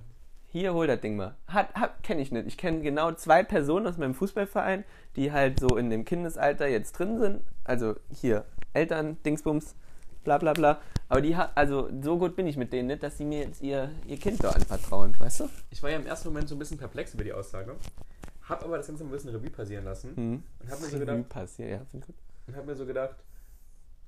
Hier, 0.50 0.74
hol 0.74 0.88
das 0.88 1.02
Ding 1.02 1.18
mal. 1.18 1.36
Hat, 1.48 1.74
hat, 1.76 2.04
kenne 2.04 2.22
ich 2.22 2.32
nicht. 2.32 2.48
Ich 2.48 2.58
kenne 2.58 2.82
genau 2.82 3.12
zwei 3.12 3.44
Personen 3.44 3.86
aus 3.86 3.98
meinem 3.98 4.14
Fußballverein, 4.14 4.86
die 5.16 5.32
halt 5.32 5.60
so 5.60 5.76
in 5.76 5.90
dem 5.90 6.06
Kindesalter 6.06 6.68
jetzt 6.68 6.94
drin 6.94 7.20
sind. 7.20 7.42
Also 7.64 7.96
hier, 8.10 8.46
Eltern, 8.74 9.18
Dingsbums, 9.24 9.76
bla 10.24 10.38
bla 10.38 10.54
bla. 10.54 10.82
Aber 11.10 11.22
die 11.22 11.36
hat, 11.36 11.52
also 11.56 11.90
so 12.02 12.18
gut 12.18 12.36
bin 12.36 12.48
ich 12.48 12.58
mit 12.58 12.72
denen 12.72 12.88
nicht, 12.88 13.04
dass 13.04 13.18
sie 13.18 13.26
mir 13.26 13.40
jetzt 13.40 13.62
ihr, 13.62 13.92
ihr 14.08 14.18
Kind 14.18 14.44
da 14.44 14.52
anvertrauen, 14.52 15.16
weißt 15.20 15.42
du? 15.42 15.50
Ich 15.70 15.84
war 15.84 15.90
ja 15.90 15.98
im 15.98 16.06
ersten 16.06 16.30
Moment 16.30 16.50
so 16.50 16.56
ein 16.56 16.60
bisschen 16.60 16.78
perplex 16.78 17.14
über 17.14 17.24
die 17.24 17.34
Aussage, 17.34 17.76
hab 18.48 18.64
aber 18.64 18.78
das 18.78 18.88
Ganze 18.88 19.04
ein 19.04 19.10
bisschen 19.12 19.30
Revue 19.32 19.50
passieren 19.50 19.86
lassen 19.86 20.16
Hm. 20.16 20.44
und 20.60 20.70
hab 20.72 20.80
mir 20.80 20.88
so 20.88 21.00
gedacht, 21.00 21.30
passiert, 21.30 21.70
ja, 21.70 21.82
ich 21.94 22.06
gut. 22.06 22.16
und 22.48 22.56
hab 22.56 22.66
mir 22.66 22.76
so 22.76 22.86
gedacht, 22.86 23.16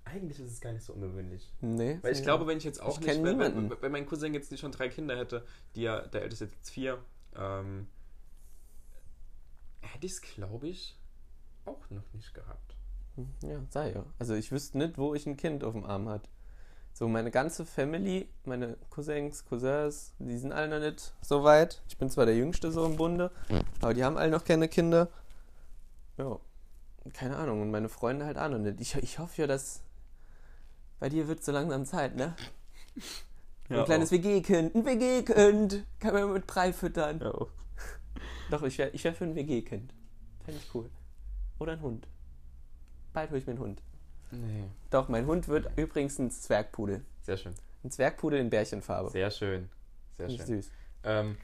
eigentlich 0.05 0.39
ist 0.39 0.51
es 0.53 0.61
gar 0.61 0.71
nicht 0.73 0.83
so 0.83 0.93
ungewöhnlich. 0.93 1.51
Nee. 1.61 1.99
Weil 2.01 2.13
ich 2.13 2.23
glaube, 2.23 2.47
wenn 2.47 2.57
ich 2.57 2.63
jetzt 2.63 2.81
auch 2.81 2.99
Ich 2.99 3.05
nicht, 3.05 3.23
wenn, 3.23 3.37
wenn, 3.39 3.69
wenn 3.81 3.91
mein 3.91 4.05
Cousin 4.07 4.33
jetzt 4.33 4.49
nicht 4.51 4.59
schon 4.61 4.71
drei 4.71 4.89
Kinder 4.89 5.15
hätte, 5.17 5.45
die 5.75 5.81
ja, 5.83 6.01
der 6.07 6.23
älteste 6.23 6.45
jetzt 6.45 6.69
vier, 6.71 6.97
ähm, 7.35 7.87
hätte 9.81 10.05
ich 10.05 10.13
es, 10.13 10.21
glaube 10.21 10.67
ich, 10.67 10.97
auch 11.65 11.89
noch 11.89 12.11
nicht 12.13 12.33
gehabt. 12.33 12.75
Ja, 13.43 13.61
sei 13.69 13.91
ja. 13.91 14.05
Also 14.17 14.33
ich 14.33 14.51
wüsste 14.51 14.77
nicht, 14.77 14.97
wo 14.97 15.13
ich 15.13 15.27
ein 15.27 15.37
Kind 15.37 15.63
auf 15.63 15.73
dem 15.73 15.83
Arm 15.85 16.07
hat. 16.09 16.27
So, 17.00 17.08
meine 17.08 17.32
ganze 17.32 17.66
Family, 17.66 18.28
meine 18.43 18.76
Cousins, 18.89 19.45
Cousins, 19.45 20.14
die 20.20 20.38
sind 20.38 20.52
alle 20.52 20.68
noch 20.68 20.86
nicht 20.86 21.14
so 21.22 21.45
weit. 21.45 21.82
Ich 21.88 21.97
bin 21.97 22.10
zwar 22.10 22.26
der 22.26 22.36
Jüngste 22.36 22.74
so 22.74 22.86
im 22.86 22.97
Bunde, 22.97 23.32
aber 23.80 23.93
die 23.93 24.04
haben 24.04 24.18
alle 24.18 24.30
noch 24.30 24.43
keine 24.43 24.68
Kinder. 24.68 25.08
Ja, 26.18 26.38
keine 27.14 27.38
Ahnung. 27.38 27.62
Und 27.62 27.72
meine 27.72 27.88
Freunde 27.88 28.26
halt 28.26 28.38
auch 28.38 28.50
noch 28.50 28.58
nicht. 28.58 28.82
Ich, 28.82 28.95
ich 28.95 29.18
hoffe 29.18 29.43
ja, 29.43 29.47
dass 29.47 29.80
bei 31.00 31.08
dir 31.08 31.30
wird 31.30 31.41
so 31.41 31.54
langsam 31.54 31.86
Zeit, 31.86 32.18
ne? 32.18 32.36
ein 33.70 33.86
kleines 33.86 34.12
WG-Kind, 34.12 34.76
ein 34.76 34.86
WG-Kind. 34.86 35.86
Kann 36.02 36.14
man 36.14 36.34
mit 36.34 36.47
Brei 36.47 36.74
füttern. 36.74 37.22
Ja. 37.22 37.34
Doch, 38.52 38.64
ich 38.64 38.78
wäre 38.78 38.89
ich 38.89 39.06
wär 39.06 39.14
für 39.14 39.24
ein 39.24 39.36
WG-Kind. 39.36 39.93
Fände 40.43 40.60
ich 40.62 40.76
cool. 40.76 40.89
Oder 41.60 41.72
ein 41.72 41.82
Hund. 41.82 42.10
Bald 43.14 43.30
hole 43.30 43.39
ich 43.39 43.47
mir 43.47 43.54
einen 43.54 43.62
Hund. 43.62 43.82
Nee. 44.32 44.65
Doch, 44.89 45.07
mein 45.09 45.25
Hund 45.25 45.47
wird 45.47 45.69
übrigens 45.77 46.19
ein 46.19 46.32
Zwergpudel. 46.32 47.03
Sehr 47.21 47.38
schön. 47.38 47.53
Ein 47.84 47.91
Zwergpudel 47.91 48.39
in 48.39 48.49
Bärchenfarbe. 48.49 49.09
Sehr 49.09 49.32
schön. 49.32 49.69
Sehr 50.11 50.27
ich 50.27 50.38
schön. 50.38 50.45
süß. 50.61 50.71
Ähm, 51.03 51.38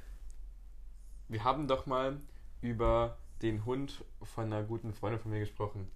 wir 1.28 1.44
haben 1.44 1.68
doch 1.68 1.86
mal 1.86 2.18
über 2.62 3.18
den 3.42 3.66
Hund 3.66 4.04
von 4.22 4.46
einer 4.46 4.64
guten 4.64 4.94
Freundin 4.94 5.20
von 5.20 5.32
mir 5.32 5.40
gesprochen, 5.40 5.90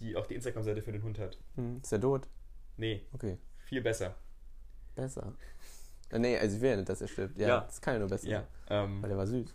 die 0.00 0.16
auch 0.16 0.26
die 0.26 0.34
Instagram-Seite 0.34 0.82
für 0.82 0.92
den 0.92 1.02
Hund 1.02 1.18
hat. 1.18 1.38
Hm, 1.56 1.80
ist 1.82 1.92
er 1.92 2.00
tot? 2.00 2.26
Nee, 2.76 3.02
Okay. 3.12 3.38
viel 3.64 3.82
besser. 3.82 4.14
Besser. 4.94 5.34
Äh, 6.10 6.18
nee, 6.18 6.38
also 6.38 6.56
ich 6.56 6.62
will 6.62 6.70
ja 6.70 6.76
nicht, 6.76 6.88
dass 6.88 7.00
er 7.00 7.08
stirbt. 7.08 7.38
Ja, 7.38 7.48
Ja. 7.48 7.60
das 7.60 7.80
kann 7.80 7.94
ja 7.94 8.00
nur 8.00 8.08
besser 8.08 8.28
Ja. 8.28 8.38
sein. 8.40 8.84
Ähm, 8.84 9.02
Weil 9.02 9.10
er 9.10 9.16
war 9.16 9.26
süß. 9.26 9.54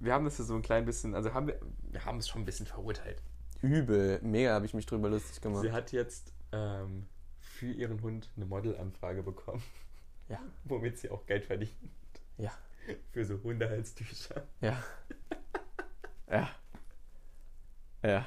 wir 0.00 0.12
haben 0.12 0.24
das 0.24 0.38
ja 0.38 0.44
so 0.44 0.54
ein 0.54 0.62
klein 0.62 0.84
bisschen, 0.84 1.14
also 1.14 1.32
haben 1.34 1.46
wir, 1.48 1.60
wir 1.90 2.04
haben 2.04 2.18
es 2.18 2.28
schon 2.28 2.42
ein 2.42 2.44
bisschen 2.44 2.66
verurteilt. 2.66 3.22
Übel. 3.62 4.20
Mega 4.22 4.52
habe 4.54 4.66
ich 4.66 4.74
mich 4.74 4.86
drüber 4.86 5.08
lustig 5.08 5.40
gemacht. 5.40 5.62
Sie 5.62 5.72
hat 5.72 5.92
jetzt 5.92 6.32
ähm, 6.52 7.06
für 7.40 7.66
ihren 7.70 8.02
Hund 8.02 8.28
eine 8.36 8.44
Modelanfrage 8.46 9.22
bekommen, 9.22 9.62
Ja. 10.28 10.38
womit 10.64 10.98
sie 10.98 11.10
auch 11.10 11.24
Geld 11.26 11.44
verdient. 11.44 11.72
Ja. 12.38 12.52
Für 13.12 13.24
so 13.24 13.40
Hundehalstücher. 13.42 14.42
Ja. 14.60 14.82
ja. 16.30 16.50
Ja. 18.02 18.26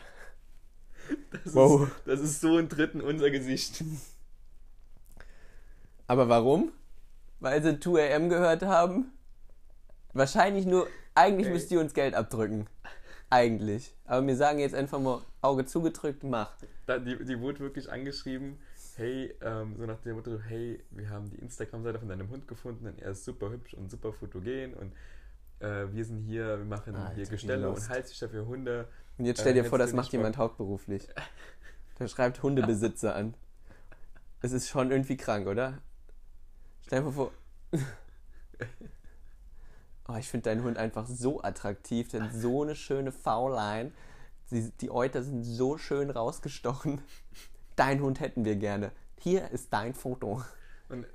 Das, 1.43 1.53
Wow. 1.53 1.83
ist, 1.83 1.91
das 2.05 2.19
ist 2.21 2.41
so 2.41 2.57
ein 2.57 2.69
Dritten 2.69 3.01
unser 3.01 3.29
Gesicht. 3.29 3.83
Aber 6.07 6.29
warum? 6.29 6.71
Weil 7.39 7.61
sie 7.61 7.71
2AM 7.71 8.29
gehört 8.29 8.63
haben? 8.63 9.11
Wahrscheinlich 10.13 10.65
nur, 10.65 10.87
eigentlich 11.13 11.47
Ey. 11.47 11.53
müsst 11.53 11.71
ihr 11.71 11.79
uns 11.81 11.93
Geld 11.93 12.13
abdrücken. 12.15 12.67
Eigentlich. 13.29 13.93
Aber 14.05 14.25
wir 14.25 14.35
sagen 14.35 14.59
jetzt 14.59 14.75
einfach 14.75 14.99
mal 14.99 15.21
Auge 15.41 15.65
zugedrückt, 15.65 16.23
mach. 16.23 16.55
Da, 16.85 16.99
die, 16.99 17.23
die 17.23 17.39
wurde 17.39 17.59
wirklich 17.59 17.91
angeschrieben, 17.91 18.57
hey, 18.95 19.33
ähm, 19.41 19.75
so 19.77 19.85
nach 19.85 19.99
dem 20.01 20.15
Motto, 20.15 20.39
hey, 20.39 20.81
wir 20.91 21.09
haben 21.09 21.29
die 21.29 21.37
Instagram-Seite 21.37 21.99
von 21.99 22.07
deinem 22.07 22.29
Hund 22.29 22.47
gefunden 22.47 22.87
und 22.87 22.99
er 22.99 23.11
ist 23.11 23.25
super 23.25 23.49
hübsch 23.49 23.73
und 23.73 23.89
super 23.89 24.13
fotogen 24.13 24.73
und 24.75 24.93
äh, 25.59 25.91
wir 25.91 26.05
sind 26.05 26.19
hier, 26.19 26.57
wir 26.59 26.65
machen 26.65 26.95
Alter, 26.95 27.15
hier 27.15 27.25
Gestelle 27.25 27.67
und 27.67 27.75
lost. 27.75 27.89
Halstücher 27.89 28.29
für 28.29 28.45
Hunde. 28.45 28.87
Und 29.17 29.25
jetzt 29.25 29.41
stell 29.41 29.53
dir 29.53 29.65
Äh, 29.65 29.69
vor, 29.69 29.77
das 29.77 29.93
macht 29.93 30.11
jemand 30.11 30.37
hauptberuflich. 30.37 31.07
Der 31.99 32.07
schreibt 32.07 32.43
Hundebesitzer 32.43 33.15
an. 33.15 33.33
Es 34.41 34.51
ist 34.51 34.67
schon 34.67 34.91
irgendwie 34.91 35.17
krank, 35.17 35.47
oder? 35.47 35.79
Stell 36.85 37.01
dir 37.03 37.11
vor. 37.11 37.31
Oh, 40.07 40.15
ich 40.17 40.27
finde 40.29 40.49
deinen 40.49 40.63
Hund 40.63 40.77
einfach 40.77 41.07
so 41.07 41.41
attraktiv. 41.41 42.13
Hat 42.13 42.31
so 42.33 42.61
eine 42.63 42.75
schöne 42.75 43.11
V-Line. 43.11 43.91
Die, 44.51 44.71
die 44.81 44.91
Euter 44.91 45.23
sind 45.23 45.43
so 45.43 45.77
schön 45.77 46.11
rausgestochen. 46.11 47.01
Dein 47.75 48.01
Hund 48.01 48.19
hätten 48.19 48.45
wir 48.45 48.55
gerne. 48.55 48.91
Hier 49.19 49.49
ist 49.49 49.73
dein 49.73 49.95
Foto. 49.95 50.43
Und, 50.89 51.07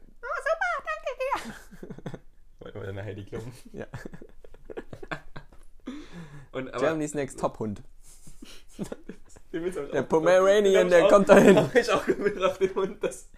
Wollte 2.59 2.79
mal 2.79 2.89
eine 2.89 3.05
Heidi 3.05 3.25
Klum. 3.25 3.53
Ja. 3.73 3.87
Und, 6.53 6.69
aber, 6.75 6.81
Germany's 6.81 7.15
Next 7.15 7.39
Top-Hund. 7.39 7.83
Der 9.53 10.03
Pomeranian, 10.03 10.89
der 10.89 11.09
kommt 11.09 11.29
dahin. 11.29 11.57
hab 11.57 11.75
ich 11.75 11.91
auch 11.91 12.05
gebracht, 12.05 12.61
den 12.61 12.75
Hund, 12.75 13.03
das, 13.03 13.29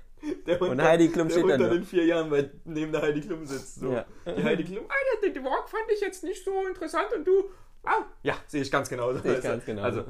der 0.46 0.60
Hund, 0.60 0.70
Und 0.70 0.82
Heidi 0.82 1.08
Klum 1.08 1.28
der 1.28 1.38
steht 1.38 1.50
da 1.50 1.56
dann 1.56 1.76
in 1.76 1.84
vier 1.84 2.04
Jahren 2.04 2.30
bei, 2.30 2.50
neben 2.64 2.92
der 2.92 3.02
Heidi 3.02 3.20
Klum 3.20 3.44
sitzt. 3.46 3.76
So. 3.76 3.92
Ja. 3.92 4.06
Die 4.26 4.42
Heidi 4.42 4.64
Klum, 4.64 4.84
Alter, 4.88 5.32
den 5.32 5.44
Walk 5.44 5.68
fand 5.68 5.84
ich 5.92 6.00
jetzt 6.00 6.22
nicht 6.24 6.44
so 6.44 6.66
interessant 6.66 7.12
und 7.16 7.24
du, 7.26 7.50
ah, 7.84 8.04
ja, 8.22 8.36
sehe 8.46 8.62
ich 8.62 8.70
ganz 8.70 8.88
genau. 8.88 9.12
Sehe 9.14 9.36
ich 9.36 9.42
ganz 9.42 9.64
genau. 9.64 9.82
Also, 9.82 10.04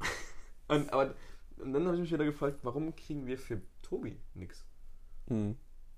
und, 0.68 0.92
aber, 0.92 1.14
und 1.58 1.72
dann 1.72 1.84
habe 1.86 1.96
ich 1.96 2.02
mich 2.02 2.12
wieder 2.12 2.24
gefragt, 2.24 2.58
warum 2.62 2.94
kriegen 2.94 3.26
wir 3.26 3.38
für 3.38 3.60
Tobi 3.82 4.20
nichts? 4.34 4.64
Hm. 5.28 5.56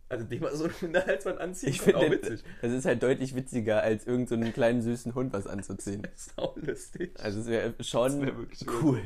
Also 0.09 0.25
dem 0.25 0.41
mal 0.41 0.55
so 0.57 0.65
einen 0.65 0.81
Hundehalsband 0.81 1.39
anziehen, 1.39 1.71
Ich 1.71 1.83
fand 1.83 1.97
auch 1.97 2.03
finde, 2.03 2.23
witzig. 2.23 2.45
es 2.63 2.73
ist 2.73 2.85
halt 2.87 3.03
deutlich 3.03 3.35
witziger, 3.35 3.83
als 3.83 4.07
irgendeinen 4.07 4.27
so 4.27 4.35
einen 4.47 4.53
kleinen 4.55 4.83
süßen 4.83 5.15
Hund 5.15 5.33
was 5.33 5.47
anzuziehen. 5.47 6.03
Das 6.11 6.29
ist 6.29 6.39
auch 6.39 6.57
lustig. 6.57 7.13
Also 7.21 7.41
es 7.41 7.47
wäre 7.47 7.75
schon 7.81 8.21
Das 8.21 8.67
wär 8.67 8.75
cool. 8.83 9.03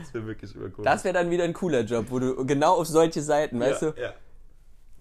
Das 0.00 0.12
wäre 0.14 0.26
wirklich 0.26 0.54
übercool. 0.54 0.84
Das 0.84 1.04
wäre 1.04 1.14
dann 1.14 1.30
wieder 1.30 1.44
ein 1.44 1.52
cooler 1.54 1.80
Job, 1.80 2.06
wo 2.10 2.18
du 2.18 2.44
genau 2.46 2.74
auf 2.74 2.86
solche 2.86 3.22
Seiten, 3.22 3.58
weißt 3.60 3.82
ja, 3.82 3.90
du, 3.92 4.00
Ja. 4.00 4.12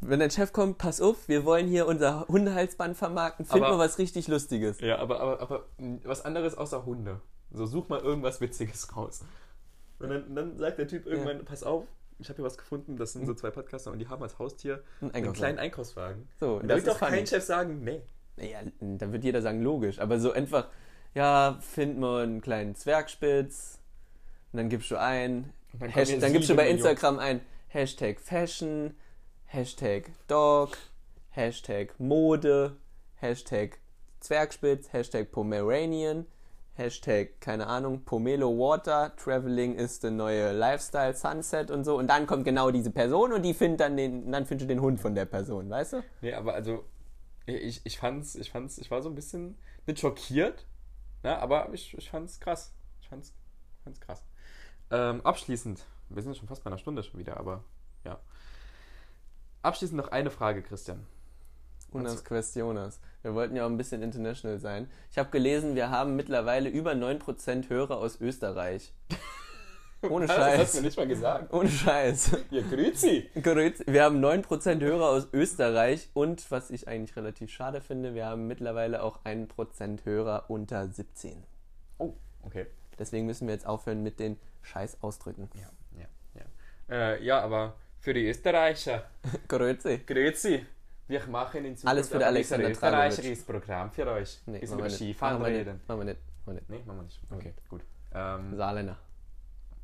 wenn 0.02 0.20
dein 0.20 0.32
Chef 0.32 0.52
kommt, 0.54 0.78
pass 0.78 1.02
auf, 1.02 1.28
wir 1.28 1.46
wollen 1.46 1.68
hier 1.68 1.88
unser 1.88 2.28
Hundehalsband 2.28 2.96
vermarkten, 2.98 3.46
find 3.46 3.64
Aber- 3.64 3.78
mal 3.78 3.80
was 3.86 3.98
richtig 4.00 4.28
Lustiges. 4.28 4.80
Ja, 4.82 5.00
aber, 5.00 5.20
aber, 5.20 5.40
aber 5.42 5.66
mh, 5.78 6.00
was 6.04 6.24
anderes 6.26 6.56
außer 6.58 6.86
Hunde. 6.86 7.20
So, 7.52 7.66
such 7.66 7.88
mal 7.90 8.00
irgendwas 8.02 8.42
Witziges 8.42 8.96
raus. 8.96 9.24
Und 10.00 10.10
dann, 10.10 10.36
dann 10.36 10.58
sagt 10.58 10.78
der 10.80 10.88
Typ 10.88 11.06
irgendwann, 11.08 11.44
pass 11.46 11.64
auf, 11.64 11.86
ich 12.20 12.30
habe 12.30 12.38
hier 12.38 12.46
was 12.46 12.58
gefunden, 12.58 12.98
das 12.98 13.14
sind 13.14 13.26
so 13.26 13.34
zwei 13.34 13.52
Podcaster 13.52 13.92
und 13.92 14.00
die 14.00 14.08
haben 14.08 14.22
als 14.24 14.38
Haustier 14.40 14.84
Ein 15.02 15.12
einen 15.14 15.34
kleinen 15.34 15.60
Einkaufswagen. 15.60 16.28
So, 16.40 16.56
Und 16.58 16.68
da 16.68 16.76
wird 16.76 16.88
doch 16.88 17.00
kein 17.00 17.26
Chef 17.28 17.44
sagen, 17.44 17.84
nee. 17.84 18.02
Naja, 18.38 18.60
da 18.80 19.12
wird 19.12 19.24
jeder 19.24 19.42
sagen, 19.42 19.62
logisch, 19.64 20.00
aber 20.00 20.20
so 20.20 20.32
einfach, 20.32 20.68
ja, 21.16 21.58
find 21.62 22.00
mal 22.00 22.24
einen 22.24 22.42
kleinen 22.42 22.76
Zwergspitz 22.76 23.80
und 24.52 24.58
dann 24.58 24.70
gibst 24.70 24.92
du 24.92 24.98
ein, 24.98 25.54
Und 25.74 25.82
dann 25.82 25.96
Hasht 25.96 26.22
dann 26.22 26.34
gibst 26.34 26.50
du 26.50 26.56
bei 26.56 26.64
Millionen. 26.64 26.80
Instagram 26.80 27.20
ein 27.20 27.42
Hashtag 27.68 28.20
Fashion, 28.20 28.96
Hashtag 29.46 30.12
Dog, 30.28 30.78
Hashtag 31.30 32.00
Mode, 32.00 32.78
Hashtag 33.16 33.80
Zwergspitz, 34.20 34.92
Hashtag 34.94 35.32
Pomeranian, 35.32 36.26
Hashtag, 36.74 37.40
keine 37.42 37.68
Ahnung, 37.68 38.04
Pomelo 38.04 38.50
Water, 38.58 39.16
Traveling 39.16 39.76
ist 39.76 40.04
der 40.04 40.12
neue 40.12 40.52
Lifestyle, 40.54 41.14
Sunset 41.16 41.72
und 41.72 41.84
so. 41.84 41.98
Und 41.98 42.08
dann 42.08 42.26
kommt 42.28 42.46
genau 42.46 42.72
diese 42.72 42.92
Person 42.92 43.34
und 43.34 43.44
die 43.44 43.54
findet 43.54 43.82
dann 43.82 43.98
den, 43.98 44.32
dann 44.32 44.46
findest 44.46 44.70
du 44.70 44.74
den 44.74 44.82
Hund 44.82 45.00
von 45.00 45.16
der 45.16 45.26
Person, 45.26 45.70
weißt 45.70 45.94
du? 45.94 46.04
Nee, 46.22 46.34
aber 46.34 46.54
also, 46.54 46.86
ich, 47.46 47.82
ich 47.84 47.98
fand's, 47.98 48.36
ich 48.36 48.52
fand's, 48.52 48.78
ich 48.78 48.92
war 48.92 49.02
so 49.02 49.10
ein 49.10 49.16
bisschen 49.16 49.58
nicht 49.86 50.00
schockiert, 50.00 50.66
ne, 51.24 51.38
aber 51.38 51.74
ich, 51.74 51.98
ich 51.98 52.10
fand's 52.10 52.40
krass. 52.40 52.74
Ich 53.02 53.10
fand's 53.10 53.34
Ganz 53.88 54.02
krass. 54.02 54.26
Ähm, 54.92 55.22
abschließend, 55.22 55.86
wir 56.10 56.24
sind 56.24 56.38
schon 56.38 56.48
fast 56.48 56.64
bei 56.64 56.70
einer 56.70 56.78
Stunde 56.78 57.04
schon 57.04 57.20
wieder, 57.20 57.38
aber 57.38 57.64
ja. 58.04 58.20
Abschließend 59.62 59.98
noch 59.98 60.12
eine 60.12 60.32
Frage, 60.32 60.62
Christian. 60.64 61.06
Unas 61.92 62.24
Questiones. 62.24 63.00
Wir 63.22 63.34
wollten 63.34 63.56
ja 63.56 63.66
auch 63.66 63.70
ein 63.70 63.78
bisschen 63.78 64.02
international 64.02 64.60
sein. 64.60 64.90
Ich 65.10 65.18
habe 65.18 65.30
gelesen, 65.30 65.76
wir 65.76 65.90
haben 65.90 66.16
mittlerweile 66.16 66.70
über 66.70 66.92
9% 66.92 67.70
Hörer 67.70 67.98
aus 67.98 68.20
Österreich. 68.20 68.94
Ohne 70.10 70.28
Was? 70.28 70.36
Scheiß. 70.36 70.58
Das 70.58 70.68
hast 70.68 70.78
du 70.78 70.82
nicht 70.82 70.98
mal 70.98 71.08
gesagt. 71.08 71.54
Ohne 71.54 71.70
Scheiß. 71.70 72.38
Ja, 72.52 72.62
grüezi. 72.62 73.30
Grüß. 73.42 73.84
Wir 73.88 74.04
haben 74.04 74.24
9% 74.24 74.80
Hörer 74.82 75.10
aus 75.10 75.28
Österreich 75.34 76.10
und 76.14 76.50
was 76.52 76.70
ich 76.70 76.88
eigentlich 76.88 77.16
relativ 77.16 77.50
schade 77.50 77.82
finde, 77.82 78.14
wir 78.14 78.26
haben 78.26 78.48
mittlerweile 78.48 79.02
auch 79.02 79.24
1% 79.24 80.06
Hörer 80.06 80.46
unter 80.50 80.88
17. 80.88 81.44
Oh, 81.98 82.14
okay. 82.44 82.68
Deswegen 83.00 83.26
müssen 83.26 83.48
wir 83.48 83.54
jetzt 83.54 83.66
aufhören 83.68 84.04
mit 84.04 84.20
den 84.20 84.38
scheiß 84.64 85.02
Ausdrücken. 85.02 85.50
Ja, 85.54 85.70
ja, 86.00 86.08
ja. 86.90 86.96
Äh, 86.96 87.24
ja, 87.24 87.42
aber 87.42 87.76
für 88.00 88.14
die 88.14 88.28
Österreicher, 88.28 89.06
Grüezi. 89.48 90.00
grüezi. 90.06 90.66
Wir 91.08 91.26
machen 91.28 91.64
in 91.64 91.78
Zukunft 91.78 91.88
Alles 91.88 92.10
für 92.10 92.26
Alexander 92.26 92.70
österreichisches 92.70 93.44
Programm 93.46 93.92
für 93.92 94.08
euch. 94.12 94.42
Nee, 94.46 94.60
Bisschen 94.60 94.80
über. 94.80 94.90
Skifahren 94.90 95.40
Machen 95.40 95.54
wir 95.54 95.60
reden. 95.60 95.74
nicht. 95.76 95.88
Machen 95.88 96.00
wir 96.00 96.06
nicht. 96.06 96.20
Machen 96.46 96.46
wir 96.46 96.54
nicht. 96.54 96.70
Nee, 96.70 96.84
machen 96.86 96.98
wir 96.98 97.04
nicht. 97.04 97.20
Okay, 97.30 97.54
gut. 97.70 97.82
Ähm, 98.14 98.56
Saarländer. 98.58 98.98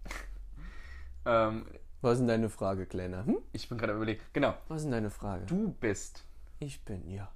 ähm, 1.25 1.65
Was 2.01 2.13
ist 2.13 2.19
denn 2.19 2.27
deine 2.27 2.49
Frage, 2.49 2.85
Kleiner? 2.85 3.25
Hm? 3.25 3.37
ich 3.53 3.69
bin 3.69 3.77
gerade 3.77 3.93
überlegt. 3.93 4.33
Genau. 4.33 4.53
Was 4.67 4.77
ist 4.79 4.83
denn 4.85 4.91
deine 4.91 5.09
Frage? 5.09 5.45
Du 5.45 5.73
bist. 5.79 6.25
Ich 6.59 6.83
bin, 6.83 7.09
ja. 7.09 7.31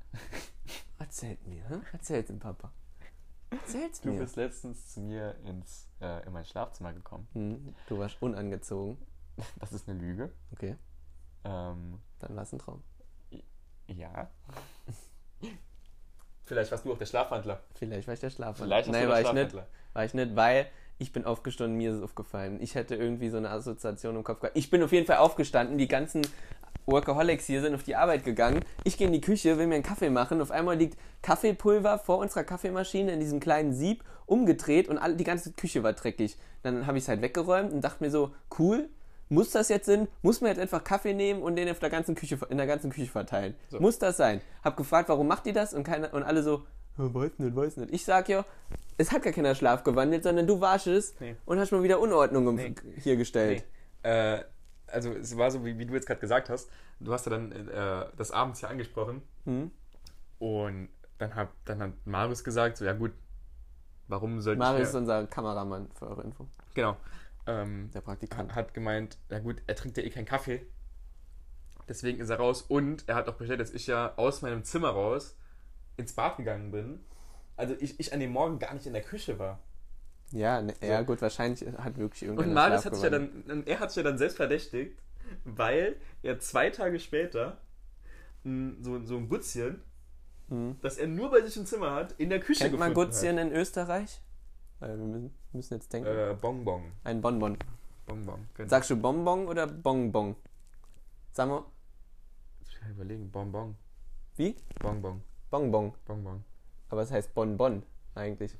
Erzählt 0.99 1.45
mir, 1.47 1.67
hm? 1.69 1.81
Erzähl's 1.93 2.27
dem 2.27 2.39
Papa. 2.39 2.71
Erzähl's 3.49 4.01
Du 4.01 4.09
mir. 4.11 4.19
bist 4.19 4.35
letztens 4.35 4.93
zu 4.93 4.99
mir 5.01 5.35
ins, 5.45 5.89
äh, 6.01 6.25
in 6.25 6.33
mein 6.33 6.45
Schlafzimmer 6.45 6.93
gekommen. 6.93 7.27
Hm, 7.33 7.75
du 7.87 7.97
warst 7.99 8.21
unangezogen. 8.21 8.97
Das 9.59 9.71
ist 9.71 9.87
eine 9.87 9.99
Lüge. 9.99 10.31
Okay, 10.51 10.75
Ähm, 11.43 11.99
dann 12.19 12.35
war's 12.35 12.51
ein 12.53 12.59
Traum. 12.59 12.83
ja. 13.87 14.31
Vielleicht 16.43 16.71
warst 16.71 16.85
du 16.85 16.93
auch 16.93 16.97
der 16.97 17.05
Schlafwandler. 17.05 17.61
Vielleicht 17.75 18.07
war 18.07 18.13
ich 18.13 18.19
der 18.21 18.29
Schlafwandler. 18.29 18.65
Vielleicht 18.83 18.89
Nein, 18.89 19.03
du 19.05 19.09
war 19.11 19.21
ich 19.21 19.33
nicht. 19.33 19.55
War 19.93 20.05
ich 20.05 20.13
nicht, 20.13 20.35
weil 20.35 20.67
ich 20.97 21.11
bin 21.13 21.25
aufgestanden, 21.25 21.77
mir 21.77 21.91
ist 21.91 21.97
es 21.97 22.03
aufgefallen. 22.03 22.59
Ich 22.61 22.73
hätte 22.75 22.95
irgendwie 22.95 23.29
so 23.29 23.37
eine 23.37 23.49
Assoziation 23.51 24.15
im 24.15 24.23
Kopf 24.23 24.39
gehabt. 24.39 24.57
Ich 24.57 24.69
bin 24.71 24.81
auf 24.81 24.91
jeden 24.91 25.05
Fall 25.05 25.17
aufgestanden, 25.17 25.77
die 25.77 25.87
ganzen 25.87 26.25
Workaholics 26.87 27.45
hier 27.45 27.61
sind 27.61 27.75
auf 27.75 27.83
die 27.83 27.95
Arbeit 27.95 28.23
gegangen. 28.23 28.61
Ich 28.85 28.97
gehe 28.97 29.07
in 29.07 29.13
die 29.13 29.21
Küche, 29.21 29.57
will 29.57 29.67
mir 29.67 29.75
einen 29.75 29.83
Kaffee 29.83 30.09
machen. 30.09 30.41
Auf 30.41 30.51
einmal 30.51 30.77
liegt 30.77 30.97
Kaffeepulver 31.21 31.99
vor 31.99 32.17
unserer 32.19 32.43
Kaffeemaschine 32.45 33.11
in 33.11 33.19
diesem 33.19 33.39
kleinen 33.41 33.73
Sieb 33.73 34.03
umgedreht 34.25 34.87
und 34.87 34.99
die 35.19 35.23
ganze 35.25 35.51
Küche 35.51 35.83
war 35.83 35.93
dreckig. 35.93 36.37
Dann 36.63 36.87
habe 36.87 36.97
ich 36.97 37.03
es 37.03 37.07
halt 37.09 37.21
weggeräumt 37.21 37.73
und 37.73 37.81
dachte 37.81 38.03
mir 38.03 38.09
so, 38.09 38.31
cool, 38.57 38.89
muss 39.29 39.51
das 39.51 39.67
jetzt 39.67 39.85
sein? 39.87 40.07
Muss 40.21 40.39
man 40.39 40.49
jetzt 40.49 40.59
einfach 40.59 40.83
Kaffee 40.85 41.13
nehmen 41.13 41.41
und 41.41 41.57
den 41.57 41.69
auf 41.69 41.79
der 41.79 41.89
ganzen 41.89 42.15
Küche, 42.15 42.39
in 42.49 42.57
der 42.57 42.67
ganzen 42.67 42.89
Küche 42.89 43.11
verteilen? 43.11 43.55
So. 43.69 43.79
Muss 43.81 43.99
das 43.99 44.15
sein? 44.15 44.39
Hab 44.63 44.77
gefragt, 44.77 45.09
warum 45.09 45.27
macht 45.27 45.45
die 45.45 45.51
das? 45.53 45.73
Und, 45.73 45.83
keine, 45.83 46.09
und 46.11 46.23
alle 46.23 46.41
so, 46.41 46.63
"Ja, 46.97 47.13
weiß 47.13 47.31
nicht, 47.37 47.53
weiß 47.55 47.77
nicht. 47.77 47.93
Ich 47.93 48.05
sag 48.05 48.29
ja, 48.29 48.45
es 48.97 49.11
hat 49.11 49.23
gar 49.23 49.33
keiner 49.33 49.53
Schlaf 49.55 49.83
gewandelt, 49.83 50.23
sondern 50.23 50.47
du 50.47 50.61
warst 50.61 50.87
es 50.87 51.13
Nee. 51.19 51.35
und 51.45 51.59
hast 51.59 51.71
mal 51.73 51.83
wieder 51.83 51.99
Unordnung 51.99 52.55
Nee. 52.55 52.73
hier 53.03 53.17
gestellt. 53.17 53.65
Nee. 54.05 54.09
Äh, 54.09 54.43
also 54.87 55.11
es 55.13 55.37
war 55.37 55.51
so, 55.51 55.65
wie, 55.65 55.77
wie 55.77 55.85
du 55.85 55.93
jetzt 55.93 56.07
gerade 56.07 56.19
gesagt 56.19 56.49
hast. 56.49 56.69
Du 56.99 57.13
hast 57.13 57.25
ja 57.25 57.31
dann 57.31 57.51
äh, 57.51 58.05
das 58.17 58.31
abends 58.31 58.59
hier 58.59 58.69
angesprochen. 58.69 59.21
Hm? 59.45 59.71
Und 60.39 60.89
dann 61.17 61.35
hat, 61.35 61.49
dann 61.65 61.81
hat 61.81 61.91
Marius 62.05 62.43
gesagt, 62.43 62.77
so, 62.77 62.85
ja 62.85 62.93
gut, 62.93 63.11
warum 64.07 64.41
sollte 64.41 64.59
Marius 64.59 64.81
ich... 64.81 64.89
ist 64.89 64.95
unser 64.95 65.27
Kameramann 65.27 65.89
für 65.93 66.07
eure 66.07 66.23
Info. 66.23 66.47
Genau. 66.73 66.97
Ähm, 67.45 67.89
Der 67.93 68.01
Praktikant. 68.01 68.55
hat 68.55 68.73
gemeint, 68.73 69.17
ja 69.29 69.39
gut, 69.39 69.61
er 69.67 69.75
trinkt 69.75 69.97
ja 69.97 70.03
eh 70.03 70.09
keinen 70.09 70.25
Kaffee. 70.25 70.65
Deswegen 71.87 72.19
ist 72.19 72.29
er 72.29 72.37
raus. 72.37 72.61
Und 72.61 73.07
er 73.07 73.15
hat 73.15 73.29
auch 73.29 73.35
bestellt, 73.35 73.61
dass 73.61 73.71
ich 73.71 73.87
ja 73.87 74.13
aus 74.17 74.41
meinem 74.41 74.63
Zimmer 74.63 74.89
raus 74.89 75.37
ins 75.95 76.13
Bad 76.13 76.37
gegangen 76.37 76.71
bin. 76.71 76.99
Also 77.55 77.75
ich, 77.79 77.99
ich 77.99 78.13
an 78.13 78.19
dem 78.19 78.31
Morgen 78.31 78.59
gar 78.59 78.73
nicht 78.73 78.85
in 78.85 78.93
der 78.93 79.01
Küche 79.01 79.39
war. 79.39 79.59
Ja, 80.31 80.61
ne, 80.61 80.73
ja 80.81 81.01
gut, 81.03 81.21
wahrscheinlich 81.21 81.61
hat 81.77 81.97
wirklich 81.97 82.23
irgendeiner 82.23 82.47
Und 82.49 82.53
Marius 82.53 82.85
hat 82.85 82.95
sich 82.95 83.03
ja 83.03 83.09
dann, 83.09 83.63
er 83.65 83.79
hat 83.79 83.91
sich 83.91 83.97
ja 83.97 84.03
dann 84.03 84.17
selbst 84.17 84.35
verdächtigt, 84.37 85.01
weil 85.45 85.95
er 86.21 86.39
zwei 86.39 86.69
Tage 86.69 86.99
später 86.99 87.57
so, 88.43 89.03
so 89.05 89.17
ein 89.17 89.29
Gutzchen, 89.29 89.81
Hm. 90.49 90.77
das 90.81 90.97
er 90.97 91.07
nur 91.07 91.29
bei 91.31 91.41
sich 91.41 91.57
im 91.57 91.65
Zimmer 91.65 91.91
hat, 91.91 92.13
in 92.17 92.29
der 92.29 92.39
Küche 92.39 92.63
Kennt 92.65 92.79
man 92.79 92.89
gefunden 92.93 93.09
Gutzchen 93.11 93.37
in 93.37 93.51
Österreich? 93.51 94.21
Weil 94.79 94.97
wir 94.97 95.05
müssen, 95.05 95.33
müssen 95.51 95.73
jetzt 95.73 95.91
denken. 95.91 96.07
hat. 96.07 96.15
Äh, 96.15 96.33
Bonbon. 96.39 96.83
Ein 97.03 97.19
Bonbon. 97.21 97.57
Bonbon. 98.05 98.47
Genau. 98.55 98.69
Sagst 98.69 98.89
du 98.89 98.95
Bonbon 98.95 99.47
oder 99.47 99.67
Bonbon? 99.67 100.35
Sag 101.33 101.49
mal, 101.49 101.65
Ich 102.61 102.79
kann 102.79 102.91
überlegen, 102.91 103.29
Bonbon. 103.29 103.75
wie? 104.37 104.55
Bonbon. 104.79 105.21
Bonbon. 105.49 105.93
Bonbon. 106.05 106.43
Aber 106.89 107.01
es 107.01 107.11
heißt 107.11 107.33
Bonbon 107.33 107.83
eigentlich. 108.15 108.55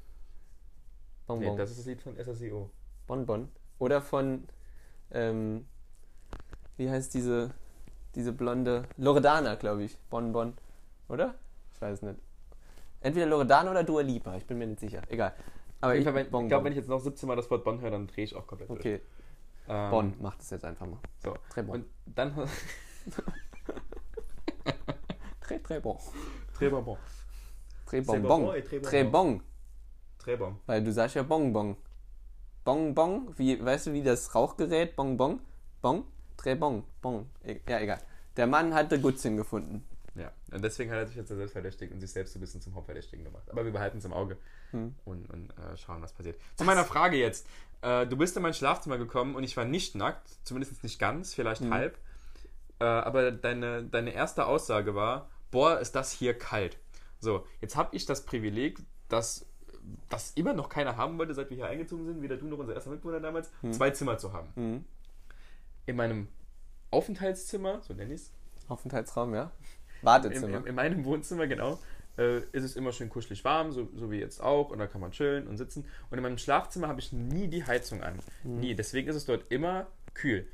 Bonbon. 1.28 1.52
Nee, 1.52 1.58
das 1.58 1.72
ist 1.72 1.80
das 1.80 1.86
Lied 1.86 2.02
von 2.02 2.16
SSIO. 2.16 2.70
Bonbon. 3.06 3.50
Oder 3.80 4.02
von, 4.02 4.48
ähm, 5.12 5.68
wie 6.78 6.90
heißt 6.90 7.14
diese, 7.14 7.52
diese 8.16 8.34
blonde, 8.34 8.84
Loredana, 8.98 9.56
glaube 9.56 9.84
ich. 9.84 9.98
Bonbon. 10.10 10.54
Oder? 11.10 11.36
Ich 11.74 11.82
weiß 11.82 11.94
es 11.96 12.02
nicht. 12.02 12.20
Entweder 13.02 13.28
Loredana 13.28 13.70
oder 13.72 13.84
Dua 13.84 14.02
Lipa, 14.02 14.36
ich 14.38 14.46
bin 14.46 14.58
mir 14.58 14.68
nicht 14.68 14.80
sicher. 14.80 15.02
Egal. 15.10 15.34
Aber 15.80 15.96
ich, 15.96 16.06
ich 16.06 16.30
glaube, 16.32 16.64
wenn 16.64 16.72
ich 16.72 16.78
jetzt 16.78 16.90
noch 16.90 17.00
17 17.00 17.28
Mal 17.28 17.36
das 17.36 17.52
Wort 17.52 17.64
Bonn 17.64 17.80
höre, 17.82 17.92
dann 17.92 18.08
drehe 18.08 18.24
ich 18.24 18.36
auch 18.36 18.48
komplett 18.48 18.70
durch. 18.70 18.80
okay, 18.80 19.02
Ähm, 19.70 19.92
Bonn, 19.92 20.14
macht 20.20 20.42
es 20.42 20.50
jetzt 20.50 20.66
einfach 20.66 20.88
mal. 20.88 20.98
So. 21.24 21.36
Très 21.54 21.62
bon. 21.62 21.76
Und 21.76 21.86
dann 22.06 22.34
Très, 25.42 25.60
très 25.60 25.80
bon. 25.80 25.98
Très 26.54 26.70
Bonbon. 26.70 26.98
Très 27.86 28.02
bonbon. 28.02 28.28
bon. 28.28 28.54
Très 28.82 29.04
bon. 29.04 29.42
Weil 30.66 30.84
du 30.84 30.92
sagst 30.92 31.16
ja 31.16 31.24
Bonbon. 31.24 31.78
Bonbon, 32.66 33.34
wie, 33.38 33.64
weißt 33.64 33.88
du, 33.88 33.94
wie 33.94 34.04
das 34.04 34.36
Rauchgerät? 34.36 34.96
Bonbon? 34.96 35.40
Bon? 35.82 36.04
Très 36.38 36.56
bon. 36.56 36.84
Ja, 37.68 37.80
egal. 37.80 38.00
Der 38.36 38.46
Mann 38.48 38.74
hatte 38.74 39.00
Gutzchen 39.00 39.38
gefunden. 39.38 39.84
Ja, 40.16 40.32
und 40.52 40.64
deswegen 40.64 40.92
hat 40.92 40.98
er 41.00 41.08
sich 41.08 41.16
jetzt 41.16 41.30
selbst 41.30 41.54
verdächtigt 41.54 41.94
und 41.94 42.00
sich 42.02 42.12
selbst 42.12 42.34
so 42.34 42.40
ein 42.40 42.42
bisschen 42.42 42.60
zum 42.62 42.76
Hauptverdächtigen 42.76 43.24
gemacht. 43.24 43.50
Aber 43.52 43.64
wir 43.64 43.72
behalten 43.72 44.00
es 44.00 44.06
im 44.06 44.14
Auge 44.14 44.38
Hm. 44.72 44.96
und, 45.06 45.30
und 45.30 45.52
äh, 45.52 45.78
schauen, 45.78 46.02
was 46.02 46.12
passiert. 46.12 46.38
Zu 46.56 46.64
meiner 46.66 46.84
Frage 46.84 47.18
jetzt. 47.18 47.48
Äh, 47.82 48.06
du 48.08 48.18
bist 48.18 48.36
in 48.36 48.42
mein 48.44 48.54
Schlafzimmer 48.54 48.98
gekommen 48.98 49.36
und 49.36 49.44
ich 49.44 49.56
war 49.56 49.64
nicht 49.66 49.96
nackt, 49.96 50.28
zumindest 50.44 50.84
nicht 50.84 51.00
ganz, 51.00 51.34
vielleicht 51.34 51.62
Mhm. 51.62 51.74
halb. 51.74 51.98
Äh, 52.80 52.84
aber 52.86 53.32
deine, 53.32 53.84
deine 53.84 54.12
erste 54.12 54.46
Aussage 54.48 54.94
war, 54.96 55.30
boah, 55.52 55.80
ist 55.80 55.96
das 55.96 56.12
hier 56.12 56.38
kalt. 56.38 56.78
So, 57.20 57.46
jetzt 57.62 57.76
habe 57.76 57.96
ich 57.96 58.06
das 58.06 58.26
Privileg, 58.26 58.80
dass 59.10 59.46
das 60.10 60.32
immer 60.32 60.54
noch 60.54 60.70
keiner 60.70 60.98
haben 60.98 61.18
wollte, 61.18 61.34
seit 61.34 61.50
wir 61.50 61.58
hier 61.58 61.68
eingezogen 61.68 62.06
sind, 62.06 62.22
weder 62.22 62.38
du 62.38 62.48
noch 62.48 62.58
unser 62.58 62.74
erster 62.74 62.90
Mitbewohner 62.90 63.20
damals, 63.20 63.50
zwei 63.72 63.92
Zimmer 63.92 64.18
zu 64.18 64.34
haben. 64.34 64.50
Mhm. 64.56 64.86
In 65.86 65.96
meinem 65.96 66.28
Aufenthaltszimmer, 66.92 67.82
so 67.82 67.94
nenne 67.94 68.14
ich 68.14 68.22
es, 68.22 68.32
Aufenthaltsraum, 68.68 69.34
ja? 69.34 69.52
in, 70.02 70.06
Wartezimmer. 70.06 70.58
in, 70.58 70.66
in 70.68 70.76
meinem 70.76 71.06
Wohnzimmer, 71.06 71.48
genau, 71.48 71.80
äh, 72.18 72.40
ist 72.52 72.64
es 72.64 72.76
immer 72.76 72.92
schön 72.92 73.10
kuschelig 73.10 73.44
warm, 73.46 73.72
so, 73.72 73.90
so 73.96 74.12
wie 74.12 74.20
jetzt 74.20 74.42
auch. 74.42 74.72
Und 74.72 74.80
da 74.80 74.88
kann 74.88 75.02
man 75.02 75.12
chillen 75.12 75.48
und 75.48 75.58
sitzen. 75.58 75.86
Und 76.10 76.18
in 76.18 76.24
meinem 76.24 76.38
Schlafzimmer 76.38 76.88
habe 76.88 77.00
ich 77.00 77.14
nie 77.14 77.48
die 77.48 77.64
Heizung 77.66 78.04
an. 78.04 78.20
Mhm. 78.44 78.60
Nie. 78.60 78.76
Deswegen 78.76 79.08
ist 79.08 79.16
es 79.16 79.26
dort 79.26 79.52
immer 79.52 79.88
kühl. 80.14 80.48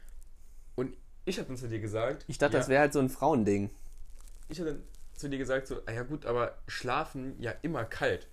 Und 0.76 0.96
ich 1.26 1.38
habe 1.38 1.48
dann 1.48 1.58
zu 1.58 1.68
dir 1.68 1.80
gesagt, 1.80 2.26
Ich 2.28 2.38
dachte, 2.38 2.54
ja, 2.54 2.60
das 2.60 2.70
wäre 2.70 2.82
halt 2.82 2.94
so 2.94 3.00
ein 3.00 3.10
Frauending. 3.10 3.70
ich 4.50 4.60
habe 4.60 4.72
dann 4.72 4.84
zu 5.16 5.30
dir 5.30 5.38
gesagt, 5.38 5.68
so, 5.68 5.78
ah 5.86 5.92
ja 5.92 6.04
gut, 6.04 6.26
aber 6.26 6.58
schlafen 6.68 7.36
ja 7.40 7.54
immer 7.62 7.86
kalt. 7.86 8.28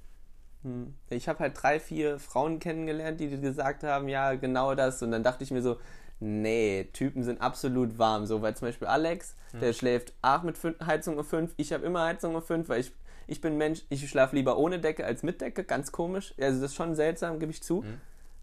Hm. 0.63 0.95
Ich 1.09 1.29
habe 1.29 1.39
halt 1.41 1.61
drei, 1.61 1.81
vier 1.81 2.19
Frauen 2.19 2.59
kennengelernt, 2.59 3.19
die 3.21 3.29
gesagt 3.41 3.83
haben, 3.85 4.09
ja, 4.09 4.35
genau 4.35 4.75
das. 4.75 5.03
Und 5.03 5.11
dann 5.11 5.23
dachte 5.23 5.43
ich 5.45 5.51
mir 5.51 5.63
so, 5.63 5.79
nee, 6.21 6.89
Typen 6.93 7.23
sind 7.25 7.41
absolut 7.41 7.99
warm. 7.99 8.27
So, 8.27 8.43
weil 8.43 8.55
zum 8.57 8.69
Beispiel 8.69 8.89
Alex, 8.89 9.35
der 9.61 9.73
schläft 9.73 10.13
auch 10.23 10.43
mit 10.43 10.57
Heizung 10.85 11.19
auf 11.19 11.29
5. 11.29 11.55
Ich 11.57 11.73
habe 11.73 11.85
immer 11.87 12.05
Heizung 12.05 12.37
auf 12.37 12.47
5, 12.47 12.69
weil 12.69 12.81
ich, 12.81 12.93
ich 13.27 13.41
bin 13.41 13.57
Mensch, 13.57 13.83
ich 13.89 14.09
schlafe 14.09 14.37
lieber 14.37 14.59
ohne 14.59 14.79
Decke 14.79 15.05
als 15.07 15.23
mit 15.23 15.41
Decke. 15.41 15.65
Ganz 15.65 15.93
komisch. 15.93 16.35
Also 16.39 16.61
das 16.61 16.73
ist 16.73 16.77
schon 16.77 16.95
seltsam, 16.95 17.39
gebe 17.39 17.53
ich 17.53 17.63
zu. 17.63 17.83
Ich 17.83 17.89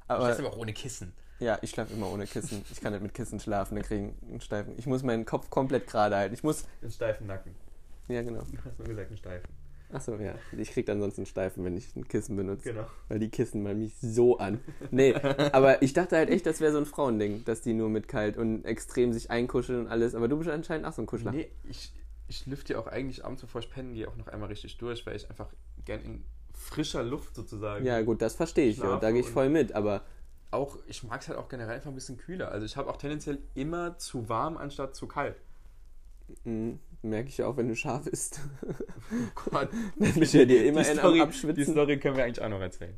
Aber 0.07 0.25
schlafe 0.25 0.45
aber 0.47 0.53
auch 0.53 0.57
ohne 0.57 0.73
Kissen. 0.73 1.13
ja, 1.39 1.59
ich 1.61 1.69
schlafe 1.69 1.93
immer 1.93 2.11
ohne 2.11 2.25
Kissen. 2.25 2.65
Ich 2.71 2.81
kann 2.81 2.93
nicht 2.93 3.03
mit 3.03 3.13
Kissen 3.13 3.39
schlafen, 3.39 3.75
dann 3.75 3.83
kriege 3.83 4.07
ich 4.23 4.29
einen 4.31 4.41
steifen. 4.41 4.73
Ich 4.77 4.87
muss 4.87 5.03
meinen 5.03 5.25
Kopf 5.25 5.49
komplett 5.51 5.85
gerade 5.87 6.15
halten. 6.15 6.33
Ich 6.33 6.43
muss, 6.43 6.65
Einen 6.81 6.91
steifen 6.91 7.27
Nacken. 7.27 7.53
ja 8.07 8.23
genau. 8.23 8.39
Du 8.41 8.57
hast 8.65 8.79
nur 8.79 8.87
gesagt, 8.87 9.09
einen 9.09 9.17
steifen. 9.17 9.49
Achso, 9.91 10.15
ja. 10.15 10.35
Ich 10.57 10.71
krieg 10.71 10.85
dann 10.85 10.99
sonst 10.99 11.17
einen 11.17 11.25
Steifen, 11.25 11.63
wenn 11.63 11.77
ich 11.77 11.95
ein 11.95 12.07
Kissen 12.07 12.35
benutze. 12.35 12.73
Genau. 12.73 12.87
Weil 13.07 13.19
die 13.19 13.29
kissen 13.29 13.63
mal 13.63 13.73
mich 13.73 13.95
so 14.01 14.37
an. 14.37 14.59
Nee, 14.91 15.13
aber 15.13 15.81
ich 15.81 15.93
dachte 15.93 16.17
halt 16.17 16.29
echt, 16.29 16.45
das 16.45 16.59
wäre 16.59 16.73
so 16.73 16.77
ein 16.77 16.85
Frauending, 16.85 17.45
dass 17.45 17.61
die 17.61 17.73
nur 17.73 17.89
mit 17.89 18.07
kalt 18.07 18.37
und 18.37 18.65
extrem 18.65 19.13
sich 19.13 19.31
einkuscheln 19.31 19.81
und 19.81 19.87
alles. 19.87 20.13
Aber 20.13 20.27
du 20.27 20.37
bist 20.37 20.49
anscheinend 20.49 20.85
auch 20.85 20.93
so 20.93 21.01
ein 21.01 21.05
Kuschler. 21.05 21.31
Nee, 21.31 21.49
ich, 21.69 21.93
ich 22.27 22.45
lüfte 22.45 22.73
ja 22.73 22.79
auch 22.79 22.87
eigentlich 22.87 23.23
abends, 23.23 23.41
bevor 23.41 23.61
ich 23.61 23.69
pennen 23.69 23.93
gehe, 23.93 24.07
auch 24.07 24.17
noch 24.17 24.27
einmal 24.27 24.49
richtig 24.49 24.77
durch, 24.77 25.05
weil 25.05 25.15
ich 25.15 25.29
einfach 25.29 25.47
gern 25.85 26.01
in 26.01 26.25
frischer 26.53 27.03
Luft 27.03 27.35
sozusagen. 27.35 27.85
Ja, 27.85 28.01
gut, 28.01 28.21
das 28.21 28.35
verstehe 28.35 28.67
ich. 28.67 28.77
Ja. 28.79 28.99
Da 28.99 29.11
gehe 29.11 29.21
ich 29.21 29.29
voll 29.29 29.49
mit. 29.49 29.71
Aber 29.71 30.01
auch, 30.51 30.77
ich 30.87 31.03
mag 31.03 31.21
es 31.21 31.29
halt 31.29 31.37
auch 31.37 31.47
generell 31.47 31.75
einfach 31.75 31.89
ein 31.89 31.95
bisschen 31.95 32.17
kühler. 32.17 32.51
Also 32.51 32.65
ich 32.65 32.75
habe 32.75 32.89
auch 32.89 32.97
tendenziell 32.97 33.39
immer 33.55 33.97
zu 33.97 34.27
warm 34.27 34.57
anstatt 34.57 34.95
zu 34.95 35.07
kalt. 35.07 35.37
Mhm. 36.43 36.79
Merke 37.01 37.29
ich 37.29 37.37
ja 37.37 37.47
auch, 37.47 37.57
wenn 37.57 37.67
du 37.67 37.75
scharf 37.75 38.07
isst. 38.07 38.39
Oh 39.09 39.49
Gott, 39.51 39.69
Dann 39.97 40.13
bist 40.15 40.33
du 40.33 40.39
ja 40.39 40.45
dir 40.45 40.65
immer 40.65 40.81
die, 40.83 40.85
Story, 40.87 41.07
am 41.07 41.13
die 41.13 41.21
Abschwitzen. 41.21 41.73
Story 41.73 41.97
können 41.97 42.17
wir 42.17 42.25
eigentlich 42.25 42.43
auch 42.43 42.49
noch 42.49 42.59
erzählen. 42.59 42.97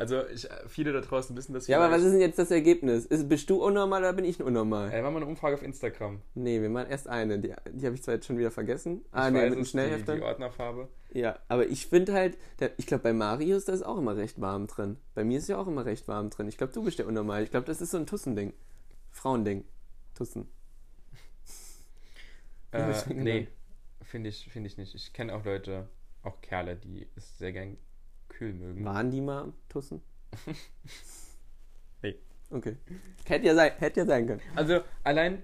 Also 0.00 0.26
ich, 0.28 0.48
viele 0.66 0.94
da 0.94 1.02
draußen 1.02 1.36
wissen 1.36 1.52
das 1.52 1.66
Ja, 1.66 1.78
aber 1.78 1.94
was 1.94 2.02
ist 2.02 2.12
denn 2.12 2.22
jetzt 2.22 2.38
das 2.38 2.50
Ergebnis? 2.50 3.04
Ist, 3.04 3.28
bist 3.28 3.50
du 3.50 3.62
unnormal 3.62 4.00
oder 4.00 4.14
bin 4.14 4.24
ich 4.24 4.42
unnormal? 4.42 4.90
Äh, 4.90 5.02
machen 5.02 5.14
wir 5.14 5.18
eine 5.18 5.26
Umfrage 5.26 5.56
auf 5.56 5.62
Instagram. 5.62 6.22
Nee, 6.34 6.62
wir 6.62 6.70
machen 6.70 6.88
erst 6.88 7.06
eine. 7.06 7.38
Die, 7.38 7.52
die 7.72 7.84
habe 7.84 7.94
ich 7.94 8.02
zwar 8.02 8.14
jetzt 8.14 8.26
schon 8.26 8.38
wieder 8.38 8.50
vergessen. 8.50 9.04
Ah, 9.12 9.26
ich 9.26 9.34
nee, 9.34 9.38
weiß 9.40 9.50
mit 9.50 9.58
dem 9.58 9.60
es, 9.60 9.66
die, 9.66 9.70
Schnellhefter. 9.72 10.16
die 10.16 10.22
Ordnerfarbe. 10.22 10.88
Ja, 11.12 11.38
aber 11.48 11.66
ich 11.66 11.86
finde 11.86 12.14
halt, 12.14 12.38
der, 12.60 12.70
ich 12.78 12.86
glaube, 12.86 13.02
bei 13.02 13.12
Marius, 13.12 13.66
da 13.66 13.74
ist 13.74 13.82
auch 13.82 13.98
immer 13.98 14.16
recht 14.16 14.40
warm 14.40 14.68
drin. 14.68 14.96
Bei 15.14 15.22
mir 15.22 15.36
ist 15.36 15.48
ja 15.48 15.58
auch 15.58 15.66
immer 15.66 15.84
recht 15.84 16.08
warm 16.08 16.30
drin. 16.30 16.48
Ich 16.48 16.56
glaube, 16.56 16.72
du 16.72 16.82
bist 16.82 16.98
ja 16.98 17.04
unnormal. 17.04 17.42
Ich 17.42 17.50
glaube, 17.50 17.66
das 17.66 17.82
ist 17.82 17.90
so 17.90 17.98
ein 17.98 18.06
Tussending. 18.06 18.54
Frauending. 19.10 19.64
Tussen. 20.14 20.48
Äh, 22.72 22.92
nee, 23.14 23.48
finde 24.02 24.30
ich, 24.30 24.48
finde 24.50 24.68
ich 24.68 24.76
nicht. 24.76 24.94
Ich 24.94 25.12
kenne 25.12 25.34
auch 25.34 25.44
Leute, 25.44 25.88
auch 26.22 26.40
Kerle, 26.40 26.76
die 26.76 27.08
es 27.16 27.38
sehr 27.38 27.52
gern 27.52 27.76
kühl 28.28 28.52
mögen. 28.52 28.84
Waren 28.84 29.10
die 29.10 29.20
mal 29.20 29.52
Tussen? 29.68 30.02
Nee. 32.02 32.18
Okay. 32.50 32.76
Hätte 33.26 33.46
ja 33.46 33.54
sein, 33.54 33.72
hätte 33.78 34.00
ja 34.00 34.06
sein 34.06 34.26
können. 34.26 34.40
Also 34.56 34.80
allein 35.04 35.42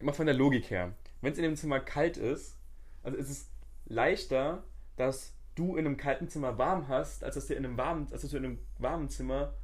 mal 0.00 0.12
von 0.12 0.26
der 0.26 0.34
Logik 0.34 0.70
her, 0.70 0.94
wenn 1.20 1.32
es 1.32 1.38
in 1.38 1.44
dem 1.44 1.56
Zimmer 1.56 1.80
kalt 1.80 2.16
ist, 2.16 2.56
also 3.02 3.16
ist 3.18 3.28
es 3.28 3.50
leichter, 3.86 4.64
dass 4.96 5.34
du 5.54 5.76
in 5.76 5.86
einem 5.86 5.96
kalten 5.96 6.28
Zimmer 6.28 6.56
warm 6.56 6.88
hast, 6.88 7.24
als 7.24 7.34
dass 7.34 7.46
dir 7.46 7.56
in 7.56 7.64
einem 7.64 7.76
warmen, 7.76 8.06
als 8.12 8.22
dass 8.22 8.30
du 8.30 8.36
in 8.36 8.44
einem 8.44 8.58
warmen 8.78 9.08
Zimmer 9.08 9.54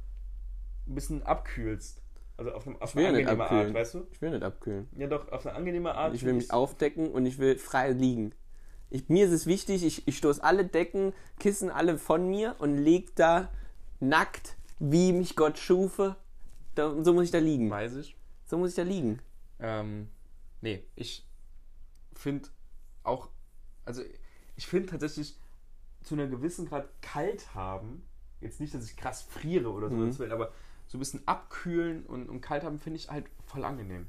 ein 0.87 0.95
bisschen 0.95 1.23
abkühlst. 1.23 2.01
Also 2.37 2.51
auf, 2.51 2.67
einem, 2.67 2.75
auf 2.81 2.89
Ich 2.91 2.95
will 2.97 3.05
eine 3.05 3.17
angenehme 3.19 3.43
Art, 3.43 3.51
abkühlen. 3.51 3.73
weißt 3.73 3.93
du? 3.95 4.07
Ich 4.11 4.21
will 4.21 4.31
nicht 4.31 4.43
abkühlen. 4.43 4.89
Ja 4.97 5.07
doch, 5.07 5.31
auf 5.31 5.45
eine 5.45 5.55
angenehme 5.55 5.95
Art. 5.95 6.13
Ich 6.15 6.23
will 6.25 6.33
mich 6.33 6.51
aufdecken 6.51 7.11
und 7.11 7.25
ich 7.25 7.37
will 7.37 7.57
frei 7.57 7.91
liegen. 7.91 8.33
Ich, 8.89 9.07
mir 9.09 9.25
ist 9.25 9.31
es 9.31 9.45
wichtig, 9.45 9.83
ich, 9.85 10.07
ich 10.07 10.17
stoße 10.17 10.43
alle 10.43 10.65
Decken, 10.65 11.13
Kissen 11.39 11.69
alle 11.69 11.97
von 11.97 12.29
mir 12.29 12.55
und 12.59 12.77
leg 12.77 13.15
da 13.15 13.51
nackt, 13.99 14.57
wie 14.79 15.11
mich 15.13 15.35
Gott 15.35 15.57
schufe. 15.57 16.15
Da, 16.75 17.01
so 17.03 17.13
muss 17.13 17.25
ich 17.25 17.31
da 17.31 17.39
liegen. 17.39 17.69
Weiß 17.69 17.95
ich. 17.95 18.15
So 18.45 18.57
muss 18.57 18.71
ich 18.71 18.75
da 18.75 18.83
liegen. 18.83 19.19
Ähm, 19.59 20.09
nee, 20.61 20.83
ich 20.95 21.25
finde 22.13 22.49
auch, 23.03 23.29
also 23.85 24.01
ich 24.57 24.67
finde 24.67 24.87
tatsächlich 24.89 25.37
zu 26.03 26.15
einer 26.15 26.27
gewissen 26.27 26.67
Grad 26.67 26.87
kalt 27.01 27.55
haben, 27.55 28.03
jetzt 28.41 28.59
nicht, 28.59 28.73
dass 28.73 28.85
ich 28.85 28.97
krass 28.97 29.21
friere 29.23 29.71
oder 29.71 29.89
so, 29.89 29.95
Mhm. 29.95 30.31
aber 30.31 30.51
so 30.87 30.97
ein 30.97 30.99
bisschen 30.99 31.27
abkühlen 31.27 32.05
und, 32.05 32.29
und 32.29 32.41
kalt 32.41 32.63
haben 32.63 32.79
finde 32.79 32.99
ich 32.99 33.09
halt 33.09 33.25
voll 33.45 33.63
angenehm. 33.63 34.07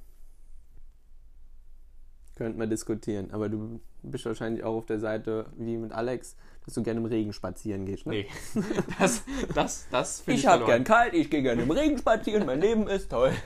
Könnten 2.36 2.60
wir 2.60 2.66
diskutieren. 2.66 3.30
Aber 3.30 3.48
du 3.48 3.80
bist 4.02 4.26
wahrscheinlich 4.26 4.62
auch 4.62 4.74
auf 4.76 4.86
der 4.86 4.98
Seite, 5.00 5.46
wie 5.56 5.78
mit 5.78 5.92
Alex, 5.92 6.36
dass 6.64 6.74
du 6.74 6.82
gerne 6.82 7.00
im 7.00 7.06
Regen 7.06 7.32
spazieren 7.32 7.86
gehst. 7.86 8.06
Ne? 8.06 8.12
Nee, 8.12 8.28
das, 8.98 9.22
das, 9.54 9.86
das 9.90 10.20
finde 10.20 10.34
ich, 10.38 10.44
Ich 10.44 10.46
hab 10.46 10.58
verloren. 10.58 10.84
gern 10.84 10.84
kalt, 10.84 11.14
ich 11.14 11.30
gehe 11.30 11.42
gerne 11.42 11.62
im 11.62 11.70
Regen 11.70 11.96
spazieren, 11.96 12.44
mein 12.46 12.60
Leben 12.60 12.86
ist 12.88 13.10
toll. 13.10 13.32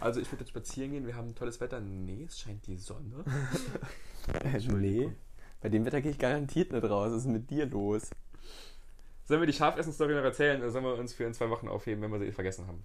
Also 0.00 0.20
ich 0.20 0.30
würde 0.30 0.42
jetzt 0.44 0.50
spazieren 0.50 0.92
gehen, 0.92 1.06
wir 1.08 1.16
haben 1.16 1.34
tolles 1.34 1.60
Wetter. 1.60 1.80
Nee, 1.80 2.22
es 2.28 2.38
scheint 2.38 2.64
die 2.66 2.76
Sonne. 2.76 3.24
Äh, 4.44 4.58
nee. 4.58 5.10
Bei 5.60 5.70
dem 5.70 5.84
Wetter 5.86 6.00
gehe 6.02 6.10
ich 6.12 6.18
garantiert 6.18 6.70
nicht 6.70 6.84
raus. 6.84 7.10
Was 7.12 7.22
ist 7.22 7.26
mit 7.28 7.50
dir 7.50 7.64
los? 7.66 8.10
Sollen 9.28 9.42
wir 9.42 9.46
die 9.46 9.52
Schafessen-Story 9.52 10.14
noch 10.14 10.22
erzählen 10.22 10.58
oder 10.62 10.70
sollen 10.70 10.86
wir 10.86 10.94
uns 10.94 11.12
für 11.12 11.24
in 11.24 11.34
zwei 11.34 11.50
Wochen 11.50 11.68
aufheben, 11.68 12.00
wenn 12.02 12.10
wir 12.10 12.18
sie 12.18 12.32
vergessen 12.32 12.66
haben? 12.66 12.82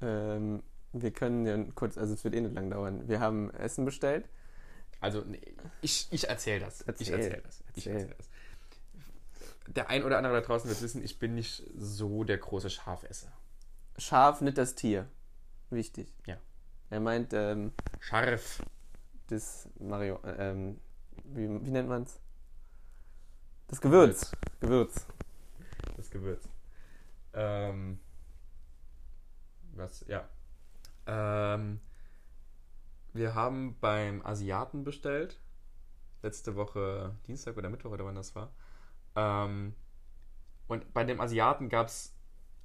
Ähm, 0.00 0.62
wir 0.92 1.10
können 1.10 1.44
ja 1.44 1.72
kurz, 1.74 1.98
also 1.98 2.14
es 2.14 2.22
wird 2.22 2.36
eh 2.36 2.40
nicht 2.40 2.54
lang 2.54 2.70
dauern. 2.70 3.08
Wir 3.08 3.18
haben 3.18 3.50
Essen 3.50 3.84
bestellt. 3.84 4.28
Also, 5.00 5.22
nee, 5.26 5.40
ich, 5.80 6.06
ich 6.12 6.28
erzähle 6.28 6.60
das. 6.60 6.82
Ich 6.82 6.86
Erzähl. 6.86 7.14
erzähle 7.14 7.42
das. 7.42 7.64
Ich 7.74 7.86
Erzähl. 7.88 8.02
erzähl 8.02 8.16
das. 8.16 9.74
Der 9.74 9.90
ein 9.90 10.04
oder 10.04 10.16
andere 10.16 10.34
da 10.34 10.40
draußen 10.42 10.70
wird 10.70 10.80
wissen, 10.80 11.02
ich 11.02 11.18
bin 11.18 11.34
nicht 11.34 11.64
so 11.76 12.22
der 12.22 12.38
große 12.38 12.70
Schafesser. 12.70 13.32
Scharf, 13.98 14.42
nicht 14.42 14.56
das 14.56 14.76
Tier. 14.76 15.08
Wichtig. 15.70 16.14
Ja. 16.24 16.36
Er 16.90 17.00
meint, 17.00 17.32
ähm, 17.32 17.72
Scharf. 17.98 18.62
das 19.26 19.68
Mario, 19.80 20.20
äh, 20.22 20.52
ähm, 20.52 20.78
wie, 21.24 21.48
wie 21.48 21.70
nennt 21.72 21.88
man's? 21.88 22.20
Das 23.66 23.80
Gewürz. 23.80 24.30
Gewürz. 24.60 25.04
Das 25.94 26.10
Gewürz. 26.10 26.48
Ähm, 27.32 27.98
was, 29.74 30.04
ja. 30.08 30.28
Ähm, 31.06 31.80
wir 33.12 33.34
haben 33.34 33.76
beim 33.80 34.24
Asiaten 34.24 34.84
bestellt. 34.84 35.38
Letzte 36.22 36.56
Woche 36.56 37.14
Dienstag 37.26 37.56
oder 37.56 37.68
Mittwoch 37.68 37.92
oder 37.92 38.04
wann 38.04 38.14
das 38.14 38.34
war. 38.34 38.50
Ähm, 39.14 39.74
und 40.66 40.92
bei 40.94 41.04
dem 41.04 41.20
Asiaten 41.20 41.68
gab 41.68 41.88
es 41.88 42.14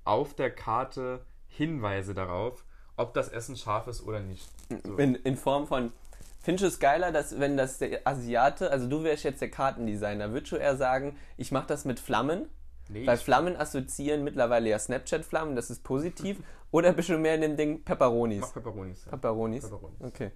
auf 0.06 0.34
der 0.34 0.50
Karte 0.50 1.26
Hinweise 1.48 2.14
darauf, 2.14 2.64
ob 2.96 3.14
das 3.14 3.30
Essen 3.30 3.58
scharf 3.58 3.88
ist 3.88 4.02
oder 4.02 4.22
nicht. 4.22 4.48
So. 4.84 4.96
In, 4.98 5.16
in 5.16 5.36
Form 5.36 5.68
von, 5.68 5.92
findest 6.40 6.64
du 6.64 6.68
es 6.68 6.80
geiler, 6.80 7.12
dass 7.12 7.40
wenn 7.40 7.58
das 7.58 7.80
der 7.80 8.08
Asiate, 8.08 8.72
also 8.72 8.88
du 8.88 9.04
wärst 9.04 9.24
jetzt 9.24 9.42
der 9.42 9.52
Kartendesigner, 9.52 10.32
würdest 10.32 10.52
du 10.52 10.56
eher 10.56 10.78
sagen, 10.78 11.18
ich 11.38 11.52
mache 11.52 11.68
das 11.68 11.86
mit 11.86 12.00
Flammen? 12.00 12.50
Nee, 12.90 13.06
Weil 13.06 13.18
Flammen 13.18 13.56
assoziieren 13.56 14.24
mittlerweile 14.24 14.70
ja 14.70 14.80
Snapchat-Flammen, 14.80 15.56
das 15.56 15.70
ist 15.70 15.84
positiv. 15.84 16.42
Oder 16.72 16.94
bist 16.94 17.10
du 17.10 17.18
mehr 17.18 17.36
in 17.36 17.42
dem 17.42 17.58
Ding 17.58 17.84
Pepperonis? 17.84 18.42
mach 18.42 18.54
Pepperonis. 18.54 19.06
Ja. 19.06 19.12
Pepperonis? 19.12 19.64
Pepperonis. 19.64 20.02
Okay. 20.02 20.32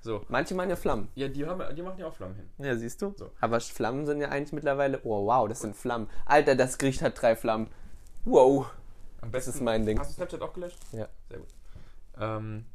So. 0.00 0.24
Manche 0.28 0.54
machen 0.54 0.70
ja 0.70 0.76
Flammen. 0.76 1.08
Ja, 1.14 1.26
die, 1.28 1.44
haben, 1.46 1.74
die 1.74 1.82
machen 1.82 1.98
ja 1.98 2.06
auch 2.06 2.14
Flammen 2.14 2.36
hin. 2.36 2.48
Ja, 2.58 2.76
siehst 2.76 3.02
du? 3.02 3.14
So. 3.16 3.30
Aber 3.40 3.60
Flammen 3.60 4.06
sind 4.06 4.20
ja 4.20 4.28
eigentlich 4.28 4.52
mittlerweile, 4.52 5.00
oh 5.04 5.26
wow, 5.26 5.48
das 5.48 5.60
sind 5.60 5.74
Flammen. 5.76 6.08
Alter, 6.24 6.54
das 6.54 6.78
Gericht 6.78 7.02
hat 7.02 7.20
drei 7.20 7.34
Flammen. 7.34 7.68
Wow. 8.24 8.66
Am 9.20 9.32
Das 9.32 9.46
besten, 9.46 9.50
ist 9.58 9.62
mein 9.64 9.84
Ding. 9.86 9.98
Hast 9.98 10.10
du 10.10 10.14
Snapchat 10.14 10.40
auch 10.42 10.52
gelöscht? 10.52 10.78
Ja. 10.92 11.08
Sehr 11.28 11.38
gut. 11.38 11.48
Ähm, 12.20 12.66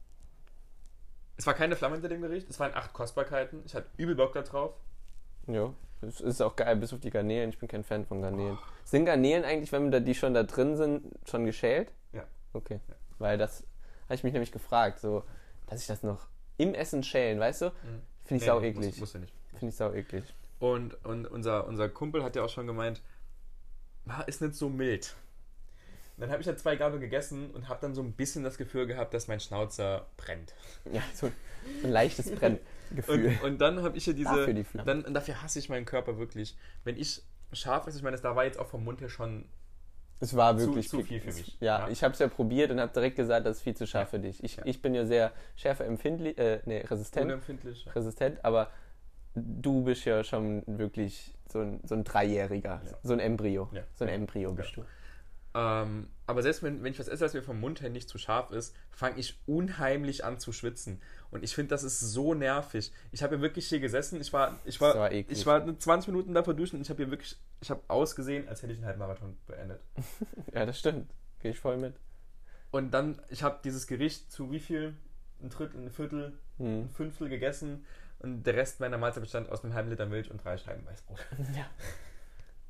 es 1.37 1.47
war 1.47 1.53
keine 1.53 1.75
Flamme 1.77 1.95
hinter 1.95 2.09
dem 2.09 2.21
Gericht, 2.21 2.49
es 2.49 2.59
waren 2.59 2.73
acht 2.73 2.93
Kostbarkeiten. 2.93 3.61
Ich 3.65 3.73
hatte 3.73 3.87
übel 3.97 4.15
Bock 4.15 4.33
da 4.33 4.41
drauf. 4.41 4.73
Ja, 5.47 5.73
das 6.05 6.21
ist 6.21 6.41
auch 6.41 6.55
geil, 6.55 6.75
bis 6.77 6.93
auf 6.93 6.99
die 6.99 7.09
Garnelen. 7.09 7.49
Ich 7.49 7.59
bin 7.59 7.67
kein 7.67 7.83
Fan 7.83 8.05
von 8.05 8.21
Garnelen. 8.21 8.57
Sind 8.83 9.05
Garnelen 9.05 9.43
eigentlich, 9.43 9.71
wenn 9.71 9.91
da 9.91 9.99
die 9.99 10.15
schon 10.15 10.33
da 10.33 10.43
drin 10.43 10.75
sind, 10.75 11.03
schon 11.27 11.45
geschält? 11.45 11.91
Ja. 12.11 12.23
Okay. 12.53 12.79
Ja. 12.87 12.95
Weil 13.19 13.37
das 13.37 13.63
habe 14.05 14.15
ich 14.15 14.23
mich 14.23 14.33
nämlich 14.33 14.51
gefragt, 14.51 14.99
so, 14.99 15.23
dass 15.67 15.81
ich 15.81 15.87
das 15.87 16.03
noch 16.03 16.27
im 16.57 16.73
Essen 16.73 17.03
schälen, 17.03 17.39
weißt 17.39 17.63
du? 17.63 17.71
Finde 17.71 17.95
ich 18.29 18.41
Nee, 18.41 18.45
sau 18.47 18.61
eklig. 18.61 18.85
Muss, 18.91 18.99
muss 18.99 19.13
ja 19.13 19.19
nicht. 19.19 19.33
Finde 19.51 19.67
ich 19.67 19.75
sau 19.75 19.91
eklig. 19.91 20.23
Und, 20.59 21.03
und 21.05 21.25
unser, 21.25 21.67
unser 21.67 21.89
Kumpel 21.89 22.23
hat 22.23 22.35
ja 22.35 22.43
auch 22.43 22.49
schon 22.49 22.67
gemeint, 22.67 23.01
"Ah, 24.07 24.21
ist 24.21 24.41
nicht 24.41 24.55
so 24.55 24.69
mild. 24.69 25.15
Dann 26.17 26.29
habe 26.31 26.41
ich 26.41 26.47
ja 26.47 26.55
zwei 26.55 26.75
Gabel 26.75 26.99
gegessen 26.99 27.49
und 27.51 27.67
habe 27.69 27.79
dann 27.81 27.95
so 27.95 28.01
ein 28.03 28.13
bisschen 28.13 28.43
das 28.43 28.57
Gefühl 28.57 28.85
gehabt, 28.85 29.13
dass 29.13 29.27
mein 29.27 29.39
Schnauzer 29.39 30.05
brennt. 30.17 30.53
Ja, 30.91 31.01
so, 31.13 31.31
ein 31.83 31.89
leichtes 31.91 32.29
Brenngefühl. 32.31 33.37
Und, 33.41 33.43
und 33.43 33.57
dann 33.61 33.81
habe 33.83 33.97
ich 33.97 34.05
ja 34.05 34.13
diese. 34.13 34.29
Dafür 34.29 34.53
die 34.53 34.63
Flamme. 34.63 34.85
Dann, 34.85 35.03
und 35.05 35.13
dafür 35.13 35.41
hasse 35.41 35.57
ich 35.59 35.69
meinen 35.69 35.85
Körper 35.85 36.17
wirklich. 36.19 36.55
Wenn 36.83 36.97
ich 36.97 37.23
scharf 37.51 37.87
esse, 37.87 37.97
ich 37.97 38.03
meine, 38.03 38.17
da 38.17 38.35
war 38.35 38.45
jetzt 38.45 38.59
auch 38.59 38.67
vom 38.67 38.83
Mund 38.83 39.01
her 39.01 39.09
schon. 39.09 39.45
Es 40.19 40.35
war 40.37 40.55
Zu- 40.57 40.67
wirklich 40.67 40.87
zu 40.87 40.97
pick- 40.97 41.07
viel 41.07 41.19
für 41.21 41.29
es- 41.29 41.37
mich. 41.37 41.57
Ja, 41.59 41.79
Ja. 41.79 41.89
ich 41.89 42.03
habe 42.03 42.13
es 42.13 42.19
ja 42.19 42.27
probiert 42.27 42.69
und 42.71 42.79
habe 42.79 42.93
direkt 42.93 43.15
gesagt, 43.17 43.45
das 43.45 43.57
ist 43.57 43.63
viel 43.63 43.75
zu 43.75 43.85
scharf 43.87 44.03
Ja. 44.13 44.19
für 44.19 44.19
dich. 44.19 44.43
Ich, 44.43 44.55
Ja. 44.57 44.63
ich 44.65 44.81
bin 44.81 44.93
ja 44.93 45.05
sehr 45.05 45.31
schärfeempfindlich, 45.55 46.37
äh, 46.37 46.61
nee, 46.65 46.79
resistent, 46.81 47.25
Unempfindlich. 47.25 47.85
resistent, 47.95 48.43
aber 48.45 48.69
du 49.35 49.83
bist 49.83 50.05
ja 50.05 50.23
schon 50.23 50.63
wirklich 50.67 51.33
so 51.51 51.59
ein, 51.59 51.81
so 51.83 51.95
ein 51.95 52.03
Dreijähriger, 52.03 52.81
Ja. 52.85 52.97
so 53.03 53.13
ein 53.13 53.19
Embryo. 53.19 53.67
Ja. 53.73 53.81
So 53.95 54.05
ein 54.05 54.09
Embryo 54.09 54.53
bist 54.53 54.77
du. 54.77 54.85
Ähm, 55.55 56.07
aber 56.25 56.41
selbst 56.41 56.63
wenn, 56.63 56.83
wenn 56.83 56.93
ich 56.93 56.99
was 56.99 57.07
esse, 57.07 57.23
was 57.25 57.33
mir 57.33 57.43
vom 57.43 57.59
Mund 57.59 57.81
her 57.81 57.89
nicht 57.89 58.09
zu 58.09 58.17
scharf 58.17 58.51
ist, 58.51 58.75
fange 58.91 59.19
ich 59.19 59.39
unheimlich 59.45 60.23
an 60.25 60.39
zu 60.39 60.51
schwitzen. 60.51 61.01
Und 61.29 61.43
ich 61.43 61.53
finde, 61.53 61.69
das 61.69 61.83
ist 61.83 61.99
so 61.99 62.33
nervig. 62.33 62.91
Ich 63.11 63.21
habe 63.21 63.35
hier 63.35 63.41
wirklich 63.41 63.67
hier 63.67 63.79
gesessen, 63.79 64.19
ich 64.19 64.33
war, 64.33 64.59
ich 64.65 64.79
war, 64.81 64.95
war 64.95 65.11
ich 65.11 65.45
war 65.45 65.77
20 65.77 66.07
Minuten 66.07 66.33
davor 66.33 66.53
duschen 66.53 66.77
und 66.77 66.81
ich 66.81 66.89
habe 66.89 67.03
hier 67.03 67.11
wirklich, 67.11 67.37
ich 67.61 67.69
habe 67.69 67.81
ausgesehen, 67.87 68.47
als 68.47 68.63
hätte 68.63 68.73
ich 68.73 68.79
einen 68.79 68.87
Halbmarathon 68.87 69.37
beendet. 69.45 69.79
Ja, 70.53 70.65
das 70.65 70.79
stimmt. 70.79 71.11
Gehe 71.39 71.51
ich 71.51 71.59
voll 71.59 71.77
mit. 71.77 71.95
Und 72.71 72.91
dann, 72.91 73.21
ich 73.29 73.43
habe 73.43 73.59
dieses 73.63 73.85
Gericht 73.85 74.31
zu 74.31 74.51
wie 74.51 74.59
viel? 74.59 74.95
Ein 75.41 75.49
Drittel, 75.49 75.81
ein 75.81 75.91
Viertel, 75.91 76.33
Hm. 76.57 76.83
ein 76.83 76.89
Fünftel 76.89 77.29
gegessen 77.29 77.85
und 78.19 78.43
der 78.43 78.55
Rest 78.55 78.79
meiner 78.79 78.97
Mahlzeit 78.97 79.23
bestand 79.23 79.49
aus 79.49 79.63
einem 79.63 79.73
halben 79.73 79.89
Liter 79.89 80.05
Milch 80.05 80.31
und 80.31 80.43
drei 80.43 80.57
Scheiben 80.57 80.85
Weißbrot. 80.85 81.19
Ja. 81.55 81.65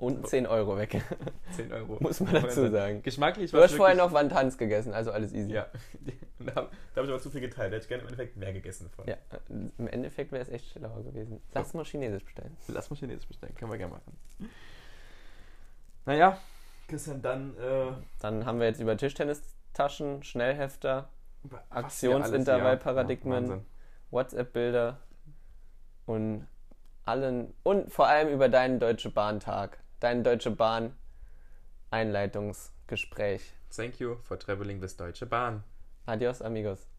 Und 0.03 0.27
10 0.27 0.47
Euro 0.47 0.77
weg. 0.77 1.01
10 1.55 1.71
Euro. 1.71 1.97
Muss 1.99 2.19
man 2.19 2.34
dazu 2.34 2.69
sagen. 2.69 3.01
Geschmacklich 3.03 3.51
Du 3.51 3.57
war 3.57 3.63
hast 3.63 3.75
vorher 3.75 3.95
noch 3.95 4.11
Wandtanz 4.11 4.57
gegessen, 4.57 4.93
also 4.93 5.11
alles 5.11 5.34
easy. 5.34 5.53
Ja, 5.53 5.67
und 6.39 6.47
da, 6.47 6.55
habe 6.55 6.69
ich 6.95 6.99
aber 6.99 7.19
zu 7.19 7.30
viel 7.30 7.41
geteilt. 7.41 7.71
Da 7.71 7.75
hätte 7.75 7.84
ich 7.84 7.88
gerne 7.88 8.03
im 8.03 8.09
Endeffekt 8.09 8.38
mehr 8.38 8.53
gegessen 8.53 8.89
von. 8.89 9.05
Ja, 9.07 9.15
im 9.49 9.88
Endeffekt 9.88 10.31
wäre 10.31 10.41
es 10.41 10.49
echt 10.49 10.69
schlauer 10.71 11.03
gewesen. 11.03 11.41
Lass 11.53 11.73
mal 11.73 11.85
Chinesisch 11.85 12.23
bestellen. 12.23 12.55
Lass 12.67 12.89
mal 12.89 12.97
Chinesisch 12.97 13.27
bestellen, 13.27 13.55
können 13.55 13.71
wir 13.71 13.77
gerne 13.77 13.93
machen. 13.93 14.17
Naja, 16.05 16.38
Christian, 16.88 17.21
dann, 17.21 17.55
äh, 17.57 17.93
Dann 18.19 18.45
haben 18.45 18.59
wir 18.59 18.67
jetzt 18.67 18.81
über 18.81 18.97
Tischtennis 18.97 19.41
Taschen, 19.73 20.21
Schnellhefter, 20.23 21.09
Aktionsintervallparadigmen. 21.69 23.47
Ja. 23.47 23.59
WhatsApp-Bilder 24.13 24.99
und 26.05 26.47
allen 27.05 27.53
und 27.63 27.91
vor 27.91 28.07
allem 28.07 28.30
über 28.30 28.47
deinen 28.47 28.80
Deutsche 28.80 29.09
Bahn-Tag, 29.09 29.82
dein 30.03 30.21
Deutsche 30.21 30.51
Bahn 30.51 30.93
Einleitungsgespräch. 31.89 33.41
Thank 33.71 33.99
you 33.99 34.17
for 34.23 34.38
traveling 34.38 34.81
with 34.81 34.97
Deutsche 34.97 35.25
Bahn. 35.25 35.63
Adios, 36.05 36.41
amigos. 36.41 36.92